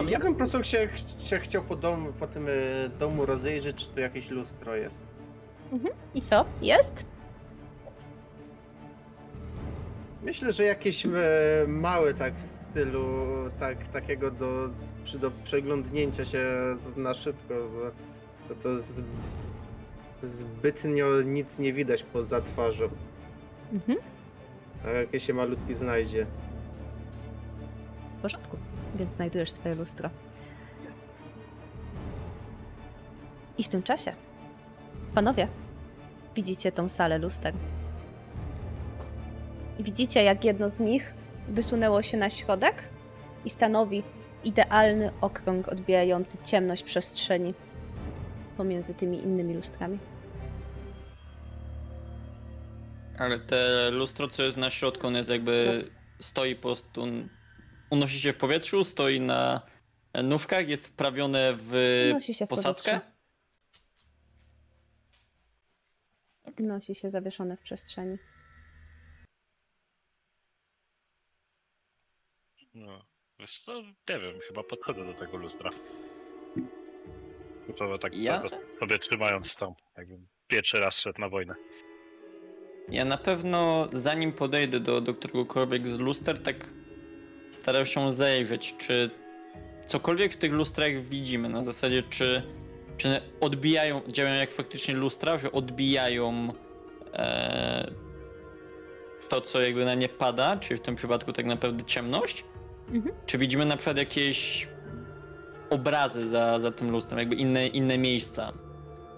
Ja 0.09 0.19
bym 0.19 0.33
po 0.33 0.37
prostu 0.37 0.63
się, 0.63 0.89
się 1.19 1.39
chciał 1.39 1.63
po, 1.63 1.75
domu, 1.75 2.13
po 2.19 2.27
tym 2.27 2.47
e, 2.47 2.89
domu 2.99 3.25
rozejrzeć, 3.25 3.75
czy 3.75 3.89
tu 3.89 3.99
jakieś 3.99 4.29
lustro 4.29 4.75
jest. 4.75 5.05
I 6.15 6.21
co? 6.21 6.45
Jest? 6.61 7.05
Myślę, 10.23 10.53
że 10.53 10.63
jakieś 10.63 11.05
e, 11.05 11.09
małe 11.67 12.13
tak 12.13 12.33
w 12.35 12.45
stylu 12.45 13.05
tak, 13.59 13.87
takiego 13.87 14.31
do, 14.31 14.69
przy, 15.03 15.19
do 15.19 15.31
przeglądnięcia 15.43 16.25
się 16.25 16.45
na 16.97 17.13
szybko. 17.13 17.53
To, 18.47 18.55
to 18.55 18.75
z, 18.75 19.01
zbytnio 20.21 21.21
nic 21.25 21.59
nie 21.59 21.73
widać 21.73 22.03
poza 22.03 22.41
twarzą. 22.41 22.89
Mhm. 23.73 23.97
A 24.85 24.89
jakieś 24.89 25.23
się 25.23 25.33
malutki 25.33 25.73
znajdzie. 25.73 26.25
W 28.17 28.21
porządku. 28.21 28.57
Więc 28.95 29.13
znajdujesz 29.13 29.51
swoje 29.51 29.75
lustro. 29.75 30.09
I 33.57 33.63
w 33.63 33.69
tym 33.69 33.83
czasie, 33.83 34.13
panowie, 35.15 35.47
widzicie 36.35 36.71
tą 36.71 36.89
salę 36.89 37.17
luster. 37.17 37.53
Widzicie, 39.79 40.23
jak 40.23 40.45
jedno 40.45 40.69
z 40.69 40.79
nich 40.79 41.13
wysunęło 41.47 42.01
się 42.01 42.17
na 42.17 42.29
środek 42.29 42.83
i 43.45 43.49
stanowi 43.49 44.03
idealny 44.43 45.11
okrąg 45.21 45.67
odbijający 45.67 46.37
ciemność 46.43 46.83
przestrzeni 46.83 47.53
pomiędzy 48.57 48.93
tymi 48.93 49.23
innymi 49.23 49.53
lustrami. 49.53 49.99
Ale 53.17 53.39
te 53.39 53.91
lustro, 53.91 54.27
co 54.27 54.43
jest 54.43 54.57
na 54.57 54.69
środku, 54.69 55.07
on 55.07 55.15
jest 55.15 55.29
jakby 55.29 55.81
stoi 56.19 56.55
po 56.55 56.61
prostu, 56.61 57.05
unosi 57.89 58.19
się 58.19 58.33
w 58.33 58.37
powietrzu, 58.37 58.83
stoi 58.83 59.19
na 59.19 59.61
nóżkach, 60.23 60.67
jest 60.67 60.87
wprawione 60.87 61.53
w 61.57 62.09
Nosi 62.13 62.33
się 62.33 62.45
w 62.45 62.49
posadzkę. 62.49 62.91
powietrzu. 62.91 63.19
Nosi 66.59 66.95
się 66.95 67.09
zawieszone 67.09 67.57
w 67.57 67.61
przestrzeni. 67.61 68.17
No, 72.73 73.05
wiesz 73.39 73.59
co, 73.59 73.81
nie 73.81 74.19
wiem, 74.19 74.39
chyba 74.47 74.63
podchodzę 74.63 75.05
do 75.05 75.13
tego 75.13 75.37
lustra. 75.37 75.69
To 77.77 77.97
tak 77.97 78.17
Ja? 78.17 78.33
ja? 78.51 78.79
sobie 78.79 78.99
trzymając 78.99 79.55
tam, 79.55 79.73
jakbym 79.97 80.27
pierwszy 80.47 80.77
raz 80.79 80.97
szedł 80.99 81.21
na 81.21 81.29
wojnę. 81.29 81.55
Ja 82.89 83.05
na 83.05 83.17
pewno, 83.17 83.87
zanim 83.93 84.33
podejdę 84.33 84.79
do, 84.79 85.01
do 85.01 85.13
któregokolwiek 85.13 85.87
z 85.87 85.99
luster, 85.99 86.43
tak 86.43 86.69
starał 87.51 87.85
się 87.85 88.11
zajrzeć, 88.11 88.75
czy 88.77 89.09
cokolwiek 89.87 90.33
w 90.33 90.37
tych 90.37 90.51
lustrach 90.51 90.91
widzimy, 91.01 91.49
na 91.49 91.63
zasadzie, 91.63 92.03
czy, 92.09 92.43
czy 92.97 93.21
odbijają, 93.41 94.01
działają 94.07 94.35
jak 94.39 94.51
faktycznie 94.51 94.93
lustra, 94.95 95.37
że 95.37 95.51
odbijają 95.51 96.53
e, 97.13 97.91
to, 99.29 99.41
co 99.41 99.61
jakby 99.61 99.85
na 99.85 99.93
nie 99.95 100.09
pada, 100.09 100.57
czyli 100.57 100.77
w 100.77 100.81
tym 100.81 100.95
przypadku 100.95 101.33
tak 101.33 101.45
naprawdę 101.45 101.85
ciemność, 101.85 102.43
Mhm. 102.93 103.15
czy 103.25 103.37
widzimy 103.37 103.65
na 103.65 103.75
przykład 103.77 103.97
jakieś 103.97 104.67
obrazy 105.69 106.27
za, 106.27 106.59
za 106.59 106.71
tym 106.71 106.91
lustrem, 106.91 107.19
jakby 107.19 107.35
inne, 107.35 107.67
inne 107.67 107.97
miejsca. 107.97 108.53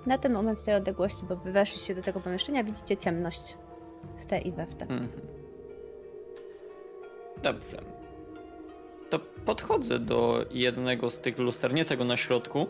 Na 0.05 0.17
ten 0.17 0.33
moment 0.33 0.59
z 0.59 0.63
tej 0.63 0.75
odległości, 0.75 1.25
bo 1.29 1.35
wy 1.35 1.51
weszliście 1.51 1.95
do 1.95 2.01
tego 2.01 2.19
pomieszczenia, 2.19 2.63
widzicie 2.63 2.97
ciemność 2.97 3.57
w 4.17 4.25
te 4.25 4.39
i 4.39 4.51
we 4.51 4.65
w 4.65 4.75
te. 4.75 4.85
Mhm. 4.85 5.09
Dobrze. 7.43 7.77
To 9.11 9.19
podchodzę 9.19 9.99
do 9.99 10.45
jednego 10.51 11.09
z 11.09 11.19
tych 11.19 11.37
luster, 11.39 11.73
nie 11.73 11.85
tego 11.85 12.05
na 12.05 12.17
środku. 12.17 12.67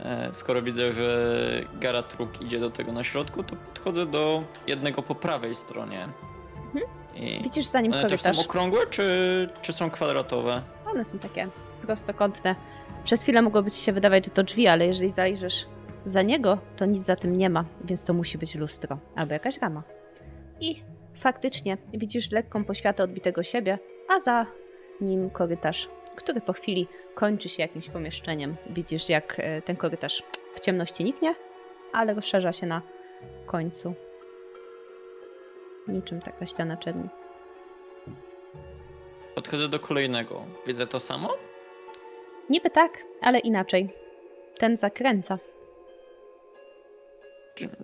E, 0.00 0.28
Skoro 0.32 0.62
widzę, 0.62 0.92
że 0.92 1.36
Garatruk 1.80 2.42
idzie 2.42 2.60
do 2.60 2.70
tego 2.70 2.92
na 2.92 3.04
środku, 3.04 3.42
to 3.42 3.56
podchodzę 3.56 4.06
do 4.06 4.42
jednego 4.66 5.02
po 5.02 5.14
prawej 5.14 5.54
stronie. 5.54 6.08
I 7.14 7.40
Widzisz 7.42 7.66
za 7.66 7.80
nim 7.80 7.92
one 7.92 8.02
też 8.02 8.20
są 8.20 8.24
korytarz. 8.28 8.46
okrągłe, 8.46 8.86
czy, 8.90 9.48
czy 9.62 9.72
są 9.72 9.90
kwadratowe? 9.90 10.62
One 10.86 11.04
są 11.04 11.18
takie 11.18 11.48
prostokątne. 11.82 12.54
Przez 13.04 13.22
chwilę 13.22 13.42
mogłoby 13.42 13.70
ci 13.70 13.80
się 13.84 13.92
wydawać, 13.92 14.24
że 14.24 14.30
to 14.30 14.42
drzwi, 14.42 14.66
ale 14.66 14.86
jeżeli 14.86 15.10
zajrzysz 15.10 15.66
za 16.04 16.22
niego, 16.22 16.58
to 16.76 16.86
nic 16.86 17.02
za 17.02 17.16
tym 17.16 17.38
nie 17.38 17.50
ma, 17.50 17.64
więc 17.84 18.04
to 18.04 18.14
musi 18.14 18.38
być 18.38 18.54
lustro 18.54 18.98
albo 19.16 19.32
jakaś 19.32 19.58
rama. 19.58 19.82
I 20.60 20.82
faktycznie 21.14 21.78
widzisz 21.94 22.30
lekką 22.30 22.64
poświatę 22.64 23.02
odbitego 23.02 23.42
siebie, 23.42 23.78
a 24.16 24.20
za 24.20 24.46
nim 25.00 25.30
korytarz, 25.30 25.88
który 26.16 26.40
po 26.40 26.52
chwili 26.52 26.88
kończy 27.14 27.48
się 27.48 27.62
jakimś 27.62 27.88
pomieszczeniem. 27.88 28.56
Widzisz, 28.70 29.08
jak 29.08 29.36
e, 29.38 29.62
ten 29.62 29.76
korytarz 29.76 30.22
w 30.54 30.60
ciemności 30.60 31.04
niknie, 31.04 31.34
ale 31.92 32.14
rozszerza 32.14 32.52
się 32.52 32.66
na 32.66 32.82
końcu. 33.46 33.94
Niczym 35.88 36.20
taka 36.20 36.46
ściana 36.46 36.76
czerni. 36.76 37.08
Podchodzę 39.34 39.68
do 39.68 39.80
kolejnego. 39.80 40.46
Widzę 40.66 40.86
to 40.86 41.00
samo? 41.00 41.34
Niby 42.50 42.70
tak, 42.70 43.04
ale 43.20 43.38
inaczej. 43.38 43.88
Ten 44.58 44.76
zakręca. 44.76 45.38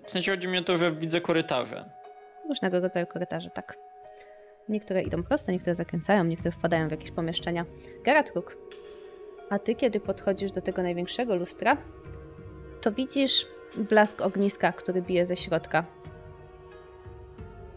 W 0.04 0.10
sensie 0.10 0.30
chodzi 0.30 0.48
mi 0.48 0.58
o 0.58 0.62
to, 0.62 0.76
że 0.76 0.92
widzę 0.92 1.20
korytarze. 1.20 1.90
Różnego 2.48 2.80
rodzaju 2.80 3.06
korytarze, 3.06 3.50
tak. 3.50 3.85
Niektóre 4.68 5.02
idą 5.02 5.22
prosto, 5.22 5.52
niektóre 5.52 5.74
zakręcają, 5.74 6.24
niektóre 6.24 6.50
wpadają 6.50 6.88
w 6.88 6.90
jakieś 6.90 7.10
pomieszczenia. 7.10 7.66
Garatruk, 8.04 8.56
a 9.50 9.58
ty 9.58 9.74
kiedy 9.74 10.00
podchodzisz 10.00 10.52
do 10.52 10.62
tego 10.62 10.82
największego 10.82 11.34
lustra, 11.34 11.76
to 12.80 12.92
widzisz 12.92 13.46
blask 13.76 14.20
ogniska, 14.20 14.72
który 14.72 15.02
bije 15.02 15.26
ze 15.26 15.36
środka. 15.36 15.84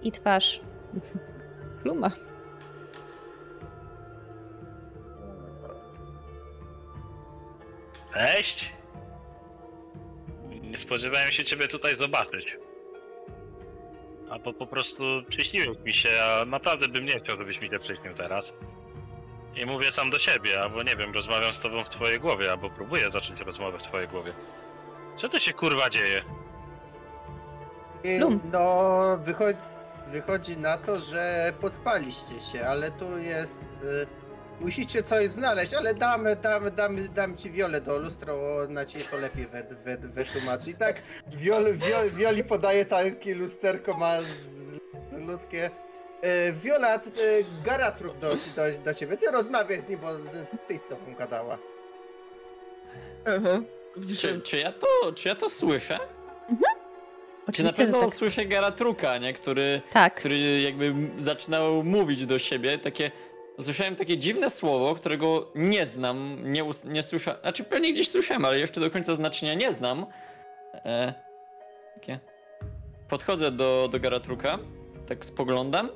I 0.02 0.11
twarz 0.11 0.61
pluma. 1.84 2.11
Cześć! 8.14 8.74
Nie 10.61 10.78
spodziewałem 10.78 11.32
się 11.32 11.44
ciebie 11.44 11.68
tutaj 11.68 11.95
zobaczyć. 11.95 12.57
Albo 14.30 14.53
po 14.53 14.68
prostu 14.68 15.03
przyśniłeś 15.30 15.77
mi 15.85 15.93
się, 15.93 16.10
a 16.23 16.45
naprawdę 16.45 16.88
bym 16.88 17.06
nie 17.06 17.19
chciał, 17.19 17.38
żebyś 17.38 17.61
mi 17.61 17.69
się 17.69 17.80
przyśnił 17.80 18.14
teraz. 18.14 18.53
I 19.56 19.65
mówię 19.65 19.91
sam 19.91 20.10
do 20.10 20.19
siebie, 20.19 20.61
albo 20.61 20.84
nie 20.84 20.95
wiem, 20.95 21.14
rozmawiam 21.14 21.53
z 21.53 21.60
tobą 21.60 21.84
w 21.84 21.89
twojej 21.89 22.19
głowie, 22.19 22.51
albo 22.51 22.69
próbuję 22.69 23.10
zacząć 23.10 23.41
rozmowę 23.41 23.80
w 23.80 23.84
twojej 23.84 24.07
głowie. 24.07 24.34
Co 25.15 25.30
to 25.30 25.39
się 25.39 25.53
kurwa 25.53 25.89
dzieje? 25.89 26.22
Lum. 28.19 28.39
No, 28.51 29.18
wychodzi, 29.18 29.60
wychodzi 30.07 30.57
na 30.57 30.77
to, 30.77 30.99
że 30.99 31.53
pospaliście 31.61 32.39
się, 32.39 32.65
ale 32.68 32.91
tu 32.91 33.18
jest... 33.18 33.61
Y, 33.84 34.19
musicie 34.60 35.03
coś 35.03 35.27
znaleźć, 35.30 35.73
ale 35.73 35.94
damy, 35.94 36.36
damy, 36.36 36.72
damy, 36.72 37.10
dam 37.10 37.38
ci 37.38 37.52
wiolę 37.52 37.81
do 37.81 37.98
lustra, 37.99 38.34
ona 38.64 38.86
ci 38.86 38.99
to 38.99 39.18
lepiej 39.18 39.45
we, 39.48 39.64
we, 39.64 39.98
wytłumaczy. 39.98 40.69
I 40.69 40.73
tak 40.73 41.02
wiol, 41.27 41.64
wiol, 41.77 42.10
Wioli 42.10 42.44
podaje 42.44 42.86
takie 42.86 43.36
lusterko, 43.36 43.94
ma 43.94 44.14
ludzkie. 45.27 45.69
Wiola, 46.53 46.99
t- 46.99 47.10
y, 47.40 47.45
Garatruk 47.64 48.18
do, 48.18 48.30
do, 48.30 48.61
do 48.86 48.94
ciebie. 48.94 49.18
Ty 49.18 49.31
rozmawiaj 49.31 49.81
z 49.81 49.90
nim, 49.90 49.99
bo 49.99 50.07
ty 50.68 50.77
z 50.77 50.86
sobą 50.86 51.15
gadała. 51.19 51.57
Mhm. 53.26 53.65
Czy, 54.18 54.41
czy, 54.41 54.57
ja 54.57 54.72
to, 54.72 54.88
czy 55.15 55.27
ja 55.27 55.36
to 55.36 55.49
słyszę? 55.49 55.99
Czy 57.53 57.64
na 57.64 57.72
pewno 57.72 58.02
tak. 58.02 58.10
słyszę 58.10 58.45
Garatruka, 58.45 59.18
nie? 59.18 59.34
Który, 59.34 59.81
Tak. 59.94 60.15
który 60.15 60.61
jakby 60.61 60.94
zaczynał 61.18 61.84
mówić 61.84 62.26
do 62.26 62.40
siebie, 62.40 62.77
takie... 62.80 63.11
Słyszałem 63.61 63.95
takie 63.95 64.18
dziwne 64.18 64.49
słowo, 64.49 64.95
którego 64.95 65.52
nie 65.56 65.86
znam, 65.86 66.52
nie, 66.52 66.64
nie 66.86 67.03
słyszałem, 67.03 67.41
znaczy 67.41 67.64
pewnie 67.64 67.94
gdzieś 67.94 68.10
słyszałem, 68.10 68.45
ale 68.45 68.60
jeszcze 68.60 68.81
do 68.81 68.91
końca 68.91 69.15
znaczenia 69.15 69.53
nie 69.53 69.72
znam. 69.72 70.06
E, 70.73 71.14
takie... 71.95 72.19
Podchodzę 73.10 73.52
do, 73.52 73.90
do 73.91 73.99
Garatruka, 73.99 74.60
tak 75.07 75.26
spoglądam. 75.26 75.90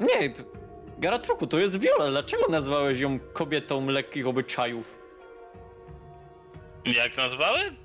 Nie, 0.00 0.30
to, 0.30 0.42
Garatruku, 0.98 1.46
to 1.46 1.58
jest 1.58 1.80
Viola, 1.80 2.10
dlaczego 2.10 2.48
nazwałeś 2.48 2.98
ją 2.98 3.18
kobietą 3.20 3.86
lekkich 3.86 4.26
obyczajów? 4.26 4.98
Jak 6.84 7.16
nazwałem? 7.16 7.76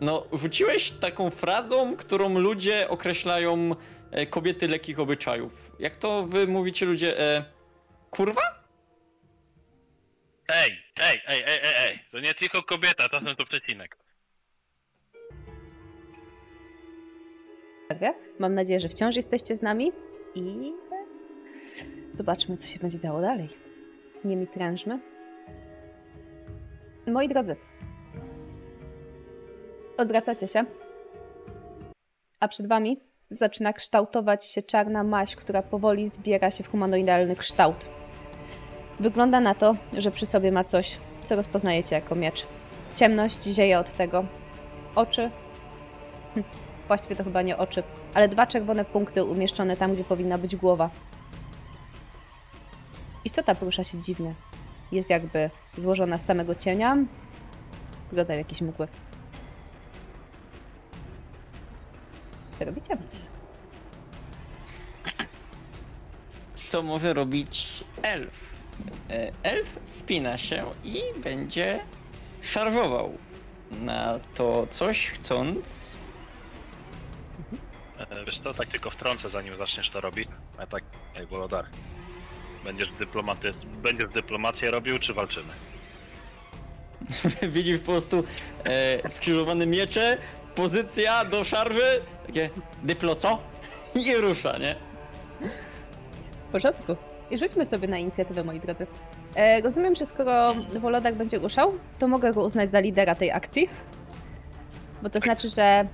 No, 0.00 0.26
rzuciłeś 0.32 0.90
taką 0.90 1.30
frazą, 1.30 1.96
którą 1.96 2.38
ludzie 2.38 2.88
określają 2.88 3.70
e, 4.10 4.26
kobiety 4.26 4.68
lekkich 4.68 5.00
obyczajów. 5.00 5.63
Jak 5.78 5.96
to 5.96 6.26
wy 6.26 6.46
mówicie 6.46 6.86
ludzie, 6.86 7.20
e, 7.20 7.44
kurwa? 8.10 8.42
Ej, 10.48 10.70
ej, 11.00 11.20
ej, 11.26 11.42
ej, 11.46 11.58
ej, 11.62 11.74
ej, 11.76 11.98
to 12.10 12.20
nie 12.20 12.34
tylko 12.34 12.62
kobieta, 12.62 13.08
czasem 13.08 13.36
to 13.36 13.46
przecinek. 13.46 14.04
Mam 18.38 18.54
nadzieję, 18.54 18.80
że 18.80 18.88
wciąż 18.88 19.16
jesteście 19.16 19.56
z 19.56 19.62
nami 19.62 19.92
i 20.34 20.72
zobaczmy, 22.12 22.56
co 22.56 22.66
się 22.66 22.78
będzie 22.78 23.00
działo 23.00 23.20
dalej. 23.20 23.48
Nie 24.24 24.36
mi 24.36 24.46
trężmy. 24.46 25.00
Moi 27.06 27.28
drodzy, 27.28 27.56
odwracacie 29.96 30.48
się, 30.48 30.64
a 32.40 32.48
przed 32.48 32.66
wami 32.66 33.00
zaczyna 33.30 33.72
kształtować 33.72 34.44
się 34.44 34.62
czarna 34.62 35.04
maść, 35.04 35.36
która 35.36 35.62
powoli 35.62 36.08
zbiera 36.08 36.50
się 36.50 36.64
w 36.64 36.70
humanoidalny 36.70 37.36
kształt. 37.36 37.86
Wygląda 39.00 39.40
na 39.40 39.54
to, 39.54 39.74
że 39.98 40.10
przy 40.10 40.26
sobie 40.26 40.52
ma 40.52 40.64
coś, 40.64 40.98
co 41.22 41.36
rozpoznajecie 41.36 41.94
jako 41.94 42.14
miecz. 42.14 42.46
Ciemność 42.94 43.42
zieje 43.42 43.78
od 43.78 43.92
tego. 43.92 44.24
Oczy. 44.94 45.30
Hm, 46.34 46.44
Właściwie 46.86 47.16
to 47.16 47.24
chyba 47.24 47.42
nie 47.42 47.56
oczy, 47.56 47.82
ale 48.14 48.28
dwa 48.28 48.46
czerwone 48.46 48.84
punkty 48.84 49.24
umieszczone 49.24 49.76
tam, 49.76 49.94
gdzie 49.94 50.04
powinna 50.04 50.38
być 50.38 50.56
głowa. 50.56 50.90
Istota 53.24 53.54
porusza 53.54 53.84
się 53.84 54.00
dziwnie. 54.00 54.34
Jest 54.92 55.10
jakby 55.10 55.50
złożona 55.78 56.18
z 56.18 56.24
samego 56.24 56.54
cienia, 56.54 56.96
w 58.12 58.16
rodzaju 58.16 58.38
jakiejś 58.38 58.60
mgły. 58.60 58.88
Co 62.64 62.70
robicie? 62.70 62.96
Co 66.66 66.82
może 66.82 67.14
robić 67.14 67.84
elf? 68.02 68.40
E, 69.10 69.32
elf 69.42 69.78
spina 69.84 70.38
się 70.38 70.64
i 70.84 71.00
będzie 71.16 71.80
szarżował 72.42 73.18
na 73.80 74.18
to 74.34 74.66
coś, 74.70 75.08
chcąc... 75.08 75.96
E, 77.98 78.24
Wiesz 78.24 78.38
co, 78.38 78.54
tak 78.54 78.68
tylko 78.68 78.90
wtrącę 78.90 79.28
zanim 79.28 79.56
zaczniesz 79.56 79.90
to 79.90 80.00
robić. 80.00 80.28
A 80.58 80.66
tak, 80.66 80.84
ej, 81.16 81.26
Wolodar. 81.26 81.64
Będziesz, 82.64 82.88
dyplomaty... 82.98 83.50
Będziesz 83.82 84.10
dyplomację 84.10 84.70
robił, 84.70 84.98
czy 84.98 85.14
walczymy? 85.14 85.52
Widzi 87.52 87.78
po 87.78 87.84
prostu 87.84 88.24
e, 88.64 89.10
skrzyżowane 89.10 89.66
miecze, 89.66 90.18
pozycja 90.54 91.24
do 91.24 91.44
szarży, 91.44 92.02
takie 92.26 92.50
dyplo 92.82 93.14
co? 93.14 93.38
I 93.94 94.16
rusza, 94.16 94.58
nie? 94.58 94.76
W 96.48 96.52
porządku. 96.52 96.96
I 97.30 97.38
rzućmy 97.38 97.66
sobie 97.66 97.88
na 97.88 97.98
inicjatywę, 97.98 98.44
moi 98.44 98.60
drodzy. 98.60 98.86
E, 99.34 99.60
rozumiem, 99.60 99.94
że 99.94 100.06
skoro 100.06 100.54
Wolodak 100.80 101.14
będzie 101.14 101.38
ruszał, 101.38 101.72
to 101.98 102.08
mogę 102.08 102.32
go 102.32 102.44
uznać 102.44 102.70
za 102.70 102.80
lidera 102.80 103.14
tej 103.14 103.30
akcji. 103.32 103.68
Bo 105.02 105.10
to 105.10 105.20
znaczy, 105.20 105.48
że 105.48 105.86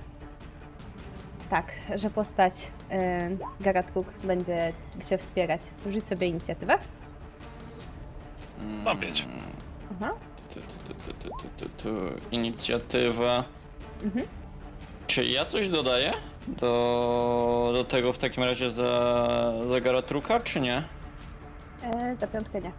tak, 1.49 1.73
że 1.95 2.09
postać 2.09 2.71
e, 2.91 3.29
Garatruk 3.59 4.07
będzie 4.23 4.73
się 5.09 5.17
wspierać. 5.17 5.61
Rzuć 5.89 6.07
sobie 6.07 6.27
inicjatywę. 6.27 6.77
Mam 8.61 8.99
pięć. 8.99 9.25
Aha. 9.91 10.11
Tu, 10.53 10.59
tu, 10.61 10.93
tu, 10.93 11.13
tu, 11.13 11.29
tu, 11.29 11.47
tu, 11.57 11.69
tu. 11.83 11.89
Inicjatywa. 12.31 13.43
Mhm. 14.03 14.40
Czy 15.07 15.25
ja 15.25 15.45
coś 15.45 15.69
dodaję 15.69 16.13
do, 16.47 17.71
do 17.73 17.83
tego 17.83 18.13
w 18.13 18.17
takim 18.17 18.43
razie 18.43 18.69
za, 18.69 19.53
za 19.69 19.81
Garatruka, 19.81 20.39
czy 20.39 20.59
nie? 20.59 20.83
E, 21.83 22.15
za 22.15 22.27
piątkę 22.27 22.61
nie. 22.61 22.71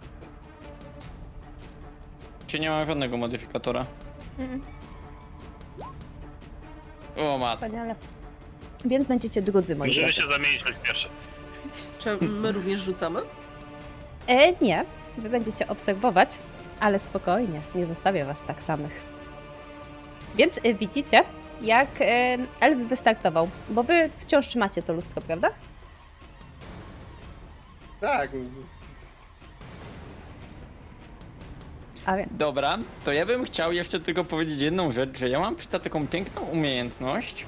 Czy 2.47 2.61
nie 2.61 2.71
mam 2.71 2.87
żadnego 2.87 3.17
modyfikatora? 3.17 3.87
Mm, 4.39 4.63
O 7.17 7.39
matko. 7.39 7.67
wspaniale. 7.67 7.95
Więc 8.85 9.07
będziecie 9.07 9.43
drudzy, 9.43 9.77
moi 9.77 9.89
Musimy 9.89 10.07
drodzy. 10.07 10.21
się 10.23 10.29
zamienić 10.31 10.65
na 10.65 10.73
pierwsze. 10.73 11.09
czy 11.99 12.17
my 12.21 12.53
również 12.53 12.81
rzucamy? 12.81 13.21
E, 14.27 14.53
nie, 14.65 14.85
wy 15.19 15.29
będziecie 15.31 15.69
obserwować, 15.69 16.39
ale 16.81 16.99
spokojnie, 16.99 17.61
nie 17.75 17.87
zostawię 17.87 18.25
was 18.25 18.43
tak 18.47 18.63
samych. 18.63 19.03
Więc 20.35 20.59
e, 20.65 20.75
widzicie, 20.75 21.25
jak 21.63 21.89
e, 22.01 22.39
Elf 22.61 22.79
wystartował, 22.89 23.49
bo 23.69 23.83
wy 23.83 24.11
wciąż 24.19 24.49
trzymacie 24.49 24.83
to 24.83 24.93
lustro, 24.93 25.23
prawda? 25.23 25.49
Tak. 28.01 28.31
A 32.07 32.17
więc, 32.17 32.29
Dobra, 32.33 32.79
to 33.05 33.13
ja 33.13 33.27
bym 33.27 33.45
chciał 33.45 33.73
jeszcze 33.73 34.01
tylko 34.01 34.25
powiedzieć 34.25 34.61
jedną 34.61 34.93
rzecz, 34.93 35.19
że 35.19 35.29
ja 35.29 35.41
mam 35.41 35.57
przy 35.57 35.69
taką 35.69 36.07
piękną 36.07 36.43
umiejętność, 36.43 37.47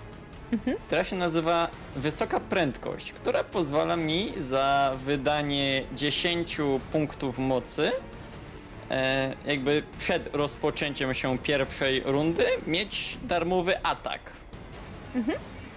Mhm. 0.52 0.76
która 0.86 1.04
się 1.04 1.16
nazywa 1.16 1.68
wysoka 1.96 2.40
prędkość, 2.40 3.12
która 3.12 3.44
pozwala 3.44 3.96
mi 3.96 4.32
za 4.38 4.94
wydanie 5.04 5.82
10 5.94 6.80
punktów 6.92 7.38
mocy, 7.38 7.92
e, 8.90 9.34
jakby 9.46 9.82
przed 9.98 10.34
rozpoczęciem 10.36 11.14
się 11.14 11.38
pierwszej 11.38 12.02
rundy, 12.04 12.46
mieć 12.66 13.18
darmowy 13.22 13.82
atak. 13.82 14.20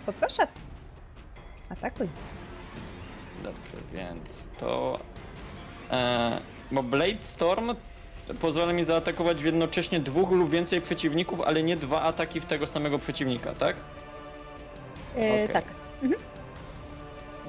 poproszę. 0.05 0.47
Atakuj. 1.69 2.07
Dobrze, 3.43 3.77
więc 3.93 4.49
to. 4.57 4.99
E, 5.91 6.39
bo 6.71 6.83
Blade 6.83 7.17
Storm 7.23 7.75
pozwala 8.39 8.73
mi 8.73 8.83
zaatakować 8.83 9.41
jednocześnie 9.41 9.99
dwóch 9.99 10.31
lub 10.31 10.49
więcej 10.49 10.81
przeciwników, 10.81 11.41
ale 11.41 11.63
nie 11.63 11.77
dwa 11.77 12.01
ataki 12.01 12.39
w 12.39 12.45
tego 12.45 12.67
samego 12.67 12.99
przeciwnika, 12.99 13.53
tak? 13.53 13.75
E, 15.15 15.19
Okej. 15.19 15.49
Tak. 15.49 15.65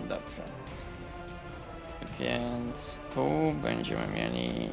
Dobrze. 0.08 0.57
Więc 2.18 3.00
tu 3.14 3.26
będziemy 3.62 4.06
mieli. 4.14 4.70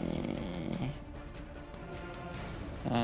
Eee. 2.92 2.96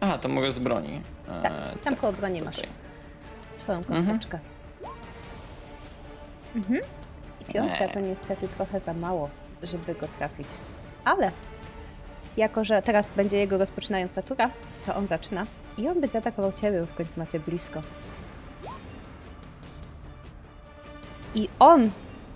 Aha, 0.00 0.18
to 0.18 0.28
mogę 0.28 0.52
z 0.52 0.58
broni. 0.58 0.92
Eee, 1.28 1.42
Tak, 1.42 1.52
tam 1.84 1.96
koło 1.96 2.12
broni 2.12 2.42
masz 2.42 2.60
swoją 3.52 3.78
Mhm. 3.78 4.06
kosteczkę. 4.06 4.38
Mhm. 6.56 6.80
I 7.40 7.52
piątka 7.52 7.88
to 7.88 8.00
niestety 8.00 8.48
trochę 8.48 8.80
za 8.80 8.94
mało, 8.94 9.28
żeby 9.62 9.94
go 9.94 10.06
trafić. 10.18 10.48
Ale 11.04 11.30
jako, 12.36 12.64
że 12.64 12.82
teraz 12.82 13.10
będzie 13.10 13.38
jego 13.38 13.58
rozpoczynająca 13.58 14.22
tura, 14.22 14.50
to 14.86 14.94
on 14.96 15.06
zaczyna 15.06 15.46
I 15.78 15.88
on 15.88 16.00
będzie 16.00 16.18
atakował 16.18 16.52
ciebie, 16.52 16.80
bo 16.80 16.86
w 16.86 16.94
końcu 16.94 17.20
macie 17.20 17.40
blisko. 17.40 17.80
I 21.34 21.48
on 21.58 21.90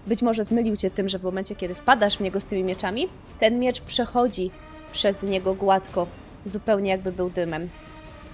być 0.06 0.22
może 0.22 0.44
zmylił 0.44 0.76
cię 0.76 0.90
tym, 0.90 1.08
że 1.08 1.18
w 1.18 1.22
momencie, 1.22 1.56
kiedy 1.56 1.74
wpadasz 1.74 2.18
w 2.18 2.20
niego 2.20 2.40
z 2.40 2.46
tymi 2.46 2.64
mieczami, 2.64 3.08
ten 3.40 3.58
miecz 3.58 3.80
przechodzi 3.80 4.50
przez 4.92 5.22
niego 5.22 5.54
gładko, 5.54 6.06
zupełnie 6.46 6.90
jakby 6.90 7.12
był 7.12 7.30
dymem. 7.30 7.68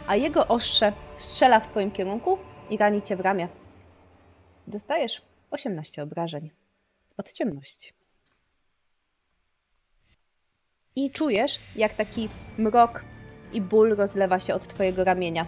A 0.07 0.17
jego 0.17 0.49
ostrze 0.49 0.93
strzela 1.19 1.61
w 1.61 1.69
twoim 1.69 1.91
kierunku 1.91 2.39
i 2.71 2.77
rani 2.77 3.03
cię 3.03 3.17
w 3.17 3.21
ramię. 3.21 3.49
Dostajesz 4.67 5.23
18 5.51 6.03
obrażeń 6.03 6.51
od 7.17 7.33
ciemności. 7.33 7.93
I 10.97 11.11
czujesz, 11.11 11.61
jak 11.77 11.95
taki 11.95 12.29
mrok 12.59 13.05
i 13.53 13.61
ból 13.61 13.97
rozlewa 13.97 14.41
się 14.41 14.55
od 14.55 14.67
twojego 14.67 15.05
ramienia. 15.05 15.47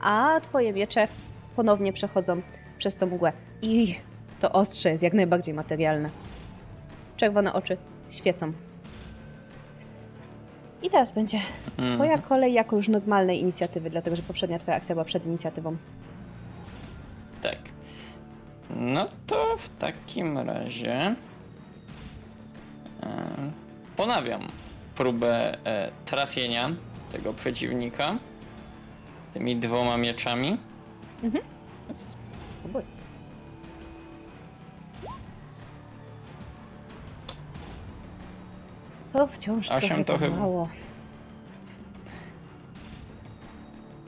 A 0.00 0.40
twoje 0.42 0.72
miecze 0.72 1.08
ponownie 1.56 1.92
przechodzą 1.92 2.42
przez 2.78 2.96
tą 2.96 3.06
mgłę. 3.06 3.32
I 3.62 3.96
to 4.40 4.52
ostrze 4.52 4.90
jest 4.90 5.02
jak 5.02 5.12
najbardziej 5.12 5.54
materialne. 5.54 6.10
Czerwone 7.16 7.52
oczy 7.52 7.76
świecą. 8.10 8.52
I 10.82 10.90
teraz 10.90 11.12
będzie 11.12 11.38
twoja 11.76 12.12
Mhm. 12.12 12.22
kolej 12.22 12.52
jako 12.52 12.76
już 12.76 12.88
normalnej 12.88 13.40
inicjatywy, 13.40 13.90
dlatego 13.90 14.16
że 14.16 14.22
poprzednia 14.22 14.58
twoja 14.58 14.76
akcja 14.76 14.94
była 14.94 15.04
przed 15.04 15.26
inicjatywą. 15.26 15.76
Tak. 17.42 17.58
No 18.76 19.06
to 19.26 19.56
w 19.58 19.68
takim 19.78 20.38
razie 20.38 21.14
ponawiam 23.96 24.42
próbę 24.94 25.58
e, 25.66 25.90
trafienia 26.06 26.70
tego 27.12 27.34
przeciwnika 27.34 28.16
tymi 29.34 29.56
dwoma 29.56 29.96
mieczami. 29.96 30.56
Mhm. 31.22 31.44
To 39.12 39.26
wciąż 39.26 39.70
Osiem 39.72 39.88
trochę 39.88 40.04
to 40.04 40.12
za 40.12 40.18
chyba- 40.18 40.36
mało. 40.36 40.68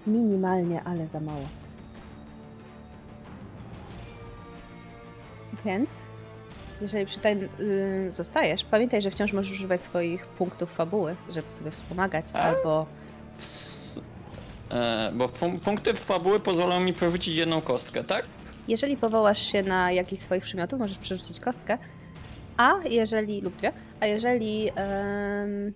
Minimalnie, 0.06 0.82
ale 0.84 1.08
za 1.08 1.20
mało. 1.20 1.46
Więc, 5.64 5.98
jeżeli 6.80 7.06
przy 7.06 7.18
tym 7.20 7.48
y, 7.60 8.06
zostajesz, 8.12 8.64
pamiętaj, 8.64 9.02
że 9.02 9.10
wciąż 9.10 9.32
możesz 9.32 9.52
używać 9.52 9.82
swoich 9.82 10.26
punktów 10.26 10.72
fabuły, 10.72 11.16
żeby 11.30 11.52
sobie 11.52 11.70
wspomagać, 11.70 12.24
A? 12.34 12.38
albo 12.38 12.86
ws- 13.38 14.00
e, 14.70 15.12
bo 15.14 15.26
fun- 15.28 15.58
punkty 15.60 15.94
fabuły 15.94 16.40
pozwolą 16.40 16.80
mi 16.80 16.92
przerzucić 16.92 17.36
jedną 17.36 17.60
kostkę, 17.60 18.04
tak? 18.04 18.24
Jeżeli 18.68 18.96
powołasz 18.96 19.42
się 19.52 19.62
na 19.62 19.92
jakiś 19.92 20.18
z 20.18 20.22
swoich 20.22 20.44
przymiotów, 20.44 20.78
możesz 20.78 20.98
przerzucić 20.98 21.40
kostkę, 21.40 21.78
a 22.56 22.74
jeżeli, 22.90 23.40
lub 23.40 23.56
dwie, 23.56 23.72
a 24.00 24.06
jeżeli 24.06 24.70
em, 24.74 25.72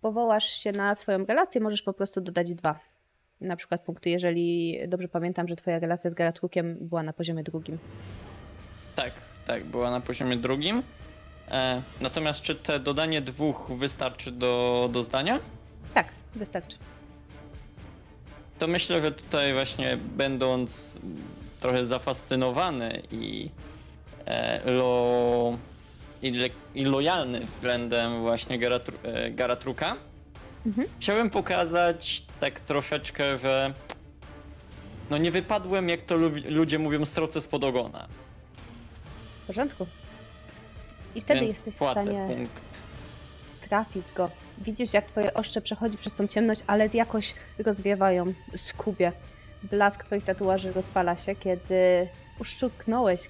powołasz 0.00 0.44
się 0.44 0.72
na 0.72 0.94
twoją 0.94 1.24
relację, 1.24 1.60
możesz 1.60 1.82
po 1.82 1.92
prostu 1.92 2.20
dodać 2.20 2.54
dwa. 2.54 2.80
Na 3.40 3.56
przykład 3.56 3.82
punkty, 3.82 4.10
jeżeli 4.10 4.78
dobrze 4.88 5.08
pamiętam, 5.08 5.48
że 5.48 5.56
twoja 5.56 5.78
relacja 5.78 6.10
z 6.10 6.14
Garatrukiem 6.14 6.76
była 6.80 7.02
na 7.02 7.12
poziomie 7.12 7.42
drugim. 7.42 7.78
Tak, 8.96 9.12
tak, 9.46 9.64
była 9.64 9.90
na 9.90 10.00
poziomie 10.00 10.36
drugim. 10.36 10.82
E, 11.50 11.82
natomiast 12.00 12.40
czy 12.40 12.54
te 12.54 12.80
dodanie 12.80 13.20
dwóch 13.20 13.70
wystarczy 13.76 14.32
do, 14.32 14.88
do 14.92 15.02
zdania? 15.02 15.40
Tak, 15.94 16.06
wystarczy. 16.34 16.76
To 18.58 18.66
myślę, 18.66 19.00
że 19.00 19.12
tutaj 19.12 19.52
właśnie 19.52 19.96
będąc 19.96 20.98
trochę 21.60 21.84
zafascynowany 21.84 23.02
i, 23.12 23.50
lo, 24.64 25.58
i, 26.74 26.84
lojalny 26.84 27.40
względem 27.44 28.20
właśnie 28.20 28.58
Garatru, 28.58 28.96
e, 29.02 29.30
Garatruka, 29.30 29.96
Mhm. 30.66 30.88
chciałem 31.00 31.30
pokazać 31.30 32.22
tak 32.40 32.60
troszeczkę, 32.60 33.38
że 33.38 33.74
no 35.10 35.18
nie 35.18 35.30
wypadłem, 35.30 35.88
jak 35.88 36.02
to 36.02 36.16
lu- 36.16 36.30
ludzie 36.48 36.78
mówią, 36.78 37.04
stroce 37.04 37.40
spod 37.40 37.64
ogona. 37.64 38.06
W 39.42 39.46
porządku. 39.46 39.86
I 41.14 41.20
wtedy 41.20 41.40
Więc 41.40 41.50
jesteś 41.56 41.74
w 41.74 41.76
stanie 41.76 42.26
punkt. 42.36 42.62
trafić 43.68 44.12
go. 44.12 44.30
Widzisz, 44.58 44.92
jak 44.94 45.06
twoje 45.06 45.34
ostrze 45.34 45.60
przechodzi 45.60 45.98
przez 45.98 46.14
tą 46.14 46.26
ciemność, 46.26 46.60
ale 46.66 46.88
jakoś 46.94 47.34
rozwiewa 47.58 48.12
ją 48.12 48.32
skubie. 48.56 49.12
Blask 49.62 50.04
twoich 50.04 50.24
tatuaży 50.24 50.72
rozpala 50.72 51.16
się, 51.16 51.34
kiedy 51.36 52.08
uszczuknąłeś 52.40 53.20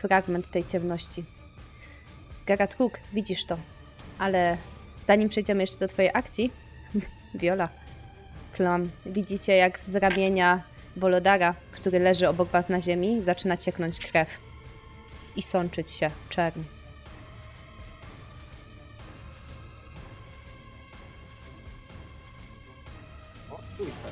fragment 0.00 0.50
tej 0.50 0.64
ciemności. 0.64 1.24
Garatruk, 2.46 2.98
widzisz 3.12 3.44
to. 3.44 3.58
Ale 4.18 4.56
zanim 5.00 5.28
przejdziemy 5.28 5.62
jeszcze 5.62 5.78
do 5.78 5.86
twojej 5.86 6.10
akcji, 6.14 6.52
Viola, 7.40 7.68
Klam, 8.52 8.90
widzicie 9.06 9.56
jak 9.56 9.80
z 9.80 9.96
ramienia 9.96 10.62
Wolodara, 10.96 11.54
który 11.72 11.98
leży 11.98 12.28
obok 12.28 12.48
was 12.48 12.68
na 12.68 12.80
ziemi, 12.80 13.22
zaczyna 13.22 13.56
cieknąć 13.56 14.06
krew 14.06 14.38
i 15.36 15.42
sączyć 15.42 15.90
się 15.90 16.10
czerń. 16.28 16.60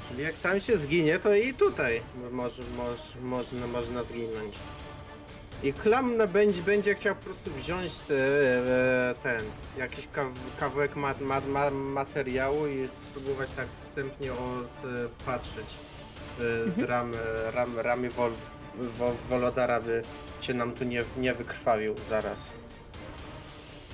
Czyli 0.09 0.23
jak 0.23 0.39
tam 0.39 0.60
się 0.60 0.77
zginie, 0.77 1.19
to 1.19 1.35
i 1.35 1.55
tutaj 1.55 2.02
może, 2.32 2.62
może, 2.77 3.20
można, 3.23 3.66
można 3.66 4.02
zginąć. 4.02 4.55
I 5.62 5.72
Klamna 5.72 6.26
będzie, 6.26 6.62
będzie 6.62 6.94
chciał 6.94 7.14
po 7.14 7.24
prostu 7.24 7.51
wziąć 7.52 7.93
e, 7.93 9.14
ten, 9.22 9.43
jakiś 9.78 10.09
kaw, 10.12 10.26
kawałek 10.60 10.97
ma, 10.97 11.14
ma, 11.20 11.40
ma, 11.40 11.70
materiału 11.70 12.66
i 12.66 12.89
spróbować 12.89 13.51
tak 13.56 13.68
wstępnie 13.72 14.32
patrzeć 15.26 15.74
e, 16.39 16.70
z 16.70 16.78
Mhm. 16.78 16.86
ram, 16.89 17.12
ram, 17.55 17.78
ramy 17.78 18.10
wol, 18.10 18.30
wo, 18.76 19.12
Wolodara, 19.28 19.80
by 19.80 20.02
się 20.40 20.55
nam 20.55 20.72
tu 20.72 20.85
nie, 20.85 21.05
nie 21.16 21.35
wykrwawił 21.35 21.94
zaraz. 22.09 22.51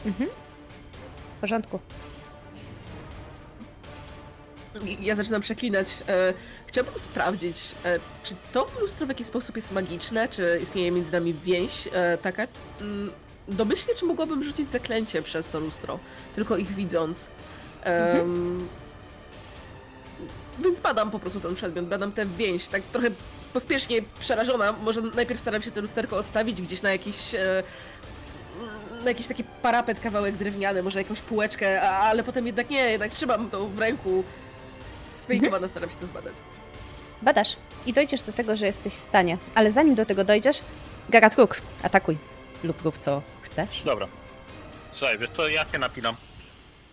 Mhm. 0.06 0.30
W 1.36 1.40
porządku. 1.40 1.80
Ja 5.00 5.14
zaczynam 5.14 5.40
przeklinać. 5.40 5.88
E, 6.08 6.34
chciałabym 6.66 6.98
sprawdzić, 6.98 7.56
e, 7.84 7.98
czy 8.22 8.34
to 8.52 8.66
lustro 8.80 9.06
w 9.06 9.08
jakiś 9.08 9.26
sposób 9.26 9.56
jest 9.56 9.72
magiczne, 9.72 10.28
czy 10.28 10.58
istnieje 10.62 10.90
między 10.90 11.12
nami 11.12 11.34
więź 11.44 11.88
e, 11.92 12.18
taka. 12.18 12.46
Mm, 12.80 13.10
domyślnie, 13.48 13.94
czy 13.94 14.04
mogłabym 14.04 14.44
rzucić 14.44 14.72
zaklęcie 14.72 15.22
przez 15.22 15.48
to 15.48 15.60
lustro, 15.60 15.98
tylko 16.34 16.56
ich 16.56 16.74
widząc. 16.74 17.30
Em, 17.82 18.68
Więc 20.58 20.80
badam 20.80 21.10
po 21.10 21.18
prostu 21.18 21.40
ten 21.40 21.54
przedmiot, 21.54 21.86
badam 21.86 22.12
tę 22.12 22.26
więź, 22.26 22.68
tak 22.68 22.82
trochę 22.82 23.08
pospiesznie 23.52 24.02
przerażona. 24.20 24.72
Może 24.72 25.00
najpierw 25.02 25.40
staram 25.40 25.62
się 25.62 25.70
to 25.70 25.80
lusterko 25.80 26.16
odstawić 26.16 26.62
gdzieś 26.62 26.82
na 26.82 26.92
jakiś. 26.92 27.34
E, 27.34 27.62
na 29.04 29.10
jakiś 29.10 29.26
taki 29.26 29.44
parapet, 29.44 30.00
kawałek 30.00 30.36
drewniany, 30.36 30.82
może 30.82 30.98
jakąś 30.98 31.20
półeczkę, 31.20 31.82
ale 31.82 32.22
potem 32.22 32.46
jednak 32.46 32.70
nie, 32.70 32.90
jednak 32.90 33.12
trzymam 33.12 33.50
to 33.50 33.68
w 33.68 33.78
ręku. 33.78 34.24
Spanikowana 35.24 35.68
staram 35.68 35.90
się 35.90 35.96
to 35.96 36.06
zbadać. 36.06 36.34
Badasz 37.22 37.56
i 37.86 37.92
dojdziesz 37.92 38.20
do 38.20 38.32
tego, 38.32 38.56
że 38.56 38.66
jesteś 38.66 38.92
w 38.92 38.98
stanie, 38.98 39.38
ale 39.54 39.72
zanim 39.72 39.94
do 39.94 40.06
tego 40.06 40.24
dojdziesz, 40.24 40.62
Garatruk, 41.08 41.60
atakuj. 41.82 42.18
Lub 42.64 42.82
rób 42.82 42.98
co 42.98 43.22
chcesz. 43.42 43.82
Dobra. 43.84 44.08
Słuchaj, 44.90 45.18
wiesz 45.18 45.30
co, 45.30 45.48
ja 45.48 45.64
się 45.64 45.78
napinam. 45.78 46.16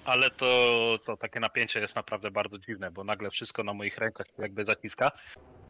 Ale 0.05 0.29
to, 0.29 0.99
to 1.05 1.17
takie 1.17 1.39
napięcie 1.39 1.79
jest 1.79 1.95
naprawdę 1.95 2.31
bardzo 2.31 2.57
dziwne, 2.57 2.91
bo 2.91 3.03
nagle 3.03 3.31
wszystko 3.31 3.63
na 3.63 3.73
moich 3.73 3.97
rękach 3.97 4.27
się 4.27 4.33
jakby 4.41 4.63
zaciska. 4.63 5.11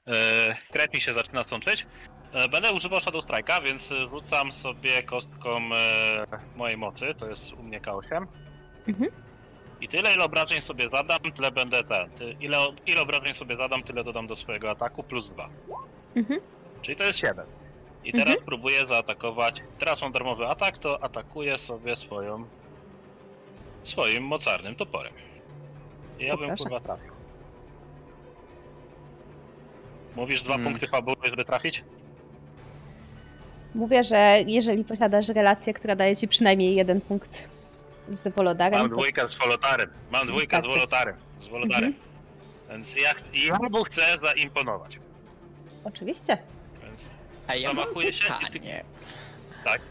E, 0.07 0.55
krew 0.71 0.93
mi 0.93 1.01
się 1.01 1.13
zaczyna 1.13 1.43
sączyć. 1.43 1.85
E, 2.33 2.49
będę 2.49 2.71
używał 2.71 3.01
Shadow 3.01 3.25
Strike'a, 3.25 3.63
więc 3.63 3.89
rzucam 4.09 4.51
sobie 4.51 5.03
kostką 5.03 5.59
e, 5.73 6.25
mojej 6.55 6.77
mocy, 6.77 7.05
to 7.17 7.27
jest 7.27 7.53
u 7.53 7.63
mnie 7.63 7.81
K8. 7.81 8.25
Mhm. 8.87 9.11
I 9.81 9.87
tyle 9.87 10.13
ile 10.13 10.23
obrażeń 10.23 10.61
sobie 10.61 10.89
zadam, 10.89 11.19
tyle 11.35 11.51
będę 11.51 11.83
ten. 11.83 12.09
Ty, 12.09 12.35
ile, 12.39 12.57
ile 12.85 13.01
obrażeń 13.01 13.33
sobie 13.33 13.57
zadam, 13.57 13.83
tyle 13.83 14.03
dodam 14.03 14.27
do 14.27 14.35
swojego 14.35 14.69
ataku, 14.71 15.03
plus 15.03 15.29
2. 15.29 15.49
Mhm. 16.15 16.39
Czyli 16.81 16.97
to 16.97 17.03
jest 17.03 17.19
7. 17.19 17.45
I 18.05 18.11
teraz 18.11 18.35
próbuję 18.45 18.87
zaatakować. 18.87 19.55
Teraz 19.79 20.01
mam 20.01 20.11
darmowy 20.11 20.47
atak, 20.47 20.77
to 20.77 21.03
atakuję 21.03 21.57
sobie 21.57 21.95
swoją. 21.95 22.45
swoim 23.83 24.23
mocarnym 24.23 24.75
toporem. 24.75 25.13
I 26.19 26.25
ja 26.25 26.37
bym 26.37 26.57
kurwa 26.57 26.79
trafił. 26.79 27.11
Mówisz 30.15 30.43
dwa 30.43 30.53
Hmm. 30.53 30.67
punkty 30.67 30.87
fabuły, 30.87 31.15
żeby 31.23 31.45
trafić? 31.45 31.83
Mówię, 33.75 34.03
że 34.03 34.37
jeżeli 34.47 34.83
posiadasz 34.83 35.29
relację, 35.29 35.73
która 35.73 35.95
daje 35.95 36.15
ci 36.15 36.27
przynajmniej 36.27 36.75
jeden 36.75 37.01
punkt 37.01 37.47
z 38.11 38.27
Wolodarem, 38.35 38.79
Mam 38.79 38.89
dwójkę 38.89 39.29
z 39.29 39.33
Wolotarem. 39.37 39.89
Mam 40.11 40.27
dwójkę 40.27 40.61
z. 40.61 40.65
Wolotarem. 40.65 41.15
Z 41.39 41.47
Wolodarem. 41.47 41.93
Więc 42.69 42.95
ja, 42.95 43.13
ch- 43.13 43.33
ja 43.45 43.57
mu 43.69 43.83
chcę 43.83 44.01
zaimponować. 44.23 44.99
Oczywiście. 45.83 46.37
Więc 46.83 47.09
A 47.47 47.55
ja 47.55 47.67
mam 47.67 47.77
Zamachuje 47.77 48.13
się 48.13 48.27
i 48.27 48.45
ty- 48.45 48.53
pytanie. 48.53 48.83
Tak. 49.65 49.81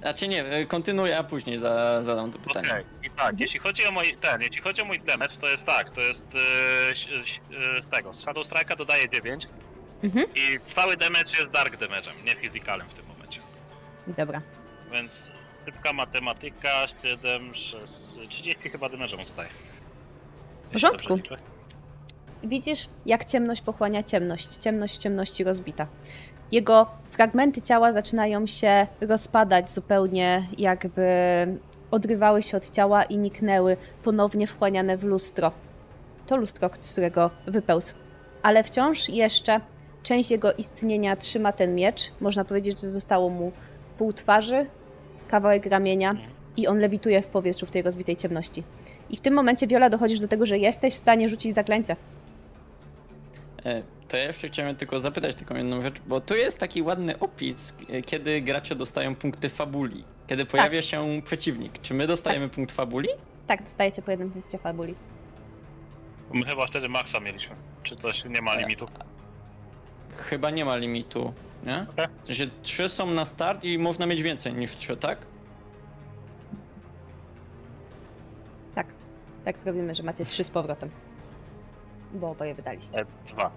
Znaczy 0.00 0.28
nie, 0.28 0.66
kontynuuję, 0.68 1.18
a 1.18 1.24
później 1.24 1.58
za, 1.58 2.02
zadam 2.02 2.32
to 2.32 2.38
Okej, 2.38 2.62
pytanie. 2.62 2.84
i 3.04 3.10
tak, 3.10 3.40
jeśli 3.40 3.58
chodzi 3.58 3.86
o 3.86 3.92
mój 3.92 4.16
ten, 4.20 4.42
jeśli 4.42 4.60
chodzi 4.60 4.82
o 4.82 4.84
mój 4.84 5.00
damage, 5.00 5.36
to 5.40 5.48
jest 5.48 5.64
tak, 5.64 5.90
to 5.90 6.00
jest 6.00 6.34
yy, 6.34 6.40
ś- 6.90 7.08
ś- 7.08 7.40
yy, 7.50 7.82
z 7.82 7.88
tego, 7.90 8.14
z 8.14 8.20
Shadow 8.20 8.46
Strike'a 8.46 8.76
dodaję 8.76 9.08
9 9.08 9.48
Mhm. 10.04 10.26
i 10.34 10.60
cały 10.74 10.96
damage 10.96 11.38
jest 11.38 11.50
dark 11.50 11.76
damage'em, 11.76 12.24
nie 12.26 12.36
physicalem 12.36 12.88
w 12.88 12.94
tym 12.94 13.06
momencie. 13.06 13.40
Dobra. 14.06 14.40
Więc 14.92 15.30
szybka 15.64 15.92
matematyka, 15.92 16.68
7, 17.02 17.54
6, 17.54 17.92
30 18.28 18.68
chyba 18.70 18.88
damage'a 18.88 19.18
mu 19.18 19.24
zadaje. 19.24 19.48
W 20.68 20.72
porządku. 20.72 21.18
Widzisz, 22.44 22.88
jak 23.06 23.24
ciemność 23.24 23.62
pochłania 23.62 24.02
ciemność, 24.02 24.56
ciemność 24.56 24.98
w 24.98 25.02
ciemności 25.02 25.44
rozbita. 25.44 25.86
Jego 26.52 26.86
fragmenty 27.10 27.60
ciała 27.60 27.92
zaczynają 27.92 28.46
się 28.46 28.86
rozpadać 29.00 29.70
zupełnie, 29.70 30.46
jakby 30.58 31.06
odrywały 31.90 32.42
się 32.42 32.56
od 32.56 32.70
ciała 32.70 33.02
i 33.02 33.18
niknęły, 33.18 33.76
ponownie 34.02 34.46
wchłaniane 34.46 34.96
w 34.96 35.04
lustro. 35.04 35.52
To 36.26 36.36
lustro, 36.36 36.70
z 36.80 36.92
którego 36.92 37.30
wypełzł. 37.46 37.94
Ale 38.42 38.64
wciąż 38.64 39.08
jeszcze 39.08 39.60
część 40.02 40.30
jego 40.30 40.52
istnienia 40.52 41.16
trzyma 41.16 41.52
ten 41.52 41.74
miecz. 41.74 42.12
Można 42.20 42.44
powiedzieć, 42.44 42.80
że 42.80 42.90
zostało 42.90 43.28
mu 43.28 43.52
pół 43.98 44.12
twarzy, 44.12 44.66
kawałek 45.32 45.66
ramienia 45.66 46.16
i 46.56 46.66
on 46.66 46.78
lewituje 46.78 47.22
w 47.22 47.26
powietrzu 47.26 47.66
w 47.66 47.70
tej 47.70 47.82
rozbitej 47.82 48.16
ciemności. 48.16 48.62
I 49.10 49.16
w 49.16 49.20
tym 49.20 49.34
momencie, 49.34 49.66
Viola, 49.66 49.90
dochodzisz 49.90 50.20
do 50.20 50.28
tego, 50.28 50.46
że 50.46 50.58
jesteś 50.58 50.94
w 50.94 50.96
stanie 50.96 51.28
rzucić 51.28 51.54
zaklęcie. 51.54 51.96
E, 53.64 53.82
To 54.08 54.16
ja 54.16 54.24
jeszcze 54.24 54.48
chciałem 54.48 54.76
tylko 54.76 55.00
zapytać 55.00 55.34
taką 55.36 55.56
jedną 55.56 55.82
rzecz, 55.82 55.94
bo 56.06 56.20
tu 56.20 56.34
jest 56.34 56.58
taki 56.58 56.82
ładny 56.82 57.18
opis, 57.18 57.78
e, 57.90 58.02
kiedy 58.02 58.40
gracze 58.40 58.74
dostają 58.74 59.14
punkty 59.14 59.48
fabuli. 59.48 60.04
Kiedy 60.26 60.44
pojawia 60.46 60.82
się 60.82 61.20
przeciwnik. 61.24 61.78
Czy 61.82 61.94
my 61.94 62.06
dostajemy 62.06 62.48
punkt 62.48 62.72
fabuli? 62.72 63.08
Tak, 63.46 63.62
dostajecie 63.62 64.02
po 64.02 64.10
jednym 64.10 64.30
punkcie 64.30 64.58
fabuli. 64.58 64.94
My 66.34 66.44
chyba 66.44 66.66
wtedy 66.66 66.88
maksa 66.88 67.20
mieliśmy. 67.20 67.54
Czy 67.82 67.96
coś 67.96 68.24
nie 68.24 68.42
ma 68.42 68.54
limitu? 68.56 68.86
Chyba 70.16 70.50
nie 70.50 70.64
ma 70.64 70.76
limitu, 70.76 71.32
nie? 71.64 71.86
Okej. 71.92 72.06
W 72.22 72.26
sensie 72.26 72.46
trzy 72.62 72.88
są 72.88 73.06
na 73.06 73.24
start 73.24 73.64
i 73.64 73.78
można 73.78 74.06
mieć 74.06 74.22
więcej 74.22 74.54
niż 74.54 74.76
trzy, 74.76 74.96
tak? 74.96 75.18
Tak, 78.74 78.86
tak 79.44 79.58
zrobimy, 79.60 79.94
że 79.94 80.02
macie 80.02 80.24
trzy 80.24 80.44
z 80.44 80.50
powrotem. 80.50 80.90
Bo 82.12 82.30
oboje 82.30 82.54
wydaliście. 82.54 83.00
E, 83.00 83.04
dwa. 83.28 83.50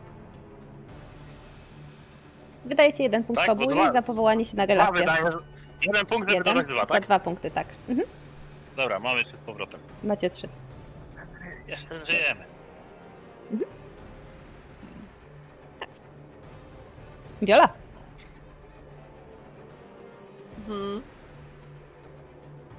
Wydajecie 2.65 3.03
jeden 3.03 3.23
punkt 3.23 3.39
Tak, 3.39 3.47
fabuli 3.47 3.67
dwa- 3.75 3.91
za 3.91 4.01
powołanie 4.01 4.45
się 4.45 4.57
na 4.57 4.65
Dwa 4.65 4.73
relację. 4.73 4.99
wydaje, 4.99 5.23
jeden 5.81 6.05
punkt, 6.05 6.29
żeby 6.29 6.49
Jeden 6.49 6.65
dwa, 6.65 6.85
za 6.85 6.93
tak? 6.93 7.03
dwa 7.03 7.19
punkty, 7.19 7.51
tak. 7.51 7.67
Mhm. 7.89 8.07
Dobra, 8.77 8.99
mamy 8.99 9.23
trzy 9.23 9.33
z 9.43 9.45
powrotem. 9.45 9.79
Macie 10.03 10.29
trzy. 10.29 10.47
Jeszcze 11.67 12.05
żyjemy. 12.05 12.43
Viola, 17.41 17.73
Mhm. 20.59 21.01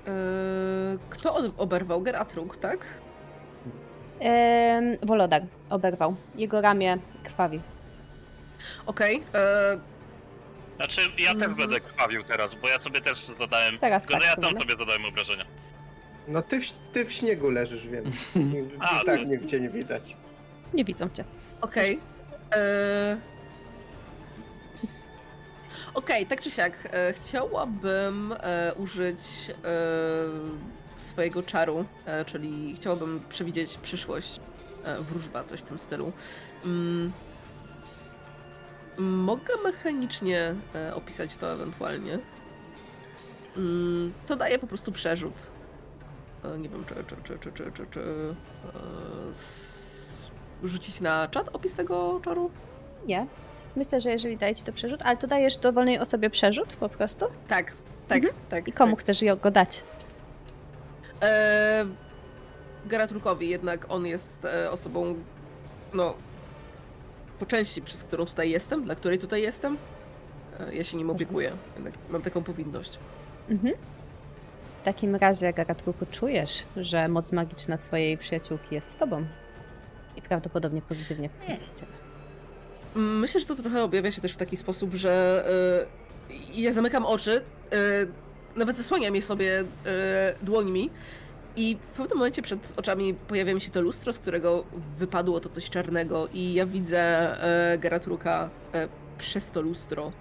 Yy, 0.06 0.98
kto 1.10 1.34
oberwał? 1.56 2.02
Geratruk, 2.02 2.56
tak? 2.56 2.78
Ehm, 4.20 4.96
Wolodar 5.02 5.42
oberwał. 5.70 6.16
Jego 6.34 6.60
ramię 6.60 6.98
krwawi. 7.24 7.60
Okej. 8.86 9.22
e, 9.34 9.78
Znaczy, 10.76 11.00
ja 11.18 11.32
też 11.34 11.42
Mhm. 11.42 11.54
będę 11.54 11.80
krwawił 11.80 12.22
teraz, 12.24 12.54
bo 12.54 12.68
ja 12.68 12.80
sobie 12.80 13.00
też 13.00 13.24
zadałem. 13.26 13.78
Teraz 13.78 14.02
Tylko, 14.02 14.14
tak, 14.14 14.22
że 14.22 14.28
ja 14.28 14.50
no. 14.52 14.60
sobie 14.60 14.76
zadałem 14.78 15.04
obrażenia. 15.04 15.44
No 16.28 16.42
ty 16.42 16.60
w, 16.60 16.72
ty 16.92 17.04
w 17.04 17.12
śniegu 17.12 17.50
leżysz, 17.50 17.86
więc 17.88 18.16
A, 18.80 18.86
tak 19.04 19.04
to- 19.18 19.24
nie, 19.24 19.46
cię 19.46 19.60
nie 19.60 19.68
widać. 19.68 20.16
Nie 20.74 20.84
widzą 20.84 21.08
cię. 21.10 21.24
Okej. 21.60 22.00
E, 22.56 23.16
Okej, 25.94 26.26
tak 26.26 26.40
czy 26.40 26.50
siak, 26.50 26.88
e, 26.92 27.12
chciałabym 27.12 28.34
e, 28.40 28.74
użyć 28.74 29.18
e, 29.50 29.54
swojego 30.96 31.42
czaru, 31.42 31.84
e, 32.06 32.24
czyli 32.24 32.74
chciałabym 32.76 33.20
przewidzieć 33.28 33.78
przyszłość. 33.78 34.40
E, 34.84 35.00
wróżba, 35.02 35.44
coś 35.44 35.60
w 35.60 35.62
tym 35.62 35.78
stylu. 35.78 36.12
Mm, 36.64 37.12
mogę 38.98 39.54
mechanicznie 39.64 40.54
e, 40.74 40.94
opisać 40.94 41.36
to 41.36 41.52
ewentualnie. 41.52 42.18
Mm, 43.56 44.12
to 44.26 44.36
daje 44.36 44.58
po 44.58 44.66
prostu 44.66 44.92
przerzut. 44.92 45.46
Nie 46.58 46.68
wiem, 46.68 46.84
czy, 46.84 46.94
czy, 46.94 47.16
czy, 47.24 47.38
czy, 47.38 47.52
czy, 47.52 47.72
czy, 47.72 47.86
czy 47.90 48.34
s- 49.30 50.26
rzucić 50.62 51.00
na 51.00 51.28
czat 51.28 51.48
opis 51.52 51.74
tego 51.74 52.20
czaru? 52.24 52.50
Nie. 53.06 53.26
Myślę, 53.76 54.00
że 54.00 54.10
jeżeli 54.10 54.36
daje 54.36 54.54
ci 54.54 54.62
to 54.62 54.72
przerzut, 54.72 55.02
ale 55.02 55.16
to 55.16 55.26
dajesz 55.26 55.56
dowolnej 55.56 55.98
osobie 55.98 56.30
przerzut 56.30 56.76
po 56.76 56.88
prostu. 56.88 57.26
Tak, 57.48 57.72
tak, 58.08 58.22
tak. 58.48 58.58
Mhm. 58.58 58.66
I 58.66 58.72
komu 58.72 58.92
tak. 58.92 59.00
chcesz 59.00 59.22
ją- 59.22 59.36
go 59.36 59.50
dać? 59.50 59.82
E, 61.22 61.86
Geratrukowi 62.86 63.48
jednak 63.48 63.86
on 63.88 64.06
jest 64.06 64.44
e, 64.44 64.70
osobą, 64.70 65.14
no, 65.94 66.14
po 67.38 67.46
części 67.46 67.82
przez 67.82 68.04
którą 68.04 68.26
tutaj 68.26 68.50
jestem, 68.50 68.84
dla 68.84 68.94
której 68.94 69.18
tutaj 69.18 69.42
jestem. 69.42 69.76
E, 70.60 70.74
ja 70.74 70.84
się 70.84 70.96
nim 70.96 71.10
opiekuję, 71.10 71.52
jednak 71.74 71.94
mam 72.10 72.22
taką 72.22 72.42
powinność. 72.42 72.98
Mhm. 73.50 73.74
W 74.82 74.84
takim 74.84 75.16
razie, 75.16 75.52
Gagatruku, 75.52 76.06
czujesz, 76.10 76.64
że 76.76 77.08
moc 77.08 77.32
magiczna 77.32 77.78
twojej 77.78 78.18
przyjaciółki 78.18 78.74
jest 78.74 78.90
z 78.90 78.96
tobą. 78.96 79.26
I 80.16 80.22
prawdopodobnie 80.22 80.82
pozytywnie 80.82 81.28
wpływa 81.28 81.52
na 81.52 81.74
ciebie. 81.74 82.05
Myślę, 82.96 83.40
że 83.40 83.46
to 83.46 83.54
trochę 83.54 83.82
objawia 83.82 84.10
się 84.10 84.20
też 84.20 84.32
w 84.32 84.36
taki 84.36 84.56
sposób, 84.56 84.94
że 84.94 85.44
e, 86.30 86.36
ja 86.54 86.72
zamykam 86.72 87.06
oczy, 87.06 87.40
e, 87.72 87.76
nawet 88.56 88.76
zasłaniam 88.76 89.14
je 89.14 89.22
sobie 89.22 89.64
e, 89.86 90.34
dłońmi 90.42 90.90
i 91.56 91.76
w 91.92 91.96
pewnym 91.96 92.18
momencie 92.18 92.42
przed 92.42 92.74
oczami 92.76 93.14
pojawia 93.14 93.54
mi 93.54 93.60
się 93.60 93.70
to 93.70 93.80
lustro, 93.80 94.12
z 94.12 94.18
którego 94.18 94.64
wypadło 94.98 95.40
to 95.40 95.48
coś 95.48 95.70
czarnego 95.70 96.28
i 96.32 96.54
ja 96.54 96.66
widzę 96.66 97.00
e, 97.72 97.78
Geratruka 97.78 98.50
przez 99.18 99.50
to 99.50 99.60
lustro 99.60 100.12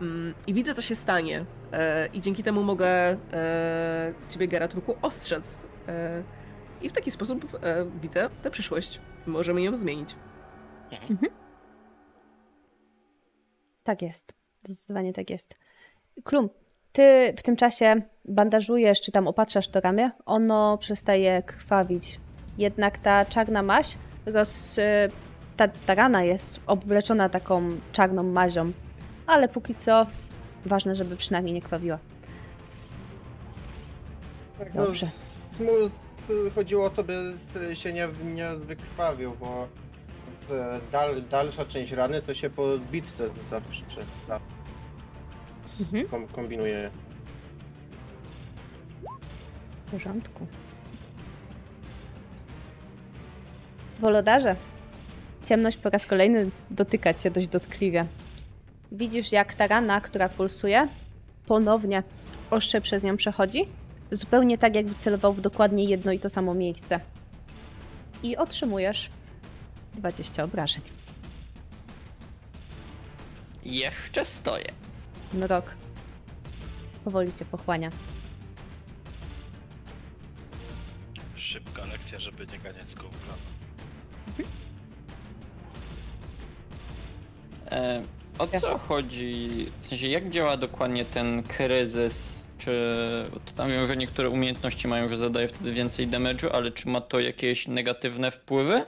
Mm, 0.00 0.34
i 0.46 0.54
widzę, 0.54 0.74
co 0.74 0.82
się 0.82 0.94
stanie 0.94 1.44
i 2.12 2.20
dzięki 2.20 2.42
temu 2.42 2.62
mogę 2.62 3.16
ciebie, 4.28 4.48
Geratruku, 4.48 4.96
ostrzec 5.02 5.60
i 6.82 6.88
w 6.88 6.92
taki 6.92 7.10
sposób 7.10 7.58
widzę 8.02 8.30
tę 8.42 8.50
przyszłość. 8.50 9.00
Możemy 9.26 9.62
ją 9.62 9.76
zmienić. 9.76 10.16
Tak 13.86 14.02
jest. 14.02 14.34
Zdecydowanie 14.64 15.12
tak 15.12 15.30
jest. 15.30 15.54
Klum, 16.24 16.50
ty 16.92 17.34
w 17.38 17.42
tym 17.42 17.56
czasie 17.56 18.02
bandażujesz, 18.24 19.00
czy 19.00 19.12
tam 19.12 19.28
opatrzasz 19.28 19.68
to 19.68 19.80
ramię, 19.80 20.10
ono 20.24 20.78
przestaje 20.78 21.42
krwawić. 21.42 22.20
Jednak 22.58 22.98
ta 22.98 23.24
czarna 23.24 23.62
maź, 23.62 23.98
roz, 24.26 24.80
ta, 25.56 25.68
ta 25.68 25.94
rana 25.94 26.22
jest 26.24 26.60
obleczona 26.66 27.28
taką 27.28 27.68
czarną 27.92 28.22
mazią, 28.22 28.72
ale 29.26 29.48
póki 29.48 29.74
co 29.74 30.06
ważne, 30.64 30.96
żeby 30.96 31.16
przynajmniej 31.16 31.54
nie 31.54 31.62
krwawiła. 31.62 31.98
Tak, 34.58 34.74
no, 34.74 34.84
Dobrze. 34.84 35.06
z- 35.06 35.40
chodziło 36.54 36.84
o 36.86 36.90
to, 36.90 37.04
by 37.04 37.14
się 37.74 37.92
nie, 37.92 38.08
nie 38.34 38.48
wykrwawił, 38.48 39.32
bo 39.40 39.68
dal, 40.92 41.22
dalsza 41.30 41.64
część 41.64 41.92
rany 41.92 42.22
to 42.22 42.34
się 42.34 42.50
po 42.50 42.78
bitce 42.78 43.28
zawsze 43.42 43.84
da, 44.28 44.40
Mhm. 45.80 46.08
kom, 46.08 46.26
kombinuje. 46.28 46.90
W 49.86 49.90
porządku. 49.90 50.46
Wolodarze, 54.00 54.56
ciemność 55.42 55.76
po 55.76 55.90
raz 55.90 56.06
kolejny 56.06 56.50
dotyka 56.70 57.14
cię 57.14 57.30
dość 57.30 57.48
dotkliwie. 57.48 58.06
Widzisz, 58.92 59.32
jak 59.32 59.54
ta 59.54 59.66
rana, 59.66 60.00
która 60.00 60.28
pulsuje, 60.28 60.88
ponownie 61.46 62.02
ostrze 62.50 62.80
przez 62.80 63.02
nią 63.02 63.16
przechodzi, 63.16 63.68
zupełnie 64.10 64.58
tak, 64.58 64.74
jakby 64.74 64.94
celował 64.94 65.32
w 65.32 65.40
dokładnie 65.40 65.84
jedno 65.84 66.12
i 66.12 66.18
to 66.18 66.30
samo 66.30 66.54
miejsce. 66.54 67.00
I 68.22 68.36
otrzymujesz 68.36 69.10
20 69.96 70.44
obrażeń. 70.44 70.82
Jeszcze 73.64 74.24
stoję. 74.24 74.72
Mrok 75.34 75.74
powoli 77.04 77.32
cię 77.32 77.44
pochłania. 77.44 77.90
Szybka 81.36 81.84
lekcja, 81.86 82.18
żeby 82.18 82.46
nie 82.46 82.58
ganiać 82.58 82.90
z 82.90 82.94
gołka. 82.94 83.16
E, 87.70 88.02
o 88.38 88.44
Jasne. 88.44 88.60
co 88.60 88.78
chodzi? 88.78 89.48
W 89.80 89.86
sensie, 89.86 90.06
jak 90.06 90.30
działa 90.30 90.56
dokładnie 90.56 91.04
ten 91.04 91.42
kryzys? 91.42 92.46
Czy 92.58 92.70
to 93.44 93.52
tam 93.52 93.68
wiem, 93.68 93.86
że 93.86 93.96
niektóre 93.96 94.30
umiejętności 94.30 94.88
mają, 94.88 95.08
że 95.08 95.16
zadaje 95.16 95.48
wtedy 95.48 95.72
więcej 95.72 96.08
damage'u, 96.08 96.48
ale 96.52 96.70
czy 96.70 96.88
ma 96.88 97.00
to 97.00 97.20
jakieś 97.20 97.68
negatywne 97.68 98.30
wpływy? 98.30 98.84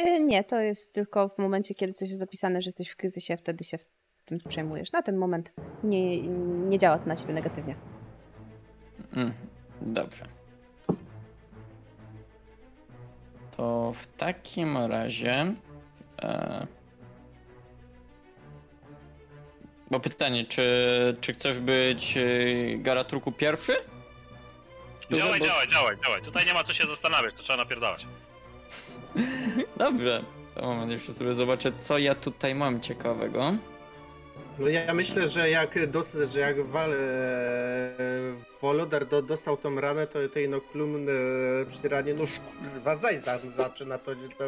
Y, 0.00 0.20
Nie, 0.20 0.44
to 0.44 0.60
jest 0.60 0.92
tylko 0.92 1.28
w 1.28 1.38
momencie, 1.38 1.74
kiedy 1.74 1.92
coś 1.92 2.08
jest 2.08 2.18
zapisane, 2.18 2.62
że 2.62 2.68
jesteś 2.68 2.88
w 2.88 2.96
kryzysie, 2.96 3.36
wtedy 3.36 3.64
się 3.64 3.78
tym 4.24 4.38
przejmujesz. 4.48 4.92
Na 4.92 5.02
ten 5.02 5.16
moment 5.16 5.52
nie, 5.84 6.22
nie 6.68 6.78
działa 6.78 6.98
to 6.98 7.06
na 7.06 7.16
ciebie 7.16 7.34
negatywnie. 7.34 7.76
Mm, 9.12 9.34
dobrze. 9.80 10.24
To 13.56 13.92
w 13.94 14.06
takim 14.06 14.76
razie. 14.76 15.54
E... 16.22 16.66
Bo 19.90 20.00
pytanie, 20.00 20.44
czy, 20.44 21.16
czy 21.20 21.32
chcesz 21.32 21.58
być 21.58 22.16
e, 22.16 22.22
Garatruku 22.78 23.32
pierwszy? 23.32 23.72
Działaj, 25.10 25.40
Bo- 25.40 25.46
działaj, 25.46 25.68
działaj, 25.68 25.96
działaj. 26.04 26.22
Tutaj 26.22 26.46
nie 26.46 26.54
ma 26.54 26.62
co 26.64 26.72
się 26.72 26.86
zastanawiać, 26.86 27.34
co 27.34 27.42
trzeba 27.42 27.56
napierdalać. 27.56 28.06
Dobrze. 29.76 30.24
To 30.54 30.62
moment, 30.62 30.92
jeszcze 30.92 31.12
sobie 31.12 31.34
zobaczę, 31.34 31.72
co 31.78 31.98
ja 31.98 32.14
tutaj 32.14 32.54
mam 32.54 32.80
ciekawego. 32.80 33.52
No 34.58 34.68
ja 34.68 34.94
myślę, 34.94 35.28
że 35.28 35.50
jak, 35.50 35.86
dos, 35.90 36.16
że 36.32 36.40
jak 36.40 36.66
Wal, 36.66 36.92
e, 36.92 36.96
Wolodar 38.62 39.06
do, 39.06 39.22
dostał 39.22 39.56
tą 39.56 39.80
ranę, 39.80 40.06
to 40.06 40.28
tej 40.28 40.48
no 40.48 40.56
e, 40.56 40.60
przy 41.68 41.78
tej 41.78 41.90
ranie, 41.90 42.14
no 42.14 42.24
kurwa, 42.70 42.96
zaś 42.96 43.18
za, 43.18 43.38
zaczyna 43.38 43.98
to, 43.98 44.12
to 44.38 44.44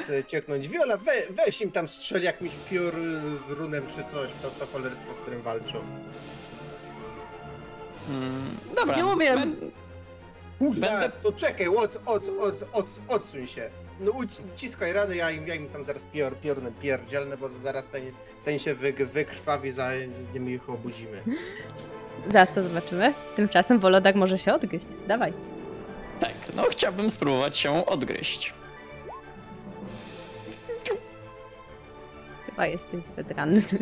chce 0.00 0.24
cieknąć. 0.24 0.68
Wiola, 0.68 0.96
we, 0.96 1.12
weź 1.30 1.60
im 1.60 1.70
tam 1.70 1.88
strzeli 1.88 2.24
jakimś 2.24 2.56
piorunem 2.70 3.86
czy 3.86 4.04
coś 4.04 4.30
w 4.30 4.40
to, 4.40 4.50
to 4.50 4.66
cholerstwo, 4.66 5.14
z 5.14 5.18
którym 5.18 5.42
walczą. 5.42 5.78
Mm, 8.08 8.56
dobra. 8.74 8.96
Nie 8.96 9.06
umiem. 9.06 9.56
Kurwa, 10.58 10.86
Będę- 10.86 11.10
to 11.22 11.32
czekaj, 11.32 11.68
od, 11.68 12.00
od, 12.06 12.28
od, 12.40 12.64
od, 12.72 12.86
odsuń 13.08 13.46
się. 13.46 13.70
No 14.00 14.10
uciskaj 14.12 14.92
rany, 14.92 15.16
ja 15.16 15.30
im, 15.30 15.46
ja 15.48 15.54
im 15.54 15.68
tam 15.68 15.84
zaraz 15.84 16.04
pior, 16.04 16.36
piorunem 16.36 16.72
pierdzielnę, 16.82 17.36
bo 17.36 17.48
zaraz 17.48 17.86
ten, 17.86 18.02
ten 18.44 18.58
się 18.58 18.74
wy, 18.74 18.92
wykrwawi, 18.92 19.70
zanim 19.70 20.50
ich 20.50 20.70
obudzimy. 20.70 21.22
Zaraz 22.26 22.48
to 22.54 22.62
zobaczymy. 22.62 23.14
Tymczasem 23.36 23.78
Wolodak 23.80 24.14
może 24.16 24.38
się 24.38 24.54
odgryźć. 24.54 24.86
Dawaj. 25.08 25.32
Tak, 26.20 26.32
no 26.56 26.62
chciałbym 26.70 27.10
spróbować 27.10 27.56
się 27.58 27.86
odgryźć. 27.86 28.54
Chyba 32.46 32.66
jesteś 32.66 33.04
zbyt 33.04 33.30
ranny. 33.30 33.62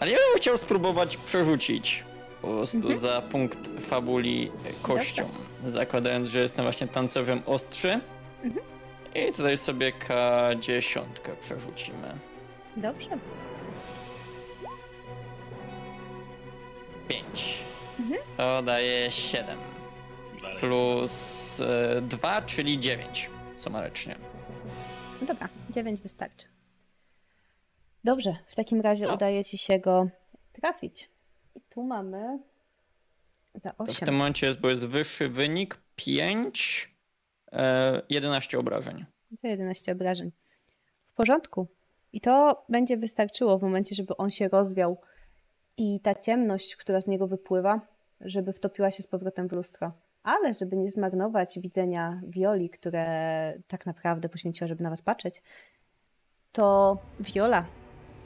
Ale 0.00 0.10
ja 0.10 0.16
bym 0.16 0.36
chciał 0.36 0.56
spróbować 0.56 1.16
przerzucić 1.16 2.04
po 2.42 2.48
prostu 2.48 2.76
Mhm. 2.78 2.96
za 2.96 3.22
punkt 3.22 3.58
fabuli 3.80 4.52
kością. 4.82 5.28
Zakładając, 5.64 6.28
że 6.28 6.38
jestem 6.38 6.64
właśnie 6.64 6.88
tancerzem 6.88 7.42
ostrzy. 7.46 8.00
Mhm. 8.42 8.66
I 9.14 9.32
tutaj 9.32 9.58
sobie 9.58 9.92
K10 9.92 11.02
przerzucimy. 11.40 12.12
Dobrze. 12.76 13.10
5. 17.08 17.64
Mhm. 18.00 18.20
To 18.36 18.62
daje 18.62 19.10
7. 19.10 19.58
Dalej. 20.42 20.58
Plus 20.58 21.56
2, 22.02 22.42
czyli 22.42 22.78
9 22.80 23.30
sumarycznie. 23.56 24.16
Dobra, 25.22 25.48
9 25.70 26.00
wystarczy. 26.00 26.46
Dobrze, 28.04 28.36
w 28.46 28.54
takim 28.54 28.80
razie 28.80 29.06
No. 29.06 29.14
udaje 29.14 29.44
ci 29.44 29.58
się 29.58 29.78
go 29.78 30.06
trafić. 30.52 31.10
I 31.54 31.60
tu 31.60 31.82
mamy 31.82 32.38
za 33.60 33.70
To 33.70 33.84
w 33.84 33.88
8. 33.88 34.06
tym 34.06 34.14
momencie 34.14 34.46
jest, 34.46 34.60
bo 34.60 34.70
jest 34.70 34.86
wyższy 34.86 35.28
wynik 35.28 35.78
5, 35.96 36.90
e, 37.52 38.02
11 38.10 38.58
obrażeń. 38.58 39.04
Za 39.42 39.48
11 39.48 39.92
obrażeń. 39.92 40.32
W 41.06 41.12
porządku. 41.12 41.66
I 42.12 42.20
to 42.20 42.64
będzie 42.68 42.96
wystarczyło 42.96 43.58
w 43.58 43.62
momencie, 43.62 43.94
żeby 43.94 44.16
on 44.16 44.30
się 44.30 44.48
rozwiał 44.48 45.00
i 45.76 46.00
ta 46.00 46.14
ciemność, 46.14 46.76
która 46.76 47.00
z 47.00 47.06
niego 47.06 47.26
wypływa, 47.26 47.80
żeby 48.20 48.52
wtopiła 48.52 48.90
się 48.90 49.02
z 49.02 49.06
powrotem 49.06 49.48
w 49.48 49.52
lustro. 49.52 49.92
Ale 50.22 50.54
żeby 50.54 50.76
nie 50.76 50.90
zmarnować 50.90 51.58
widzenia 51.58 52.20
Violi, 52.28 52.70
które 52.70 53.54
tak 53.68 53.86
naprawdę 53.86 54.28
poświęciła, 54.28 54.68
żeby 54.68 54.82
na 54.82 54.90
was 54.90 55.02
patrzeć, 55.02 55.42
to 56.52 56.98
Viola, 57.20 57.64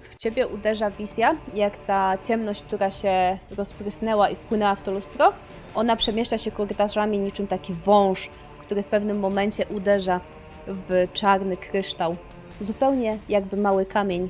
w 0.08 0.16
ciebie 0.16 0.46
uderza 0.46 0.90
wizja, 0.90 1.32
jak 1.54 1.76
ta 1.86 2.18
ciemność, 2.18 2.62
która 2.62 2.90
się 2.90 3.38
rozprysnęła 3.56 4.28
i 4.30 4.36
wpłynęła 4.36 4.74
w 4.74 4.82
to 4.82 4.92
lustro, 4.92 5.32
ona 5.74 5.96
przemieszcza 5.96 6.38
się 6.38 6.50
korytarzami 6.50 7.18
niczym 7.18 7.46
taki 7.46 7.74
wąż, 7.74 8.30
który 8.60 8.82
w 8.82 8.86
pewnym 8.86 9.18
momencie 9.18 9.66
uderza 9.66 10.20
w 10.66 11.08
czarny 11.12 11.56
kryształ. 11.56 12.16
Zupełnie 12.60 13.18
jakby 13.28 13.56
mały 13.56 13.86
kamień, 13.86 14.28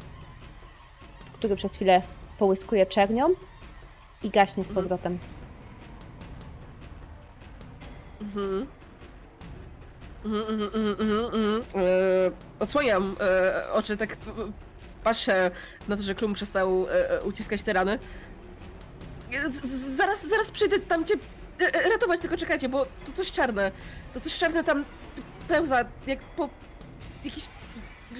który 1.33 1.57
przez 1.57 1.75
chwilę 1.75 2.03
połyskuje 2.39 2.87
czernią 2.87 3.29
i 4.23 4.31
gaśnie 4.31 4.65
z 4.65 4.69
Mhm. 4.69 4.85
powrotem. 4.85 5.19
Mhm. 8.21 8.67
Mhm, 10.25 10.43
mhm, 10.43 10.71
mhm, 10.75 10.97
mhm, 11.01 11.25
mhm. 11.25 11.63
E, 11.75 12.31
odsłaniam 12.61 13.17
e, 13.21 13.73
oczy, 13.73 13.97
tak 13.97 14.17
patrzę 15.05 15.51
na 15.89 15.97
to, 15.97 16.02
że 16.02 16.14
Klum 16.14 16.35
przestał 16.35 16.86
e, 16.89 17.10
e, 17.10 17.22
uciskać 17.22 17.62
te 17.62 17.72
rany. 17.72 17.98
Z- 19.51 19.97
Zaraz, 19.97 20.26
zaraz 20.26 20.51
przyjdę 20.51 20.78
tam 20.81 21.05
cię 21.05 21.14
e, 21.60 21.74
e, 21.74 21.90
ratować, 21.90 22.20
tylko 22.20 22.36
czekajcie, 22.36 22.68
bo 22.68 22.86
to 23.06 23.12
coś 23.14 23.32
czarne. 23.32 23.72
To 24.14 24.20
coś 24.20 24.39
czarne 24.39 24.64
tam 24.64 24.85
pełza, 25.48 25.85
jak 26.06 26.18
po 26.20 26.48
jakiś 27.24 27.44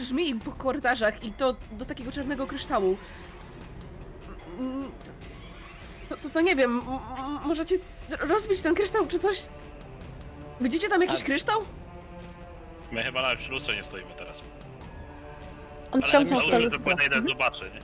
żmij 0.01 0.35
po 0.35 0.52
korytarzach 0.52 1.24
i 1.24 1.32
to 1.32 1.56
do 1.73 1.85
takiego 1.85 2.12
czarnego 2.12 2.47
kryształu. 2.47 2.97
Mm, 4.59 4.90
To, 6.09 6.16
to, 6.16 6.31
to 6.31 6.40
nie 6.40 6.56
wiem, 6.56 6.82
możecie 7.44 7.77
rozbić 8.20 8.61
ten 8.61 8.74
kryształ 8.74 9.06
czy 9.06 9.19
coś? 9.19 9.43
Widzicie 10.61 10.89
tam 10.89 11.02
jakiś 11.02 11.20
A- 11.20 11.24
kryształ? 11.24 11.61
My 12.93 13.02
chyba 13.02 13.23
nawet 13.23 13.39
przy 13.39 13.51
lustrze 13.51 13.77
nie 13.77 13.85
stoimy 13.85 14.11
teraz. 14.19 14.43
On 15.95 16.01
Ale 16.03 16.09
wciągnął 16.09 16.41
w 16.41 16.51
to 16.51 16.59
lustro. 16.59 16.93
Mhm. 16.93 17.29
zobaczę, 17.29 17.71
nie? 17.71 17.81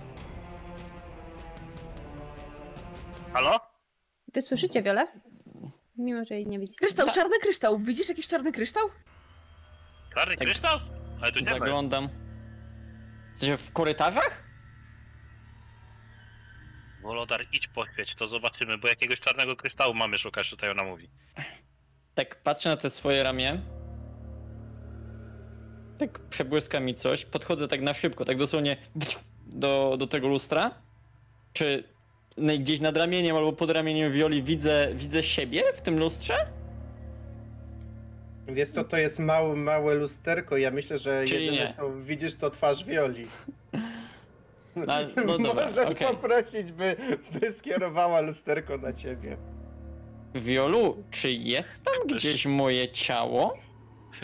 Halo? 3.33 3.57
Wy 4.35 4.43
słyszycie 4.43 4.83
Wiolę? 4.83 5.07
Mimo, 5.99 6.25
że 6.25 6.35
jej 6.35 6.47
nie 6.47 6.59
widzicie. 6.59 6.79
Kryształ, 6.79 7.07
Tak. 7.07 7.15
czarny 7.15 7.39
kryształ. 7.43 7.79
Widzisz 7.79 8.09
jakiś 8.09 8.27
czarny 8.27 8.53
kryształ? 8.53 8.89
Czarny 10.15 10.37
Tak. 10.37 10.47
kryształ? 10.47 10.79
Ale 11.23 11.33
tu 11.33 11.39
nie 11.39 11.45
ma. 11.45 11.51
Zaglądam. 11.51 12.09
Sensie 13.35 13.57
w 13.57 13.73
korytarzach? 13.73 14.43
Wolodar, 17.03 17.47
idź 17.53 17.67
poświeć, 17.69 18.15
to 18.19 18.27
zobaczymy, 18.27 18.79
bo 18.79 18.89
jakiegoś 18.89 19.21
czarnego 19.21 19.57
kryształu 19.57 19.95
mamy 19.95 20.19
szukać, 20.19 20.51
tutaj 20.51 20.71
ona 20.71 20.83
mówi. 20.85 21.11
Tak 22.15 22.43
patrzę 22.43 22.69
na 22.69 22.77
te 22.77 22.91
swoje 22.91 23.23
ramię. 23.23 23.59
Tak 26.01 26.19
przebłyska 26.19 26.81
mi 26.81 26.95
coś. 26.95 27.25
Podchodzę 27.25 27.69
tak 27.69 27.81
na 27.81 27.95
szybko, 27.95 28.25
tak 28.25 28.37
dosłownie 28.37 28.77
do, 29.47 29.97
do 29.99 30.07
tego 30.07 30.29
lustra. 30.29 30.75
Czy 31.53 31.85
gdzieś 32.59 32.81
nad 32.81 32.97
ramieniem 32.97 33.37
albo 33.37 33.53
pod 33.53 33.71
ramieniem 33.71 34.13
Wioli 34.13 34.43
widzę, 34.43 34.89
widzę 34.95 35.23
siebie 35.23 35.63
w 35.75 35.81
tym 35.81 35.99
lustrze? 35.99 36.47
Wiesz 38.49 38.69
co, 38.69 38.85
to 38.85 38.97
jest 38.97 39.19
małe, 39.19 39.57
małe 39.57 39.95
lusterko. 39.95 40.57
Ja 40.57 40.71
myślę, 40.71 40.99
że 40.99 41.25
Czyli 41.25 41.47
jedyne 41.47 41.65
nie. 41.65 41.73
co 41.73 41.93
widzisz 41.93 42.35
to 42.35 42.51
twarz 42.51 42.85
Wioli. 42.85 43.27
No, 44.77 44.85
no 45.27 45.39
dobra, 45.39 45.65
Możesz 45.69 45.87
okej. 45.87 46.07
poprosić, 46.09 46.73
by, 46.73 46.97
by 47.41 47.53
skierowała 47.53 48.21
lusterko 48.21 48.79
na 48.79 48.93
ciebie. 48.93 49.37
Wiolu, 50.35 51.05
czy 51.11 51.33
jest 51.33 51.85
tam 51.85 52.17
gdzieś 52.17 52.47
moje 52.47 52.89
ciało? 52.89 53.59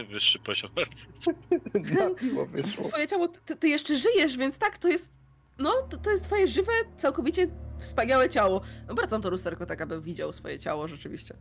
Wyższy 0.10 0.38
poziom. 0.38 0.70
Na 2.00 2.10
piwo 2.14 2.46
wyszło. 2.46 2.88
Twoje 2.88 3.08
ciało, 3.08 3.28
ty, 3.28 3.56
ty 3.56 3.68
jeszcze 3.68 3.96
żyjesz, 3.96 4.36
więc 4.36 4.58
tak, 4.58 4.78
to 4.78 4.88
jest... 4.88 5.10
No, 5.58 5.72
to, 5.90 5.96
to 5.96 6.10
jest 6.10 6.24
twoje 6.24 6.48
żywe, 6.48 6.72
całkowicie 6.96 7.48
wspaniałe 7.78 8.30
ciało. 8.30 8.60
Obracam 8.88 9.22
to 9.22 9.30
lusterko 9.30 9.66
tak, 9.66 9.80
aby 9.80 10.00
widział 10.00 10.32
swoje 10.32 10.58
ciało 10.58 10.88
rzeczywiście. 10.88 11.34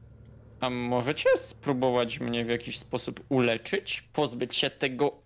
A 0.60 0.70
możecie 0.70 1.30
spróbować 1.36 2.20
mnie 2.20 2.46
w 2.46 2.50
jakiś 2.50 2.80
sposób 2.80 3.20
uleczyć? 3.30 4.02
Pozbyć 4.14 4.56
się 4.56 4.70
tego. 4.70 5.22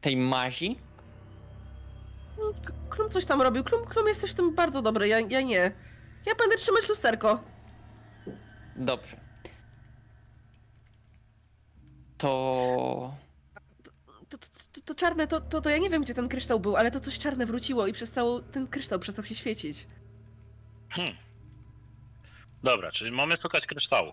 tej 0.00 0.16
mazi? 0.16 0.78
No, 2.38 2.52
Klum 2.90 3.10
coś 3.10 3.24
tam 3.24 3.42
robił. 3.42 3.64
Klum, 3.64 3.84
Klum 3.84 4.08
jesteś 4.08 4.30
w 4.30 4.34
tym 4.34 4.54
bardzo 4.54 4.82
dobry, 4.82 5.08
ja, 5.08 5.20
ja 5.20 5.40
nie. 5.40 5.72
Ja 6.26 6.34
będę 6.34 6.56
trzymać 6.56 6.88
lusterko. 6.88 7.40
Dobrze. 8.76 9.21
To. 12.22 13.14
To, 14.28 14.38
to, 14.38 14.80
to, 14.84 14.94
czarne, 14.94 15.26
to, 15.26 15.40
to, 15.40 15.60
to 15.60 15.70
ja 15.70 15.78
nie 15.78 15.90
wiem, 15.90 16.02
gdzie 16.02 16.14
ten 16.14 16.28
kryształ 16.28 16.60
był, 16.60 16.76
ale 16.76 16.90
to 16.90 17.00
coś 17.00 17.18
czarne 17.18 17.46
wróciło 17.46 17.86
i 17.86 17.92
przestał, 17.92 18.40
ten 18.42 18.66
kryształ 18.66 18.98
przestał 18.98 19.24
się 19.24 19.34
świecić. 19.34 19.86
Hmm. 20.90 21.14
Dobra, 22.62 22.92
czyli 22.92 23.10
mamy 23.10 23.36
szukać 23.36 23.66
kryształu. 23.66 24.12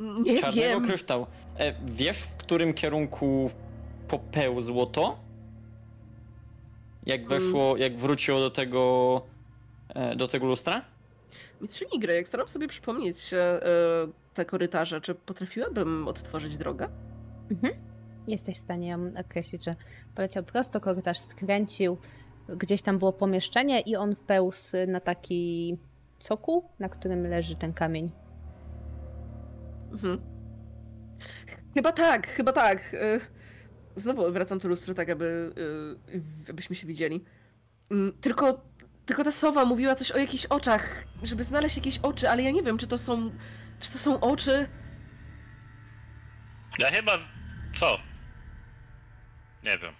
Nie 0.00 0.38
Czarnego 0.40 0.60
wiem. 0.80 0.84
kryształu. 0.86 1.26
E, 1.58 1.74
wiesz, 1.84 2.18
w 2.18 2.36
którym 2.36 2.74
kierunku 2.74 3.50
popełzło 4.08 4.86
to? 4.86 5.18
Jak 7.06 7.20
Mm. 7.20 7.28
weszło, 7.28 7.76
jak 7.76 7.96
wróciło 7.96 8.40
do 8.40 8.50
tego, 8.50 9.22
e, 9.88 10.16
do 10.16 10.28
tego 10.28 10.46
lustra? 10.46 10.84
Mistrzyni 11.60 11.98
gry, 12.00 12.14
jak 12.14 12.28
staram 12.28 12.48
sobie 12.48 12.68
przypomnieć 12.68 13.32
e, 13.34 13.38
e, 13.38 13.68
te 14.34 14.44
korytarze, 14.44 15.00
czy 15.00 15.14
potrafiłabym 15.14 16.08
odtworzyć 16.08 16.56
drogę? 16.56 16.88
Mhm. 17.52 17.74
Jesteś 18.26 18.56
w 18.56 18.60
stanie 18.60 18.88
ją 18.88 19.12
określić, 19.20 19.64
że 19.64 19.74
poleciał 20.14 20.42
prosto, 20.44 20.80
korytarz 20.80 21.18
skręcił, 21.18 21.98
gdzieś 22.48 22.82
tam 22.82 22.98
było 22.98 23.12
pomieszczenie 23.12 23.80
i 23.80 23.96
on 23.96 24.14
wpełzł 24.14 24.76
na 24.88 25.00
taki 25.00 25.76
cokół, 26.18 26.68
na 26.78 26.88
którym 26.88 27.26
leży 27.26 27.56
ten 27.56 27.72
kamień. 27.72 28.12
Mhm. 29.92 30.20
Chyba 31.74 31.92
tak, 31.92 32.26
chyba 32.26 32.52
tak. 32.52 32.94
E, 32.94 33.20
Znowu 33.96 34.32
wracam 34.32 34.60
to 34.60 34.68
lustro 34.68 34.94
tak, 34.94 35.10
aby, 35.10 35.52
e, 36.46 36.50
abyśmy 36.50 36.76
się 36.76 36.86
widzieli. 36.86 37.24
Mm, 37.90 38.12
Tylko, 38.20 38.64
tylko 39.06 39.24
ta 39.24 39.30
sowa 39.30 39.64
mówiła 39.64 39.94
coś 39.94 40.10
o 40.12 40.18
jakichś 40.18 40.46
oczach, 40.46 41.04
żeby 41.22 41.44
znaleźć 41.44 41.76
jakieś 41.76 41.98
oczy, 41.98 42.30
ale 42.30 42.42
ja 42.42 42.50
nie 42.50 42.62
wiem, 42.62 42.78
czy 42.78 42.86
to 42.86 42.98
są, 42.98 43.30
czy 43.80 43.92
to 43.92 43.98
są 43.98 44.20
oczy. 44.20 44.68
Ja 46.78 46.90
chyba... 46.90 47.12
co? 47.74 47.98
Nie 49.62 49.78
wiem. 49.78 49.94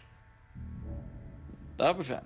Dobrze. 1.77 2.25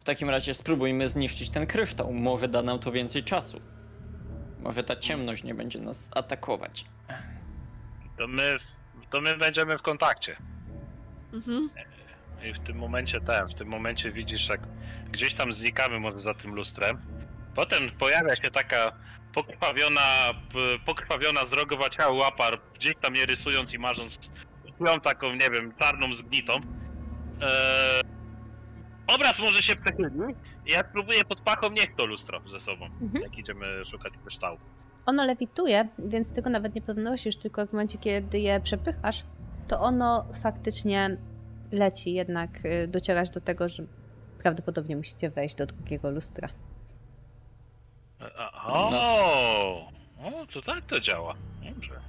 W 0.00 0.04
takim 0.04 0.30
razie 0.30 0.54
spróbujmy 0.54 1.08
zniszczyć 1.08 1.50
ten 1.50 1.66
kryształ. 1.66 2.12
Może 2.12 2.48
da 2.48 2.62
nam 2.62 2.78
to 2.78 2.92
więcej 2.92 3.24
czasu. 3.24 3.60
Może 4.60 4.84
ta 4.84 4.96
ciemność 4.96 5.44
nie 5.44 5.54
będzie 5.54 5.78
nas 5.78 6.10
atakować. 6.14 6.84
To 8.18 8.28
my, 8.28 8.56
to 9.10 9.20
my 9.20 9.36
będziemy 9.36 9.78
w 9.78 9.82
kontakcie. 9.82 10.36
Mhm. 11.32 11.70
I 12.44 12.52
w 12.52 12.58
tym 12.58 12.76
momencie 12.78 13.20
ten, 13.20 13.48
w 13.48 13.54
tym 13.54 13.68
momencie 13.68 14.12
widzisz, 14.12 14.48
jak 14.48 14.60
gdzieś 15.10 15.34
tam 15.34 15.52
znikamy 15.52 16.00
może 16.00 16.18
za 16.18 16.34
tym 16.34 16.54
lustrem. 16.54 16.98
Potem 17.54 17.90
pojawia 17.90 18.36
się 18.36 18.50
taka 18.50 18.92
pokrwawiona, 19.34 20.00
pokrwawiona 20.86 21.44
zrogowa 21.44 21.90
ciała 21.90 22.12
łapa, 22.12 22.50
gdzieś 22.74 22.94
tam 23.00 23.16
je 23.16 23.26
rysując 23.26 23.74
i 23.74 23.78
marząc 23.78 24.30
ją 24.80 25.00
taką, 25.00 25.32
nie 25.32 25.50
wiem, 25.50 25.72
czarną 25.78 26.14
zgnitą. 26.14 26.52
Eee, 26.54 28.02
obraz 29.06 29.38
może 29.38 29.62
się 29.62 29.76
przechyli 29.76 30.34
i 30.66 30.70
ja 30.70 30.84
spróbuję 30.90 31.24
pod 31.24 31.40
pachą 31.40 31.70
niech 31.70 31.94
to 31.96 32.06
lustro 32.06 32.40
ze 32.50 32.60
sobą, 32.60 32.84
Mhm. 33.02 33.22
jak 33.24 33.38
idziemy 33.38 33.84
szukać 33.84 34.12
kryształu. 34.22 34.58
Ono 35.06 35.24
lewituje, 35.24 35.88
więc 35.98 36.32
tego 36.32 36.50
nawet 36.50 36.74
nie 36.74 36.82
podnosisz, 36.82 37.36
tylko 37.36 37.66
w 37.66 37.72
momencie, 37.72 37.98
kiedy 37.98 38.38
je 38.38 38.60
przepychasz, 38.60 39.24
to 39.68 39.80
ono 39.80 40.26
faktycznie 40.42 41.16
leci, 41.72 42.12
jednak 42.14 42.50
y, 42.64 42.88
docierasz 42.88 43.30
do 43.30 43.40
tego, 43.40 43.68
że 43.68 43.82
prawdopodobnie 44.38 44.96
musicie 44.96 45.30
wejść 45.30 45.54
do 45.54 45.66
drugiego 45.66 46.10
lustra. 46.10 46.48
E, 48.20 48.30
O, 48.66 49.88
o, 50.18 50.46
to 50.52 50.62
tak 50.62 50.84
to 50.86 51.00
działa. 51.00 51.34
Dobrze. 51.74 52.00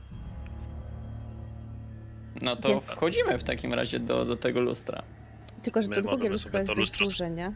No 2.41 2.55
to 2.55 2.69
Więc- 2.69 2.85
wchodzimy 2.85 3.37
w 3.37 3.43
takim 3.43 3.73
razie 3.73 3.99
do, 3.99 4.25
do 4.25 4.35
tego 4.37 4.59
lustra. 4.61 5.03
Tylko, 5.63 5.81
że 5.81 5.89
My 5.89 5.95
to 5.95 6.01
drugie 6.01 6.29
lustro 6.29 6.59
jest 6.59 6.69
to 6.69 6.75
dość 6.75 6.91
lustro- 6.93 7.03
duże, 7.03 7.29
nie? 7.29 7.53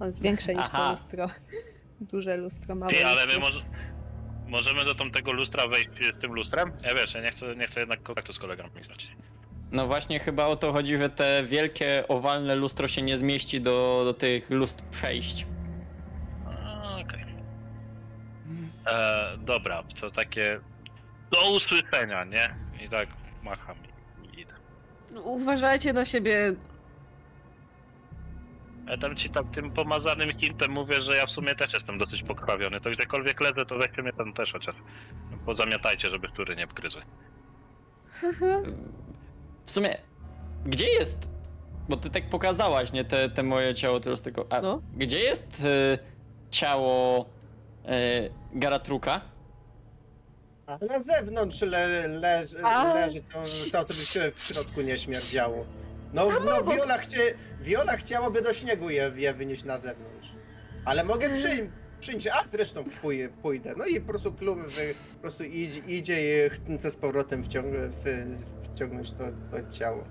On 0.00 0.06
jest 0.06 0.22
większe 0.22 0.54
niż 0.54 0.64
to 0.64 0.72
Aha. 0.72 0.90
lustro. 0.90 1.26
Duże 2.00 2.36
lustro, 2.36 2.74
małe 2.74 2.92
Ty, 2.92 3.06
ale 3.06 3.26
my 3.26 3.38
może, 3.38 3.60
możemy 4.46 4.84
do 4.84 4.94
tamtego 4.94 5.32
lustra 5.32 5.66
wejść 5.68 5.88
z 6.14 6.18
tym 6.18 6.32
lustrem? 6.32 6.72
Ja 6.82 6.94
wiesz, 6.94 7.14
ja 7.14 7.20
nie 7.20 7.28
chcę, 7.30 7.56
nie 7.56 7.64
chcę 7.66 7.80
jednak 7.80 8.02
kontaktu 8.02 8.32
z 8.32 8.38
kolegami 8.38 8.70
stracić. 8.84 9.10
No 9.72 9.86
właśnie 9.86 10.18
chyba 10.20 10.46
o 10.46 10.56
to 10.56 10.72
chodzi, 10.72 10.96
że 10.98 11.10
te 11.10 11.42
wielkie, 11.46 12.04
owalne 12.08 12.54
lustro 12.54 12.88
się 12.88 13.02
nie 13.02 13.16
zmieści 13.16 13.60
do, 13.60 14.02
do 14.04 14.14
tych 14.14 14.50
lustr 14.50 14.84
przejść. 14.84 15.46
Okej. 17.04 17.24
E, 18.86 19.36
Dobra, 19.38 19.82
to 20.00 20.10
takie 20.10 20.60
do 21.30 21.50
usłyszenia, 21.50 22.24
nie? 22.24 22.54
I 22.84 22.88
tak 22.88 23.08
macham 23.42 23.76
i, 24.34 24.40
idę. 24.40 24.54
Uważajcie 25.22 25.92
na 25.92 26.04
siebie. 26.04 26.54
Ja 28.88 28.98
tam 28.98 29.16
ci 29.16 29.30
tam 29.30 29.48
tym 29.50 29.70
pomazanym 29.70 30.30
hintem 30.38 30.70
mówię, 30.72 31.00
że 31.00 31.16
ja 31.16 31.26
w 31.26 31.30
sumie 31.30 31.54
też 31.54 31.72
jestem 31.72 31.98
dosyć 31.98 32.22
pokrwawiony. 32.22 32.80
To 32.80 32.90
gdziekolwiek 32.90 33.40
leżę, 33.40 33.66
to 33.66 33.78
weźcie 33.78 34.02
mnie 34.02 34.12
tam 34.12 34.32
też 34.32 34.52
chociaż. 34.52 34.76
Pozamiatajcie, 35.46 36.10
żeby 36.10 36.28
wtóry 36.28 36.56
nie 36.56 36.64
obgryzły. 36.64 37.02
W 39.66 39.70
sumie, 39.70 39.96
gdzie 40.66 40.88
jest? 40.88 41.28
Bo 41.88 41.96
ty 41.96 42.10
tak 42.10 42.28
pokazałaś, 42.30 42.92
nie? 42.92 43.04
Te, 43.04 43.30
te 43.30 43.42
moje 43.42 43.74
ciało 43.74 44.00
teraz 44.00 44.22
tylko. 44.22 44.46
A 44.50 44.60
No. 44.60 44.82
gdzie 44.96 45.18
jest 45.18 45.60
y, 45.64 45.98
ciało 46.50 47.26
y, 47.84 48.30
Garatruka? 48.52 49.20
Na 50.68 51.00
zewnątrz 51.00 51.60
le, 51.60 52.08
le, 52.08 52.46
A, 52.62 52.94
leży, 52.94 53.22
co, 53.22 53.42
co 53.42 53.84
to 53.84 53.84
by 53.84 53.94
się 53.94 54.32
w 54.34 54.42
środku 54.42 54.80
nie 54.80 54.98
śmierdziało. 54.98 55.66
No, 56.12 56.28
no 56.44 56.62
Viola, 56.64 56.98
chcie, 56.98 57.34
Viola 57.60 57.96
chciałaby 57.96 58.42
do 58.42 58.52
śniegu 58.52 58.90
je, 58.90 59.12
je 59.16 59.34
wynieść 59.34 59.64
na 59.64 59.78
zewnątrz. 59.78 60.32
Ale 60.84 61.04
mogę 61.04 61.30
przyjm, 61.34 61.70
przyjąć, 62.00 62.26
a 62.26 62.44
zresztą 62.46 62.84
pój, 63.02 63.28
pójdę. 63.42 63.74
No 63.76 63.84
i 63.84 64.00
po 64.00 64.08
prostu 64.08 64.32
klum 64.32 64.64
wy, 64.66 64.94
po 65.14 65.20
prostu 65.20 65.44
idzie, 65.44 65.80
idzie 65.80 66.46
i 66.46 66.50
chce 66.50 66.90
z 66.90 66.96
powrotem 66.96 67.44
wciąg, 67.44 67.66
w, 67.76 68.26
wciągnąć 68.74 69.12
to, 69.12 69.24
to 69.50 69.72
ciało. 69.72 70.04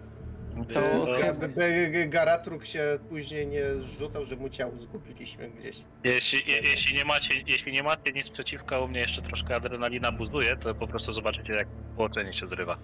To- 0.65 2.07
Garatruk 2.07 2.65
się 2.65 2.99
później 3.09 3.47
nie 3.47 3.75
zrzucał, 3.75 4.25
że 4.25 4.35
mu 4.35 4.49
ciało 4.49 4.77
zgubiliśmy 4.77 5.49
gdzieś. 5.49 5.77
Jeśli, 6.03 6.51
je, 6.51 6.57
jeśli, 6.57 6.95
nie 6.95 7.05
macie, 7.05 7.34
jeśli 7.47 7.73
nie 7.73 7.84
macie 7.84 8.11
nic 8.13 8.29
przeciwko, 8.29 8.84
u 8.85 8.88
mnie 8.88 8.99
jeszcze 8.99 9.21
troszkę 9.21 9.55
adrenalina 9.55 10.11
buzuje, 10.11 10.57
to 10.57 10.75
po 10.75 10.88
prostu 10.88 11.11
zobaczycie 11.13 11.53
jak 11.53 11.67
połączenie 11.95 12.34
się 12.34 12.47
zrywa. 12.47 12.77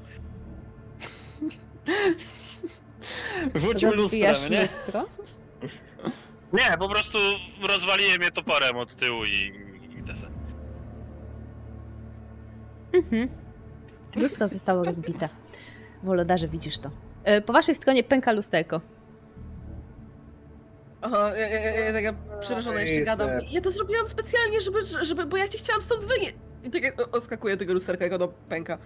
Rozbijasz 3.53 3.95
lustrem, 3.95 4.51
nie? 4.51 4.61
lustro? 4.61 5.05
Nie, 6.59 6.77
po 6.77 6.89
prostu 6.89 7.17
rozwaliłem 7.67 8.21
je 8.21 8.31
toporem 8.31 8.77
od 8.77 8.95
tyłu 8.95 9.25
i, 9.25 9.29
i. 9.29 9.83
Mhm. 12.93 13.29
Lustro 14.15 14.47
zostało 14.47 14.83
rozbite. 14.83 15.29
Wolodarze, 16.03 16.47
widzisz 16.47 16.77
to. 16.79 16.89
E, 17.23 17.41
Po 17.41 17.53
waszej 17.53 17.75
stronie 17.75 18.03
pęka 18.03 18.31
lusterko. 18.31 18.81
Aha, 21.01 21.31
ja, 21.37 21.47
ja, 21.47 21.59
ja, 21.59 21.85
ja 21.85 21.93
taka 21.93 22.17
przerażona 22.39 22.81
jeszcze 22.81 22.95
Ej, 22.95 23.05
gadam. 23.05 23.27
ser. 23.27 23.43
Ja 23.51 23.61
to 23.61 23.69
zrobiłam 23.71 24.09
specjalnie, 24.09 24.61
żeby, 24.61 24.79
żeby 25.01 25.25
bo 25.25 25.37
ja 25.37 25.47
cię 25.47 25.57
chciałam 25.57 25.81
stąd 25.81 26.05
wynieść. 26.05 26.35
I 26.63 26.69
tak 26.69 27.15
oskakuje 27.15 27.57
tego 27.57 27.73
lusterka, 27.73 28.03
jak 28.03 28.13
ono 28.13 28.27
pęka. 28.27 28.77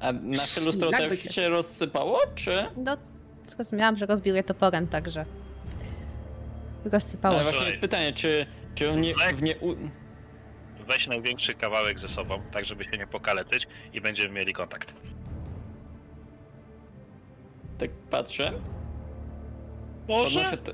A 0.00 0.12
nasze 0.12 0.60
lustro 0.60 0.90
Jakby 0.90 1.16
też 1.16 1.34
się 1.34 1.48
rozsypało, 1.48 2.20
czy? 2.34 2.66
No, 2.76 2.96
zrozumiałam, 3.48 3.96
że 3.96 4.06
rozbił 4.06 4.34
je 4.34 4.42
toporem, 4.42 4.88
także 4.88 5.24
rozsypało 6.84 7.34
Ale 7.34 7.44
właśnie 7.44 7.66
jest 7.66 7.78
pytanie, 7.78 8.12
czy, 8.12 8.46
czy 8.74 8.90
on 8.90 9.00
nie, 9.00 9.14
w 9.34 9.42
nie 9.42 9.58
u... 9.58 9.74
Weź 10.88 11.06
największy 11.06 11.54
kawałek 11.54 11.98
ze 11.98 12.08
sobą, 12.08 12.42
tak 12.52 12.64
żeby 12.64 12.84
się 12.84 12.90
nie 12.98 13.06
pokaleczyć 13.06 13.66
i 13.92 14.00
będziemy 14.00 14.34
mieli 14.34 14.52
kontakt. 14.52 14.94
Tak 17.80 17.90
patrzę. 18.10 18.52
Może? 20.08 20.40
Podnoszę 20.40 20.56
te, 20.58 20.72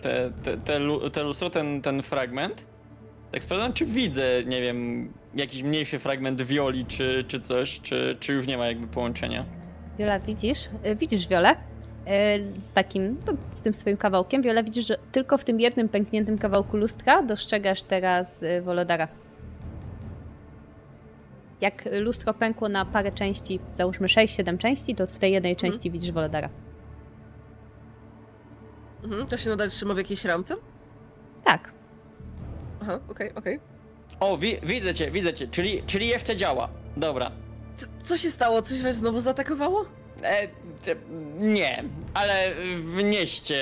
te, 0.00 0.30
te, 0.42 0.56
te, 0.56 0.78
lu- 0.78 1.10
te 1.10 1.22
lustro, 1.22 1.50
ten, 1.50 1.82
ten 1.82 2.02
fragment. 2.02 2.66
Tak 3.32 3.42
sprawdzam, 3.42 3.72
czy 3.72 3.86
widzę, 3.86 4.24
nie 4.46 4.60
wiem, 4.62 5.08
jakiś 5.34 5.62
mniejszy 5.62 5.98
fragment 5.98 6.42
wioli, 6.42 6.86
czy, 6.86 7.24
czy 7.28 7.40
coś, 7.40 7.80
czy, 7.80 8.16
czy 8.20 8.32
już 8.32 8.46
nie 8.46 8.58
ma 8.58 8.66
jakby 8.66 8.86
połączenia. 8.86 9.44
Wiola, 9.98 10.20
widzisz? 10.20 10.58
E, 10.82 10.96
Widzisz 10.96 11.28
Wiolę? 11.28 11.54
E, 12.06 12.38
Z 12.60 12.72
takim, 12.72 13.16
no, 13.26 13.32
z 13.50 13.62
tym 13.62 13.74
swoim 13.74 13.96
kawałkiem. 13.96 14.42
Wiola, 14.42 14.62
widzisz, 14.62 14.86
że 14.86 14.96
tylko 15.12 15.38
w 15.38 15.44
tym 15.44 15.60
jednym 15.60 15.88
pękniętym 15.88 16.38
kawałku 16.38 16.76
lustra 16.76 17.22
dostrzegasz 17.22 17.82
teraz 17.82 18.42
e, 18.42 18.60
Wolodara. 18.62 19.08
Jak 21.60 21.88
lustro 22.00 22.34
pękło 22.34 22.68
na 22.68 22.84
parę 22.84 23.12
części, 23.12 23.60
załóżmy 23.74 24.06
6-7 24.08 24.58
części, 24.58 24.94
to 24.94 25.06
w 25.06 25.18
tej 25.18 25.32
jednej 25.32 25.56
części 25.56 25.90
widzisz 25.90 26.12
Wolodara. 26.12 26.48
Mhm, 29.04 29.26
to 29.26 29.36
się 29.36 29.50
nadal 29.50 29.70
trzyma 29.70 29.94
w 29.94 29.98
jakiejś 29.98 30.24
ramce? 30.24 30.54
Tak. 31.44 31.72
Aha, 32.82 33.00
okej, 33.08 33.34
okej. 33.34 33.60
O, 34.20 34.38
wi 34.38 34.56
widzę 34.62 34.94
cię, 34.94 35.10
widzę 35.10 35.34
cię, 35.34 35.46
czyli, 35.48 35.82
czyli 35.86 36.06
jeszcze 36.08 36.36
działa. 36.36 36.68
Dobra. 36.96 37.30
Co- 37.76 37.86
Co 38.04 38.16
się 38.16 38.30
stało? 38.30 38.62
Coś 38.62 38.82
was 38.82 38.96
znowu 38.96 39.20
zaatakowało? 39.20 39.84
E, 40.22 40.48
nie, 41.38 41.84
ale 42.14 42.34
wnieście 42.80 43.56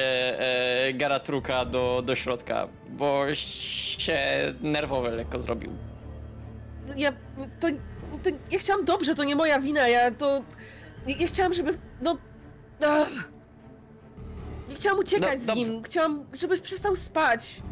e, 0.88 0.92
Garatruka 0.92 1.64
do, 1.64 2.02
do 2.06 2.14
środka, 2.14 2.68
bo 2.90 3.34
się 3.34 4.18
nerwowy 4.60 5.10
lekko 5.10 5.40
zrobił. 5.40 5.70
Ja, 6.96 7.12
to, 7.60 7.68
to, 8.22 8.30
ja 8.50 8.58
chciałam 8.58 8.84
dobrze, 8.84 9.14
to 9.14 9.24
nie 9.24 9.36
moja 9.36 9.60
wina, 9.60 9.88
ja 9.88 10.10
to... 10.10 10.42
Ja, 11.06 11.16
ja 11.18 11.26
chciałam, 11.26 11.54
żeby, 11.54 11.78
no... 12.02 12.18
Ach. 12.86 13.08
Nie 14.68 14.74
chciałam 14.74 14.98
uciekać 14.98 15.38
No, 15.46 15.52
z 15.52 15.56
nim, 15.56 15.82
chciałam, 15.82 16.24
żebyś 16.32 16.60
przestał 16.60 16.96
spać. 16.96 17.62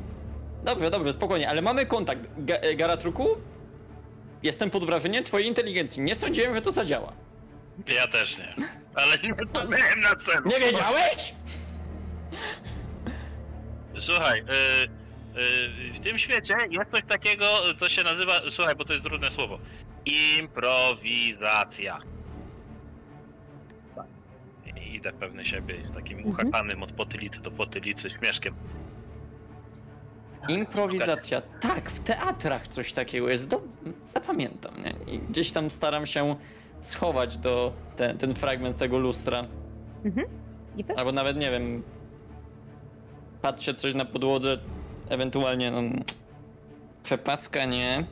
Dobrze, 0.65 0.91
dobrze, 0.91 1.13
spokojnie, 1.13 1.49
ale 1.49 1.63
mamy 1.63 1.87
kontakt. 1.87 2.21
Ga 2.39 2.55
e, 2.55 2.75
Garatruku? 2.75 3.29
Jestem 4.43 4.71
pod 4.71 4.85
wrażeniem 4.85 5.25
twojej 5.25 5.49
inteligencji. 5.49 6.03
Nie 6.03 6.15
sądziłem, 6.15 6.55
że 6.55 6.63
to 6.63 6.73
zadziała. 6.73 7.13
Ja 7.87 8.07
też 8.07 8.39
nie. 8.39 8.55
Ale 8.95 9.19
nie 9.19 9.35
to 9.53 9.69
miałem 9.69 10.01
na 10.01 10.17
celu. 10.27 10.49
Nie 10.49 10.61
wiedziałeś? 10.67 11.35
Słuchaj, 13.99 14.41
y, 14.41 14.45
w 15.95 16.01
tym 16.01 16.19
świecie 16.19 16.55
jest 16.71 16.91
coś 16.91 17.01
takiego, 17.09 17.45
co 17.79 17.89
się 17.89 18.03
nazywa, 18.05 18.33
słuchaj, 18.51 18.75
bo 18.77 18.85
to 18.85 18.93
jest 18.93 19.05
trudne 19.05 19.31
słowo. 19.31 19.59
Improwizacja. 20.41 21.99
Tak. 23.97 24.07
I 24.77 24.95
Idę 24.95 25.13
pewny 25.13 25.45
siebie 25.45 25.75
takim 25.95 26.19
Mhm. 26.19 26.35
uchapanym 26.35 26.83
od 26.83 26.93
potylicy 26.93 27.41
do 27.41 27.51
potylicy 27.51 28.11
śmieszkiem. 28.11 28.55
Improwizacja. 30.49 31.43
Tak, 31.61 31.91
w 31.91 32.01
teatrach 32.01 32.69
coś 32.69 32.93
takiego 32.93 33.29
jest. 33.29 33.49
Do... 33.49 33.63
Zapamiętam, 34.03 34.75
nie? 34.85 35.15
I 35.15 35.19
gdzieś 35.19 35.53
tam 35.53 35.71
staram 35.71 36.07
się 36.07 36.37
schować 36.81 37.37
do 37.39 37.73
ten, 37.97 38.19
ten 38.19 38.35
fragment 38.35 38.77
tego 38.77 38.99
lustra. 38.99 39.45
Mhm. 40.05 40.27
Wy? 40.87 40.97
Albo 40.97 41.13
nawet 41.13 41.37
nie 41.37 41.51
wiem. 41.51 41.83
Patrzę 43.43 43.75
coś 43.75 43.95
na 43.95 44.05
podłodze, 44.05 44.59
ewentualnie 45.13 45.71
no, 45.71 45.81
przepaska 47.03 47.65
nie. 47.65 48.05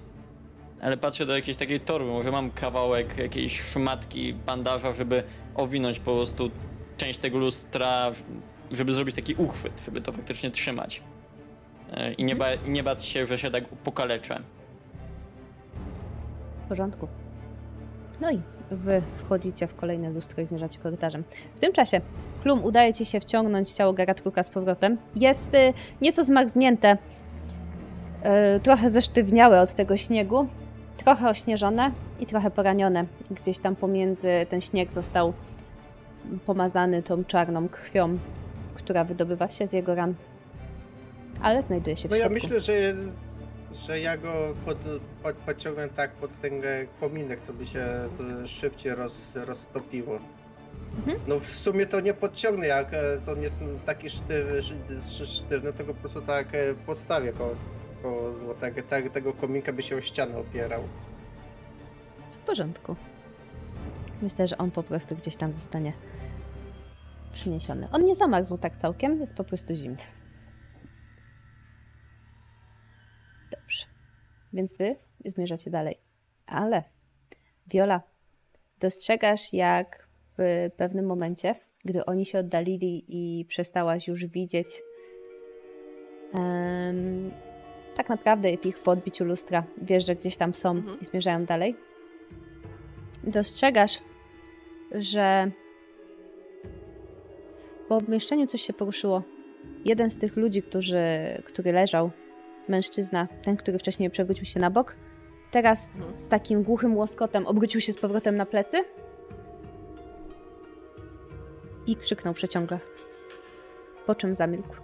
Ale 0.82 0.96
patrzę 0.96 1.26
do 1.26 1.34
jakiejś 1.34 1.56
takiej 1.56 1.80
torby. 1.80 2.10
Może 2.10 2.30
mam 2.30 2.50
kawałek 2.50 3.18
jakiejś 3.18 3.60
szmatki, 3.60 4.34
bandaża, 4.34 4.92
żeby 4.92 5.22
owinąć 5.54 5.98
po 5.98 6.14
prostu 6.14 6.50
część 6.96 7.18
tego 7.18 7.38
lustra, 7.38 8.10
żeby 8.70 8.92
zrobić 8.92 9.16
taki 9.16 9.34
uchwyt, 9.34 9.82
żeby 9.84 10.00
to 10.00 10.12
faktycznie 10.12 10.50
trzymać. 10.50 11.02
E, 11.92 12.12
I 12.12 12.24
nie, 12.24 12.36
ba- 12.36 12.54
nie 12.66 12.82
bać 12.82 13.04
się, 13.04 13.26
że 13.26 13.38
się 13.38 13.50
tak 13.50 13.68
pokaleczę. 13.68 14.40
W 16.64 16.68
porządku. 16.68 17.08
No 18.20 18.30
i 18.30 18.40
wy 18.70 19.02
wchodzicie 19.16 19.66
w 19.66 19.74
kolejne 19.76 20.10
lustro 20.10 20.42
i 20.42 20.46
zmierzacie 20.46 20.78
korytarzem. 20.78 21.24
W 21.56 21.60
tym 21.60 21.72
czasie 21.72 22.00
Klum 22.42 22.64
udaje 22.64 22.94
ci 22.94 23.04
się 23.06 23.20
wciągnąć 23.20 23.70
ciało 23.72 23.92
Garatruka 23.92 24.42
z 24.42 24.50
powrotem. 24.50 24.96
Jest 25.16 25.54
y, 25.54 25.72
nieco 26.02 26.24
zmarznięte, 26.24 26.92
y, 28.56 28.60
trochę 28.60 28.90
zesztywniałe 28.90 29.60
od 29.60 29.74
tego 29.74 29.96
śniegu, 29.96 30.46
trochę 30.96 31.28
ośnieżone 31.30 31.90
i 32.20 32.26
trochę 32.26 32.50
poranione. 32.50 33.04
Gdzieś 33.30 33.58
tam 33.58 33.76
pomiędzy 33.76 34.28
ten 34.50 34.60
śnieg 34.60 34.92
został 34.92 35.32
pomazany 36.46 37.02
tą 37.02 37.24
czarną 37.24 37.68
krwią, 37.68 38.18
która 38.74 39.04
wydobywa 39.04 39.48
się 39.48 39.66
z 39.66 39.72
jego 39.72 39.94
ran. 39.94 40.14
Ale 41.42 41.62
znajduje 41.62 41.96
się 41.96 42.08
w 42.08 42.10
No 42.10 42.16
ja 42.16 42.24
środku. 42.24 42.42
myślę, 42.42 42.60
że, 42.60 42.72
że 43.72 44.00
ja 44.00 44.16
go 44.16 44.54
pod, 44.66 44.78
pod, 45.22 45.36
podciągnę 45.36 45.88
tak 45.88 46.10
pod 46.12 46.40
ten 46.40 46.52
kominek, 47.00 47.40
co 47.40 47.52
by 47.52 47.66
się 47.66 47.86
z- 48.18 48.48
szybciej 48.48 48.94
roz, 48.94 49.32
roztopiło. 49.34 50.18
Mhm. 50.98 51.18
No 51.26 51.38
w 51.38 51.46
sumie 51.54 51.86
to 51.86 52.00
nie 52.00 52.14
podciągnę, 52.14 52.66
jak 52.66 52.94
e, 52.94 53.18
to 53.26 53.34
nie 53.34 53.42
jest 53.42 53.60
taki 53.86 54.10
sztywny, 54.10 54.62
sztywny, 55.24 55.72
to 55.72 55.84
go 55.84 55.94
po 55.94 56.00
prostu 56.00 56.20
tak 56.22 56.54
e, 56.54 56.74
postawię 56.86 57.32
koło, 57.32 57.54
koło 58.02 58.32
złotego, 58.32 58.80
tak, 58.88 59.08
tego 59.10 59.32
kominka 59.32 59.72
by 59.72 59.82
się 59.82 59.96
o 59.96 60.00
ścianę 60.00 60.38
opierał. 60.38 60.82
W 62.30 62.36
porządku. 62.36 62.96
Myślę, 64.22 64.48
że 64.48 64.58
on 64.58 64.70
po 64.70 64.82
prostu 64.82 65.16
gdzieś 65.16 65.36
tam 65.36 65.52
zostanie 65.52 65.92
przyniesiony. 67.32 67.88
On 67.92 68.04
nie 68.04 68.14
zamarzł 68.14 68.58
tak 68.58 68.76
całkiem, 68.76 69.20
jest 69.20 69.34
po 69.34 69.44
prostu 69.44 69.74
zimny. 69.74 69.96
Dobrze. 73.50 73.86
Więc 74.52 74.76
wy 74.76 74.96
zmierzacie 75.24 75.70
dalej. 75.70 75.98
Ale 76.46 76.82
Viola, 77.66 78.02
dostrzegasz 78.80 79.52
jak 79.52 80.08
w 80.38 80.70
pewnym 80.76 81.06
momencie, 81.06 81.54
gdy 81.84 82.04
oni 82.04 82.26
się 82.26 82.38
oddalili 82.38 83.04
i 83.08 83.44
przestałaś 83.44 84.08
już 84.08 84.26
widzieć 84.26 84.82
em, 86.34 87.30
tak 87.94 88.08
naprawdę 88.08 88.50
ich 88.50 88.78
w 88.78 88.88
odbiciu 88.88 89.24
lustra, 89.24 89.64
wiesz, 89.82 90.06
że 90.06 90.16
gdzieś 90.16 90.36
tam 90.36 90.54
są 90.54 90.70
Mhm. 90.70 91.00
i 91.00 91.04
zmierzają 91.04 91.44
dalej, 91.44 91.76
dostrzegasz, 93.24 93.98
że 94.92 95.50
w 97.84 97.88
pomieszczeniu 97.88 98.46
coś 98.46 98.62
się 98.62 98.72
poruszyło. 98.72 99.22
Jeden 99.84 100.10
z 100.10 100.18
tych 100.18 100.36
ludzi, 100.36 100.62
którzy, 100.62 101.02
który 101.44 101.72
leżał, 101.72 102.10
mężczyzna, 102.70 103.28
ten, 103.42 103.56
który 103.56 103.78
wcześniej 103.78 104.10
przewrócił 104.10 104.44
się 104.44 104.60
na 104.60 104.70
bok, 104.70 104.96
teraz 105.50 105.88
z 106.16 106.28
takim 106.28 106.62
głuchym 106.62 106.96
łoskotem 106.96 107.46
obrócił 107.46 107.80
się 107.80 107.92
z 107.92 107.98
powrotem 107.98 108.36
na 108.36 108.46
plecy 108.46 108.84
i 111.86 111.96
krzyknął 111.96 112.34
przeciągle. 112.34 112.78
Po 114.06 114.14
czym 114.14 114.36
zamilkł. 114.36 114.74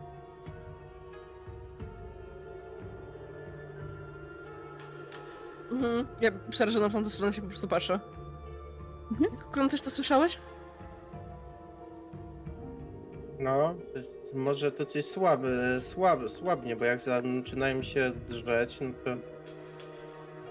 Mhm. 5.73 6.07
Ja 6.21 6.31
przerażona 6.51 6.89
w 6.89 6.93
tamtą 6.93 7.11
stronę 7.11 7.33
się 7.33 7.43
po 7.43 7.49
prostu 7.49 7.69
patrzę. 7.69 8.01
Mhm. 9.11 9.31
Klum, 9.53 9.69
też 9.69 9.83
to 9.83 9.91
słyszałeś? 9.91 10.41
No, 13.39 13.75
może 14.37 14.73
to 14.73 14.87
coś 14.87 15.05
słaby, 15.05 15.77
słaby, 15.81 16.29
słabnie, 16.29 16.77
bo 16.77 16.85
jak 16.85 17.01
zaczynają 17.01 17.83
się 17.83 18.13
drzeć, 18.29 18.81
no 18.81 18.89
to 19.05 19.11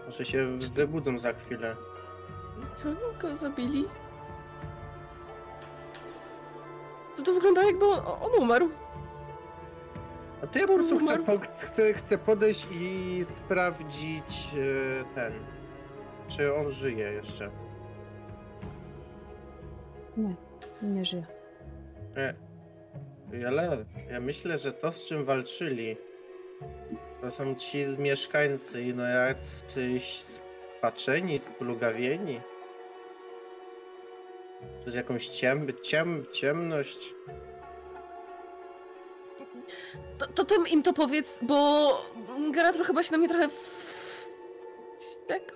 może 0.05 0.25
się 0.25 0.57
wybudzą 0.57 1.19
za 1.19 1.33
chwilę. 1.33 1.75
Oni 2.85 3.19
go 3.21 3.35
zabili? 3.35 3.85
To 7.15 7.23
to 7.23 7.33
wygląda 7.33 7.63
jakby 7.63 7.85
on, 7.85 7.99
on 8.21 8.43
umarł. 8.43 8.69
A 10.43 10.47
to 10.47 10.59
ja 10.59 10.67
po 10.67 10.73
prostu 10.73 10.97
chcę, 10.97 11.17
po, 11.17 11.39
chcę, 11.39 11.93
chcę 11.93 12.17
podejść 12.17 12.67
i 12.71 13.19
sprawdzić 13.23 14.47
e, 14.53 15.15
ten, 15.15 15.33
czy 16.27 16.55
on 16.55 16.71
żyje 16.71 17.11
jeszcze. 17.11 17.49
Nie, 20.17 20.35
nie 20.81 21.05
żyje. 21.05 21.25
E, 22.17 22.44
ale 23.47 23.85
ja 24.11 24.19
myślę, 24.19 24.57
że 24.57 24.73
to 24.73 24.91
z 24.91 25.05
czym 25.05 25.25
walczyli, 25.25 25.97
to 27.21 27.31
są 27.31 27.55
ci 27.55 27.85
mieszkańcy, 27.97 28.93
no 28.95 29.03
jacyś 29.03 30.21
spaczeni, 30.21 31.39
splugawieni. 31.39 32.41
Przez 34.81 34.95
jakąś 34.95 35.27
ciem, 35.27 35.67
ciem, 35.83 36.25
ciemność. 36.33 37.13
To, 40.17 40.27
to 40.27 40.45
tym 40.45 40.67
im 40.67 40.83
to 40.83 40.93
powiedz, 40.93 41.39
bo 41.41 42.01
Garatro 42.51 42.83
chyba 42.83 43.03
się 43.03 43.11
na 43.11 43.17
mnie 43.17 43.29
trochę 43.29 43.49
wściekł. 44.97 45.55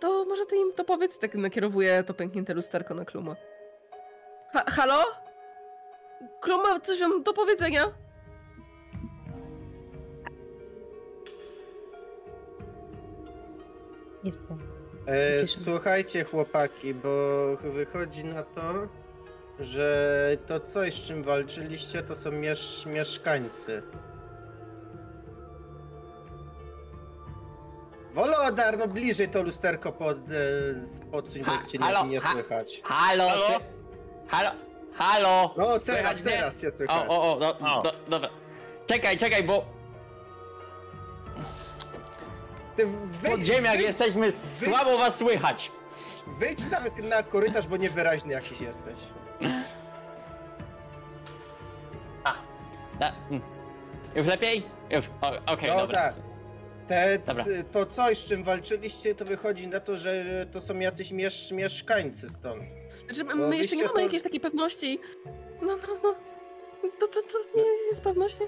To 0.00 0.24
może 0.24 0.46
ty 0.46 0.56
im 0.56 0.72
to 0.72 0.84
powiedz, 0.84 1.18
tak 1.18 1.34
nakierowuję 1.34 2.04
to 2.04 2.14
pęknięte 2.14 2.54
lusterko 2.54 2.94
na 2.94 3.04
Kluma. 3.04 3.36
Ha 4.52 4.64
halo? 4.70 5.25
Klum 6.40 6.62
ma 6.62 6.80
coś 6.80 7.00
wam 7.00 7.22
do 7.22 7.32
powiedzenia? 7.32 7.92
Jestem. 14.24 14.58
E, 15.06 15.40
Cieszę 15.40 15.58
słuchajcie 15.60 16.24
chłopaki, 16.24 16.94
bo 16.94 17.08
wychodzi 17.56 18.24
na 18.24 18.42
to, 18.42 18.72
że 19.60 20.36
to 20.46 20.60
coś 20.60 20.94
z 20.94 21.02
czym 21.02 21.22
walczyliście 21.22 22.02
to 22.02 22.16
są 22.16 22.32
miesz 22.32 22.86
mieszkańcy. 22.86 23.82
Wolodar, 28.12 28.78
no 28.78 28.88
bliżej 28.88 29.28
to 29.28 29.42
lusterko 29.42 29.92
pod, 29.92 30.16
e, 30.18 31.10
podsuń, 31.10 31.42
Ha, 31.42 31.58
bo 31.62 31.68
cię 31.70 31.78
nie, 31.78 31.84
halo, 31.84 32.06
nie 32.06 32.20
ha. 32.20 32.32
słychać. 32.32 32.80
Halo! 32.84 33.28
Halo? 33.28 33.60
Halo! 34.28 34.50
Halo! 34.98 35.54
No 35.56 35.66
teraz, 35.78 35.86
Słychać 35.86 36.22
mnie? 36.22 36.32
teraz 36.32 36.60
cię 36.60 36.70
słychać. 36.70 36.96
O, 37.08 37.22
o, 37.22 37.36
o, 37.36 37.40
do, 37.40 37.58
O. 37.58 37.82
do, 37.82 37.92
dobra. 38.08 38.28
Czekaj, 38.86 39.16
czekaj, 39.18 39.42
bo 39.44 39.64
Ty 42.76 42.86
w 42.86 42.90
wejdź, 43.16 43.34
podziemiach 43.36 43.72
wejdź, 43.72 43.86
jesteśmy, 43.86 44.32
słabo 44.32 44.98
was 44.98 45.16
słychać. 45.16 45.72
Wyjdź 46.38 46.58
na, 46.70 46.80
na 47.08 47.22
korytarz, 47.22 47.66
bo 47.66 47.76
niewyraźny 47.76 48.32
jakiś 48.32 48.60
jesteś. 48.60 48.94
Da, 53.00 53.12
mm. 53.30 53.42
już 54.14 54.26
lepiej? 54.26 54.66
Już, 54.90 55.04
o- 55.20 55.52
okej, 55.52 55.70
No 55.70 55.76
dobra. 55.76 56.02
tak. 56.02 56.12
Te, 56.86 57.18
Dobra. 57.18 57.44
t- 57.44 57.64
to 57.64 57.86
coś, 57.86 58.18
z 58.18 58.24
czym 58.24 58.44
walczyliście, 58.44 59.14
to 59.14 59.24
wychodzi 59.24 59.68
na 59.68 59.80
to, 59.80 59.96
że 59.98 60.24
to 60.52 60.60
są 60.60 60.78
jacyś 60.78 61.10
miesz, 61.10 61.52
mieszkańcy 61.52 62.28
stąd. 62.28 62.62
Znaczy, 63.10 63.24
my, 63.36 63.56
jeszcze 63.56 63.76
nie 63.76 63.82
mamy 63.82 63.94
to- 63.94 64.00
jakiejś 64.00 64.22
takiej 64.22 64.40
pewności. 64.40 64.98
No, 65.62 65.76
no, 65.76 65.94
no. 66.02 66.14
To, 67.00 67.06
to, 67.08 67.22
to 67.22 67.38
nie 67.56 67.62
jest 67.90 68.00
pewności. 68.00 68.42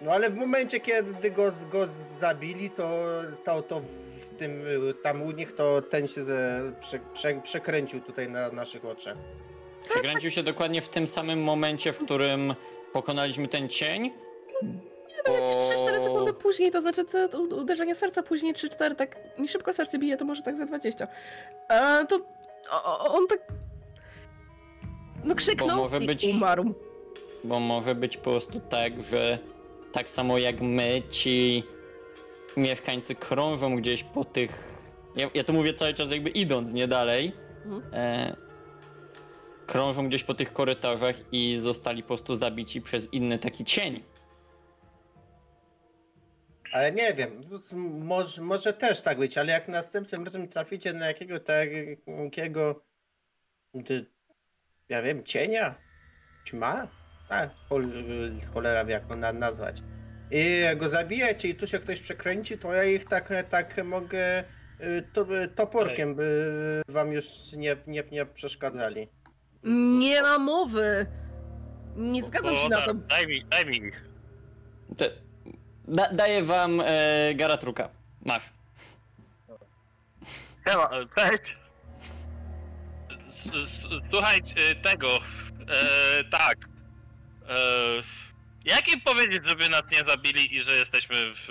No 0.00 0.12
ale 0.12 0.30
w 0.30 0.34
momencie, 0.34 0.80
kiedy 0.80 1.30
go, 1.30 1.50
z- 1.50 1.64
go 1.64 1.86
zabili, 2.18 2.70
to, 2.70 2.88
to, 3.44 3.62
to 3.62 3.80
w 3.80 4.30
tym, 4.38 4.66
y, 4.90 4.94
tam 5.02 5.22
u 5.22 5.30
nich, 5.30 5.54
to 5.54 5.82
ten 5.82 6.08
się 6.08 6.22
ze, 6.22 6.72
prze, 6.80 6.98
prze, 7.12 7.40
przekręcił 7.42 8.00
tutaj 8.00 8.28
na 8.28 8.48
naszych 8.50 8.84
oczach. 8.84 9.16
Przekręcił 9.90 10.30
się 10.30 10.42
dokładnie 10.42 10.82
w 10.82 10.88
tym 10.88 11.06
samym 11.06 11.42
momencie, 11.42 11.92
w 11.92 11.98
którym 11.98 12.54
pokonaliśmy 12.92 13.48
ten 13.48 13.68
cień. 13.68 14.12
No, 15.28 15.32
jakieś 15.34 15.56
3-4 15.56 15.98
bo- 15.98 16.04
sekundy 16.04 16.32
później, 16.32 16.70
to 16.70 16.80
znaczy 16.80 17.04
te 17.04 17.28
to 17.28 17.40
uderzenie 17.40 17.94
serca 17.94 18.22
później 18.22 18.54
3-4, 18.54 18.94
tak 18.94 19.16
nie 19.38 19.48
szybko 19.48 19.72
serce 19.72 19.98
bije, 19.98 20.16
to 20.16 20.24
może 20.24 20.42
tak 20.42 20.56
za 20.56 20.66
20. 20.66 21.08
A 21.68 22.04
to 22.04 22.20
o, 22.70 23.14
on 23.14 23.26
tak... 23.26 23.52
No 25.24 25.34
krzyknął 25.34 25.76
może 25.76 25.98
i 25.98 26.06
być- 26.06 26.24
umarł. 26.24 26.74
Bo 27.44 27.60
może 27.60 27.94
być 27.94 28.16
po 28.16 28.22
prostu 28.22 28.60
tak, 28.60 29.02
że 29.02 29.38
tak 29.92 30.10
samo 30.10 30.38
jak 30.38 30.60
my, 30.60 31.02
ci 31.10 31.64
mieszkańcy 32.56 33.14
krążą 33.14 33.76
gdzieś 33.76 34.04
po 34.04 34.24
tych. 34.24 34.78
Ja, 35.16 35.30
ja 35.34 35.44
to 35.44 35.52
mówię 35.52 35.74
cały 35.74 35.94
czas, 35.94 36.10
jakby 36.10 36.30
idąc 36.30 36.72
nie 36.72 36.88
dalej. 36.88 37.32
Mhm. 37.64 37.82
E, 37.92 38.36
krążą 39.66 40.08
gdzieś 40.08 40.24
po 40.24 40.34
tych 40.34 40.52
korytarzach 40.52 41.16
i 41.32 41.56
zostali 41.58 42.02
po 42.02 42.08
prostu 42.08 42.34
zabici 42.34 42.80
przez 42.80 43.12
inny 43.12 43.38
taki 43.38 43.64
cień. 43.64 44.02
Ale 46.72 46.92
nie 46.92 47.14
wiem, 47.14 47.42
może, 47.90 48.42
może 48.42 48.72
też 48.72 49.00
tak 49.00 49.18
być, 49.18 49.38
ale 49.38 49.52
jak 49.52 49.68
następnym 49.68 50.24
razem 50.24 50.48
traficie 50.48 50.92
na 50.92 51.06
jakiego 51.06 51.40
takiego, 51.40 52.82
ja 54.88 55.02
wiem, 55.02 55.24
cienia, 55.24 55.74
ćma, 56.46 56.88
a 57.28 57.48
chol, 57.68 57.84
cholera 58.54 58.84
wie 58.84 58.92
jak 58.92 59.06
to 59.06 59.16
na, 59.16 59.32
nazwać. 59.32 59.82
I 60.30 60.62
go 60.76 60.88
zabijecie 60.88 61.48
i 61.48 61.54
tu 61.54 61.66
się 61.66 61.78
ktoś 61.78 62.00
przekręci, 62.00 62.58
to 62.58 62.72
ja 62.72 62.84
ich 62.84 63.04
tak, 63.04 63.32
tak 63.48 63.84
mogę 63.84 64.44
y, 64.80 65.02
to, 65.12 65.26
toporkiem, 65.54 66.14
by 66.14 66.82
wam 66.88 67.12
już 67.12 67.52
nie, 67.52 67.76
nie, 67.86 68.02
nie 68.12 68.26
przeszkadzali. 68.26 69.08
Nie 69.98 70.22
ma 70.22 70.38
mowy. 70.38 71.06
Nie 71.96 72.24
zgadzam 72.24 72.54
się 72.54 72.68
na 72.68 72.80
to. 72.80 72.94
Daj 72.94 73.26
mi, 73.26 73.44
daj 73.44 73.66
mi 73.66 73.76
ich. 73.76 74.04
Te, 74.96 75.10
da, 75.88 76.12
daję 76.12 76.42
wam 76.42 76.80
e, 76.80 76.84
Garatruka. 77.34 77.88
Masz. 78.24 78.42
E, 80.66 81.06
cześć. 81.16 81.56
S- 83.28 83.50
s- 83.64 83.86
Słuchaj 84.10 84.40
e, 84.56 84.74
tego. 84.74 85.08
E, 85.18 86.24
tak. 86.30 86.58
E, 87.48 87.54
jak 88.64 88.88
im 88.88 89.00
powiedzieć, 89.00 89.42
żeby 89.48 89.68
nas 89.68 89.82
nie 89.92 89.98
zabili 90.08 90.56
i 90.56 90.62
że 90.62 90.76
jesteśmy 90.76 91.16
w, 91.34 91.46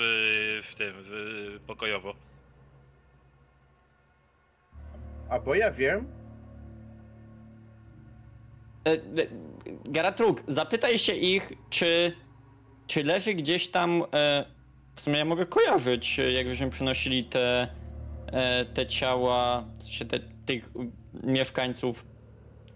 w 0.71 0.75
tym, 0.75 0.93
w, 0.97 1.59
pokojowo? 1.67 2.13
A 5.29 5.39
bo 5.39 5.55
ja 5.55 5.71
wiem, 5.71 6.07
E, 8.87 8.91
e, 8.91 8.97
Garatruk, 9.85 10.43
zapytaj 10.47 10.97
się 10.97 11.13
ich, 11.13 11.51
czy, 11.69 12.15
czy 12.87 13.03
leży 13.03 13.33
gdzieś 13.33 13.67
tam. 13.67 14.03
E, 14.13 14.45
w 14.95 15.01
sumie 15.01 15.17
ja 15.17 15.25
mogę 15.25 15.45
kojarzyć, 15.45 16.19
e, 16.19 16.31
jak 16.31 16.49
żeśmy 16.49 16.69
przynosili 16.69 17.25
te, 17.25 17.67
e, 18.27 18.65
te 18.65 18.87
ciała 18.87 19.65
te, 20.09 20.19
tych 20.45 20.69
mieszkańców. 21.23 22.05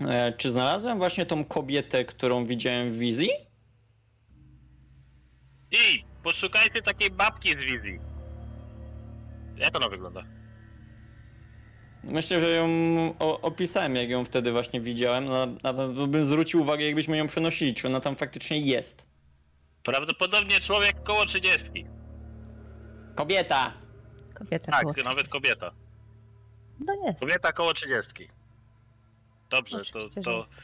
E, 0.02 0.34
czy 0.34 0.52
znalazłem 0.52 0.98
właśnie 0.98 1.26
tą 1.26 1.46
kobietę, 1.46 2.06
którą 2.06 2.46
widziałem 2.46 2.92
w 2.92 2.98
wizji? 2.98 3.30
I 5.72 6.04
poszukajcie 6.24 6.82
takiej 6.82 7.10
babki 7.10 7.50
z 7.50 7.72
wizji. 7.72 8.00
Jak 9.58 9.78
ona 9.78 9.90
wygląda? 9.90 10.24
Myślę, 12.04 12.40
że 12.40 12.50
ją 12.50 12.68
o, 13.20 13.42
opisałem, 13.42 13.96
jak 13.96 14.10
ją 14.10 14.26
wtedy 14.26 14.52
właśnie 14.52 14.82
widziałem. 14.82 15.26
Na, 15.26 15.46
na 15.46 15.74
pewno 15.74 16.08
bym 16.08 16.26
zwrócił 16.26 16.62
uwagę, 16.62 16.86
jakbyśmy 16.86 17.18
ją 17.18 17.28
przenosili, 17.28 17.74
czy 17.74 17.88
ona 17.88 18.00
tam 18.00 18.16
faktycznie 18.16 18.60
jest. 18.60 19.15
Prawdopodobnie 19.86 20.60
człowiek 20.60 21.04
koło 21.04 21.26
30. 21.26 21.86
Kobieta! 23.16 23.74
Kobieta 24.34 24.72
Tak, 24.72 24.82
koło 24.82 24.94
nawet 25.04 25.28
30. 25.28 25.32
kobieta. 25.32 25.72
No 26.88 27.08
jest. 27.08 27.20
Kobieta 27.20 27.52
koło 27.54 27.74
30. 27.74 28.28
Dobrze, 29.50 29.78
to, 29.78 29.82
Oczywiście, 29.82 30.20
że 30.20 30.22
to, 30.24 30.38
jest. 30.40 30.56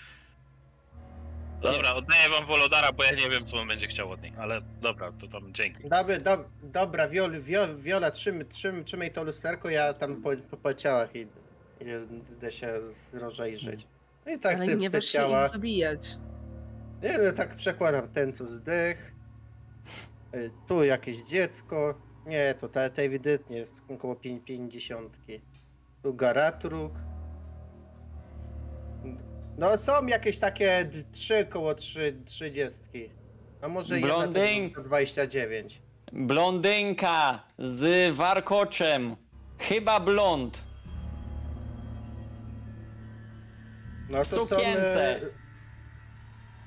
Dobra, 1.62 1.94
oddaję 1.94 2.30
wam 2.30 2.46
Wolodara, 2.48 2.92
bo 2.92 3.04
ja 3.04 3.12
nie 3.12 3.30
wiem, 3.30 3.46
co 3.46 3.58
on 3.58 3.68
będzie 3.68 3.88
chciał 3.88 4.12
od 4.12 4.22
niej, 4.22 4.34
ale 4.40 4.62
dobra, 4.82 5.12
to 5.12 5.28
tam 5.28 5.54
dzięki. 5.54 5.90
Dobry, 5.90 6.20
do, 6.20 6.46
dobra, 6.64 7.08
Wiol, 7.08 7.42
Wiol, 7.42 7.78
Wiola, 7.78 8.12
trzym, 8.12 8.48
trzym, 8.50 8.84
trzymaj 8.84 9.12
to 9.12 9.24
lusterko, 9.24 9.70
ja 9.70 9.94
tam 9.94 10.22
po, 10.22 10.30
po, 10.52 10.58
po 10.58 10.74
ciałach 10.74 11.16
i, 11.16 11.20
i 11.20 11.86
idę 12.38 12.52
się 12.52 12.82
z- 12.82 13.14
rozejrzeć. 13.14 13.88
No 14.26 14.32
i 14.32 14.40
tak 14.40 14.56
Ale 14.58 14.66
ty, 14.66 14.76
nie 14.76 14.90
te 14.90 14.98
wiesz 14.98 15.06
się 15.06 15.12
ciała, 15.12 15.46
ich 15.46 15.52
zabijać. 15.52 16.18
Nie, 17.04 17.18
no, 17.18 17.32
tak 17.32 17.56
przekładam 17.56 18.08
ten, 18.08 18.34
co 18.34 18.48
zdech, 18.48 19.12
Y, 20.36 20.52
tu 20.68 20.84
jakieś 20.84 21.18
dziecko, 21.18 21.96
nie, 22.26 22.54
to 22.60 22.70
te, 22.70 22.90
te 22.90 23.02
ewidentnie 23.02 23.58
jest 23.58 23.84
około 23.90 24.16
pię- 24.16 24.40
pięćdziesiątki, 24.44 25.42
tu 26.04 26.14
garatruk, 26.14 26.92
no 29.58 29.78
są 29.78 30.08
jakieś 30.08 30.38
takie 30.40 30.86
d- 30.86 31.04
trzy 31.12 31.46
koło 31.46 31.76
trzy, 31.76 32.16
trzydziestki, 32.26 33.10
no 33.62 33.70
może 33.70 34.00
jedna 34.00 34.14
Blondyn. 34.16 34.72
to 34.72 34.82
29. 34.82 35.82
Blondynka 36.14 37.44
z 37.60 38.16
warkoczem. 38.16 39.16
Chyba 39.58 40.00
blond. 40.00 40.64
No 44.10 44.18
to 44.18 44.26
Sukience. 44.26 45.20
Są, 45.22 45.28
e, 45.28 45.41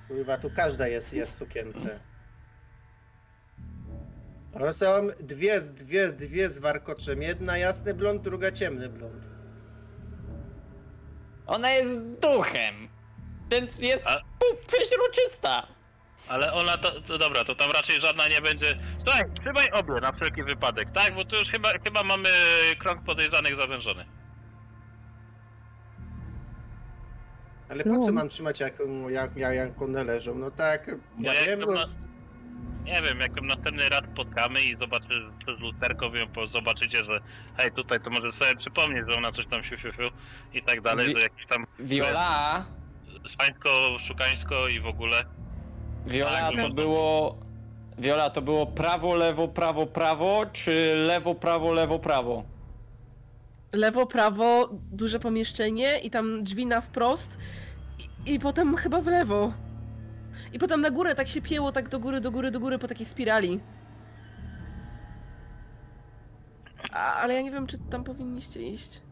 kurwa, 0.08 0.38
tu 0.38 0.50
każda 0.50 0.88
jest, 0.88 1.12
jest 1.12 1.32
w 1.32 1.38
sukience. 1.38 2.00
To 4.58 4.72
są 4.72 4.86
dwie, 5.20 5.60
z- 5.60 5.70
dwie, 5.70 6.12
dwie 6.12 6.50
z 6.50 6.58
warkoczem. 6.58 7.22
Jedna 7.22 7.58
jasny 7.58 7.94
blond, 7.94 8.22
druga 8.22 8.52
ciemny 8.52 8.88
blond. 8.88 9.24
Ona 11.46 11.70
jest 11.70 12.00
duchem. 12.22 12.88
Więc 13.50 13.82
jest 13.82 14.06
A- 14.06 14.20
przeźroczysta. 14.66 15.66
Ale 16.28 16.52
ona 16.52 16.78
to, 16.78 17.00
to 17.00 17.18
dobra, 17.18 17.44
to 17.44 17.54
tam 17.54 17.70
raczej 17.70 18.00
żadna 18.00 18.28
nie 18.28 18.40
będzie. 18.40 18.78
Słuchaj, 19.04 19.24
trzymaj 19.40 19.70
obie 19.70 19.92
na 20.00 20.12
wszelki 20.12 20.42
wypadek, 20.42 20.90
tak? 20.90 21.14
Bo 21.14 21.24
tu 21.24 21.36
już 21.36 21.48
chyba, 21.48 21.68
chyba 21.84 22.02
mamy 22.02 22.28
krąg 22.78 23.04
podejrzanych 23.04 23.56
zawężony. 23.56 24.04
Ale 27.68 27.84
po 27.84 27.90
co 27.90 27.96
Blond. 27.98 28.12
mam 28.12 28.28
trzymać 28.28 28.60
jak, 28.60 28.74
jak, 29.10 29.36
jak, 29.36 29.54
jak 29.54 29.82
one 29.82 30.04
leżą? 30.04 30.34
No 30.34 30.50
tak, 30.50 30.90
ja 31.20 31.34
jak 31.34 31.46
wiem, 31.46 31.60
to 31.60 31.66
no, 31.66 31.72
na- 31.72 31.86
Nie 32.84 33.02
wiem, 33.02 33.20
jak 33.20 33.36
ją 33.36 33.42
następny 33.42 33.88
raz 33.88 34.00
spotkamy 34.12 34.60
i 34.62 34.76
zobaczy 34.78 35.22
przez 35.46 35.60
lusterko, 35.60 36.16
ją 36.16 36.28
po- 36.28 36.46
zobaczycie, 36.46 37.04
że 37.04 37.20
hej, 37.56 37.72
tutaj 37.72 38.00
to 38.00 38.10
może 38.10 38.32
sobie 38.32 38.56
przypomnieć, 38.56 39.04
że 39.10 39.18
ona 39.18 39.32
coś 39.32 39.46
tam 39.46 39.62
siu, 39.64 39.76
siu, 39.78 39.92
siu 39.92 40.10
i 40.54 40.62
tak 40.62 40.80
dalej, 40.80 41.06
Wi- 41.08 41.14
że 41.18 41.22
jakieś 41.22 41.46
tam 41.46 41.66
Viola. 41.78 42.64
swańsko, 43.26 43.68
szukańsko 43.98 44.68
i 44.68 44.80
w 44.80 44.86
ogóle. 44.86 45.22
Viola 46.06 46.30
Tak, 46.40 46.50
to 46.50 46.68
no. 46.68 46.74
było. 46.74 47.38
Viola 47.98 48.30
to 48.30 48.42
było 48.42 48.66
prawo, 48.66 49.14
lewo, 49.14 49.48
prawo, 49.48 49.86
prawo, 49.86 50.46
czy 50.52 50.94
lewo, 50.96 51.34
prawo, 51.34 51.72
lewo, 51.72 51.98
prawo? 51.98 52.44
Lewo, 53.74 54.06
prawo, 54.06 54.68
duże 54.72 55.20
pomieszczenie 55.20 55.98
i 55.98 56.10
tam 56.10 56.44
drzwi 56.44 56.66
na 56.66 56.80
wprost 56.80 57.38
i, 58.26 58.34
i 58.34 58.38
potem 58.38 58.76
chyba 58.76 59.00
w 59.00 59.06
lewo. 59.06 59.52
I 60.52 60.58
potem 60.58 60.80
na 60.80 60.90
górę 60.90 61.14
tak 61.14 61.28
się 61.28 61.42
pięło, 61.42 61.72
tak 61.72 61.88
do 61.88 62.00
góry, 62.00 62.20
do 62.20 62.30
góry, 62.30 62.50
do 62.50 62.60
góry 62.60 62.78
po 62.78 62.88
takiej 62.88 63.06
spirali. 63.06 63.60
A, 66.92 67.14
ale 67.14 67.34
ja 67.34 67.42
nie 67.42 67.50
wiem, 67.50 67.66
czy 67.66 67.78
tam 67.78 68.04
powinniście 68.04 68.62
iść. 68.62 69.02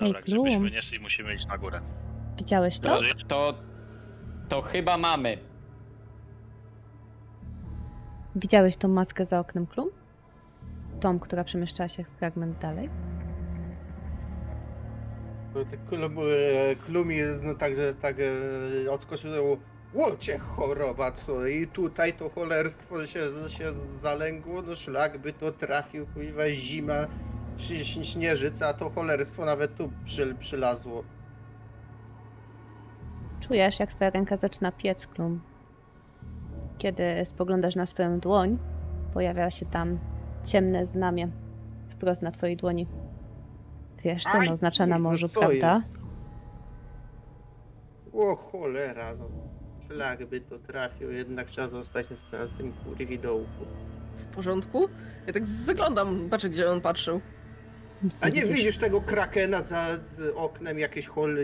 Dobra, 0.00 0.18
Ej, 0.18 0.24
gdybyśmy 0.24 0.58
Bloom, 0.58 0.64
nie 0.72 0.82
szli, 0.82 1.00
musimy 1.00 1.34
iść 1.34 1.46
na 1.46 1.58
górę. 1.58 1.80
widziałeś 2.36 2.78
to? 2.80 2.88
Dobrze. 2.94 3.14
To. 3.28 3.54
To 4.48 4.62
chyba 4.62 4.98
mamy. 4.98 5.38
Widziałeś 8.36 8.76
tą 8.76 8.88
maskę 8.88 9.24
za 9.24 9.40
oknem 9.40 9.66
Klum? 9.66 9.88
Tą, 11.00 11.18
która 11.18 11.44
przemieszczała 11.44 11.88
się 11.88 12.04
fragment 12.04 12.58
dalej? 12.58 12.90
Klumi, 16.86 17.16
no 17.42 17.54
także 17.54 17.94
tak 17.94 18.16
e, 18.86 18.90
odskoczył 18.90 19.30
do 19.30 19.56
Łocie 19.94 20.38
choroba, 20.38 21.12
co 21.12 21.46
i 21.46 21.66
tutaj 21.66 22.12
to 22.12 22.28
cholerstwo 22.28 23.06
się, 23.06 23.20
się 23.48 23.72
zalęgło, 23.72 24.62
no 24.62 24.74
szlak 24.74 25.18
by 25.18 25.32
to 25.32 25.52
trafił, 25.52 26.06
kuiwa 26.06 26.50
zima, 26.50 27.06
śnieżyca, 28.02 28.68
a 28.68 28.72
to 28.72 28.90
cholerstwo 28.90 29.44
nawet 29.44 29.76
tu 29.76 29.92
przy, 30.04 30.34
przylazło. 30.34 31.04
Czujesz, 33.40 33.80
jak 33.80 33.92
twoja 33.92 34.10
ręka 34.10 34.36
zaczyna 34.36 34.72
piec, 34.72 35.06
Klum. 35.06 35.40
Kiedy 36.78 37.02
spoglądasz 37.24 37.76
na 37.76 37.86
swoją 37.86 38.20
dłoń, 38.20 38.58
pojawia 39.14 39.50
się 39.50 39.66
tam 39.66 39.98
ciemne 40.44 40.86
znamie 40.86 41.28
wprost 41.88 42.22
na 42.22 42.30
twojej 42.30 42.56
dłoni. 42.56 42.86
Wiesz, 44.04 44.22
co 44.22 44.30
Aj, 44.32 44.48
oznacza 44.48 44.86
na 44.86 44.96
kurwa, 44.96 45.10
morzu, 45.10 45.28
co 45.28 45.40
prawda? 45.40 45.74
jest? 45.74 45.98
O 48.12 48.36
cholera, 48.36 49.14
no. 49.14 49.24
Szlak 49.86 50.26
by 50.26 50.40
to 50.40 50.58
trafił, 50.58 51.12
jednak 51.12 51.50
trzeba 51.50 51.68
zostać 51.68 52.06
w 52.06 52.32
na 52.32 52.46
tym 52.58 52.72
kurwidołku. 52.72 53.64
W 54.16 54.24
porządku? 54.34 54.88
Ja 55.26 55.32
tak 55.32 55.46
zaglądam, 55.46 56.28
patrzę 56.30 56.48
gdzie 56.50 56.70
on 56.70 56.80
patrzył. 56.80 57.20
Nic 58.02 58.24
A 58.24 58.28
nie 58.28 58.42
widzisz 58.46 58.78
tego 58.78 59.00
krakena 59.00 59.60
za 59.60 59.96
z 59.96 60.34
oknem, 60.36 60.78
jakieś 60.78 61.06
chol... 61.06 61.36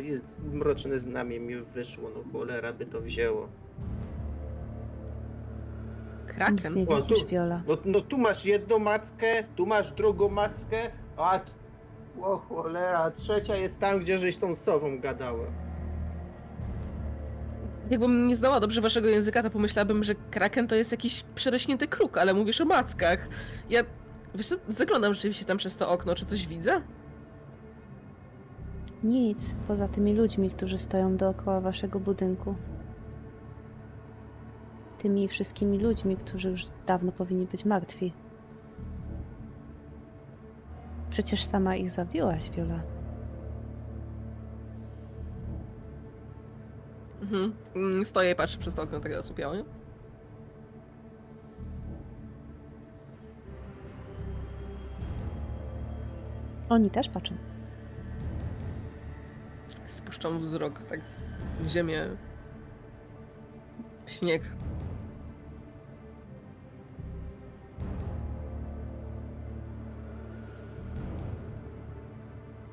mroczne 0.53 0.99
znamie 0.99 1.41
mi 1.41 1.57
wyszło, 1.57 2.11
no 2.15 2.33
cholera 2.33 2.73
by 2.73 2.87
to 2.87 3.01
wzięło. 3.01 3.49
Nic 6.27 6.37
Kraken. 6.37 6.75
nie 6.75 6.87
O, 6.89 6.97
widzisz, 6.97 7.21
tu- 7.21 7.27
Viola. 7.27 7.63
No, 7.69 7.79
no 7.85 8.01
tu 8.01 8.19
masz 8.19 8.45
jedną 8.45 8.79
mackę, 8.79 9.45
tu 9.57 9.67
masz 9.67 9.93
drugą 9.93 10.29
mackę, 10.29 10.91
a... 11.17 11.39
t- 11.39 11.53
O 12.23 12.37
cholera, 12.37 13.11
trzecia 13.11 13.57
jest 13.57 13.81
tam, 13.81 13.99
gdzie 13.99 14.19
żeś 14.19 14.37
tą 14.37 14.55
sową 14.55 15.01
gadała. 15.01 15.47
Jakbym 17.91 18.29
nie 18.29 18.37
znała 18.37 18.61
dobrze 18.61 18.81
waszego 18.81 19.09
języka, 19.09 19.43
to 19.43 19.51
pomyślałabym, 19.51 20.05
że 20.05 20.15
kraken 20.15 20.69
to 20.69 20.75
jest 20.75 20.91
jakiś 20.91 21.25
przerośnięty 21.35 21.89
kruk, 21.89 22.19
ale 22.19 22.35
mówisz 22.35 22.61
o 22.61 22.65
mackach. 22.65 23.29
Ja, 23.71 23.83
wiesz 24.35 24.49
co, 24.49 24.55
zaglądam 24.69 25.15
rzeczywiście 25.15 25.45
tam 25.45 25.57
przez 25.57 25.77
to 25.77 25.91
okno, 25.91 26.15
czy 26.15 26.25
coś 26.25 26.47
widzę? 26.47 26.81
Nic, 29.03 29.55
poza 29.69 29.89
tymi 29.89 30.15
ludźmi, 30.15 30.51
którzy 30.51 30.79
stoją 30.79 31.17
dookoła 31.17 31.61
waszego 31.61 32.01
budynku. 32.01 32.55
Tymi 34.99 35.29
wszystkimi 35.29 35.79
ludźmi, 35.79 36.17
którzy 36.17 36.51
już 36.51 36.67
dawno 36.87 37.13
powinni 37.13 37.47
być 37.47 37.65
martwi. 37.65 38.13
Przecież 41.15 41.45
sama 41.45 41.77
ich 41.77 41.91
zabiłaś, 41.91 42.51
Viola. 42.51 42.81
Mhm. 47.23 47.53
Mm, 47.77 48.05
Stoję 48.05 48.31
i 48.31 48.35
patrzę 48.35 48.59
przez 48.59 48.75
to 48.75 48.83
okno 48.83 49.01
tego 49.01 49.19
osłupiałe. 49.19 49.57
nie? 49.57 49.65
Oni 56.69 56.91
też 56.91 57.09
patrzą. 57.09 57.35
Spuszczam 59.87 60.41
wzrok 60.41 60.83
tak 60.85 61.01
w 61.61 61.69
ziemię. 61.69 62.09
W 64.07 64.11
śnieg. 64.11 64.43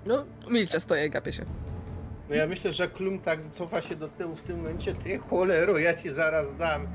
No, 0.05 0.25
milczę, 0.49 0.79
stoję 0.79 1.05
i 1.05 1.09
gapię 1.09 1.33
się. 1.33 1.45
No 2.29 2.35
ja 2.35 2.47
myślę, 2.47 2.73
że 2.73 2.87
Klum 2.87 3.19
tak 3.19 3.39
cofa 3.51 3.81
się 3.81 3.95
do 3.95 4.07
tyłu 4.07 4.35
w 4.35 4.41
tym 4.41 4.57
momencie, 4.57 4.93
ty 4.93 5.17
cholero, 5.17 5.77
ja 5.77 5.93
ci 5.93 6.09
zaraz 6.09 6.55
dam. 6.55 6.87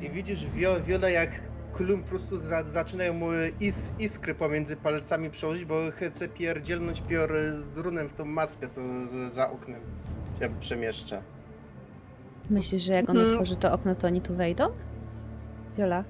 I 0.00 0.10
widzisz 0.10 0.46
wio, 0.46 0.80
wiele 0.82 1.12
jak 1.12 1.30
Klum 1.72 2.02
po 2.02 2.08
prostu 2.08 2.36
za, 2.38 2.62
zaczynają 2.64 3.12
mu 3.12 3.26
is, 3.60 3.92
iskry 3.98 4.34
pomiędzy 4.34 4.76
palcami 4.76 5.30
przechodzić, 5.30 5.64
bo 5.64 5.74
chce 5.90 6.28
pierdzielnąć 6.28 7.00
pior 7.00 7.32
z 7.54 7.76
runem 7.76 8.08
w 8.08 8.12
tą 8.12 8.24
mackę, 8.24 8.68
co 8.68 8.80
z, 9.06 9.32
za 9.32 9.50
oknem 9.50 9.80
się 10.40 10.54
przemieszcza. 10.60 11.22
Myślisz, 12.50 12.82
że 12.82 12.92
jak 12.92 13.10
on 13.10 13.16
Mhm. 13.16 13.32
otworzy 13.32 13.56
to 13.56 13.72
okno, 13.72 13.94
to 13.94 14.06
oni 14.06 14.20
tu 14.20 14.34
wejdą? 14.34 14.64
Viola? 15.78 16.04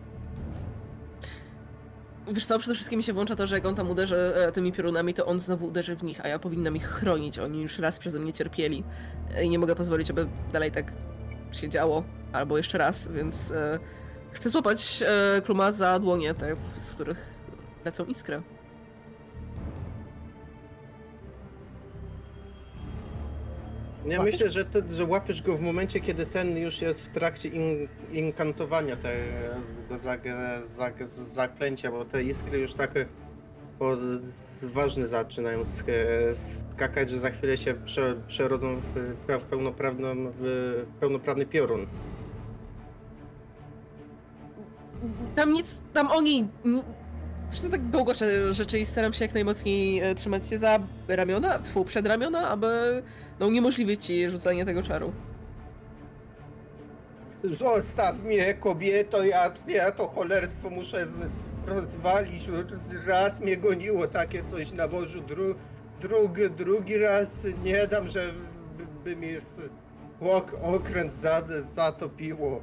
Wiesz 2.30 2.46
co, 2.46 2.58
przede 2.58 2.74
wszystkim 2.74 2.96
mi 2.96 3.02
się 3.02 3.12
włącza 3.12 3.36
to, 3.36 3.46
że 3.46 3.54
jak 3.54 3.66
on 3.66 3.74
tam 3.74 3.90
uderzy 3.90 4.16
e, 4.16 4.52
tymi 4.52 4.72
piorunami, 4.72 5.14
to 5.14 5.26
on 5.26 5.40
znowu 5.40 5.66
uderzy 5.66 5.96
w 5.96 6.02
nich, 6.02 6.24
a 6.24 6.28
ja 6.28 6.38
powinnam 6.38 6.76
ich 6.76 6.86
chronić. 6.86 7.38
Oni 7.38 7.62
już 7.62 7.78
raz 7.78 7.98
przeze 7.98 8.18
mnie 8.18 8.32
cierpieli 8.32 8.84
i 9.42 9.48
nie 9.48 9.58
mogę 9.58 9.76
pozwolić, 9.76 10.10
aby 10.10 10.26
dalej 10.52 10.70
tak 10.70 10.92
się 11.52 11.68
działo, 11.68 12.04
albo 12.32 12.56
jeszcze 12.56 12.78
raz, 12.78 13.08
więc 13.08 13.52
e, 13.52 13.78
chcę 14.32 14.48
złapać 14.48 15.02
e, 15.06 15.42
Kluma 15.42 15.72
za 15.72 15.98
dłonie, 15.98 16.34
te, 16.34 16.56
z 16.76 16.94
których 16.94 17.34
lecą 17.84 18.04
iskry. 18.04 18.42
Ja 24.06 24.18
Łapiesz? 24.18 24.34
myślę, 24.34 24.50
że, 24.50 24.64
te, 24.64 24.82
że 24.90 25.04
łapiesz 25.04 25.42
go 25.42 25.56
w 25.56 25.60
momencie, 25.60 26.00
kiedy 26.00 26.26
ten 26.26 26.56
już 26.56 26.82
jest 26.82 27.02
w 27.02 27.08
trakcie 27.08 27.48
in, 27.48 27.88
inkantowania 28.12 28.96
tego 28.96 29.96
zag, 29.96 30.20
zag, 30.62 31.04
zaklęcia, 31.04 31.90
bo 31.90 32.04
te 32.04 32.22
iskry 32.22 32.58
już 32.58 32.74
tak 32.74 32.94
po, 33.78 33.96
ważne 34.74 35.06
zaczynają 35.06 35.64
sk, 35.64 35.86
skakać, 36.32 37.10
że 37.10 37.18
za 37.18 37.30
chwilę 37.30 37.56
się 37.56 37.74
prze, 37.74 38.16
przerodzą 38.26 38.76
w, 38.76 39.14
w, 39.40 39.44
pełnoprawną, 39.44 40.08
w 40.40 40.84
pełnoprawny 41.00 41.46
piorun. 41.46 41.86
Tam 45.36 45.52
nic, 45.52 45.78
tam 45.92 46.10
oni... 46.10 46.48
co, 47.52 47.68
tak 47.68 47.82
bełkoczę 47.82 48.52
rzeczy 48.52 48.78
i 48.78 48.86
staram 48.86 49.12
się 49.12 49.24
jak 49.24 49.34
najmocniej 49.34 50.00
e, 50.00 50.14
trzymać 50.14 50.46
się 50.46 50.58
za 50.58 50.78
ramiona, 51.08 51.58
tfu, 51.58 51.84
przed 51.84 52.06
ramiona, 52.06 52.48
aby 52.48 53.02
no, 53.40 53.46
uniemożliwić 53.46 54.06
ci 54.06 54.30
rzucanie 54.30 54.64
tego 54.64 54.82
czaru. 54.82 55.12
Zostaw 57.44 58.22
mnie, 58.22 58.54
kobieto, 58.54 59.24
ja, 59.24 59.52
ja 59.68 59.92
to 59.92 60.08
cholerstwo 60.08 60.70
muszę 60.70 61.06
z, 61.06 61.22
rozwalić. 61.66 62.48
Raz 63.06 63.40
mnie 63.40 63.56
goniło 63.56 64.06
takie 64.06 64.44
coś 64.44 64.72
na 64.72 64.86
morzu, 64.86 65.20
dru, 65.20 65.54
drugi, 66.00 66.50
drugi 66.50 66.98
raz 66.98 67.46
nie 67.64 67.86
dam, 67.86 68.08
że 68.08 68.32
by, 69.04 69.16
mi 69.16 69.28
ok, 70.20 70.52
okręt 70.62 71.12
za, 71.12 71.42
zatopiło. 71.62 72.62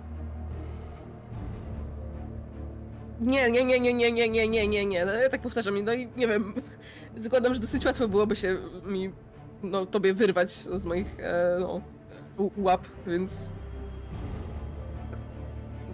Nie, 3.21 3.51
nie, 3.51 3.63
nie, 3.63 3.79
nie, 3.79 3.93
nie, 3.93 4.11
nie, 4.11 4.29
nie, 4.29 4.47
nie, 4.47 4.67
nie, 4.67 4.85
nie. 4.85 5.05
No, 5.05 5.11
ja 5.11 5.29
tak 5.29 5.41
powtarzam, 5.41 5.83
no 5.85 5.93
i 5.93 6.09
nie 6.17 6.27
wiem. 6.27 6.53
Zakładam, 7.15 7.53
że 7.53 7.59
dosyć 7.59 7.85
łatwo 7.85 8.07
byłoby 8.07 8.35
się 8.35 8.57
mi, 8.85 9.11
no, 9.63 9.85
tobie 9.85 10.13
wyrwać 10.13 10.51
z 10.51 10.85
moich, 10.85 11.19
e, 11.19 11.57
no, 11.59 11.81
łap, 12.57 12.81
więc... 13.07 13.51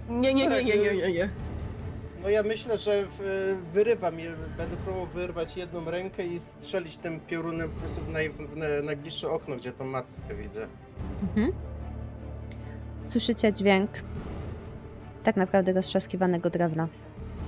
Nie, 0.09 0.33
nie, 0.33 0.47
nie, 0.47 0.63
nie, 0.63 0.77
nie, 0.77 0.93
nie, 0.97 1.11
nie. 1.13 1.29
No 2.23 2.29
ja 2.29 2.43
myślę, 2.43 2.77
że 2.77 3.05
w, 3.05 3.55
wyrywam, 3.73 4.19
je, 4.19 4.31
będę 4.57 4.77
próbował 4.77 5.07
wyrwać 5.07 5.57
jedną 5.57 5.91
rękę 5.91 6.25
i 6.25 6.39
strzelić 6.39 6.97
tym 6.97 7.19
piorunem 7.19 7.69
po 7.69 7.79
prostu 7.79 8.01
w, 8.01 8.09
naj, 8.09 8.29
w 8.29 8.55
na- 8.57 8.65
najbliższe 8.83 9.29
okno, 9.29 9.55
gdzie 9.55 9.71
tą 9.71 9.85
mackę 9.85 10.35
widzę. 10.35 10.67
Mhm. 11.23 11.51
Słyszycie 13.05 13.53
dźwięk 13.53 13.89
tak 15.23 15.35
naprawdę 15.35 15.73
roztrzaskiwanego 15.73 16.49
drewna. 16.49 16.87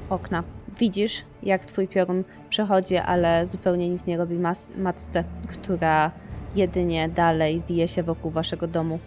Okna. 0.10 0.44
Widzisz, 0.80 1.24
jak 1.44 1.66
twój 1.66 1.88
piorun 1.88 2.24
przechodzi, 2.50 2.98
ale 2.98 3.48
zupełnie 3.48 3.90
nic 3.90 4.08
nie 4.08 4.18
robi 4.18 4.36
mas- 4.36 4.78
matce, 4.78 5.24
która 5.48 6.12
jedynie 6.56 7.10
dalej 7.10 7.62
wije 7.68 7.88
się 7.88 8.04
wokół 8.04 8.32
waszego 8.32 8.68
domu. 8.68 9.00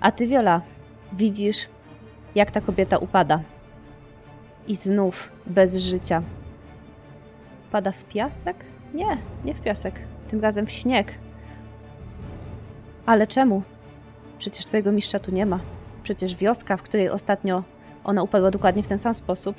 A 0.00 0.12
ty, 0.12 0.26
Wiola, 0.26 0.60
widzisz, 1.12 1.68
jak 2.34 2.50
ta 2.50 2.60
kobieta 2.60 2.98
upada. 2.98 3.40
I 4.68 4.74
znów 4.74 5.32
bez 5.46 5.76
życia. 5.76 6.22
Pada 7.70 7.92
w 7.92 8.04
piasek? 8.04 8.56
Nie, 8.94 9.16
nie 9.44 9.54
w 9.54 9.60
piasek. 9.60 9.94
Tym 10.28 10.40
razem 10.40 10.66
w 10.66 10.70
śnieg. 10.70 11.14
Ale 13.06 13.26
czemu? 13.26 13.62
Przecież 14.38 14.66
twojego 14.66 14.92
mistrza 14.92 15.18
tu 15.18 15.30
nie 15.30 15.46
ma. 15.46 15.60
Przecież 16.02 16.34
wioska, 16.34 16.76
w 16.76 16.82
której 16.82 17.10
ostatnio 17.10 17.62
ona 18.04 18.22
upadła 18.22 18.50
dokładnie 18.50 18.82
w 18.82 18.86
ten 18.86 18.98
sam 18.98 19.14
sposób, 19.14 19.56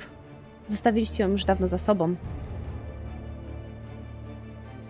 zostawiliście 0.68 1.22
ją 1.22 1.30
już 1.30 1.44
dawno 1.44 1.66
za 1.66 1.78
sobą. 1.78 2.16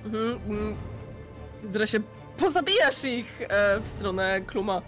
Mhm, 0.04 0.76
się 1.86 2.00
pozabijasz 2.36 3.04
ich 3.04 3.42
e, 3.48 3.80
w 3.80 3.88
stronę 3.88 4.40
Kluma. 4.40 4.82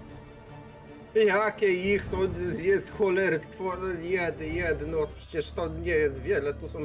Jakie 1.14 1.94
ich 1.94 2.08
to 2.08 2.16
jest 2.62 2.98
cholerstwo 2.98 3.76
jed, 4.02 4.40
jedno, 4.40 4.98
przecież 5.14 5.50
to 5.50 5.68
nie 5.68 5.92
jest 5.92 6.22
wiele, 6.22 6.54
tu 6.54 6.68
są 6.68 6.78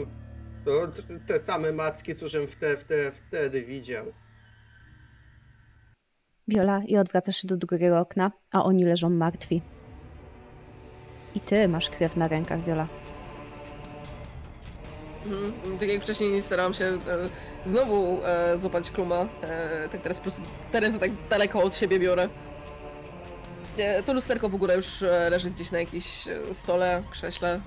to, 0.66 0.88
te 1.27 1.40
same 1.40 1.72
macki, 1.72 2.16
co 2.16 2.27
żem 2.27 2.48
wte, 2.48 2.77
wte, 2.77 3.11
wtedy 3.11 3.61
widział. 3.61 4.06
Wiola, 6.48 6.82
i 6.88 6.98
odwracasz 6.98 7.38
się 7.38 7.48
do 7.48 7.58
drugiego 7.58 8.00
okna, 8.00 8.32
a 8.51 8.64
oni 8.64 8.85
leżą 8.85 9.09
martwi. 9.09 9.61
I 11.35 11.40
ty 11.40 11.67
masz 11.67 11.90
krew 11.90 12.16
na 12.16 12.27
rękach, 12.27 12.66
Wiola. 12.66 12.88
Mhm. 15.26 15.78
Tak 15.80 15.90
jak 15.90 16.02
wcześniej 16.02 16.42
starałam 16.42 16.74
się 16.74 16.86
e, 16.86 17.00
znowu 17.66 18.22
e, 18.24 18.58
złapać 18.58 18.92
kluma, 18.92 19.28
e, 19.42 19.90
tak 19.90 20.02
teraz 20.02 20.18
po 20.18 20.24
prostu 20.24 20.42
te 20.72 20.80
ręce 20.80 21.00
tak 21.00 21.12
daleko 21.30 21.64
od 21.64 21.76
siebie 21.76 22.00
biorę. 22.00 22.30
E, 23.78 24.04
to 24.04 24.14
lusterko 24.14 24.50
w 24.50 24.56
ogóle 24.56 24.76
już 24.76 25.02
e, 25.02 25.30
leży 25.30 25.52
gdzieś 25.52 25.72
na 25.72 25.80
jakimś 25.80 26.28
e, 26.28 26.54
stole, 26.54 27.04
krześle. 27.12 27.62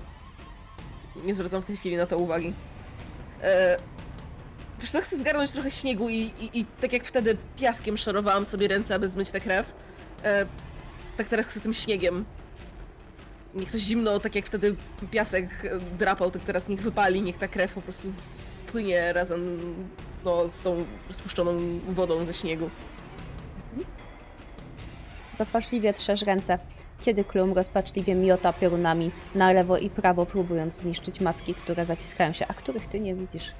Nie 1.23 1.33
zwracam 1.33 1.61
w 1.61 1.65
tej 1.65 1.77
chwili 1.77 1.97
na 1.97 2.05
to 2.05 2.17
uwagi. 2.17 2.53
E, 3.41 3.77
wiesz 4.79 4.91
co, 4.91 5.01
chcę 5.01 5.17
zgarnąć 5.17 5.51
trochę 5.51 5.71
śniegu 5.71 6.09
i, 6.09 6.17
i, 6.17 6.59
i 6.59 6.65
tak 6.81 6.93
jak 6.93 7.03
wtedy 7.03 7.37
piaskiem 7.55 7.97
szorowałam 7.97 8.45
sobie 8.45 8.67
ręce, 8.67 8.95
aby 8.95 9.07
zmyć 9.07 9.31
tę 9.31 9.39
krew, 9.39 9.73
e, 10.23 10.45
tak 11.17 11.27
teraz 11.27 11.47
chcę 11.47 11.59
tym 11.59 11.73
śniegiem 11.73 12.25
Niech 13.55 13.71
to 13.71 13.79
zimno, 13.79 14.19
tak 14.19 14.35
jak 14.35 14.45
wtedy 14.45 14.75
piasek 15.11 15.65
e, 15.65 15.79
drapał, 15.97 16.31
tak 16.31 16.41
teraz 16.41 16.67
niech 16.67 16.81
wypali, 16.81 17.21
niech 17.21 17.37
ta 17.37 17.47
krew 17.47 17.73
po 17.73 17.81
prostu 17.81 18.07
spłynie 18.67 19.13
razem 19.13 19.57
no, 20.25 20.49
z 20.49 20.61
tą 20.61 20.85
rozpuszczoną 21.07 21.57
wodą 21.87 22.25
ze 22.25 22.33
śniegu. 22.33 22.69
Rozpaczliwie 25.39 25.93
trzesz 25.93 26.21
ręce, 26.21 26.59
kiedy 27.01 27.23
Klum 27.23 27.53
rozpaczliwie 27.53 28.15
miota 28.15 28.53
piorunami 28.53 29.11
na 29.35 29.51
lewo 29.51 29.77
i 29.77 29.89
prawo, 29.89 30.25
próbując 30.25 30.75
zniszczyć 30.75 31.21
macki, 31.21 31.55
które 31.55 31.85
zaciskają 31.85 32.33
się, 32.33 32.45
a 32.47 32.53
których 32.53 32.87
ty 32.87 32.99
nie 32.99 33.15
widzisz. 33.15 33.53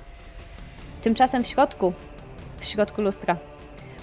Tymczasem 1.01 1.43
w 1.43 1.47
środku, 1.47 1.93
w 2.59 2.65
środku 2.65 3.01
lustra. 3.01 3.37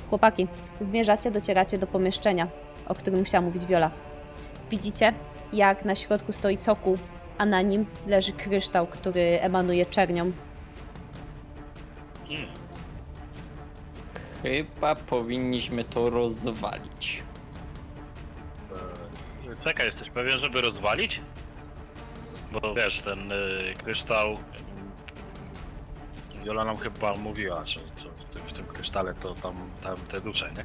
Chłopaki, 0.08 0.46
zmierzacie, 0.80 1.30
docieracie 1.30 1.78
do 1.78 1.86
pomieszczenia, 1.86 2.48
o 2.88 2.94
którym 2.94 3.20
musiała 3.20 3.44
mówić 3.44 3.66
Wiola. 3.66 3.90
Widzicie, 4.70 5.14
jak 5.52 5.84
na 5.84 5.94
środku 5.94 6.32
stoi 6.32 6.58
cokół, 6.58 6.98
a 7.38 7.46
na 7.46 7.62
nim 7.62 7.86
leży 8.06 8.32
kryształ, 8.32 8.86
który 8.86 9.40
emanuje 9.40 9.86
czernią. 9.86 10.32
Hmm. 12.28 12.46
Chyba 14.42 14.94
powinniśmy 14.94 15.84
to 15.84 16.10
rozwalić. 16.10 17.22
E, 19.52 19.64
Czekaj, 19.64 19.86
jesteś 19.86 20.10
pewien, 20.10 20.38
żeby 20.38 20.60
rozwalić? 20.60 21.20
Bo 22.52 22.74
wiesz, 22.74 23.00
ten 23.00 23.32
y, 23.32 23.74
kryształ... 23.84 24.26
mm, 24.28 24.90
Jola 26.44 26.64
nam 26.64 26.76
chyba 26.76 27.14
mówiła, 27.14 27.66
że, 27.66 27.80
że 27.80 28.08
w, 28.10 28.24
tym, 28.24 28.42
w 28.48 28.52
tym 28.52 28.66
krysztale 28.66 29.14
to 29.14 29.34
tam, 29.34 29.54
tam 29.82 29.96
te 29.96 30.20
dusze, 30.20 30.50
nie? 30.56 30.64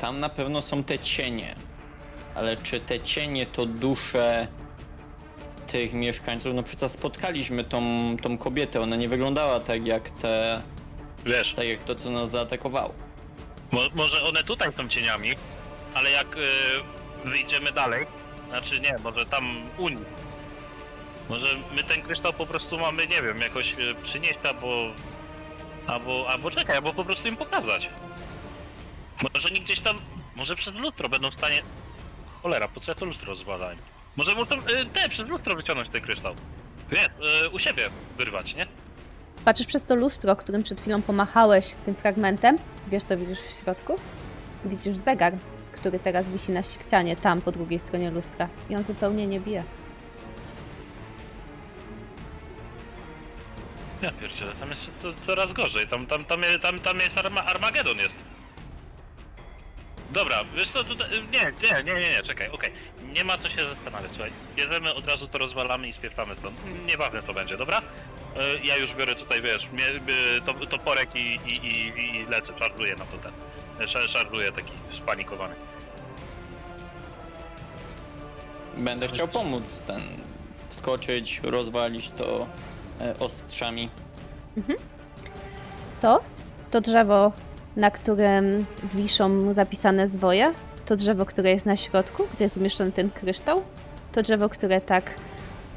Tam 0.00 0.20
na 0.20 0.28
pewno 0.28 0.62
są 0.62 0.84
te 0.84 0.98
cienie. 0.98 1.54
Ale 2.38 2.56
czy 2.56 2.80
te 2.80 3.00
cienie 3.00 3.46
to 3.46 3.66
dusze 3.66 4.48
tych 5.66 5.92
mieszkańców? 5.92 6.54
No 6.54 6.62
przecież 6.62 6.90
spotkaliśmy 6.90 7.64
tą, 7.64 7.82
tą 8.22 8.38
kobietę, 8.38 8.80
ona 8.80 8.96
nie 8.96 9.08
wyglądała 9.08 9.60
tak 9.60 9.86
jak 9.86 10.10
te, 10.10 10.62
Wiesz, 11.26 11.54
tak 11.54 11.64
jak 11.64 11.80
to 11.80 11.94
co 11.94 12.10
nas 12.10 12.30
zaatakowało. 12.30 12.94
mo, 13.72 13.80
może 13.94 14.22
one 14.22 14.44
tutaj 14.44 14.72
są 14.72 14.88
cieniami, 14.88 15.30
ale 15.94 16.10
jak 16.10 16.36
y, 16.36 16.40
wyjdziemy 17.24 17.72
dalej, 17.72 18.06
znaczy 18.48 18.80
nie, 18.80 18.96
może 19.04 19.26
tam 19.26 19.70
u 19.78 19.88
nich. 19.88 20.08
Może 21.28 21.56
my 21.76 21.84
ten 21.84 22.02
kryształ 22.02 22.32
po 22.32 22.46
prostu 22.46 22.78
mamy, 22.78 23.06
nie 23.06 23.22
wiem, 23.22 23.40
jakoś 23.40 23.72
y, 23.78 23.94
przynieść 24.02 24.38
albo... 24.48 24.92
Albo, 25.86 26.30
albo 26.30 26.50
czekaj, 26.50 26.76
albo 26.76 26.94
po 26.94 27.04
prostu 27.04 27.28
im 27.28 27.36
pokazać. 27.36 27.90
Może 29.34 29.48
oni 29.48 29.60
gdzieś 29.60 29.80
tam, 29.80 29.98
może 30.36 30.56
przez 30.56 30.74
lustro 30.74 31.08
będą 31.08 31.30
w 31.30 31.34
stanie... 31.34 31.62
Cholera, 32.42 32.68
po 32.68 32.80
co 32.80 32.90
ja 32.90 32.94
to 32.94 33.04
lustro 33.04 33.28
rozwalałem? 33.28 33.78
Może 34.16 34.34
muszą 34.34 34.54
y, 34.54 34.86
te, 34.92 35.08
przez 35.08 35.28
lustro 35.28 35.56
wyciągnąć 35.56 35.90
ten 35.90 36.00
kryształ. 36.00 36.34
Nie, 36.92 37.06
y, 37.46 37.48
u 37.48 37.58
siebie 37.58 37.90
wyrwać, 38.16 38.54
nie? 38.54 38.66
Patrzysz 39.44 39.66
przez 39.66 39.84
to 39.84 39.94
lustro, 39.94 40.36
którym 40.36 40.62
przed 40.62 40.80
chwilą 40.80 41.02
pomachałeś 41.02 41.74
tym 41.84 41.94
fragmentem. 41.94 42.56
Wiesz, 42.88 43.04
co 43.04 43.16
widzisz 43.16 43.38
w 43.38 43.62
środku? 43.64 43.96
Widzisz 44.64 44.96
zegar, 44.96 45.32
który 45.72 45.98
teraz 45.98 46.28
wisi 46.28 46.52
na 46.52 46.62
ścianie, 46.62 47.16
tam 47.16 47.40
po 47.40 47.52
drugiej 47.52 47.78
stronie 47.78 48.10
lustra. 48.10 48.48
I 48.70 48.76
on 48.76 48.84
zupełnie 48.84 49.26
nie 49.26 49.40
bije. 49.40 49.64
Ja 54.02 54.12
pierdzielę, 54.12 54.52
tam 54.60 54.70
jest 54.70 54.90
to 55.02 55.12
coraz 55.26 55.52
gorzej, 55.52 55.86
tam, 55.86 56.06
tam, 56.06 56.24
tam, 56.24 56.40
tam, 56.62 56.78
tam 56.78 56.98
jest 56.98 57.18
Arma 57.18 57.44
Armagedon 57.44 57.98
jest. 57.98 58.16
Dobra, 60.10 60.36
wiesz 60.56 60.68
co, 60.70 60.84
tutaj, 60.84 61.08
nie, 61.10 61.38
nie, 61.40 61.82
nie, 61.84 61.94
nie, 62.00 62.10
nie, 62.10 62.22
czekaj, 62.22 62.48
okej, 62.48 62.72
nie 63.14 63.24
ma 63.24 63.38
co 63.38 63.48
się 63.48 63.64
zastanawiać, 63.68 64.10
słuchaj, 64.12 64.30
bierzemy, 64.56 64.94
od 64.94 65.06
razu 65.06 65.28
to 65.28 65.38
rozwalamy 65.38 65.88
i 65.88 65.92
spieprzamy 65.92 66.36
stąd, 66.36 66.60
nieważne 66.86 67.22
co 67.22 67.34
będzie, 67.34 67.56
dobra? 67.56 67.78
E, 68.36 68.58
Ja 68.66 68.76
już 68.76 68.94
biorę 68.94 69.14
tutaj, 69.14 69.42
wiesz, 69.42 69.68
mie, 69.72 69.84
to, 70.46 70.66
toporek 70.66 71.14
i, 71.16 71.18
i, 71.46 71.66
i, 71.66 72.16
i 72.16 72.24
lecę, 72.26 72.52
szarżuję 72.58 72.94
na 72.96 73.04
to 73.04 73.18
ten, 73.18 73.32
e, 73.80 73.84
szar- 73.84 74.08
szarżuję 74.08 74.52
taki 74.52 74.72
spanikowany. 74.92 75.54
Będę 78.76 79.08
chciał 79.08 79.28
pomóc 79.28 79.80
ten 79.86 80.02
wskoczyć, 80.68 81.40
rozwalić 81.44 82.08
to 82.10 82.46
e, 83.00 83.14
ostrzami. 83.18 83.88
To, 86.00 86.20
to 86.70 86.80
drzewo, 86.80 87.32
na 87.78 87.90
którym 87.90 88.66
wiszą 88.94 89.52
zapisane 89.54 90.06
zwoje, 90.06 90.52
to 90.86 90.96
drzewo, 90.96 91.26
które 91.26 91.50
jest 91.50 91.66
na 91.66 91.76
środku, 91.76 92.22
gdzie 92.34 92.44
jest 92.44 92.56
umieszczony 92.56 92.92
ten 92.92 93.10
kryształ, 93.10 93.62
to 94.12 94.22
drzewo, 94.22 94.48
które 94.48 94.80
tak 94.80 95.14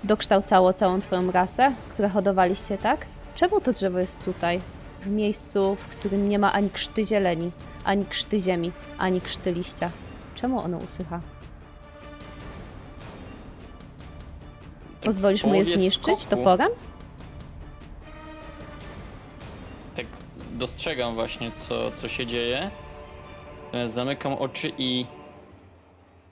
dokształcało 0.04 0.74
całą 0.74 1.02
twoją 1.02 1.32
rasę, 1.32 1.74
które 1.90 2.10
hodowaliście 2.10 2.78
tak. 2.78 3.06
Czemu 3.36 3.62
to 3.62 3.74
drzewo 3.74 4.00
jest 4.00 4.24
tutaj, 4.26 4.62
w 5.02 5.08
miejscu, 5.08 5.78
w 5.80 5.86
którym 5.86 6.30
nie 6.30 6.40
ma 6.40 6.54
ani 6.54 6.70
krzty 6.70 7.06
zieleni, 7.06 7.52
ani 7.84 8.06
krzty 8.06 8.40
ziemi, 8.40 8.72
ani 8.98 9.22
krzty 9.22 9.52
liścia? 9.52 9.90
Czemu 10.36 10.64
ono 10.64 10.78
usycha? 10.78 11.22
Pozwolisz 15.02 15.44
mu 15.44 15.54
je 15.54 15.66
zniszczyć 15.66 16.26
toporem? 16.26 16.70
Dostrzegam 20.62 21.16
właśnie 21.16 21.52
co, 21.52 21.92
co 21.92 22.08
się 22.08 22.26
dzieje. 22.26 22.72
E, 23.74 23.90
Zamykam 23.90 24.34
oczy 24.34 24.72
i 24.78 25.06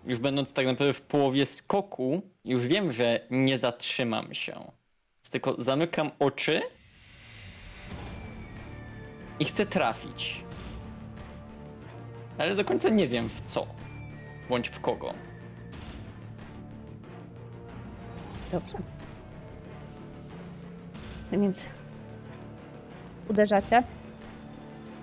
już 0.06 0.20
będąc 0.20 0.54
tak 0.54 0.66
naprawdę 0.66 0.94
w 0.94 1.02
połowie 1.02 1.46
skoku, 1.46 2.22
już 2.46 2.68
wiem, 2.68 2.92
że 2.92 3.20
nie 3.30 3.58
zatrzymam 3.58 4.34
się. 4.34 4.72
Tylko 5.32 5.56
zamykam 5.58 6.12
oczy 6.20 6.62
i 9.40 9.46
chcę 9.46 9.66
trafić. 9.66 10.44
Ale 12.38 12.56
do 12.56 12.66
końca 12.66 12.90
nie 12.90 13.08
wiem 13.08 13.30
w 13.30 13.42
co. 13.42 13.68
Bądź 14.50 14.70
w 14.70 14.80
kogo. 14.80 15.14
Dobrze. 18.52 18.78
Tak 21.32 21.40
więc 21.42 21.66
uderzacie 23.30 23.84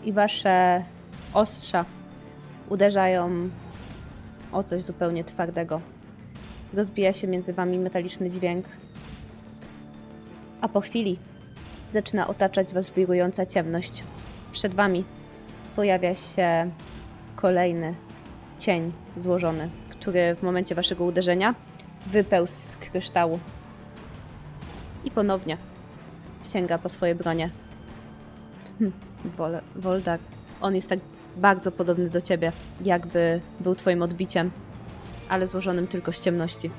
i 0.04 0.12
wasze 0.12 0.84
ostrza 1.34 1.84
uderzają 2.68 3.50
o 4.52 4.62
coś 4.62 4.82
zupełnie 4.82 5.24
twardego. 5.24 5.80
Rozbija 6.74 7.12
się 7.12 7.26
między 7.26 7.52
wami 7.52 7.78
metaliczny 7.78 8.30
dźwięk, 8.30 8.66
a 10.60 10.68
po 10.68 10.80
chwili 10.80 11.18
zaczyna 11.90 12.28
otaczać 12.28 12.74
was 12.74 12.90
wirująca 12.90 13.46
ciemność. 13.46 14.04
Przed 14.52 14.74
wami 14.74 15.04
pojawia 15.76 16.14
się 16.14 16.70
kolejny 17.36 17.94
cień 18.58 18.92
złożony, 19.16 19.70
który 19.90 20.34
w 20.34 20.42
momencie 20.42 20.74
waszego 20.74 21.04
uderzenia 21.04 21.54
wypełzł 22.06 22.52
z 22.52 22.76
kryształu. 22.76 23.38
I 25.04 25.10
ponownie 25.10 25.56
sięga 26.52 26.78
po 26.78 26.88
swoje 26.88 27.14
bronie. 27.14 27.50
Hm, 28.78 28.92
Wol- 29.38 29.60
Woldar, 29.76 30.20
on 30.60 30.74
jest 30.74 30.88
tak 30.88 30.98
bardzo 31.36 31.72
podobny 31.72 32.10
do 32.10 32.20
ciebie, 32.20 32.52
jakby 32.80 33.40
był 33.60 33.74
twoim 33.74 34.02
odbiciem, 34.02 34.50
ale 35.28 35.46
złożonym 35.46 35.86
tylko 35.86 36.12
z 36.12 36.20
ciemności. 36.20 36.70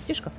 Widzisz 0.00 0.22
go? 0.22 0.30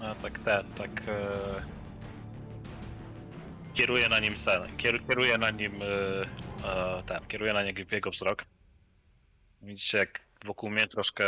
A 0.00 0.14
tak 0.14 0.38
ten, 0.38 0.72
tak. 0.74 0.90
E... 1.08 1.72
Kieruję 3.74 4.08
na 4.08 4.18
nim 4.20 4.34
ten, 4.44 4.76
kier, 4.76 5.06
kieruję 5.06 5.38
na 5.38 5.50
nim 5.50 5.72
e, 5.82 7.02
ten, 7.06 7.20
kieruję 7.28 7.52
na 7.52 7.62
niego 7.62 7.82
jego 7.92 8.10
wzrok. 8.10 8.44
Widzicie 9.62 9.98
jak 9.98 10.20
wokół 10.44 10.70
mnie 10.70 10.86
troszkę 10.86 11.24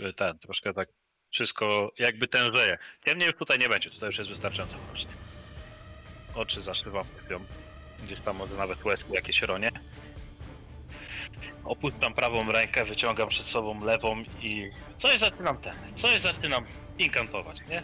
y, 0.00 0.12
ten, 0.12 0.38
troszkę 0.38 0.74
tak 0.74 0.88
wszystko 1.30 1.92
jakby 1.98 2.28
tężeje. 2.28 2.78
Ciemniej 3.06 3.26
już 3.26 3.36
tutaj 3.36 3.58
nie 3.58 3.68
będzie, 3.68 3.90
tutaj 3.90 4.06
już 4.06 4.18
jest 4.18 4.30
wystarczająco 4.30 4.78
właśnie. 4.78 5.10
Oczy 6.34 6.62
zaszywam 6.62 7.04
krwią. 7.16 7.44
Gdzieś 8.04 8.20
tam 8.20 8.36
może 8.36 8.54
nawet 8.54 8.84
łezki 8.84 9.12
jakieś 9.12 9.42
ronie. 9.42 9.70
Opuszczam 11.64 12.14
prawą 12.14 12.52
rękę, 12.52 12.84
wyciągam 12.84 13.28
przed 13.28 13.46
sobą 13.46 13.84
lewą 13.84 14.22
i 14.40 14.70
coś 14.96 15.18
zaczynam 15.18 15.58
ten, 15.58 15.74
coś 15.94 16.20
zaczynam 16.20 16.64
inkantować, 16.98 17.60
nie? 17.68 17.82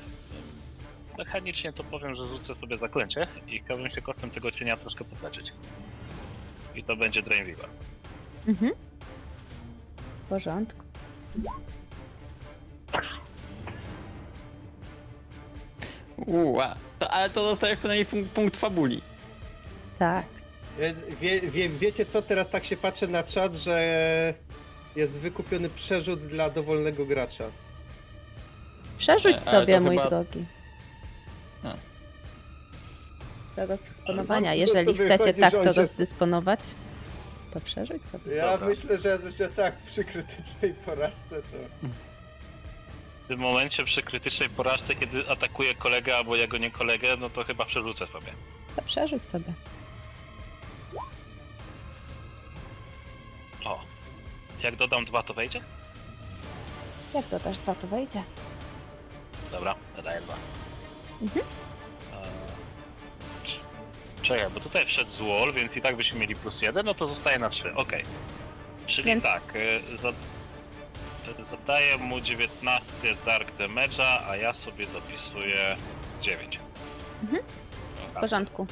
Mechanicznie 1.19 1.73
to 1.73 1.85
powiem, 1.85 2.15
że 2.15 2.27
rzucę 2.27 2.55
sobie 2.55 2.79
zaklęcie 2.79 3.27
i 3.47 3.59
chciałbym 3.59 3.91
się 3.91 4.03
kosztem 4.03 4.31
tego 4.31 4.51
cienia 4.51 4.77
troszkę 4.77 5.05
podleczyć. 5.05 5.53
I 6.75 6.85
to 6.85 6.97
będzie 6.97 7.23
Drain 7.23 7.45
Weaver. 7.45 7.69
Mhm. 8.49 8.73
W 10.25 10.29
porządku. 10.29 10.85
Uła. 16.17 16.75
To, 16.99 17.11
ale 17.11 17.31
to 17.31 17.43
dostajesz 17.43 17.79
przynajmniej 17.79 18.07
fun- 18.07 18.29
punkt 18.29 18.57
fabuli. 18.57 19.03
Tak. 19.99 20.25
Wie, 20.79 20.95
wie, 21.21 21.41
wie, 21.41 21.69
wiecie 21.69 22.07
co, 22.07 22.23
teraz 22.23 22.51
tak 22.51 22.65
się 22.65 22.77
patrzę 22.77 23.07
na 23.07 23.23
czat, 23.23 23.55
że 23.55 24.35
jest 24.97 25.21
wykupiony 25.21 25.69
przerzut 25.69 26.21
dla 26.21 26.51
dowolnego 26.51 27.07
gracza. 27.07 27.45
Przerzuć 28.99 29.37
E, 29.37 29.41
sobie, 29.41 29.81
mój 29.81 29.97
chyba- 29.99 30.11
drogi. 30.11 30.45
A. 31.65 31.75
Do 33.57 33.67
rozdysponowania. 33.67 34.51
To- 34.53 34.59
Jeżeli 34.59 34.95
chcecie 34.95 35.19
wychodzi, 35.19 35.41
tak 35.41 35.51
że 35.51 35.59
on 35.59 35.65
to 35.65 35.73
się- 35.73 35.81
rozdysponować, 35.81 36.61
to 37.55 37.61
przerzuć 37.61 38.07
sobie. 38.07 38.35
Ja 38.35 38.53
Dobra. 38.53 38.69
myślę, 38.69 38.99
że, 38.99 39.33
że 39.33 39.49
tak, 39.49 39.77
przy 39.77 40.05
krytycznej 40.05 40.75
porażce 40.75 41.43
to... 41.43 41.89
W 43.25 43.29
tym 43.29 43.41
momencie 43.41 43.85
przy 43.85 44.03
krytycznej 44.03 44.49
porażce, 44.51 44.95
kiedy 44.95 45.29
atakuje 45.29 45.75
kolegę 45.75 46.17
albo 46.17 46.37
jego 46.37 46.59
nie 46.59 46.71
kolegę, 46.71 47.17
no 47.17 47.31
to 47.31 47.45
chyba 47.45 47.65
przerzucę 47.65 48.07
sobie. 48.07 48.33
To 48.77 48.83
przerzuć 48.83 49.27
sobie. 49.27 49.53
O. 53.65 53.81
Jak 54.63 54.77
dodam 54.77 55.05
dwa, 55.05 55.23
to 55.23 55.35
wejdzie? 55.35 55.61
Jak 57.15 57.29
dodasz 57.29 57.59
dwa, 57.59 57.75
to 57.75 57.87
wejdzie. 57.87 58.23
Dobra, 59.51 59.75
dodaję 59.97 60.21
dwa. 60.21 60.35
Mhm. 61.23 61.47
Czekaj, 64.25 64.51
bo 64.55 64.61
tutaj 64.61 64.87
wszedł 64.87 65.11
z 65.11 65.21
wall, 65.21 65.53
więc 65.55 65.77
i 65.77 65.83
tak 65.83 65.97
byśmy 65.97 66.21
mieli 66.21 66.37
plus 66.37 66.63
jeden, 66.63 66.87
no 66.87 66.95
to 66.95 67.07
zostaje 67.07 67.39
na 67.39 67.51
trzy, 67.51 67.75
okej. 67.75 68.03
Czyli 68.87 69.07
Więc- 69.07 69.25
tak, 69.25 69.43
y, 69.93 69.97
za, 69.97 70.09
y, 70.09 71.45
zadaję 71.51 71.97
mu 71.99 72.21
19 72.21 72.83
dark 73.27 73.57
damage'a, 73.59 74.19
a 74.29 74.37
ja 74.37 74.53
sobie 74.53 74.87
dopisuję 74.87 75.77
9. 76.23 76.59
Mhm. 77.23 77.43
No, 78.15 78.19
W 78.19 78.21
porządku. 78.21 78.67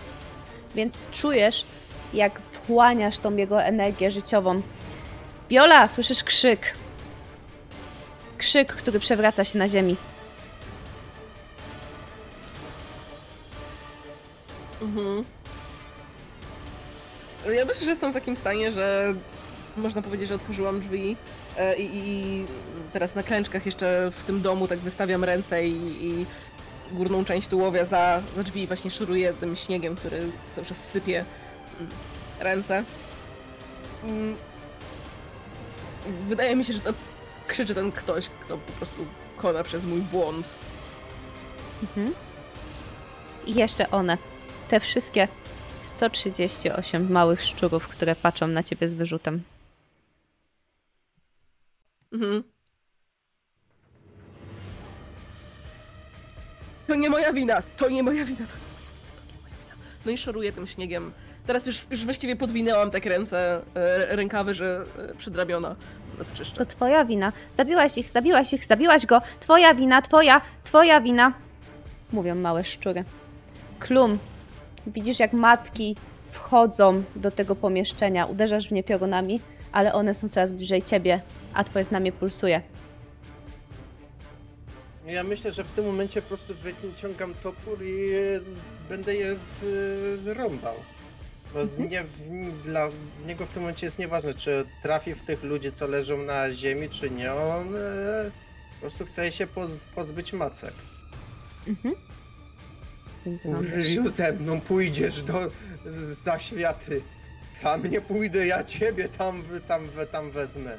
Więc 0.75 1.11
czujesz, 1.11 1.65
jak 2.15 2.41
wchłaniasz 2.53 3.19
tą 3.19 3.37
jego 3.37 3.63
energię 3.63 4.11
życiową. 4.11 4.63
Viola, 5.51 5.89
słyszysz 5.89 6.25
krzyk. 6.25 6.75
Krzyk, 8.39 8.73
który 8.73 9.01
przewraca 9.01 9.45
się 9.45 9.59
na 9.59 9.69
ziemi. 9.69 9.97
Mhm. 14.83 15.25
Ja 17.47 17.65
myślę, 17.65 17.85
że 17.85 17.91
jestem 17.91 18.11
w 18.11 18.15
takim 18.15 18.37
stanie, 18.37 18.73
że 18.73 19.15
można 19.77 20.03
powiedzieć, 20.03 20.29
że 20.29 20.35
otworzyłam 20.35 20.81
drzwi 20.81 21.17
e, 21.57 21.77
i, 21.77 21.91
i 21.95 22.47
teraz 22.93 23.15
na 23.15 23.23
klęczkach 23.23 23.67
jeszcze 23.67 24.13
w 24.17 24.25
tym 24.25 24.43
domu 24.43 24.69
tak 24.69 24.79
wystawiam 24.79 25.25
ręce 25.25 25.69
i, 25.69 26.07
i 26.07 26.27
górną 26.93 27.25
część 27.25 27.49
tułowia 27.49 27.85
za, 27.85 28.23
za 28.37 28.43
drzwi 28.43 28.67
właśnie 28.67 28.91
szuruję 28.91 29.33
tym 29.33 29.57
śniegiem, 29.57 29.97
który 29.97 30.31
cały 30.55 30.67
czas 30.67 30.89
sypie 30.89 31.25
mm, 31.81 31.93
ręce. 32.41 32.85
Mm. 34.05 34.37
Wydaje 36.29 36.57
mi 36.57 36.65
się, 36.65 36.73
że 36.73 36.81
to 36.81 36.93
krzyczy 37.47 37.75
ten 37.75 37.93
ktoś, 37.93 38.29
kto 38.29 38.59
po 38.59 38.73
prostu 38.73 39.07
kona 39.37 39.63
przez 39.63 39.85
mój 39.85 40.01
błąd. 40.01 40.49
Mhm. 41.83 42.15
I 43.47 43.55
jeszcze 43.55 43.91
one. 43.91 44.19
Te 44.69 44.81
wszystkie 44.81 45.29
138 45.83 47.13
małych 47.13 47.41
szczurów, 47.41 47.89
które 47.89 48.15
patrzą 48.15 48.47
na 48.47 48.63
ciebie 48.63 48.89
z 48.89 48.95
wyrzutem. 48.95 49.43
Mhm. 52.13 52.43
To 56.87 56.95
nie 56.95 57.11
moja 57.11 57.33
wina, 57.33 57.63
to 57.77 57.89
nie 57.89 58.03
moja 58.03 58.25
wina, 58.25 58.39
to 58.39 58.45
nie 58.45 59.43
moja 59.43 59.55
wina. 59.65 59.83
No 60.07 60.13
i 60.13 60.19
szoruję 60.19 60.53
tym 60.53 60.67
śniegiem. 60.67 61.13
Teraz 61.47 61.67
już, 61.67 61.87
już 61.91 62.05
właściwie 62.05 62.37
podwinęłam 62.37 62.91
tak 62.91 63.07
ręce, 63.07 63.63
e, 63.75 64.17
rękawy, 64.17 64.55
że 64.55 64.85
e, 64.99 65.15
przydrabiona 65.15 65.77
nadczyszczę. 66.19 66.57
To 66.57 66.67
twoja 66.67 67.05
wina. 67.05 67.33
Zabiłaś 67.55 67.99
ich, 67.99 68.11
zabiłaś 68.11 68.53
ich, 68.53 68.65
zabiłaś 68.65 69.07
go. 69.07 69.23
Twoja 69.41 69.75
wina, 69.75 70.03
twoja, 70.03 70.41
twoja 70.65 71.01
wina. 71.01 71.33
Mówią 72.13 72.35
małe 72.35 72.65
szczury. 72.65 73.05
Klum, 73.81 74.19
widzisz 74.87 75.21
jak 75.21 75.33
macki 75.33 75.97
wchodzą 76.31 77.03
do 77.17 77.31
tego 77.31 77.57
pomieszczenia. 77.57 78.27
Uderzasz 78.27 78.69
w 78.69 78.73
nie 78.73 78.85
pionami, 78.85 79.41
ale 79.73 79.93
one 79.93 80.15
są 80.15 80.29
coraz 80.29 80.53
bliżej 80.53 80.83
ciebie, 80.83 81.23
a 81.55 81.65
twoje 81.65 81.85
znamie 81.85 82.13
pulsuje. 82.13 82.63
Ja 85.07 85.23
myślę, 85.23 85.53
że 85.53 85.65
w 85.65 85.71
tym 85.71 85.87
momencie 85.87 86.23
po 86.23 86.29
prostu 86.29 86.55
wyciągam 86.83 87.35
topór 87.35 87.83
i 87.83 88.11
z, 88.55 88.81
będę 88.81 89.15
je 89.15 89.35
z, 89.35 90.21
zrąbał. 90.21 90.75
Bo 91.55 91.67
z, 91.67 91.79
nie, 91.79 92.05
dla 92.65 92.89
niego 93.27 93.47
w 93.47 93.51
tym 93.51 93.63
momencie 93.63 93.87
jest 93.87 93.99
nieważne, 93.99 94.35
czy 94.35 94.65
trafi 94.83 95.15
w 95.15 95.23
tych 95.23 95.43
ludzi, 95.43 95.73
co 95.73 95.87
leżą 95.87 96.19
na 96.19 96.53
ziemi, 96.53 96.89
czy 96.89 97.11
nie. 97.11 97.33
On 97.33 97.75
e, 97.77 98.31
po 98.75 98.81
prostu 98.81 99.05
chce 99.05 99.33
się 99.33 99.47
poz, 99.47 99.87
pozbyć 99.95 100.33
macek. 100.33 100.75
Mhm. 101.67 101.95
Więc 103.27 103.47
wam 103.47 103.55
Urwiu 103.55 104.09
ze 104.11 104.33
mną 104.33 104.61
pójdziesz 104.61 105.23
do 105.23 105.51
z- 105.87 106.19
za 106.23 106.39
światy. 106.39 107.03
Sam 107.53 107.87
nie 107.87 108.01
pójdę, 108.01 108.47
ja 108.47 108.65
ciebie 108.65 109.09
tam, 109.09 109.43
tam, 109.69 109.89
tam 110.13 110.31
wezmę. 110.31 110.79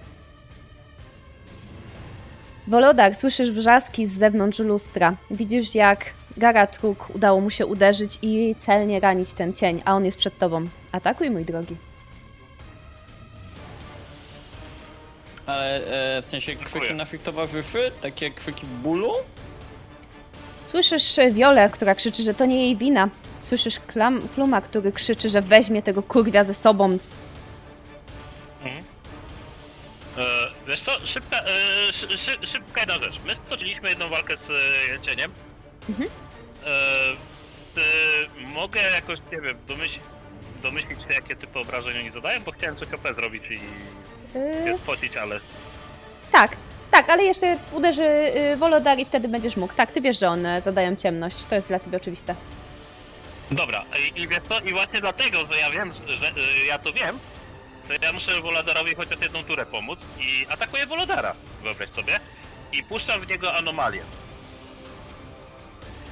Wolodar, 2.68 3.16
słyszysz 3.16 3.52
wrzaski 3.52 4.06
z 4.06 4.14
zewnątrz 4.18 4.60
lustra. 4.60 5.16
Widzisz, 5.32 5.76
jak 5.76 6.14
Garatruk 6.38 7.10
udało 7.16 7.42
mu 7.42 7.50
się 7.50 7.66
uderzyć 7.66 8.20
i 8.22 8.56
celnie 8.60 9.00
ranić 9.00 9.34
ten 9.34 9.54
cień, 9.54 9.82
a 9.86 9.96
on 9.96 10.06
jest 10.06 10.18
przed 10.18 10.38
tobą. 10.38 10.68
Atakuj, 10.92 11.32
mój 11.32 11.46
drogi. 11.46 11.78
Ale 15.46 15.76
e, 16.18 16.22
w 16.22 16.26
sensie 16.26 16.56
krzyki 16.56 16.72
Dziękuję. 16.74 16.94
naszych 16.94 17.22
towarzyszy, 17.22 17.92
takie 18.02 18.32
krzyki 18.32 18.66
bólu? 18.84 19.12
Słyszysz 20.74 21.19
e, 21.19 21.32
Wiolę, 21.32 21.69
która 21.69 21.95
krzyczy, 21.95 22.24
że 22.24 22.34
to 22.34 22.45
nie 22.45 22.66
jej 22.66 22.77
wina. 22.77 23.10
Słyszysz 23.40 23.80
Klam, 23.80 24.27
Kluma, 24.35 24.61
który 24.61 24.92
krzyczy, 24.92 25.30
że 25.30 25.42
weźmie 25.42 25.84
tego 25.84 26.03
kurwia 26.03 26.43
ze 26.43 26.53
sobą. 26.53 26.98
Mhm. 28.64 28.84
E, 30.18 30.24
wiesz 30.68 30.82
co, 30.82 31.08
szybka, 31.08 31.38
e, 31.38 31.93
szy, 31.93 32.18
szy, 32.18 32.48
szybka 32.48 32.82
jedna 32.82 33.00
rzecz. 33.00 33.19
My 33.26 33.35
stoczyliśmy 33.35 33.90
jedną 33.90 34.10
walkę 34.10 34.38
z 34.38 34.50
e, 34.50 35.00
cieniem. 35.02 35.32
Mhm. 35.90 36.10
E, 36.66 38.48
mogę 38.48 38.82
jakoś, 38.82 39.19
nie 39.32 39.42
wiem, 39.42 39.58
domyśl, 39.68 40.00
domyślić 40.64 41.03
się, 41.03 41.14
jakie 41.14 41.35
typy 41.35 41.60
obrażeń 41.60 41.98
oni 41.98 42.10
zadają? 42.10 42.43
Bo 42.43 42.52
chciałem 42.52 42.76
coś 42.76 42.93
OP 42.93 43.16
zrobić 43.16 43.43
i 43.50 43.60
się 44.68 44.77
spocić, 44.77 45.18
ale... 45.18 45.40
tak, 46.32 46.58
tak, 46.94 47.10
ale 47.10 47.24
jeszcze 47.24 47.58
uderzy 47.72 48.32
yy, 48.36 48.58
Wolodar 48.58 49.00
i 49.00 49.06
wtedy 49.06 49.28
będziesz 49.28 49.58
mógł. 49.58 49.74
Tak, 49.74 49.92
ty 49.92 50.02
wiesz, 50.02 50.20
że 50.20 50.30
one 50.30 50.62
zadają 50.62 50.96
ciemność. 50.96 51.46
To 51.46 51.56
jest 51.56 51.68
dla 51.68 51.80
ciebie 51.80 51.98
oczywiste. 51.98 52.36
Dobra, 53.52 53.86
i, 54.00 54.22
i 54.22 54.28
wiesz 54.28 54.40
co, 54.50 54.60
i 54.60 54.74
właśnie 54.74 55.02
dlatego, 55.02 55.38
że 55.52 55.60
ja 55.60 55.72
wiem, 55.72 55.94
że 56.08 56.28
e, 56.28 56.66
ja 56.68 56.80
to 56.80 56.94
wiem, 56.94 57.20
to 57.88 57.94
ja 58.06 58.14
muszę 58.14 58.42
Wolodarawi 58.42 58.96
chociaż 58.96 59.22
jedną 59.22 59.44
turę 59.44 59.66
pomóc 59.66 60.00
i 60.20 60.46
atakuję 60.50 60.86
Wolodara, 60.86 61.36
wyobraź 61.64 61.90
sobie, 61.90 62.20
i 62.74 62.84
puszczam 62.84 63.22
w 63.22 63.28
niego 63.28 63.54
anomalię. 63.54 64.04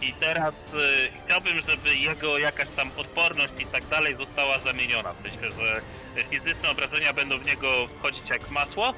I 0.01 0.13
teraz 0.13 0.53
y, 0.53 1.11
chciałbym, 1.25 1.53
żeby 1.69 1.95
jego 1.95 2.37
jakaś 2.37 2.67
tam 2.75 2.91
odporność 2.97 3.53
i 3.59 3.65
tak 3.65 3.87
dalej 3.87 4.15
została 4.17 4.59
zamieniona. 4.59 5.13
Myślę, 5.23 5.51
że 5.51 5.81
fizyczne 6.29 6.69
obrażenia 6.69 7.13
będą 7.13 7.39
w 7.39 7.45
niego 7.45 7.87
wchodzić 7.99 8.29
jak 8.29 8.49
masło, 8.49 8.93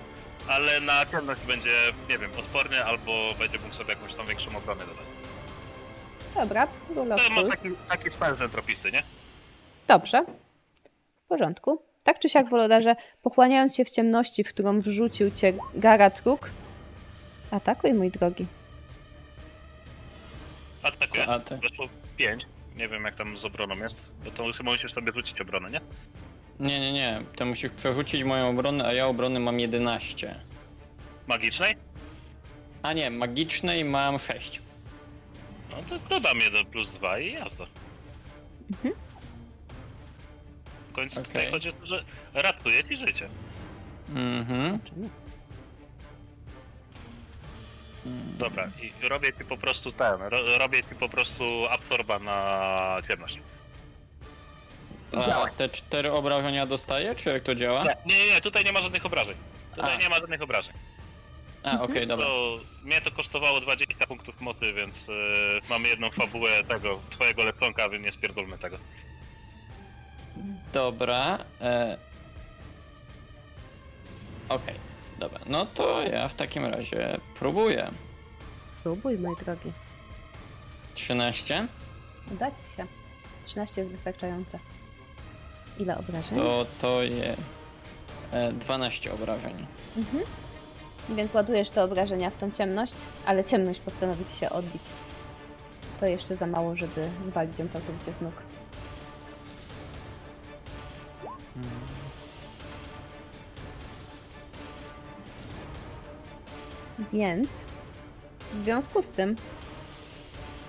ale 0.47 0.79
na 0.79 1.05
ciemność 1.05 1.41
będzie, 1.41 1.69
nie 2.09 2.17
wiem, 2.17 2.31
odporny 2.39 2.85
albo 2.85 3.33
będzie 3.39 3.59
mógł 3.59 3.73
sobie 3.73 3.89
jakąś 3.89 4.15
tam 4.15 4.25
większą 4.27 4.57
obronę 4.57 4.85
dodać. 4.85 5.05
Dobra, 6.35 6.67
rola 6.95 7.15
To 7.17 7.29
ma 7.29 7.49
taki, 7.49 7.69
taki 7.89 8.11
spell 8.11 8.35
zentropisty, 8.35 8.91
nie? 8.91 9.03
Dobrze. 9.87 10.25
W 11.25 11.27
porządku. 11.27 11.81
Tak 12.03 12.19
czy 12.19 12.29
siak, 12.29 12.49
Wolodarze, 12.49 12.95
pochłaniając 13.21 13.75
się 13.75 13.85
w 13.85 13.89
ciemności, 13.89 14.43
w 14.43 14.49
którą 14.49 14.79
wrzucił 14.79 15.31
cię 15.31 15.53
Garatruk, 15.75 16.49
Atakuj, 17.51 17.93
mój 17.93 18.11
drogi. 18.11 18.45
Atakuję. 20.83 21.27
A 21.27 21.39
ty? 21.39 21.57
Weszło 21.57 21.89
5. 22.17 22.45
Nie 22.75 22.87
wiem 22.87 23.03
jak 23.03 23.15
tam 23.15 23.37
z 23.37 23.45
obroną 23.45 23.75
jest. 23.75 24.01
Bo 24.25 24.31
to 24.31 24.53
chyba 24.53 24.71
musisz 24.71 24.93
sobie 24.93 25.11
rzucić 25.11 25.41
obronę, 25.41 25.69
nie? 25.71 25.81
Nie, 26.59 26.79
nie, 26.79 26.93
nie. 26.93 27.21
Ty 27.35 27.45
musisz 27.45 27.71
przerzucić 27.71 28.23
moją 28.23 28.49
obronę, 28.49 28.85
a 28.85 28.93
ja 28.93 29.07
obrony 29.07 29.39
mam 29.39 29.59
11. 29.59 30.39
Magicznej? 31.27 31.75
A 32.83 32.93
nie, 32.93 33.09
magicznej 33.09 33.85
mam 33.85 34.19
6. 34.19 34.61
No 35.69 35.77
to 35.89 35.99
dodam 36.09 36.37
1 36.39 36.65
plus 36.65 36.91
2 36.91 37.19
i 37.19 37.33
jazda. 37.33 37.65
Mhm. 38.71 38.93
W 40.89 40.93
końcu 40.95 41.19
Okej. 41.19 41.31
tutaj 41.33 41.51
chodzi 41.51 41.69
o 41.69 41.73
to, 41.73 41.85
że 41.85 42.03
ratuje 42.33 42.83
ci 42.83 42.95
życie. 42.95 43.29
Mhm. 44.09 44.79
Mm. 48.05 48.37
Dobra, 48.37 48.71
i 48.81 49.07
robię 49.07 49.33
ci 49.33 49.45
po 49.45 49.57
prostu 49.57 49.91
ten, 49.91 50.21
ro, 50.21 50.57
robię 50.59 50.83
ci 50.83 50.95
po 50.95 51.09
prostu 51.09 51.43
absorba 51.69 52.19
na 52.19 52.97
ciemność. 53.09 53.39
A 55.17 55.49
te 55.49 55.69
cztery 55.69 56.11
obrażenia 56.11 56.65
dostaję, 56.65 57.15
czy 57.15 57.29
jak 57.29 57.43
to 57.43 57.55
działa? 57.55 57.83
Nie, 57.83 58.17
nie, 58.17 58.33
nie, 58.33 58.41
tutaj 58.41 58.63
nie 58.63 58.71
ma 58.71 58.81
żadnych 58.81 59.05
obrażeń. 59.05 59.35
Tutaj 59.75 59.95
A. 59.95 59.97
nie 59.97 60.09
ma 60.09 60.15
żadnych 60.15 60.41
obrażeń. 60.41 60.73
A, 61.63 61.81
okej, 61.81 62.07
dobra. 62.07 62.25
To, 62.25 62.59
mnie 62.83 63.01
to 63.01 63.11
kosztowało 63.11 63.59
20 63.59 64.07
punktów 64.07 64.41
mocy, 64.41 64.73
więc 64.73 65.09
y, 65.09 65.11
mamy 65.69 65.87
jedną 65.87 66.09
fabułę 66.09 66.63
tego, 66.63 66.99
twojego 67.09 67.43
leptonka, 67.45 67.89
więc 67.89 68.05
nie 68.05 68.11
spierdolmy 68.11 68.57
tego. 68.57 68.77
Dobra. 70.73 71.45
E... 71.61 71.97
Okej, 74.49 74.75
dobra. 75.19 75.39
No 75.45 75.65
to 75.65 76.01
ja 76.01 76.27
w 76.27 76.33
takim 76.33 76.65
razie 76.65 77.19
próbuję. 77.35 77.91
Próbuj, 78.83 79.17
mój 79.17 79.35
drogi. 79.35 79.71
13. 80.93 81.67
Uda 82.31 82.51
ci 82.51 82.75
się. 82.77 82.85
13 83.43 83.81
jest 83.81 83.91
wystarczające. 83.91 84.59
Ile 85.79 85.97
obrażeń? 85.97 86.37
To 86.37 86.65
to 86.81 87.03
je 87.03 87.35
e, 88.31 88.53
12 88.53 89.13
obrażeń. 89.13 89.65
Mhm. 89.97 90.23
Więc 91.09 91.33
ładujesz 91.33 91.69
te 91.69 91.83
obrażenia 91.83 92.29
w 92.29 92.37
tą 92.37 92.51
ciemność, 92.51 92.93
ale 93.25 93.43
ciemność 93.43 93.79
postanowi 93.79 94.25
ci 94.25 94.35
się 94.35 94.49
odbić. 94.49 94.83
To 95.99 96.05
jeszcze 96.05 96.35
za 96.35 96.47
mało, 96.47 96.75
żeby 96.75 97.09
zwalić 97.27 97.59
ją 97.59 97.67
całkowicie 97.67 98.13
z 98.13 98.21
nóg. 98.21 98.33
Więc 107.13 107.49
w 108.51 108.55
związku 108.55 109.01
z 109.01 109.09
tym 109.09 109.35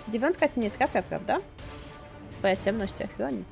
dziewiątka 0.08 0.48
cię 0.48 0.60
nie 0.60 0.70
trafia, 0.70 1.02
prawda? 1.02 1.38
Twoja 2.38 2.56
ciemność 2.56 2.94
cię 2.94 3.08
chroni. 3.08 3.44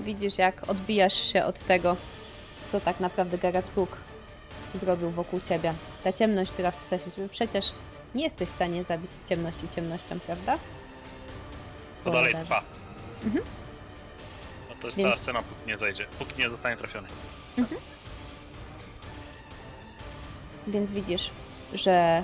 Widzisz, 0.00 0.38
jak 0.38 0.70
odbijasz 0.70 1.14
się 1.32 1.44
od 1.44 1.60
tego, 1.60 1.96
co 2.72 2.80
tak 2.80 3.00
naprawdę 3.00 3.38
Garatruk 3.38 3.96
zrobił 4.74 5.10
wokół 5.10 5.40
ciebie. 5.40 5.74
Ta 6.04 6.12
ciemność, 6.12 6.50
która 6.52 6.70
wsysa 6.70 6.98
się 6.98 7.10
w 7.10 7.14
ciebie. 7.14 7.28
Przecież 7.28 7.72
nie 8.14 8.22
jesteś 8.24 8.48
w 8.48 8.54
stanie 8.54 8.84
zabić 8.84 9.10
ciemności 9.28 9.68
ciemnością, 9.68 10.20
prawda? 10.20 10.58
To 12.04 12.10
dalej 12.10 12.32
Cholera. 12.32 12.44
trwa. 12.44 12.62
Mhm. 13.24 13.44
No 14.68 14.74
to 14.80 14.86
jest 14.86 14.96
Więc- 14.96 15.10
ta 15.10 15.16
scena, 15.16 15.42
póki 15.42 15.66
nie 15.66 15.76
zajdzie, 15.78 16.06
póki 16.18 16.38
nie 16.42 16.48
zostanie 16.50 16.76
trafiony. 16.76 17.08
Więc 20.66 20.90
widzisz, 20.90 21.30
że 21.74 22.22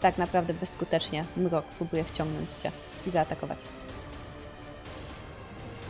tak 0.00 0.18
naprawdę 0.18 0.54
bezskutecznie 0.54 1.24
mrok 1.36 1.64
próbuje 1.66 2.04
wciągnąć 2.04 2.50
cię 2.50 2.72
i 3.06 3.10
zaatakować. 3.10 3.58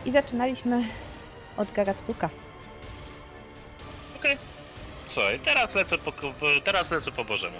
I 0.04 0.10
zaczynaliśmy 0.10 0.88
od 1.56 1.72
Garatruka. 1.72 2.30
Okej. 4.16 4.38
Słuchaj, 5.06 5.40
teraz 5.40 5.74
lecę 5.74 5.98
po, 5.98 6.12
teraz 6.64 6.90
lecę 6.90 7.12
po 7.12 7.24
Bożemu. 7.24 7.56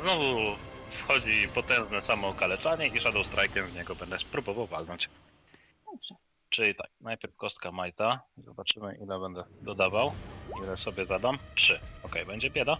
Znowu 0.00 0.56
wchodzi 0.90 1.48
potężne 1.54 2.00
samookaleczanie 2.00 2.86
i 2.86 3.00
Shadow 3.00 3.26
Strike'em 3.26 3.66
w 3.66 3.74
niego 3.74 3.94
będę 3.94 4.16
próbował 4.32 4.66
walnąć. 4.66 5.08
Dobrze. 5.92 6.14
Czyli 6.48 6.74
tak, 6.74 6.90
najpierw 7.00 7.36
kostka 7.36 7.72
Majta. 7.72 8.20
Zobaczymy 8.36 8.98
ile 9.02 9.20
będę 9.20 9.44
dodawał. 9.60 10.12
Ile 10.62 10.76
sobie 10.76 11.04
zadam? 11.04 11.38
3. 11.54 11.80
Ok, 12.02 12.16
będzie 12.26 12.50
bieda. 12.50 12.76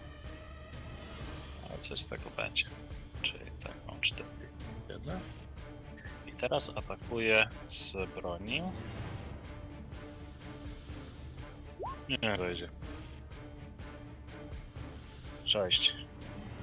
Ale 1.69 1.79
coś 1.79 1.99
z 1.99 2.07
tego 2.07 2.29
będzie. 2.37 2.65
Czyli 3.21 3.51
tak, 3.63 3.73
mam 3.87 4.01
4. 4.01 4.42
Teraz 6.43 6.69
atakuję 6.75 7.47
z 7.69 7.93
broni. 8.15 8.61
Nie, 12.09 12.35
wejdzie. 12.37 12.69
6. 15.45 15.93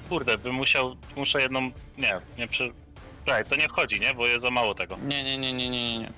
Kurde, 0.09 0.39
bym 0.39 0.55
musiał, 0.55 0.97
muszę 1.17 1.43
jedną, 1.43 1.61
nie, 1.99 2.21
nie 2.39 2.49
przy... 2.49 2.73
Czekaj, 3.25 3.45
to 3.45 3.57
nie 3.57 3.69
wchodzi, 3.69 4.01
nie? 4.01 4.15
Bo 4.15 4.27
jest 4.27 4.41
za 4.45 4.51
mało 4.51 4.75
tego. 4.75 4.97
Nie, 4.97 5.23
nie, 5.25 5.39
nie, 5.39 5.53
nie, 5.53 5.69
nie, 5.69 5.83
nie, 5.83 5.99
nie. 5.99 6.13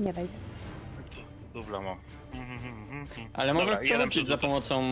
Nie 0.00 0.12
wejdzie. 0.12 0.36
Du- 1.54 1.60
Dubla 1.60 1.80
mam. 1.80 1.98
Mhm, 2.32 3.06
Ale 3.34 3.52
Dobra, 3.52 3.66
możesz 3.66 3.88
jeden 3.90 4.08
przerzucić 4.10 4.28
za 4.28 4.36
przerzucę. 4.36 4.48
pomocą. 4.74 4.82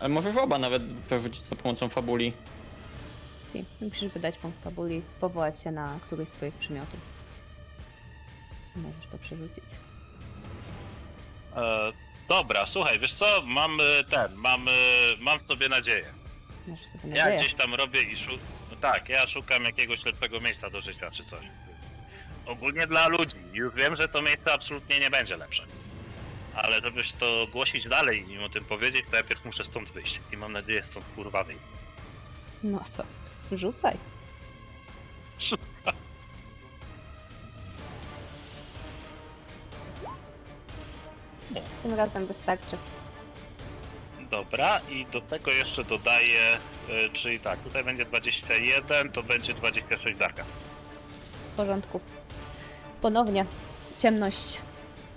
e, 0.00 0.08
Możesz 0.08 0.36
oba 0.36 0.58
nawet 0.58 0.82
przerzucić 1.06 1.42
za 1.42 1.56
pomocą 1.56 1.88
fabuli. 1.88 2.32
I 3.54 3.64
musisz 3.80 4.08
wydać 4.12 4.38
punkt 4.38 4.62
fabuli, 4.64 5.02
powołać 5.20 5.62
się 5.62 5.70
na 5.72 5.98
któryś 6.06 6.28
z 6.28 6.32
swoich 6.32 6.54
przymiotów. 6.54 7.00
Możesz 8.76 9.06
to 9.12 9.18
przerzucić. 9.18 9.64
E, 11.56 11.92
dobra, 12.28 12.66
słuchaj, 12.66 12.98
wiesz 13.00 13.12
co? 13.14 13.42
Mam 13.46 13.80
e, 13.80 14.04
ten, 14.04 14.34
mam, 14.34 14.68
e, 14.68 14.72
mam 15.20 15.38
w 15.38 15.46
sobie 15.46 15.68
nadzieję. 15.68 16.12
Masz 16.66 16.86
sobie 16.86 17.14
Ja 17.16 17.24
nadzieję. 17.24 17.40
gdzieś 17.40 17.54
tam 17.54 17.74
robię 17.74 18.02
i 18.02 18.16
szukam. 18.16 18.38
No 18.70 18.76
tak, 18.76 19.08
ja 19.08 19.26
szukam 19.26 19.64
jakiegoś 19.64 20.04
lepszego 20.04 20.40
miejsca 20.40 20.70
do 20.70 20.80
życia 20.80 21.10
czy 21.10 21.24
coś. 21.24 21.44
Ogólnie 22.46 22.86
dla 22.86 23.08
ludzi. 23.08 23.36
Już 23.52 23.74
wiem, 23.74 23.96
że 23.96 24.08
to 24.08 24.22
miejsce 24.22 24.52
absolutnie 24.52 24.98
nie 24.98 25.10
będzie 25.10 25.36
lepsze. 25.36 25.64
Ale 26.54 26.80
żebyś 26.80 27.12
to 27.12 27.46
głosić 27.46 27.88
dalej 27.88 28.30
i 28.30 28.38
o 28.38 28.48
tym 28.48 28.64
powiedzieć, 28.64 29.02
to 29.06 29.12
najpierw 29.12 29.44
muszę 29.44 29.64
stąd 29.64 29.90
wyjść. 29.90 30.20
I 30.32 30.36
mam 30.36 30.52
nadzieję 30.52 30.84
stąd 30.84 31.06
kurwa 31.14 31.44
wyjść. 31.44 31.62
No 32.62 32.80
co? 32.84 33.04
Rzucaj. 33.52 33.96
Tym 41.82 41.94
razem 41.94 42.26
wystarczy. 42.26 42.76
Dobra, 44.30 44.80
i 44.88 45.06
do 45.12 45.20
tego 45.20 45.50
jeszcze 45.50 45.84
dodaję, 45.84 46.40
e, 46.88 47.08
czyli 47.12 47.40
tak, 47.40 47.58
tutaj 47.60 47.84
będzie 47.84 48.04
21, 48.04 49.12
to 49.12 49.22
będzie 49.22 49.54
26 49.54 50.18
darka. 50.18 50.44
W 51.52 51.56
porządku. 51.56 52.00
Ponownie 53.00 53.46
ciemność 53.98 54.60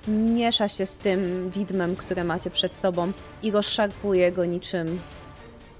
miesza 0.08 0.68
się 0.68 0.86
z 0.86 0.98
tym 0.98 1.50
widmem, 1.50 1.96
które 1.96 2.24
macie 2.24 2.50
przed 2.50 2.76
sobą 2.76 3.12
i 3.44 3.52
rozszarpuje 3.52 4.32
go 4.32 4.46
niczym, 4.46 5.02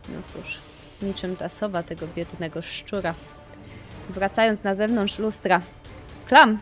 no 0.10 0.22
cóż, 0.34 0.58
niczym 1.04 1.36
ta 1.36 1.50
sowa 1.50 1.84
tego 1.84 2.08
biednego 2.08 2.62
szczura. 2.62 3.14
Wracając 4.10 4.64
na 4.64 4.76
zewnątrz 4.76 5.20
lustra. 5.20 5.62
Klam, 6.28 6.60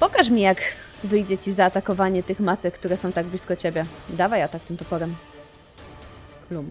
pokaż 0.00 0.30
mi 0.30 0.40
jak 0.40 0.58
wyjdzie 1.04 1.38
ci 1.38 1.52
zaatakowanie 1.52 2.22
tych 2.22 2.40
macek, 2.40 2.74
które 2.74 2.96
są 2.96 3.12
tak 3.12 3.26
blisko 3.26 3.56
ciebie. 3.56 3.84
Dawaj 4.08 4.42
atak 4.42 4.62
tym 4.62 4.76
toporem. 4.76 5.14
Klum. 6.48 6.70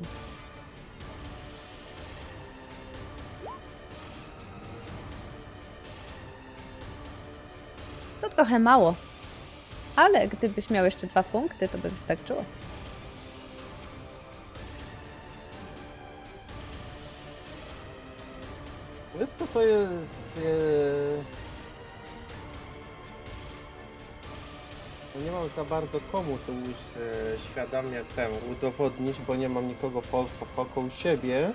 To 8.21 8.29
trochę 8.29 8.59
mało. 8.59 8.95
Ale 9.95 10.27
gdybyś 10.27 10.69
miał 10.69 10.85
jeszcze 10.85 11.07
dwa 11.07 11.23
punkty, 11.23 11.69
to 11.69 11.77
by 11.77 11.89
wystarczyło. 11.89 12.43
Wiesz 19.21 19.29
co 19.39 19.47
to 19.47 19.61
jest... 19.61 20.39
No 25.15 25.21
nie 25.21 25.31
mam 25.31 25.49
za 25.49 25.63
bardzo 25.63 25.99
komu 26.11 26.37
to 26.47 26.51
już 26.51 26.77
e, 26.77 27.37
świadomie 27.37 28.03
temu 28.15 28.35
udowodnić, 28.51 29.17
bo 29.27 29.35
nie 29.35 29.49
mam 29.49 29.67
nikogo 29.67 30.01
wo- 30.01 30.23
wo- 30.39 30.45
wokół 30.55 30.89
siebie. 30.89 31.51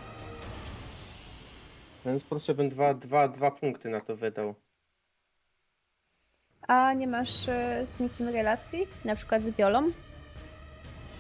Więc 2.05 2.25
proszę 2.25 2.55
bym 2.55 2.69
dwa, 2.69 2.95
dwa, 2.95 3.29
dwa 3.29 3.51
punkty 3.51 3.89
na 3.89 4.01
to 4.01 4.17
wydał. 4.17 4.55
A 6.69 6.93
nie 6.93 7.07
masz 7.07 7.49
e, 7.49 7.87
z 7.87 8.01
nikim 8.01 8.29
relacji? 8.29 8.87
Na 9.05 9.17
przykład 9.17 9.45
z 9.45 9.51
Wiolą? 9.51 9.91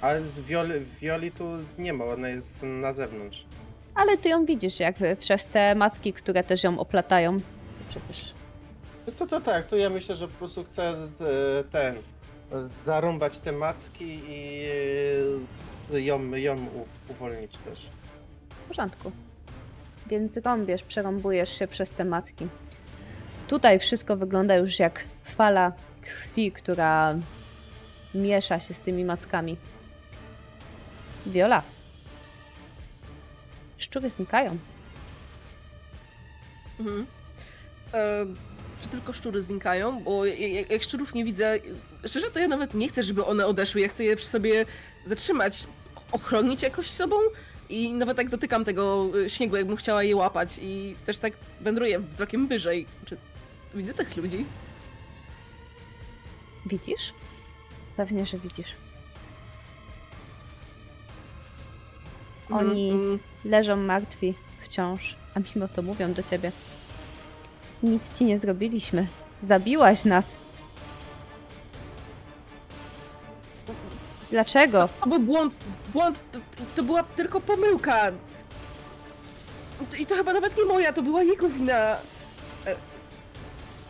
Ale 0.00 0.22
z 0.22 0.40
Wioli, 0.40 0.80
Wioli 1.00 1.32
tu 1.32 1.44
nie 1.78 1.92
ma, 1.92 2.04
ona 2.04 2.28
jest 2.28 2.62
na 2.62 2.92
zewnątrz. 2.92 3.46
Ale 3.96 4.16
ty 4.16 4.28
ją 4.28 4.44
widzisz 4.44 4.80
jakby 4.80 5.16
przez 5.16 5.46
te 5.46 5.74
macki, 5.74 6.12
które 6.12 6.44
też 6.44 6.64
ją 6.64 6.78
oplatają. 6.78 7.36
Przecież 7.88 8.34
Co 9.12 9.26
to 9.26 9.40
tak, 9.40 9.66
to 9.66 9.76
ja 9.76 9.90
myślę, 9.90 10.16
że 10.16 10.28
po 10.28 10.34
prostu 10.34 10.64
chcę 10.64 10.82
e, 10.82 11.64
ten 11.64 11.96
zarąbać 12.60 13.38
te 13.38 13.52
macki 13.52 14.20
i 14.28 14.64
e, 15.94 16.00
ją, 16.00 16.30
ją 16.30 16.56
uwolnić 17.08 17.58
też. 17.58 17.90
w 18.64 18.68
porządku. 18.68 19.12
Więc 20.06 20.36
rąbiesz, 20.36 20.82
przerąbujesz 20.82 21.58
się 21.58 21.66
przez 21.68 21.92
te 21.92 22.04
macki. 22.04 22.48
Tutaj 23.48 23.78
wszystko 23.78 24.16
wygląda 24.16 24.56
już 24.56 24.78
jak 24.78 25.04
fala 25.24 25.72
krwi, 26.02 26.52
która 26.52 27.14
miesza 28.14 28.60
się 28.60 28.74
z 28.74 28.80
tymi 28.80 29.04
mackami. 29.04 29.56
Viola. 31.26 31.62
Szczury 33.78 34.10
znikają. 34.10 34.58
Mhm. 36.80 37.06
E, 37.94 38.26
czy 38.80 38.88
tylko 38.88 39.12
szczury 39.12 39.42
znikają? 39.42 40.02
Bo 40.02 40.24
jak, 40.24 40.70
jak, 40.70 40.82
szczurów 40.82 41.14
nie 41.14 41.24
widzę, 41.24 41.58
szczerze 42.06 42.30
to 42.30 42.38
ja 42.38 42.48
nawet 42.48 42.74
nie 42.74 42.88
chcę, 42.88 43.02
żeby 43.02 43.24
one 43.24 43.46
odeszły. 43.46 43.80
Ja 43.80 43.88
chcę 43.88 44.04
je 44.04 44.16
przy 44.16 44.26
sobie 44.26 44.64
zatrzymać, 45.04 45.66
ochronić 46.12 46.62
jakoś 46.62 46.90
sobą 46.90 47.16
i 47.68 47.92
nawet 47.92 48.16
tak 48.16 48.28
dotykam 48.28 48.64
tego 48.64 49.10
y, 49.16 49.30
śniegu, 49.30 49.56
jakbym 49.56 49.76
chciała 49.76 50.02
je 50.02 50.16
łapać 50.16 50.58
i 50.62 50.96
też 51.06 51.18
tak 51.18 51.32
wędruję 51.60 52.00
wzrokiem 52.00 52.48
wyżej. 52.48 52.86
Czy 53.04 53.16
widzę 53.74 53.94
tych 53.94 54.16
ludzi? 54.16 54.46
Widzisz? 56.66 57.12
Pewnie, 57.96 58.26
że 58.26 58.38
widzisz. 58.38 58.76
Oni- 62.50 62.90
Mhm. 62.90 63.18
Leżą 63.44 63.76
martwi 63.76 64.34
wciąż, 64.62 65.16
a 65.34 65.40
mimo 65.54 65.68
to 65.68 65.82
mówią 65.82 66.12
do 66.12 66.22
ciebie. 66.22 66.52
Nic 67.82 68.18
ci 68.18 68.24
nie 68.24 68.38
zrobiliśmy. 68.38 69.06
Zabiłaś 69.42 70.04
nas. 70.04 70.36
Dlaczego? 74.30 74.88
To 75.00 75.06
był 75.06 75.18
błąd, 75.18 75.54
błąd, 75.92 76.24
to, 76.32 76.38
to 76.76 76.82
była 76.82 77.02
tylko 77.02 77.40
pomyłka. 77.40 78.00
I 79.98 80.06
to 80.06 80.14
chyba 80.14 80.32
nawet 80.32 80.56
nie 80.56 80.64
moja, 80.64 80.92
to 80.92 81.02
była 81.02 81.22
jego 81.22 81.48
wina. 81.48 81.74
E, 81.74 82.76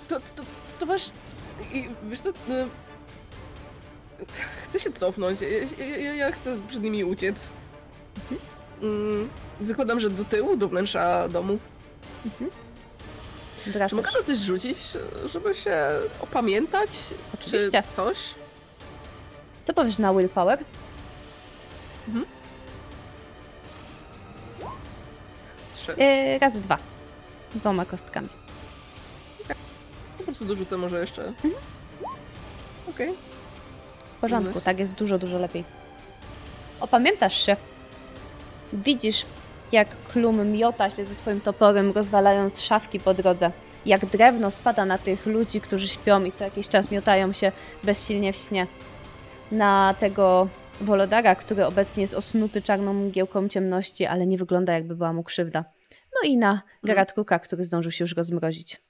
To, 0.08 0.20
to, 0.20 0.26
to, 0.36 0.42
to 0.78 0.86
wasz... 0.86 1.10
i 1.72 1.88
Wiesz 2.08 2.20
co... 2.20 2.30
e, 2.30 2.32
Chcę 4.62 4.80
się 4.80 4.92
cofnąć, 4.92 5.40
ja, 5.78 5.86
ja- 5.86 6.14
ja 6.14 6.32
chcę 6.32 6.58
przed 6.68 6.82
nimi 6.82 7.04
uciec. 7.04 7.50
Mm, 8.82 9.28
Zakładam, 9.60 10.00
że 10.00 10.10
do 10.10 10.24
tyłu, 10.24 10.56
do 10.56 10.68
wnętrza 10.68 11.28
domu. 11.28 11.58
Czy 13.64 13.70
Wracasz. 13.72 13.92
mogę 13.92 14.10
na 14.18 14.22
coś 14.26 14.38
rzucić, 14.38 14.78
żeby 15.26 15.54
się 15.54 15.76
opamiętać? 16.20 16.90
Oczywiście. 17.34 17.82
Czy 17.90 17.92
coś? 17.96 18.16
Co 19.62 19.74
powiesz 19.74 19.98
na 19.98 20.14
willpower? 20.14 20.64
Trzy. 25.74 25.94
Yy, 25.98 26.38
razy 26.38 26.60
dwa. 26.60 26.78
Dwoma 27.54 27.84
kostkami. 27.84 28.28
Po 30.18 30.24
prostu 30.24 30.44
dorzucę 30.44 30.76
może 30.76 31.00
jeszcze. 31.00 31.32
Okej. 32.90 33.14
W 34.16 34.20
porządku, 34.20 34.60
tak 34.60 34.78
jest 34.78 34.94
dużo, 34.94 35.18
dużo 35.18 35.38
lepiej. 35.38 35.64
Opamiętasz 36.80 37.46
się. 37.46 37.56
Widzisz, 38.72 39.26
jak 39.72 39.88
Klum 40.12 40.52
miota 40.52 40.90
się 40.90 41.04
ze 41.04 41.14
swoim 41.14 41.40
toporem, 41.40 41.92
rozwalając 41.92 42.60
szafki 42.60 43.00
po 43.00 43.14
drodze. 43.14 43.50
Jak 43.86 44.06
drewno 44.06 44.50
spada 44.50 44.84
na 44.84 44.98
tych 44.98 45.26
ludzi, 45.26 45.60
którzy 45.60 45.88
śpią 45.88 46.24
i 46.24 46.32
co 46.32 46.44
jakiś 46.44 46.68
czas 46.68 46.90
miotają 46.90 47.32
się 47.32 47.52
bezsilnie 47.84 48.32
w 48.32 48.36
śnie. 48.36 48.66
Na 49.52 49.94
tego 50.00 50.48
Wolodara, 50.80 51.34
który 51.34 51.66
obecnie 51.66 52.00
jest 52.00 52.14
osnuty 52.14 52.62
czarną 52.62 52.92
mgiełką 52.92 53.48
ciemności, 53.48 54.06
ale 54.06 54.26
nie 54.26 54.38
wygląda 54.38 54.72
jakby 54.72 54.96
była 54.96 55.12
mu 55.12 55.22
krzywda. 55.22 55.64
No 55.92 56.28
i 56.28 56.36
na 56.36 56.62
Garatruka, 56.84 57.38
który 57.38 57.64
zdążył 57.64 57.92
się 57.92 58.04
już 58.04 58.16
rozmrozić. 58.16 58.82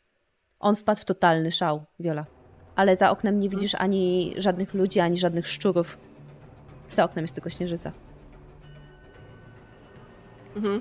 On 0.61 0.77
wpadł 0.77 1.01
w 1.01 1.05
totalny 1.05 1.53
szał, 1.53 1.85
Wiola. 2.01 2.27
Ale 2.77 2.97
za 2.97 3.11
oknem 3.11 3.41
nie 3.41 3.49
widzisz 3.49 3.75
ani 3.75 4.35
żadnych 4.39 4.75
ludzi, 4.75 5.01
ani 5.01 5.17
żadnych 5.17 5.47
szczurów. 5.47 5.99
Za 6.89 7.05
oknem 7.05 7.25
jest 7.25 7.35
tylko 7.35 7.51
śnieżyca. 7.51 7.93
Mhm. 10.57 10.81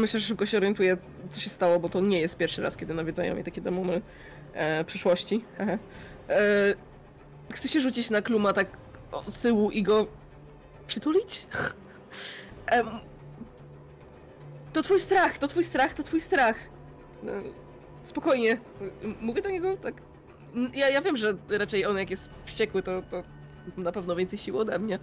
Myślę, 0.00 0.20
że 0.20 0.26
szybko 0.26 0.46
się 0.46 0.56
orientuję, 0.56 0.96
co 1.30 1.40
się 1.40 1.50
stało, 1.50 1.80
bo 1.80 1.88
to 1.88 2.00
nie 2.00 2.20
jest 2.20 2.36
pierwszy 2.36 2.62
raz, 2.62 2.76
kiedy 2.76 2.94
nawiedzają 2.94 3.34
mnie 3.34 3.44
takie 3.44 3.60
demomy 3.60 4.02
e, 4.52 4.84
przyszłości. 4.84 5.44
E, 6.28 6.74
chcę 7.50 7.68
się 7.68 7.80
rzucić 7.80 8.10
na 8.10 8.22
kluma 8.22 8.52
tak 8.52 8.66
od 9.12 9.40
tyłu 9.40 9.70
i 9.70 9.82
go 9.82 10.06
przytulić? 10.86 11.46
Em, 12.66 12.86
to 14.72 14.82
twój 14.82 15.00
strach, 15.00 15.38
to 15.38 15.48
twój 15.48 15.64
strach, 15.64 15.94
to 15.94 16.02
twój 16.02 16.20
strach. 16.20 16.56
E, 17.26 17.42
spokojnie. 18.02 18.58
Mówię 19.20 19.42
do 19.42 19.50
niego 19.50 19.76
tak. 19.76 19.94
Ja, 20.74 20.88
ja 20.88 21.02
wiem, 21.02 21.16
że 21.16 21.34
raczej 21.48 21.86
on 21.86 21.98
jak 21.98 22.10
jest 22.10 22.30
wściekły, 22.44 22.82
to, 22.82 23.02
to 23.10 23.22
na 23.76 23.92
pewno 23.92 24.16
więcej 24.16 24.38
siły 24.38 24.60
ode 24.60 24.78
mnie. 24.78 24.98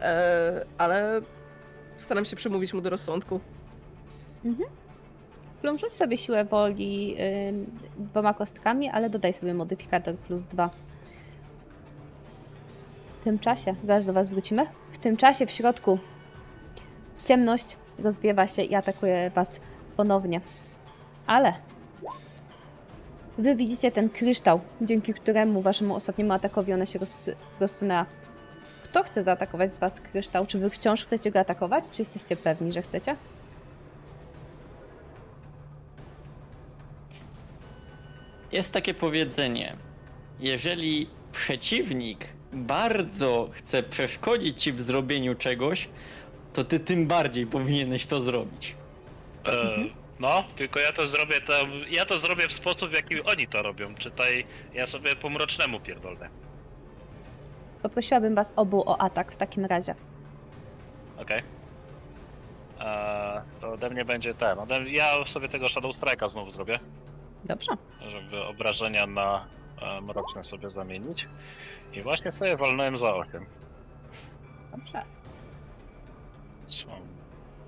E, 0.00 0.66
ale 0.78 1.22
staram 2.00 2.24
się 2.24 2.36
przemówić 2.36 2.74
mu 2.74 2.80
do 2.80 2.90
rozsądku. 2.90 3.40
Plum, 5.62 5.78
rzuć 5.78 5.92
sobie 5.92 6.16
siłę 6.16 6.44
woli 6.44 7.16
dwoma 7.98 8.34
kostkami, 8.34 8.88
ale 8.88 9.10
dodaj 9.10 9.32
sobie 9.32 9.54
modyfikator 9.54 10.16
plus 10.16 10.46
dwa. 10.46 10.70
W 13.20 13.24
tym 13.24 13.38
czasie, 13.38 13.74
zaraz 13.84 14.06
do 14.06 14.12
Was 14.12 14.28
wrócimy, 14.28 14.66
w 14.92 14.98
tym 14.98 15.16
czasie 15.16 15.46
w 15.46 15.50
środku 15.50 15.98
ciemność 17.24 17.76
rozwiewa 17.98 18.46
się 18.46 18.62
i 18.62 18.74
atakuje 18.74 19.30
Was 19.30 19.60
ponownie. 19.96 20.40
Ale 21.26 21.54
Wy 23.38 23.56
widzicie 23.56 23.92
ten 23.92 24.08
kryształ, 24.08 24.60
dzięki 24.80 25.14
któremu 25.14 25.62
Waszemu 25.62 25.94
ostatniemu 25.94 26.32
atakowi 26.32 26.72
ona 26.72 26.86
się 26.86 26.98
roz, 26.98 27.30
rozsunęła. 27.60 28.06
Kto 28.90 29.02
chce 29.02 29.24
zaatakować 29.24 29.74
z 29.74 29.78
Was 29.78 30.00
kryształ? 30.00 30.46
Czy 30.46 30.58
Wy 30.58 30.70
wciąż 30.70 31.04
chcecie 31.04 31.30
go 31.30 31.40
atakować? 31.40 31.84
Czy 31.90 32.02
jesteście 32.02 32.36
pewni, 32.36 32.72
że 32.72 32.82
chcecie? 32.82 33.16
Jest 38.52 38.72
takie 38.72 38.94
powiedzenie: 38.94 39.76
jeżeli 40.40 41.10
przeciwnik 41.32 42.26
bardzo 42.52 43.48
chce 43.52 43.82
przeszkodzić 43.82 44.62
ci 44.62 44.72
w 44.72 44.82
zrobieniu 44.82 45.34
czegoś, 45.34 45.88
to 46.52 46.64
ty 46.64 46.80
tym 46.80 47.06
bardziej 47.06 47.46
powinieneś 47.46 48.06
to 48.06 48.20
zrobić. 48.20 48.74
E, 49.46 49.74
no, 50.20 50.44
tylko 50.56 50.80
ja 50.80 50.92
to 50.92 51.08
zrobię 51.08 51.40
tam, 51.40 51.70
ja 51.90 52.06
to 52.06 52.18
zrobię 52.18 52.48
w 52.48 52.52
sposób 52.52 52.90
w 52.90 52.94
jaki 52.94 53.22
oni 53.22 53.46
to 53.46 53.62
robią. 53.62 53.94
Czytaj, 53.94 54.44
ja 54.74 54.86
sobie 54.86 55.16
po 55.16 55.30
mrocznemu 55.30 55.80
pierdolę. 55.80 56.28
Poprosiłabym 57.82 58.34
Was 58.34 58.52
obu 58.56 58.82
o 58.90 59.00
atak 59.00 59.32
w 59.32 59.36
takim 59.36 59.64
razie. 59.64 59.94
Okej. 61.22 61.38
E, 62.80 63.42
To 63.60 63.72
ode 63.72 63.90
mnie 63.90 64.04
będzie 64.04 64.34
ten. 64.34 64.58
Ode, 64.58 64.90
ja 64.90 65.24
sobie 65.26 65.48
tego 65.48 65.68
Shadow 65.68 65.96
Strike'a 65.96 66.28
znów 66.28 66.52
zrobię, 66.52 66.78
Dobrze. 67.44 67.72
żeby 68.08 68.44
obrażenia 68.44 69.06
na 69.06 69.46
e, 69.82 70.00
mroczne 70.00 70.44
sobie 70.44 70.70
zamienić. 70.70 71.28
I 71.92 72.02
właśnie 72.02 72.30
sobie 72.32 72.56
walnąłem 72.56 72.96
za 72.96 73.14
8. 73.14 73.46
Dobrze. 74.70 75.02
Są 76.68 76.86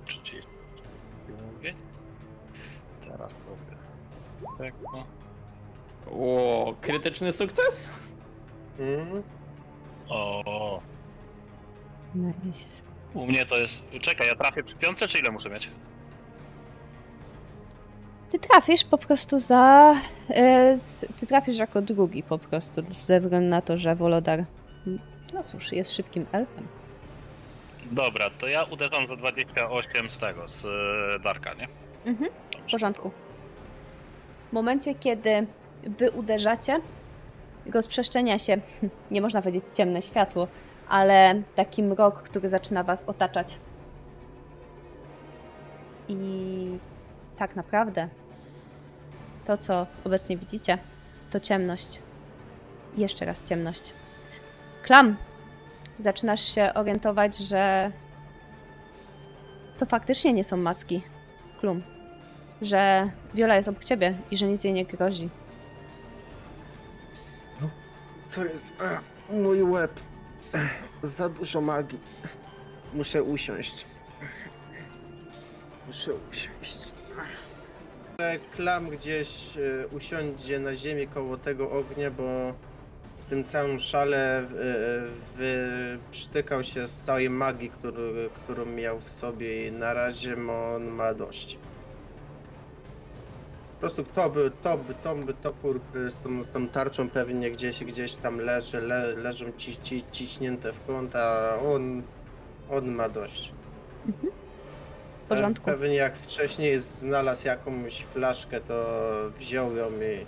30. 0.04 0.48
Mówię. 1.54 1.74
Teraz 3.08 3.32
robię. 3.32 3.76
Tak, 4.58 4.74
no. 4.92 5.04
O, 6.12 6.74
krytyczny 6.80 7.32
sukces? 7.32 7.92
Mhm. 8.78 9.22
O, 10.10 10.80
Nice. 12.14 12.82
u 13.14 13.26
mnie 13.26 13.46
to 13.46 13.56
jest. 13.58 13.82
Czekaj, 14.00 14.28
ja 14.28 14.34
trafię 14.34 14.62
przy 14.62 14.76
piątce, 14.76 15.08
czy 15.08 15.18
ile 15.18 15.30
muszę 15.30 15.50
mieć? 15.50 15.68
Ty 18.32 18.38
trafisz 18.38 18.84
po 18.84 18.98
prostu 18.98 19.38
za. 19.38 19.94
E, 20.28 20.76
z, 20.76 21.06
ty 21.20 21.26
trafisz 21.26 21.58
jako 21.58 21.82
drugi 21.82 22.22
po 22.22 22.38
prostu, 22.38 22.82
ze 23.00 23.20
względu 23.20 23.48
na 23.50 23.62
to, 23.62 23.78
że 23.78 23.94
Wolodar. 23.94 24.44
No 25.34 25.44
cóż, 25.44 25.72
jest 25.72 25.92
szybkim 25.96 26.26
elfem. 26.32 26.66
Dobra, 27.90 28.30
to 28.38 28.46
ja 28.48 28.62
uderzam 28.62 29.06
za 29.06 29.16
28 29.16 30.10
z 30.10 30.18
tego, 30.18 30.48
z 30.48 30.64
e, 30.64 31.18
Darka, 31.18 31.54
nie? 31.54 31.68
Mhm, 32.06 32.30
w 32.66 32.70
porządku. 32.72 33.10
W 34.50 34.52
momencie, 34.52 34.94
kiedy 34.94 35.46
wy 35.82 36.10
uderzacie, 36.10 36.80
rozprzestrzenia 37.66 38.38
się, 38.38 38.56
nie 39.10 39.20
można 39.20 39.42
powiedzieć 39.42 39.64
ciemne 39.74 40.02
światło, 40.02 40.48
ale 40.88 41.42
taki 41.56 41.82
mrok, 41.82 42.22
który 42.22 42.48
zaczyna 42.48 42.84
was 42.84 43.04
otaczać. 43.04 43.58
I 46.08 46.78
tak 47.36 47.56
naprawdę 47.56 48.08
to, 49.44 49.56
co 49.56 49.86
obecnie 50.04 50.36
widzicie, 50.36 50.78
to 51.30 51.40
ciemność. 51.40 52.00
Jeszcze 52.96 53.24
raz 53.24 53.44
ciemność. 53.44 53.92
Klam, 54.82 55.16
zaczynasz 55.98 56.54
się 56.54 56.74
orientować, 56.74 57.36
że 57.36 57.92
to 59.78 59.86
faktycznie 59.86 60.32
nie 60.32 60.44
są 60.44 60.56
macki. 60.56 61.02
Klum. 61.60 61.82
Że 62.62 63.10
Viola 63.34 63.56
jest 63.56 63.68
obok 63.68 63.84
ciebie 63.84 64.14
i 64.30 64.36
że 64.36 64.46
nic 64.46 64.64
jej 64.64 64.72
nie 64.72 64.84
grozi. 64.84 65.28
Co 68.30 68.44
jest? 68.44 68.72
A, 68.78 69.00
mój 69.32 69.62
łeb. 69.62 70.00
Za 71.02 71.28
dużo 71.28 71.60
magii. 71.60 72.00
Muszę 72.94 73.22
usiąść. 73.22 73.86
Muszę 75.86 76.12
usiąść. 76.30 76.92
Klam 78.56 78.90
gdzieś 78.90 79.56
e, 79.56 79.86
usiądzie 79.88 80.58
na 80.58 80.74
ziemi 80.74 81.06
koło 81.06 81.36
tego 81.36 81.70
ognia, 81.70 82.10
bo 82.10 82.54
w 83.26 83.30
tym 83.30 83.44
całym 83.44 83.78
szale 83.78 84.38
e, 84.38 84.44
wyprztykał 85.36 86.64
się 86.64 86.86
z 86.86 87.00
całej 87.00 87.30
magii, 87.30 87.70
którą 88.34 88.66
miał 88.66 89.00
w 89.00 89.10
sobie 89.10 89.68
i 89.68 89.72
na 89.72 89.94
razie 89.94 90.36
on 90.74 90.84
ma 90.84 91.14
dość. 91.14 91.58
Po 93.80 93.86
prostu 93.86 94.04
to 94.04 94.30
by, 94.30 94.50
to 94.62 94.76
by, 94.76 94.94
to 94.94 95.14
by 95.14 95.34
topór 95.34 95.80
by 95.92 96.10
z 96.10 96.16
tą, 96.16 96.42
z 96.42 96.48
tą 96.48 96.68
tarczą 96.68 97.10
pewnie 97.10 97.50
gdzieś, 97.50 97.84
gdzieś 97.84 98.14
tam 98.14 98.38
leży, 98.38 98.80
le, 98.80 99.14
leżą 99.14 99.46
ci, 99.56 99.76
ci, 99.76 100.04
ciśnięte 100.12 100.72
w 100.72 100.86
kąt, 100.86 101.16
a 101.16 101.56
on, 101.74 102.02
on 102.70 102.90
ma 102.92 103.08
dość. 103.08 103.52
W 105.24 105.28
porządku. 105.28 105.64
Pewnie 105.64 105.94
jak 105.94 106.16
wcześniej 106.16 106.78
znalazł 106.78 107.46
jakąś 107.46 108.04
flaszkę, 108.04 108.60
to 108.60 109.00
wziął 109.38 109.76
ją 109.76 109.90
i 109.90 110.26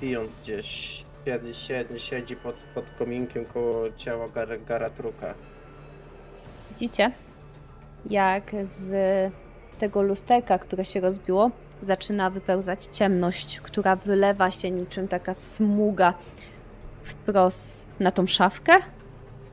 pijąc 0.00 0.34
gdzieś 0.34 1.04
siedzi, 1.24 1.54
siedzi, 1.54 1.98
siedzi 2.00 2.36
pod, 2.36 2.56
pod 2.74 2.84
kominkiem 2.98 3.44
koło 3.44 3.92
ciała 3.96 4.28
gar, 4.28 4.48
Garatruka. 4.64 5.34
Widzicie, 6.70 7.12
jak 8.10 8.52
z 8.64 8.92
tego 9.78 10.02
lusterka, 10.02 10.58
które 10.58 10.84
się 10.84 11.00
rozbiło, 11.00 11.50
zaczyna 11.84 12.30
wypełzać 12.30 12.84
ciemność, 12.84 13.60
która 13.60 13.96
wylewa 13.96 14.50
się 14.50 14.70
niczym 14.70 15.08
taka 15.08 15.34
smuga 15.34 16.14
wprost 17.02 17.88
na 18.00 18.10
tą 18.10 18.26
szafkę, 18.26 18.72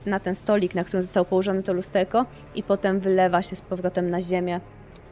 na 0.05 0.19
ten 0.19 0.35
stolik, 0.35 0.75
na 0.75 0.83
którym 0.83 1.01
zostało 1.01 1.25
położone 1.25 1.63
to 1.63 1.73
lusterko 1.73 2.25
i 2.55 2.63
potem 2.63 2.99
wylewa 2.99 3.41
się 3.41 3.55
z 3.55 3.61
powrotem 3.61 4.09
na 4.09 4.21
ziemię, 4.21 4.59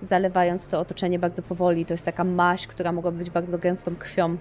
zalewając 0.02 0.68
to 0.68 0.80
otoczenie 0.80 1.20
bardzo 1.20 1.42
powoli. 1.42 1.86
To 1.86 1.94
jest 1.94 2.06
taka 2.06 2.24
maź, 2.24 2.68
która 2.68 2.92
mogła 2.92 3.12
być 3.12 3.30
bardzo 3.30 3.58
gęstą 3.58 3.96
krwią. 3.96 4.38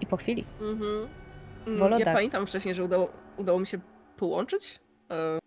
I 0.00 0.06
po 0.06 0.16
chwili. 0.16 0.44
Mhm. 0.60 1.08
Mm. 1.66 2.00
Ja 2.00 2.14
pamiętam 2.14 2.46
wcześniej, 2.46 2.74
że 2.74 2.84
udało, 2.84 3.08
udało 3.36 3.58
mi 3.58 3.66
się 3.66 3.78
połączyć, 4.16 4.80
e, 5.10 5.39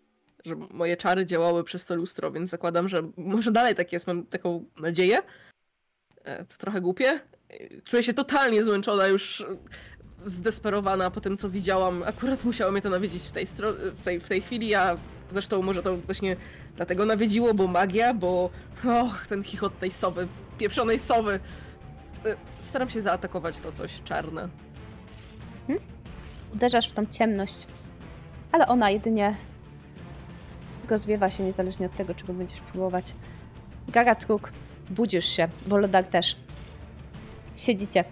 że 0.44 0.54
moje 0.70 0.96
czary 0.96 1.26
działały 1.26 1.64
przez 1.64 1.86
to 1.86 1.94
lustro, 1.94 2.30
więc 2.30 2.50
zakładam, 2.50 2.88
że 2.88 3.02
może 3.16 3.52
dalej 3.52 3.74
tak 3.74 3.92
jest, 3.92 4.06
mam 4.06 4.26
taką 4.26 4.64
nadzieję. 4.80 5.18
E, 6.24 6.44
To 6.44 6.56
trochę 6.58 6.80
głupie. 6.80 7.20
Czuję 7.84 8.02
się 8.02 8.14
totalnie 8.14 8.64
zmęczona, 8.64 9.06
już 9.06 9.44
zdesperowana 10.24 11.10
po 11.10 11.20
tym, 11.20 11.36
co 11.36 11.50
widziałam. 11.50 12.02
Akurat 12.02 12.44
musiało 12.44 12.72
mnie 12.72 12.82
to 12.82 12.90
nawiedzić 12.90 13.22
w 13.24 13.32
tej, 13.32 13.46
w 13.94 14.02
tej, 14.04 14.20
w 14.20 14.28
tej 14.28 14.40
chwili, 14.40 14.74
a 14.74 14.96
zresztą 15.32 15.62
może 15.62 15.82
to 15.82 15.96
właśnie 15.96 16.36
dlatego 16.76 17.06
nawiedziło, 17.06 17.54
bo 17.54 17.66
magia, 17.66 18.14
bo 18.14 18.50
och, 18.84 19.26
ten 19.26 19.42
chichot 19.44 19.78
tej 19.78 19.90
sowy, 19.90 20.28
pieprzonej 20.58 20.98
sowy. 20.98 21.40
E, 22.26 22.36
Staram 22.60 22.90
się 22.90 23.00
zaatakować 23.00 23.58
to 23.58 23.72
coś 23.72 24.02
czarne. 24.02 24.48
Uderzasz 26.54 26.88
w 26.88 26.92
tą 26.92 27.06
ciemność, 27.06 27.66
ale 28.52 28.66
ona 28.66 28.90
jedynie 28.90 29.36
rozwiewa 30.90 31.30
się 31.30 31.42
niezależnie 31.42 31.86
od 31.86 31.96
tego, 31.96 32.14
czego 32.14 32.32
będziesz 32.32 32.60
próbować. 32.60 33.14
Garatruk, 33.88 34.52
budzisz 34.90 35.26
się, 35.26 35.48
Wolodar 35.66 36.04
też. 36.04 36.36
Siedzicie. 37.56 38.04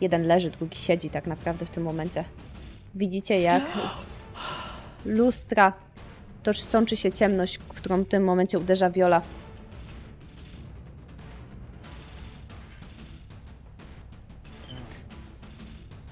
Jeden 0.00 0.26
leży, 0.26 0.50
drugi 0.50 0.78
siedzi 0.78 1.10
tak 1.10 1.26
naprawdę 1.26 1.66
w 1.66 1.70
tym 1.70 1.82
momencie. 1.82 2.24
Widzicie, 2.94 3.40
jak 3.40 3.62
z 3.88 4.24
lustra 5.04 5.72
toż 6.42 6.60
sączy 6.60 6.96
się 6.96 7.12
ciemność, 7.12 7.58
w 7.58 7.68
którą 7.68 8.02
w 8.02 8.08
tym 8.08 8.24
momencie 8.24 8.58
uderza 8.58 8.90
Viola. 8.90 9.22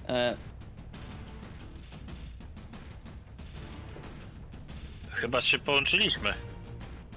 E, 0.09 0.37
Chyba 5.23 5.41
się 5.41 5.59
połączyliśmy. 5.59 6.34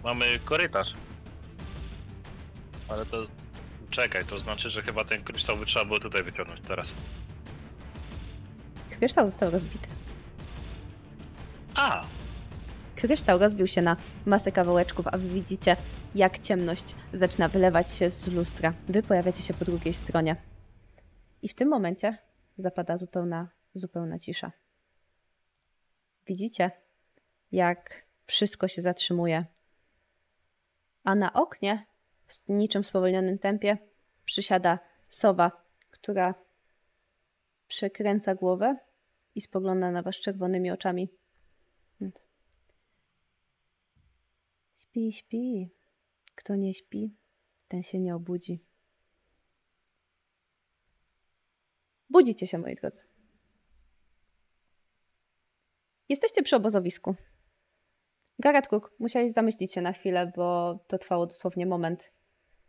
Mamy 0.03 0.25
korytarz. 0.45 0.93
Ale 2.89 3.05
to... 3.05 3.27
Czekaj, 3.89 4.25
to 4.25 4.39
znaczy, 4.39 4.69
że 4.69 4.81
chyba 4.81 5.05
ten 5.05 5.23
kryształ 5.23 5.57
by 5.57 5.65
trzeba 5.65 5.85
było 5.85 5.99
tutaj 5.99 6.23
wyciągnąć 6.23 6.61
teraz. 6.67 6.93
Kryształ 8.89 9.27
został 9.27 9.51
rozbity. 9.51 9.87
A! 11.75 12.05
Kryształ 12.95 13.39
rozbił 13.39 13.67
się 13.67 13.81
na 13.81 13.97
masę 14.25 14.51
kawałeczków, 14.51 15.07
a 15.07 15.17
wy 15.17 15.29
widzicie, 15.29 15.75
jak 16.15 16.39
ciemność 16.39 16.95
zaczyna 17.13 17.47
wylewać 17.47 17.91
się 17.91 18.09
z 18.09 18.27
lustra. 18.27 18.73
Wy 18.87 19.03
pojawiacie 19.03 19.41
się 19.41 19.53
po 19.53 19.65
drugiej 19.65 19.93
stronie. 19.93 20.35
I 21.41 21.49
w 21.49 21.55
tym 21.55 21.69
momencie 21.69 22.17
zapada 22.57 22.97
zupełna, 22.97 23.49
zupełna 23.73 24.19
cisza. 24.19 24.51
Widzicie, 26.27 26.84
jak 27.51 28.05
wszystko 28.25 28.67
się 28.67 28.81
zatrzymuje. 28.81 29.45
A 31.03 31.15
na 31.15 31.33
oknie, 31.33 31.85
w 32.27 32.49
niczym 32.49 32.83
spowolnionym 32.83 33.39
tempie, 33.39 33.77
przysiada 34.25 34.79
sowa, 35.09 35.51
która 35.91 36.35
przekręca 37.67 38.35
głowę 38.35 38.77
i 39.35 39.41
spogląda 39.41 39.91
na 39.91 40.01
was 40.01 40.15
czerwonymi 40.15 40.71
oczami. 40.71 41.09
Śpi, 44.75 45.11
śpi. 45.11 45.69
Kto 46.35 46.55
nie 46.55 46.73
śpi, 46.73 47.15
ten 47.67 47.83
się 47.83 47.99
nie 47.99 48.15
obudzi. 48.15 48.63
Budzicie 52.09 52.47
się, 52.47 52.57
moi 52.57 52.75
drodzy. 52.75 53.01
Jesteście 56.09 56.43
przy 56.43 56.55
obozowisku. 56.55 57.15
Garat 58.39 58.67
Cook, 58.67 58.91
musiałeś 58.99 59.31
zamyślić 59.31 59.73
się 59.73 59.81
na 59.81 59.91
chwilę, 59.91 60.31
bo 60.35 60.77
to 60.87 60.97
trwało 60.97 61.25
dosłownie 61.25 61.65
moment. 61.65 62.11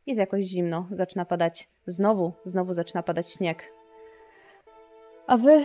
Jest 0.07 0.21
jakoś 0.21 0.45
zimno, 0.45 0.89
zaczyna 0.91 1.25
padać 1.25 1.69
znowu, 1.87 2.33
znowu 2.45 2.73
zaczyna 2.73 3.03
padać 3.03 3.33
śnieg. 3.33 3.73
A 5.27 5.37
wy 5.37 5.65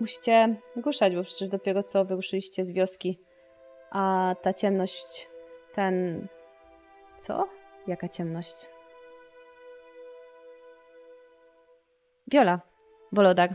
musicie 0.00 0.56
ruszać, 0.84 1.14
bo 1.14 1.22
przecież 1.22 1.48
dopiero 1.48 1.82
co 1.82 2.04
wyruszyliście 2.04 2.64
z 2.64 2.72
wioski, 2.72 3.18
a 3.90 4.34
ta 4.42 4.52
ciemność, 4.52 5.28
ten... 5.74 6.26
Co? 7.18 7.48
Jaka 7.86 8.08
ciemność? 8.08 8.68
Wiola, 12.26 12.60
Wolodar, 13.12 13.54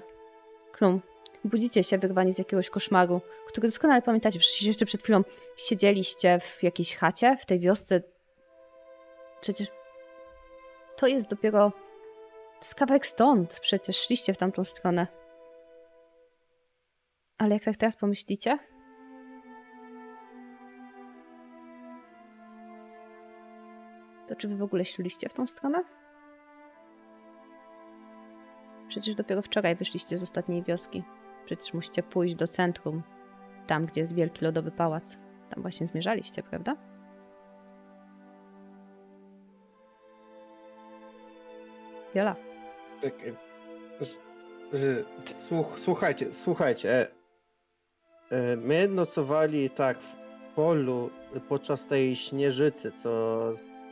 Klum, 0.71 1.01
budzicie 1.45 1.83
się 1.83 1.97
wyrwani 1.97 2.33
z 2.33 2.37
jakiegoś 2.37 2.69
koszmaru, 2.69 3.21
który 3.47 3.67
doskonale 3.67 4.01
pamiętacie, 4.01 4.39
przecież 4.39 4.61
jeszcze 4.61 4.85
przed 4.85 5.03
chwilą 5.03 5.23
siedzieliście 5.55 6.39
w 6.39 6.63
jakiejś 6.63 6.95
chacie, 6.95 7.37
w 7.37 7.45
tej 7.45 7.59
wiosce. 7.59 8.01
Przecież 9.41 9.67
to 10.95 11.07
jest 11.07 11.29
dopiero... 11.29 11.71
To 12.51 12.59
jest 12.61 12.75
kawałek 12.75 13.05
stąd, 13.05 13.59
przecież 13.59 13.97
szliście 13.97 14.33
w 14.33 14.37
tamtą 14.37 14.63
stronę. 14.63 15.07
Ale 17.37 17.53
jak 17.53 17.63
tak 17.63 17.77
teraz 17.77 17.97
pomyślicie, 17.97 18.59
to 24.27 24.35
czy 24.35 24.47
wy 24.47 24.57
w 24.57 24.63
ogóle 24.63 24.85
szliście 24.85 25.29
w 25.29 25.33
tą 25.33 25.47
stronę? 25.47 25.83
Przecież 28.87 29.15
dopiero 29.15 29.41
wczoraj 29.41 29.75
wyszliście 29.75 30.17
z 30.17 30.23
ostatniej 30.23 30.63
wioski. 30.63 31.03
Przecież 31.45 31.73
musicie 31.73 32.03
pójść 32.03 32.35
do 32.35 32.47
centrum, 32.47 33.03
tam 33.67 33.85
gdzie 33.85 34.01
jest 34.01 34.15
wielki 34.15 34.45
lodowy 34.45 34.71
pałac. 34.71 35.17
Tam 35.49 35.61
właśnie 35.61 35.87
zmierzaliście, 35.87 36.43
prawda? 36.43 36.75
Czekaj. 43.01 43.33
Słuch, 45.35 45.79
słuchajcie, 45.79 46.33
słuchajcie. 46.33 46.91
e, 46.91 47.07
e, 48.31 48.55
My 48.55 48.87
nocowali 48.87 49.69
tak 49.69 49.97
w, 50.01 50.15
polu 50.55 51.09
podczas 51.49 51.87
tej 51.87 52.15
śnieżycy, 52.15 52.91
co 52.91 53.39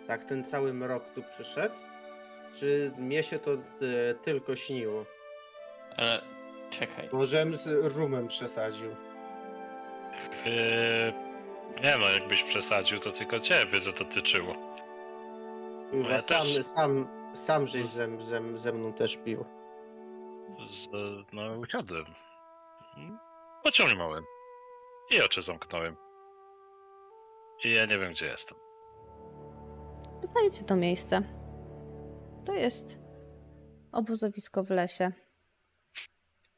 tak 0.07 0.23
ten 0.23 0.43
cały 0.43 0.73
mrok 0.73 1.03
tu 1.15 1.23
przyszedł? 1.23 1.75
Czy 2.59 2.91
mnie 2.97 3.23
się 3.23 3.39
to 3.39 3.53
e, 3.53 3.57
tylko 4.23 4.55
śniło? 4.55 5.05
Ale 5.97 6.21
czekaj. 6.79 7.09
Możem 7.11 7.55
z 7.55 7.95
rumem 7.95 8.27
przesadził. 8.27 8.89
Yy, 10.45 11.13
nie 11.83 11.97
no, 11.99 12.09
jakbyś 12.09 12.43
przesadził, 12.43 12.99
to 12.99 13.11
tylko 13.11 13.39
ciebie 13.39 13.81
to 13.81 13.91
dotyczyło. 14.03 14.55
Kurwa, 15.91 16.09
ja 16.09 16.21
sam, 16.21 16.47
też- 16.47 16.65
sam, 16.65 17.07
sam 17.33 17.67
żeś 17.67 17.85
ze, 17.85 18.21
ze, 18.21 18.57
ze 18.57 18.73
mną 18.73 18.93
też 18.93 19.17
pił. 19.17 19.45
Z, 20.71 20.87
no, 21.33 21.57
usiadłem. 21.57 22.05
Pociągnąłem. 23.63 24.23
I 25.11 25.21
oczy 25.21 25.41
zamknąłem. 25.41 25.95
I 27.63 27.71
ja 27.71 27.85
nie 27.85 27.97
wiem, 27.97 28.11
gdzie 28.11 28.25
jestem. 28.25 28.57
Poznajecie 30.21 30.63
to 30.63 30.75
miejsce. 30.75 31.21
To 32.45 32.53
jest 32.53 32.99
obozowisko 33.91 34.63
w 34.63 34.69
lesie. 34.69 35.11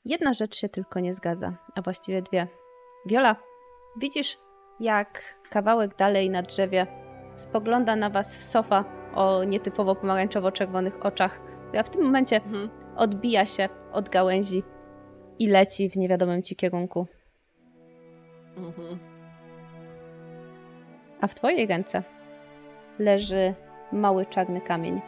Jedna 0.06 0.34
rzecz 0.34 0.56
się 0.56 0.70
tylko 0.70 1.00
nie 1.00 1.14
zgadza, 1.14 1.54
a 1.76 1.82
właściwie 1.82 2.22
dwie. 2.22 2.48
Wiola, 3.06 3.36
widzisz, 3.98 4.38
jak 4.80 5.40
kawałek 5.50 5.96
dalej 5.96 6.30
na 6.30 6.42
drzewie 6.42 6.88
spogląda 7.36 7.96
na 7.96 8.10
was 8.10 8.50
sofa 8.52 8.86
o 9.16 9.44
nietypowo 9.44 9.94
pomarańczowo-czerwonych 9.96 11.06
oczach, 11.06 11.40
która 11.68 11.84
w 11.84 11.90
tym 11.90 12.04
momencie 12.04 12.36
Mhm. 12.36 12.70
odbija 12.96 13.46
się 13.46 13.70
od 13.92 14.10
gałęzi 14.10 14.64
i 15.40 15.48
leci 15.48 15.90
w 15.90 15.96
niewiadomym 15.96 16.44
ci 16.44 16.56
kierunku. 16.56 17.08
Mhm. 18.58 19.00
A 21.22 21.28
w 21.28 21.36
twojej 21.36 21.68
ręce 21.68 22.04
leży 23.00 23.54
mały 23.92 24.26
czarny 24.26 24.62
kamień, 24.62 25.02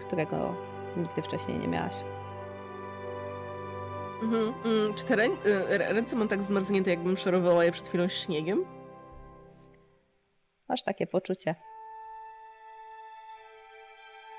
którego 0.00 0.54
nigdy 0.96 1.22
wcześniej 1.22 1.58
nie 1.58 1.68
miałaś. 1.68 1.94
Mhm. 4.22 4.54
Mm, 4.64 4.94
Czy 4.94 5.04
te 5.04 5.16
rę... 5.16 5.24
y, 5.24 5.78
rę- 5.78 5.92
ręce 5.92 6.16
mam 6.16 6.28
tak 6.28 6.42
zmarznięte, 6.42 6.90
jakbym 6.90 7.16
szorowała 7.16 7.64
je 7.64 7.72
przed 7.72 7.88
chwilą 7.88 8.08
śniegiem? 8.08 8.64
Masz 10.68 10.82
takie 10.82 11.06
poczucie. 11.06 11.54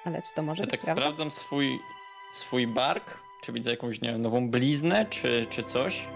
Ale 0.06 0.22
czy 0.22 0.34
to 0.36 0.42
może 0.44 0.64
Ja 0.64 0.66
być 0.68 0.72
tak 0.72 0.82
prawda? 0.82 1.02
sprawdzam 1.02 1.32
swój, 1.32 1.80
swój 2.34 2.68
bark, 2.68 3.18
czy 3.44 3.52
widzę 3.52 3.72
jakąś 3.72 4.02
nie 4.02 4.12
wiem, 4.12 4.22
nową 4.22 4.50
bliznę, 4.50 5.06
czy, 5.10 5.46
czy 5.50 5.64
coś. 5.64 6.08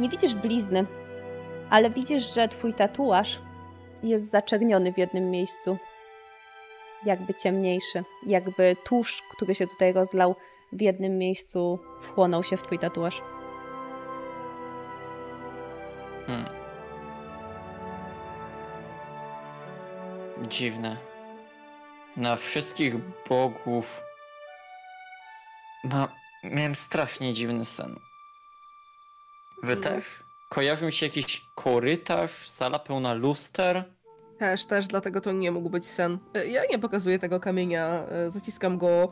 Nie 0.00 0.08
widzisz 0.08 0.34
blizny, 0.34 0.86
ale 1.70 1.90
widzisz, 1.90 2.34
że 2.34 2.48
twój 2.48 2.74
tatuaż 2.74 3.40
jest 4.02 4.30
zaczerniony 4.30 4.92
w 4.92 4.98
jednym 4.98 5.30
miejscu. 5.30 5.76
Jakby 7.04 7.34
ciemniejszy. 7.34 8.04
Jakby 8.26 8.76
tusz, 8.84 9.22
który 9.36 9.54
się 9.54 9.66
tutaj 9.66 9.92
rozlał, 9.92 10.36
w 10.72 10.80
jednym 10.80 11.18
miejscu 11.18 11.78
wchłonął 12.02 12.44
się 12.44 12.56
w 12.56 12.62
twój 12.62 12.78
tatuaż. 12.78 13.22
Hmm. 16.26 16.46
Dziwne. 20.48 20.96
Na 22.16 22.36
wszystkich 22.36 22.94
bogów. 23.28 24.00
Ma... 25.84 26.08
Miałem 26.44 26.74
strasznie 26.74 27.32
dziwny 27.32 27.64
sen. 27.64 27.96
Wy 29.62 29.72
Mhm. 29.72 29.94
też? 29.94 30.22
Kojarzy 30.48 30.86
mi 30.86 30.92
się 30.92 31.06
jakiś 31.06 31.44
korytarz, 31.54 32.48
sala 32.48 32.78
pełna 32.78 33.12
luster. 33.14 33.84
Też, 34.38 34.66
też, 34.66 34.86
dlatego 34.86 35.20
to 35.20 35.32
nie 35.32 35.52
mógł 35.52 35.70
być 35.70 35.86
sen. 35.86 36.18
Ja 36.46 36.62
nie 36.70 36.78
pokazuję 36.78 37.18
tego 37.18 37.40
kamienia, 37.40 37.86
e, 38.08 38.30
zaciskam 38.30 38.78
go 38.78 39.08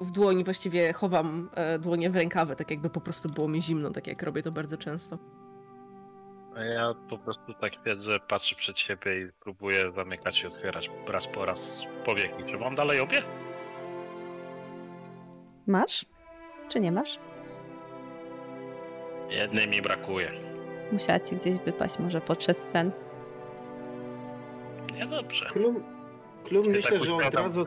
w 0.00 0.10
dłoni, 0.10 0.44
właściwie 0.44 0.92
chowam 0.92 1.50
e, 1.54 1.78
dłonie 1.78 2.10
w 2.10 2.16
rękawy, 2.16 2.56
tak 2.56 2.70
jakby 2.70 2.90
po 2.90 3.00
prostu 3.00 3.28
było 3.28 3.48
mi 3.48 3.62
zimno, 3.62 3.90
tak 3.90 4.06
jak 4.06 4.22
robię 4.22 4.42
to 4.42 4.52
bardzo 4.52 4.76
często. 4.76 5.18
A 6.56 6.64
ja 6.64 6.94
po 7.10 7.18
prostu 7.18 7.54
tak 7.54 7.72
siedzę, 7.84 8.12
patrzę 8.28 8.56
przed 8.56 8.78
siebie 8.78 9.20
i 9.20 9.28
próbuję 9.40 9.92
zamykać 9.92 10.42
i 10.42 10.46
otwierać 10.46 10.90
raz 11.08 11.26
po 11.26 11.44
raz 11.44 11.82
powieki. 12.04 12.44
Czy 12.46 12.58
mam 12.58 12.74
dalej 12.74 13.00
obie? 13.00 13.22
Masz? 15.66 16.06
Czy 16.68 16.80
nie 16.80 16.92
masz? 16.92 17.18
Jednej 19.28 19.68
mi 19.68 19.82
brakuje. 19.82 20.30
Musiała 20.92 21.20
ci 21.20 21.36
gdzieś 21.36 21.58
wypaść, 21.58 21.98
może 21.98 22.20
podczas 22.20 22.70
sen. 22.70 22.92
Niedobrze. 24.94 25.46
Klum, 25.52 25.84
klum 26.44 26.66
myślę, 26.66 26.98
tak 26.98 27.06
że 27.06 27.14
od 27.14 27.34
razu 27.34 27.66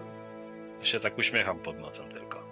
Ja 0.83 0.87
się 0.87 0.99
tak 0.99 1.17
uśmiecham 1.17 1.59
pod 1.59 1.79
nosem 1.79 2.11
tylko. 2.11 2.43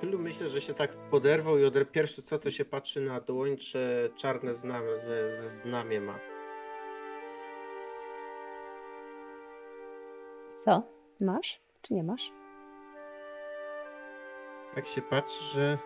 Klum 0.00 0.22
myślę, 0.22 0.48
że 0.48 0.60
się 0.60 0.74
tak 0.74 0.92
poderwał 1.10 1.58
i 1.58 1.64
od 1.64 1.90
pierwsze 1.92 2.22
co 2.22 2.38
to 2.38 2.50
się 2.50 2.64
patrzy 2.64 3.00
na 3.00 3.20
dłoń, 3.20 3.56
czy 3.56 4.10
czarne 4.16 4.52
znamie, 4.52 4.96
ze, 4.96 5.28
ze 5.28 5.50
znamie 5.50 6.00
ma. 6.00 6.18
Co? 10.64 10.82
Masz? 11.20 11.60
Czy 11.82 11.94
nie 11.94 12.02
masz? 12.02 12.32
Tak 14.74 14.86
się 14.86 15.02
patrzy, 15.02 15.44
że 15.54 15.78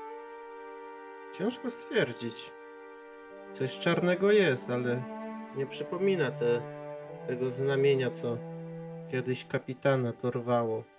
ciężko 1.38 1.70
stwierdzić. 1.70 2.52
Coś 3.52 3.78
czarnego 3.78 4.32
jest, 4.32 4.70
ale 4.70 5.02
nie 5.56 5.66
przypomina 5.66 6.30
te, 6.30 6.62
tego 7.26 7.50
znamienia, 7.50 8.10
co 8.10 8.38
kiedyś 9.10 9.44
kapitana 9.44 10.12
torwało, 10.12 10.93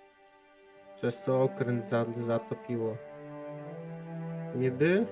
przez 0.96 1.22
co 1.22 1.42
okręt 1.42 1.84
za, 1.84 2.06
zatopiło. 2.14 2.96
Niby, 4.54 5.06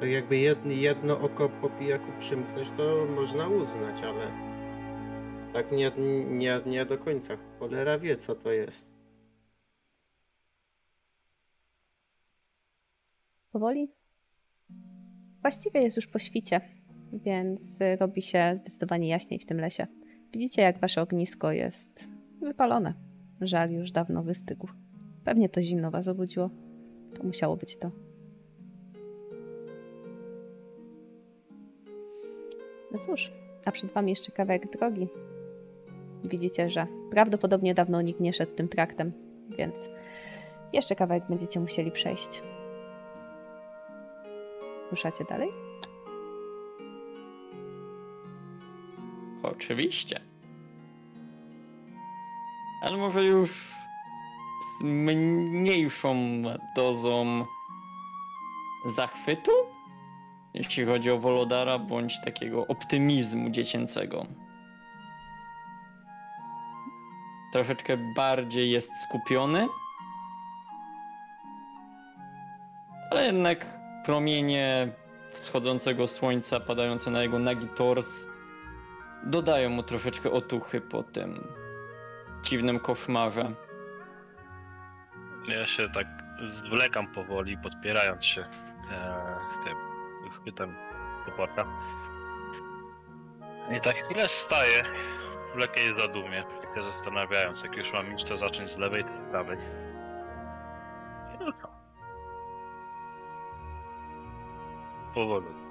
tak 0.00 0.10
jakby 0.10 0.36
jedno, 0.38 0.72
jedno 0.72 1.18
oko 1.18 1.48
po 1.48 1.70
pijaku 1.70 2.12
przymknąć, 2.18 2.70
to 2.70 3.06
można 3.16 3.48
uznać, 3.48 4.02
ale 4.02 4.32
tak 5.52 5.72
nie, 5.72 5.92
nie, 6.28 6.60
nie 6.66 6.84
do 6.84 6.98
końca. 6.98 7.36
Cholera 7.58 7.98
wie, 7.98 8.16
co 8.16 8.34
to 8.34 8.52
jest. 8.52 8.88
Powoli? 13.52 13.92
Właściwie 15.40 15.82
jest 15.82 15.96
już 15.96 16.06
po 16.06 16.18
świcie, 16.18 16.60
więc 17.12 17.78
robi 18.00 18.22
się 18.22 18.52
zdecydowanie 18.56 19.08
jaśniej 19.08 19.40
w 19.40 19.46
tym 19.46 19.60
lesie. 19.60 19.86
Widzicie, 20.32 20.62
jak 20.62 20.78
wasze 20.78 21.02
ognisko 21.02 21.52
jest 21.52 22.08
wypalone. 22.40 23.07
Żal 23.40 23.70
już 23.70 23.90
dawno 23.90 24.22
wystygł. 24.22 24.68
Pewnie 25.24 25.48
to 25.48 25.62
zimno 25.62 25.90
was 25.90 26.08
obudziło. 26.08 26.50
To 27.14 27.22
musiało 27.22 27.56
być 27.56 27.76
to. 27.76 27.90
No 32.92 32.98
cóż, 32.98 33.32
a 33.64 33.72
przed 33.72 33.92
wami 33.92 34.10
jeszcze 34.10 34.32
kawałek 34.32 34.70
drogi. 34.70 35.08
Widzicie, 36.24 36.70
że 36.70 36.86
prawdopodobnie 37.10 37.74
dawno 37.74 38.02
nikt 38.02 38.20
nie 38.20 38.32
szedł 38.32 38.54
tym 38.54 38.68
traktem, 38.68 39.12
więc 39.58 39.88
jeszcze 40.72 40.96
kawałek 40.96 41.24
będziecie 41.28 41.60
musieli 41.60 41.90
przejść. 41.90 42.42
Ruszacie 44.90 45.24
dalej? 45.24 45.48
Oczywiście. 49.42 50.27
Ale 52.88 52.96
może 52.96 53.24
już 53.24 53.74
z 54.60 54.82
mniejszą 54.82 56.16
dozą 56.76 57.46
zachwytu, 58.84 59.50
jeśli 60.54 60.84
chodzi 60.84 61.10
o 61.10 61.18
Wolodara, 61.18 61.78
bądź 61.78 62.20
takiego 62.24 62.66
optymizmu 62.66 63.50
dziecięcego. 63.50 64.26
Troszeczkę 67.52 67.96
bardziej 68.16 68.70
jest 68.70 68.90
skupiony, 69.02 69.68
ale 73.10 73.26
jednak 73.26 73.66
promienie 74.04 74.92
wschodzącego 75.32 76.06
słońca 76.06 76.60
padające 76.60 77.10
na 77.10 77.22
jego 77.22 77.38
nagi 77.38 77.68
tors 77.76 78.24
dodają 79.24 79.70
mu 79.70 79.82
troszeczkę 79.82 80.30
otuchy 80.30 80.80
po 80.80 81.02
tym 81.02 81.44
dziwnym 82.42 82.80
koszmarze. 82.80 83.50
Ja 85.48 85.66
się 85.66 85.88
tak 85.88 86.06
zwlekam 86.44 87.06
powoli, 87.06 87.58
podpierając 87.58 88.24
się 88.24 88.40
e, 88.90 89.38
tym 89.64 89.76
chwytem 90.30 90.74
toporka. 91.26 91.64
I 93.76 93.80
tak 93.80 93.96
chwilę 93.96 94.28
staję 94.28 94.82
w 95.54 95.58
lekkiej 95.58 95.98
zadumie, 95.98 96.44
się 96.74 96.82
zastanawiając, 96.82 97.62
jak 97.62 97.76
już 97.76 97.92
mam 97.92 98.14
iść, 98.14 98.24
to 98.24 98.36
zacząć 98.36 98.70
z 98.70 98.76
lewej 98.78 99.04
czy 99.04 99.10
z 99.10 99.30
prawej. 99.30 99.58
Powolutku. 105.14 105.67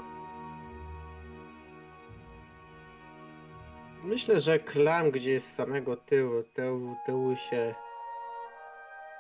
Myślę, 4.07 4.39
że 4.39 4.59
klam 4.59 5.11
gdzieś 5.11 5.43
z 5.43 5.53
samego 5.55 5.97
tyłu, 5.97 6.43
tyłu, 6.43 6.95
tyłu 7.05 7.35
się 7.35 7.75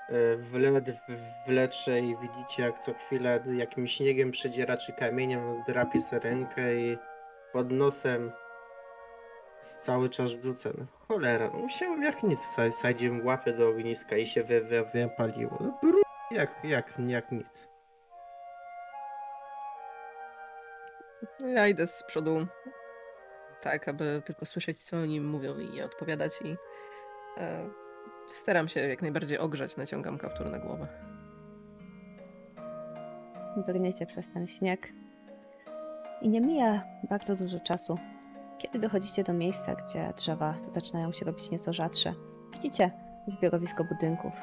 e, 0.09 0.37
wle, 0.37 0.81
wlecze 1.47 1.99
i 1.99 2.17
widzicie 2.17 2.63
jak 2.63 2.79
co 2.79 2.93
chwilę 2.93 3.43
jakimś 3.53 3.91
śniegiem 3.93 4.31
przedziera 4.31 4.77
czy 4.77 4.93
kamieniem 4.93 5.63
drapie 5.67 6.01
sobie 6.01 6.19
rękę 6.19 6.75
i 6.75 6.97
pod 7.53 7.71
nosem 7.71 8.31
cały 9.59 10.09
czas 10.09 10.29
rzucę. 10.29 10.69
No 10.77 10.85
cholera, 11.07 11.49
no 11.53 11.59
musiałem 11.59 12.03
jak 12.03 12.23
nic 12.23 12.39
wsa- 12.39 12.71
wsadzić 12.71 13.11
łapę 13.23 13.53
do 13.53 13.69
ogniska 13.69 14.17
i 14.17 14.27
się 14.27 14.43
wy, 14.43 14.61
wy, 14.61 14.85
wypaliło. 14.93 15.57
No, 15.83 15.91
jak, 16.31 16.63
jak, 16.63 16.93
jak 17.07 17.31
nic. 17.31 17.67
Ja 21.39 21.67
idę 21.67 21.87
z 21.87 22.03
przodu, 22.03 22.47
tak, 23.71 23.87
aby 23.87 24.21
tylko 24.25 24.45
słyszeć, 24.45 24.79
co 24.79 24.97
oni 24.97 25.21
mówią 25.21 25.59
i 25.59 25.69
nie 25.69 25.85
odpowiadać 25.85 26.39
i 26.41 26.55
e, 27.37 27.69
staram 28.29 28.67
się 28.67 28.79
jak 28.79 29.01
najbardziej 29.01 29.37
ogrzać, 29.37 29.77
naciągam 29.77 30.17
kaptur 30.17 30.49
na 30.49 30.59
głowę. 30.59 30.87
Brniecie 33.67 34.05
przez 34.05 34.33
ten 34.33 34.47
śnieg. 34.47 34.93
I 36.21 36.29
nie 36.29 36.41
mija 36.41 36.83
bardzo 37.09 37.35
dużo 37.35 37.59
czasu, 37.59 37.97
kiedy 38.57 38.79
dochodzicie 38.79 39.23
do 39.23 39.33
miejsca, 39.33 39.75
gdzie 39.75 40.13
drzewa 40.17 40.55
zaczynają 40.69 41.11
się 41.11 41.25
robić 41.25 41.51
nieco 41.51 41.73
rzadsze. 41.73 42.13
Widzicie 42.53 42.91
zbiorowisko 43.27 43.83
budynków, 43.83 44.33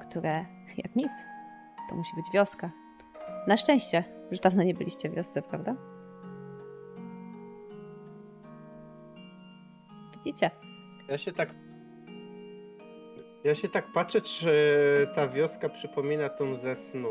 które 0.00 0.44
jak 0.84 0.96
nic, 0.96 1.12
to 1.90 1.96
musi 1.96 2.16
być 2.16 2.24
wioska. 2.34 2.70
Na 3.46 3.56
szczęście, 3.56 4.04
już 4.30 4.40
dawno 4.40 4.62
nie 4.62 4.74
byliście 4.74 5.10
w 5.10 5.14
wiosce, 5.14 5.42
prawda? 5.42 5.91
Ja 11.08 11.18
się 11.18 11.32
tak. 11.32 11.54
Ja 13.44 13.54
się 13.54 13.68
tak 13.68 13.92
patrzę, 13.92 14.20
czy 14.20 14.48
ta 15.14 15.28
wioska 15.28 15.68
przypomina 15.68 16.28
tą 16.28 16.56
ze 16.56 16.74
snu. 16.74 17.10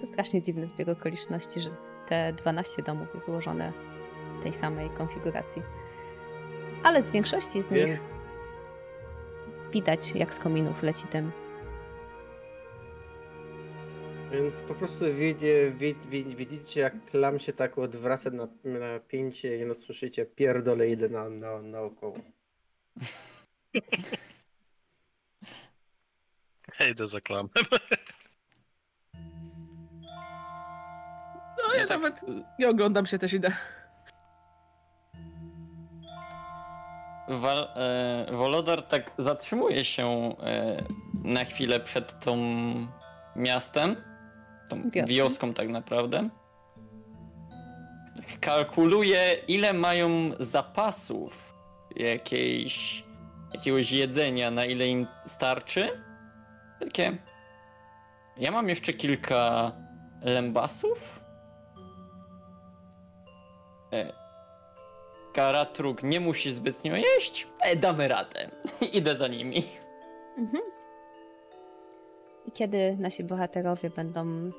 to 0.00 0.06
strasznie 0.06 0.42
dziwny 0.42 0.66
zbieg 0.66 0.88
okoliczności, 0.88 1.60
że 1.60 1.70
te 2.08 2.32
12 2.32 2.82
domów 2.82 3.08
jest 3.14 3.26
złożone 3.26 3.72
w 4.40 4.42
tej 4.42 4.52
samej 4.54 4.90
konfiguracji. 4.90 5.62
Ale 6.82 7.02
z 7.02 7.10
większości 7.10 7.62
z 7.62 7.70
nich 7.70 7.86
Więc 7.86 8.14
widać, 9.72 10.14
jak 10.14 10.34
z 10.34 10.38
kominów 10.38 10.82
leci 10.82 11.04
dym. 11.12 11.43
Więc 14.34 14.62
po 14.62 14.74
prostu 14.74 15.14
widzie, 15.14 15.70
wid, 15.70 16.06
wid, 16.06 16.28
widzicie, 16.28 16.80
jak 16.80 17.04
klam 17.04 17.38
się 17.38 17.52
tak 17.52 17.78
odwraca 17.78 18.30
na, 18.30 18.48
na 18.64 19.00
pięcie 19.08 19.58
i 19.58 19.66
no 19.66 19.74
słyszycie, 19.74 20.26
pierdolę 20.26 20.88
idę 20.88 21.08
na, 21.08 21.30
na, 21.30 21.62
naokoło. 21.62 22.18
Ja 26.80 26.86
idę 26.86 27.06
za 27.06 27.20
klamem. 27.20 27.48
No 31.58 31.74
ja, 31.74 31.86
tak, 31.86 32.00
nawet 32.02 32.20
nie 32.58 32.68
oglądam 32.68 33.06
się, 33.06 33.18
też 33.18 33.32
idę. 33.32 33.52
Wal, 37.28 37.68
e, 37.74 38.26
Wolodar 38.32 38.82
tak 38.82 39.10
zatrzymuje 39.18 39.84
się 39.84 40.36
e, 40.42 40.84
na 41.24 41.44
chwilę 41.44 41.80
przed 41.80 42.24
tą 42.24 42.36
miastem, 43.36 43.96
tą 44.68 44.90
Wioską. 44.90 45.06
wioską 45.14 45.54
tak 45.54 45.68
naprawdę. 45.68 46.28
Tak 48.16 48.40
Kalkuluje, 48.40 49.36
ile 49.48 49.72
mają 49.72 50.10
zapasów 50.38 51.54
jakiejś, 51.96 53.04
jakiegoś 53.52 53.92
jedzenia, 53.92 54.50
na 54.50 54.64
ile 54.64 54.88
im 54.88 55.06
starczy. 55.26 56.00
Takie. 56.80 57.16
Ja 58.36 58.50
mam 58.50 58.68
jeszcze 58.68 58.92
kilka 58.92 59.72
lębasów. 60.22 61.20
E, 63.92 64.12
Karatruk 65.34 66.02
nie 66.02 66.20
musi 66.20 66.52
zbytnio 66.52 66.96
jeść, 66.96 67.46
e, 67.60 67.76
damy 67.76 68.08
radę. 68.08 68.50
Idę 68.92 69.16
za 69.16 69.28
nimi. 69.28 69.62
Mhm. 70.38 70.62
Kiedy 72.54 72.96
nasi 73.00 73.24
bohaterowie 73.24 73.90
będą 73.90 74.50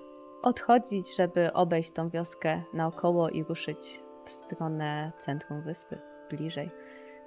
odchodzić, 0.42 1.16
żeby 1.16 1.54
obejść 1.54 1.92
tą 1.92 2.10
wioskę 2.10 2.62
naokoło 2.74 3.30
i 3.30 3.44
ruszyć 3.44 4.02
w 4.26 4.30
stronę 4.30 5.12
centrum 5.20 5.62
wyspy, 5.62 6.00
bliżej 6.30 6.72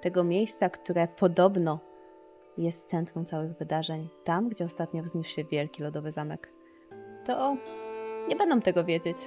tego 0.01 0.23
miejsca, 0.23 0.69
które 0.69 1.07
podobno 1.07 1.79
jest 2.57 2.89
centrum 2.89 3.25
całych 3.25 3.57
wydarzeń, 3.57 4.09
tam, 4.23 4.49
gdzie 4.49 4.65
ostatnio 4.65 5.03
wzniósł 5.03 5.29
się 5.29 5.43
wielki 5.43 5.83
lodowy 5.83 6.11
zamek, 6.11 6.53
to 7.25 7.57
nie 8.27 8.35
będą 8.35 8.61
tego 8.61 8.83
wiedzieć. 8.83 9.17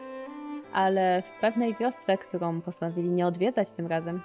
Ale 0.73 1.23
w 1.23 1.41
pewnej 1.41 1.75
wiosce, 1.75 2.19
którą 2.19 2.61
postanowili 2.61 3.11
nie 3.11 3.27
odwiedzać 3.27 3.73
tym 3.73 3.87
razem, 3.87 4.23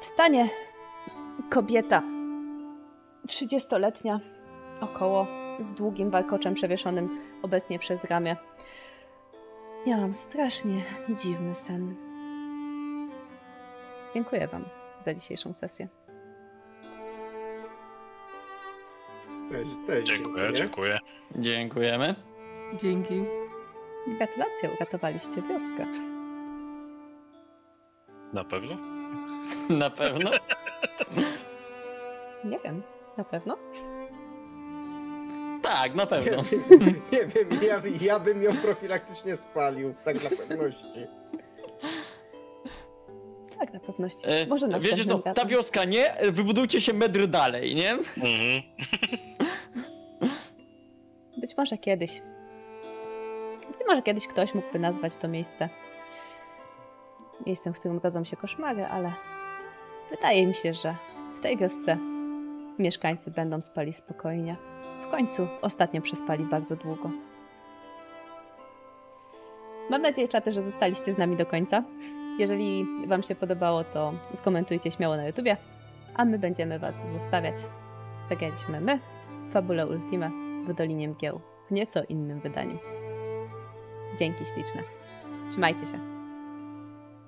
wstanie 0.00 0.48
kobieta, 1.50 2.02
30-letnia, 3.28 4.20
około, 4.80 5.26
z 5.60 5.74
długim 5.74 6.10
warkoczem 6.10 6.54
przewieszonym 6.54 7.20
obecnie 7.42 7.78
przez 7.78 8.04
ramię. 8.04 8.36
Miałam 9.86 10.14
strasznie 10.14 10.82
dziwny 11.08 11.54
sen. 11.54 11.94
Dziękuję 14.14 14.48
Wam 14.48 14.64
za 15.06 15.14
dzisiejszą 15.14 15.52
sesję. 15.54 15.88
Też, 19.50 19.68
też 19.86 20.04
Dziękuję, 20.04 20.52
dziękuję. 20.52 20.98
Dziękujemy. 21.36 22.14
Dzięki. 22.74 23.24
Gratulacje, 24.18 24.70
uratowaliście 24.70 25.42
wioskę. 25.42 25.86
Na 28.32 28.44
pewno? 28.44 28.76
Na 29.78 29.90
pewno. 29.90 30.30
Nie 32.44 32.58
wiem, 32.58 32.82
na 33.16 33.24
pewno? 33.24 33.56
Tak, 35.66 35.94
na 35.94 36.02
Nie, 36.02 36.08
pewno. 36.08 36.42
wiem- 36.42 37.02
nie 37.12 37.26
wiem, 37.26 37.48
ja, 37.62 37.82
ja 38.00 38.18
bym 38.20 38.42
ją 38.42 38.56
profilaktycznie 38.56 39.36
spalił, 39.36 39.94
tak 40.04 40.18
dla 40.18 40.30
pewności. 40.30 41.06
Tak, 43.58 43.72
na 43.72 43.80
pewności. 43.80 44.20
E, 44.24 44.46
Może 44.46 44.68
wiecie 44.80 45.04
co, 45.04 45.18
ta 45.18 45.44
wioska 45.44 45.84
nie, 45.84 46.16
wybudujcie 46.32 46.80
się 46.80 46.92
metr 46.92 47.26
dalej, 47.26 47.74
nie? 47.74 47.90
Mhm. 47.92 48.62
Być 51.40 51.56
może 51.56 51.78
kiedyś. 51.78 52.22
Być 53.78 53.86
może 53.88 54.02
kiedyś 54.02 54.26
ktoś 54.26 54.54
mógłby 54.54 54.78
nazwać 54.78 55.16
to 55.16 55.28
miejsce 55.28 55.68
miejscem, 57.46 57.74
w 57.74 57.78
którym 57.80 57.98
rodzą 58.04 58.24
się 58.24 58.36
koszmary, 58.36 58.84
ale 58.84 59.12
wydaje 60.10 60.46
mi 60.46 60.54
się, 60.54 60.74
że 60.74 60.94
w 61.36 61.40
tej 61.40 61.56
wiosce 61.56 61.98
mieszkańcy 62.78 63.30
będą 63.30 63.62
spali 63.62 63.92
spokojnie. 63.92 64.56
W 65.06 65.10
końcu 65.10 65.48
ostatnio 65.62 66.00
przespali 66.00 66.44
bardzo 66.44 66.76
długo. 66.76 67.10
Mam 69.90 70.02
nadzieję, 70.02 70.28
czaty, 70.28 70.52
że 70.52 70.62
zostaliście 70.62 71.14
z 71.14 71.18
nami 71.18 71.36
do 71.36 71.46
końca. 71.46 71.84
Jeżeli 72.38 72.86
Wam 73.06 73.22
się 73.22 73.34
podobało, 73.34 73.84
to 73.84 74.12
skomentujcie 74.34 74.90
śmiało 74.90 75.16
na 75.16 75.26
YouTubie, 75.26 75.56
a 76.14 76.24
my 76.24 76.38
będziemy 76.38 76.78
Was 76.78 77.12
zostawiać. 77.12 77.56
Zagraliśmy 78.24 78.80
my, 78.80 78.98
Fabula 79.52 79.84
Ultima 79.84 80.30
w 80.66 80.74
Dolinie 80.74 81.08
Mgieł 81.08 81.40
w 81.68 81.70
nieco 81.70 82.00
innym 82.08 82.40
wydaniu. 82.40 82.78
Dzięki 84.18 84.44
śliczne. 84.46 84.82
Trzymajcie 85.50 85.86
się. 85.86 85.98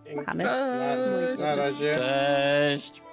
Dzięki. 0.04 0.16
Machamy. 0.16 0.44
Na, 0.44 0.96
na 1.38 1.56
razie. 1.56 1.94
Cześć. 1.94 3.07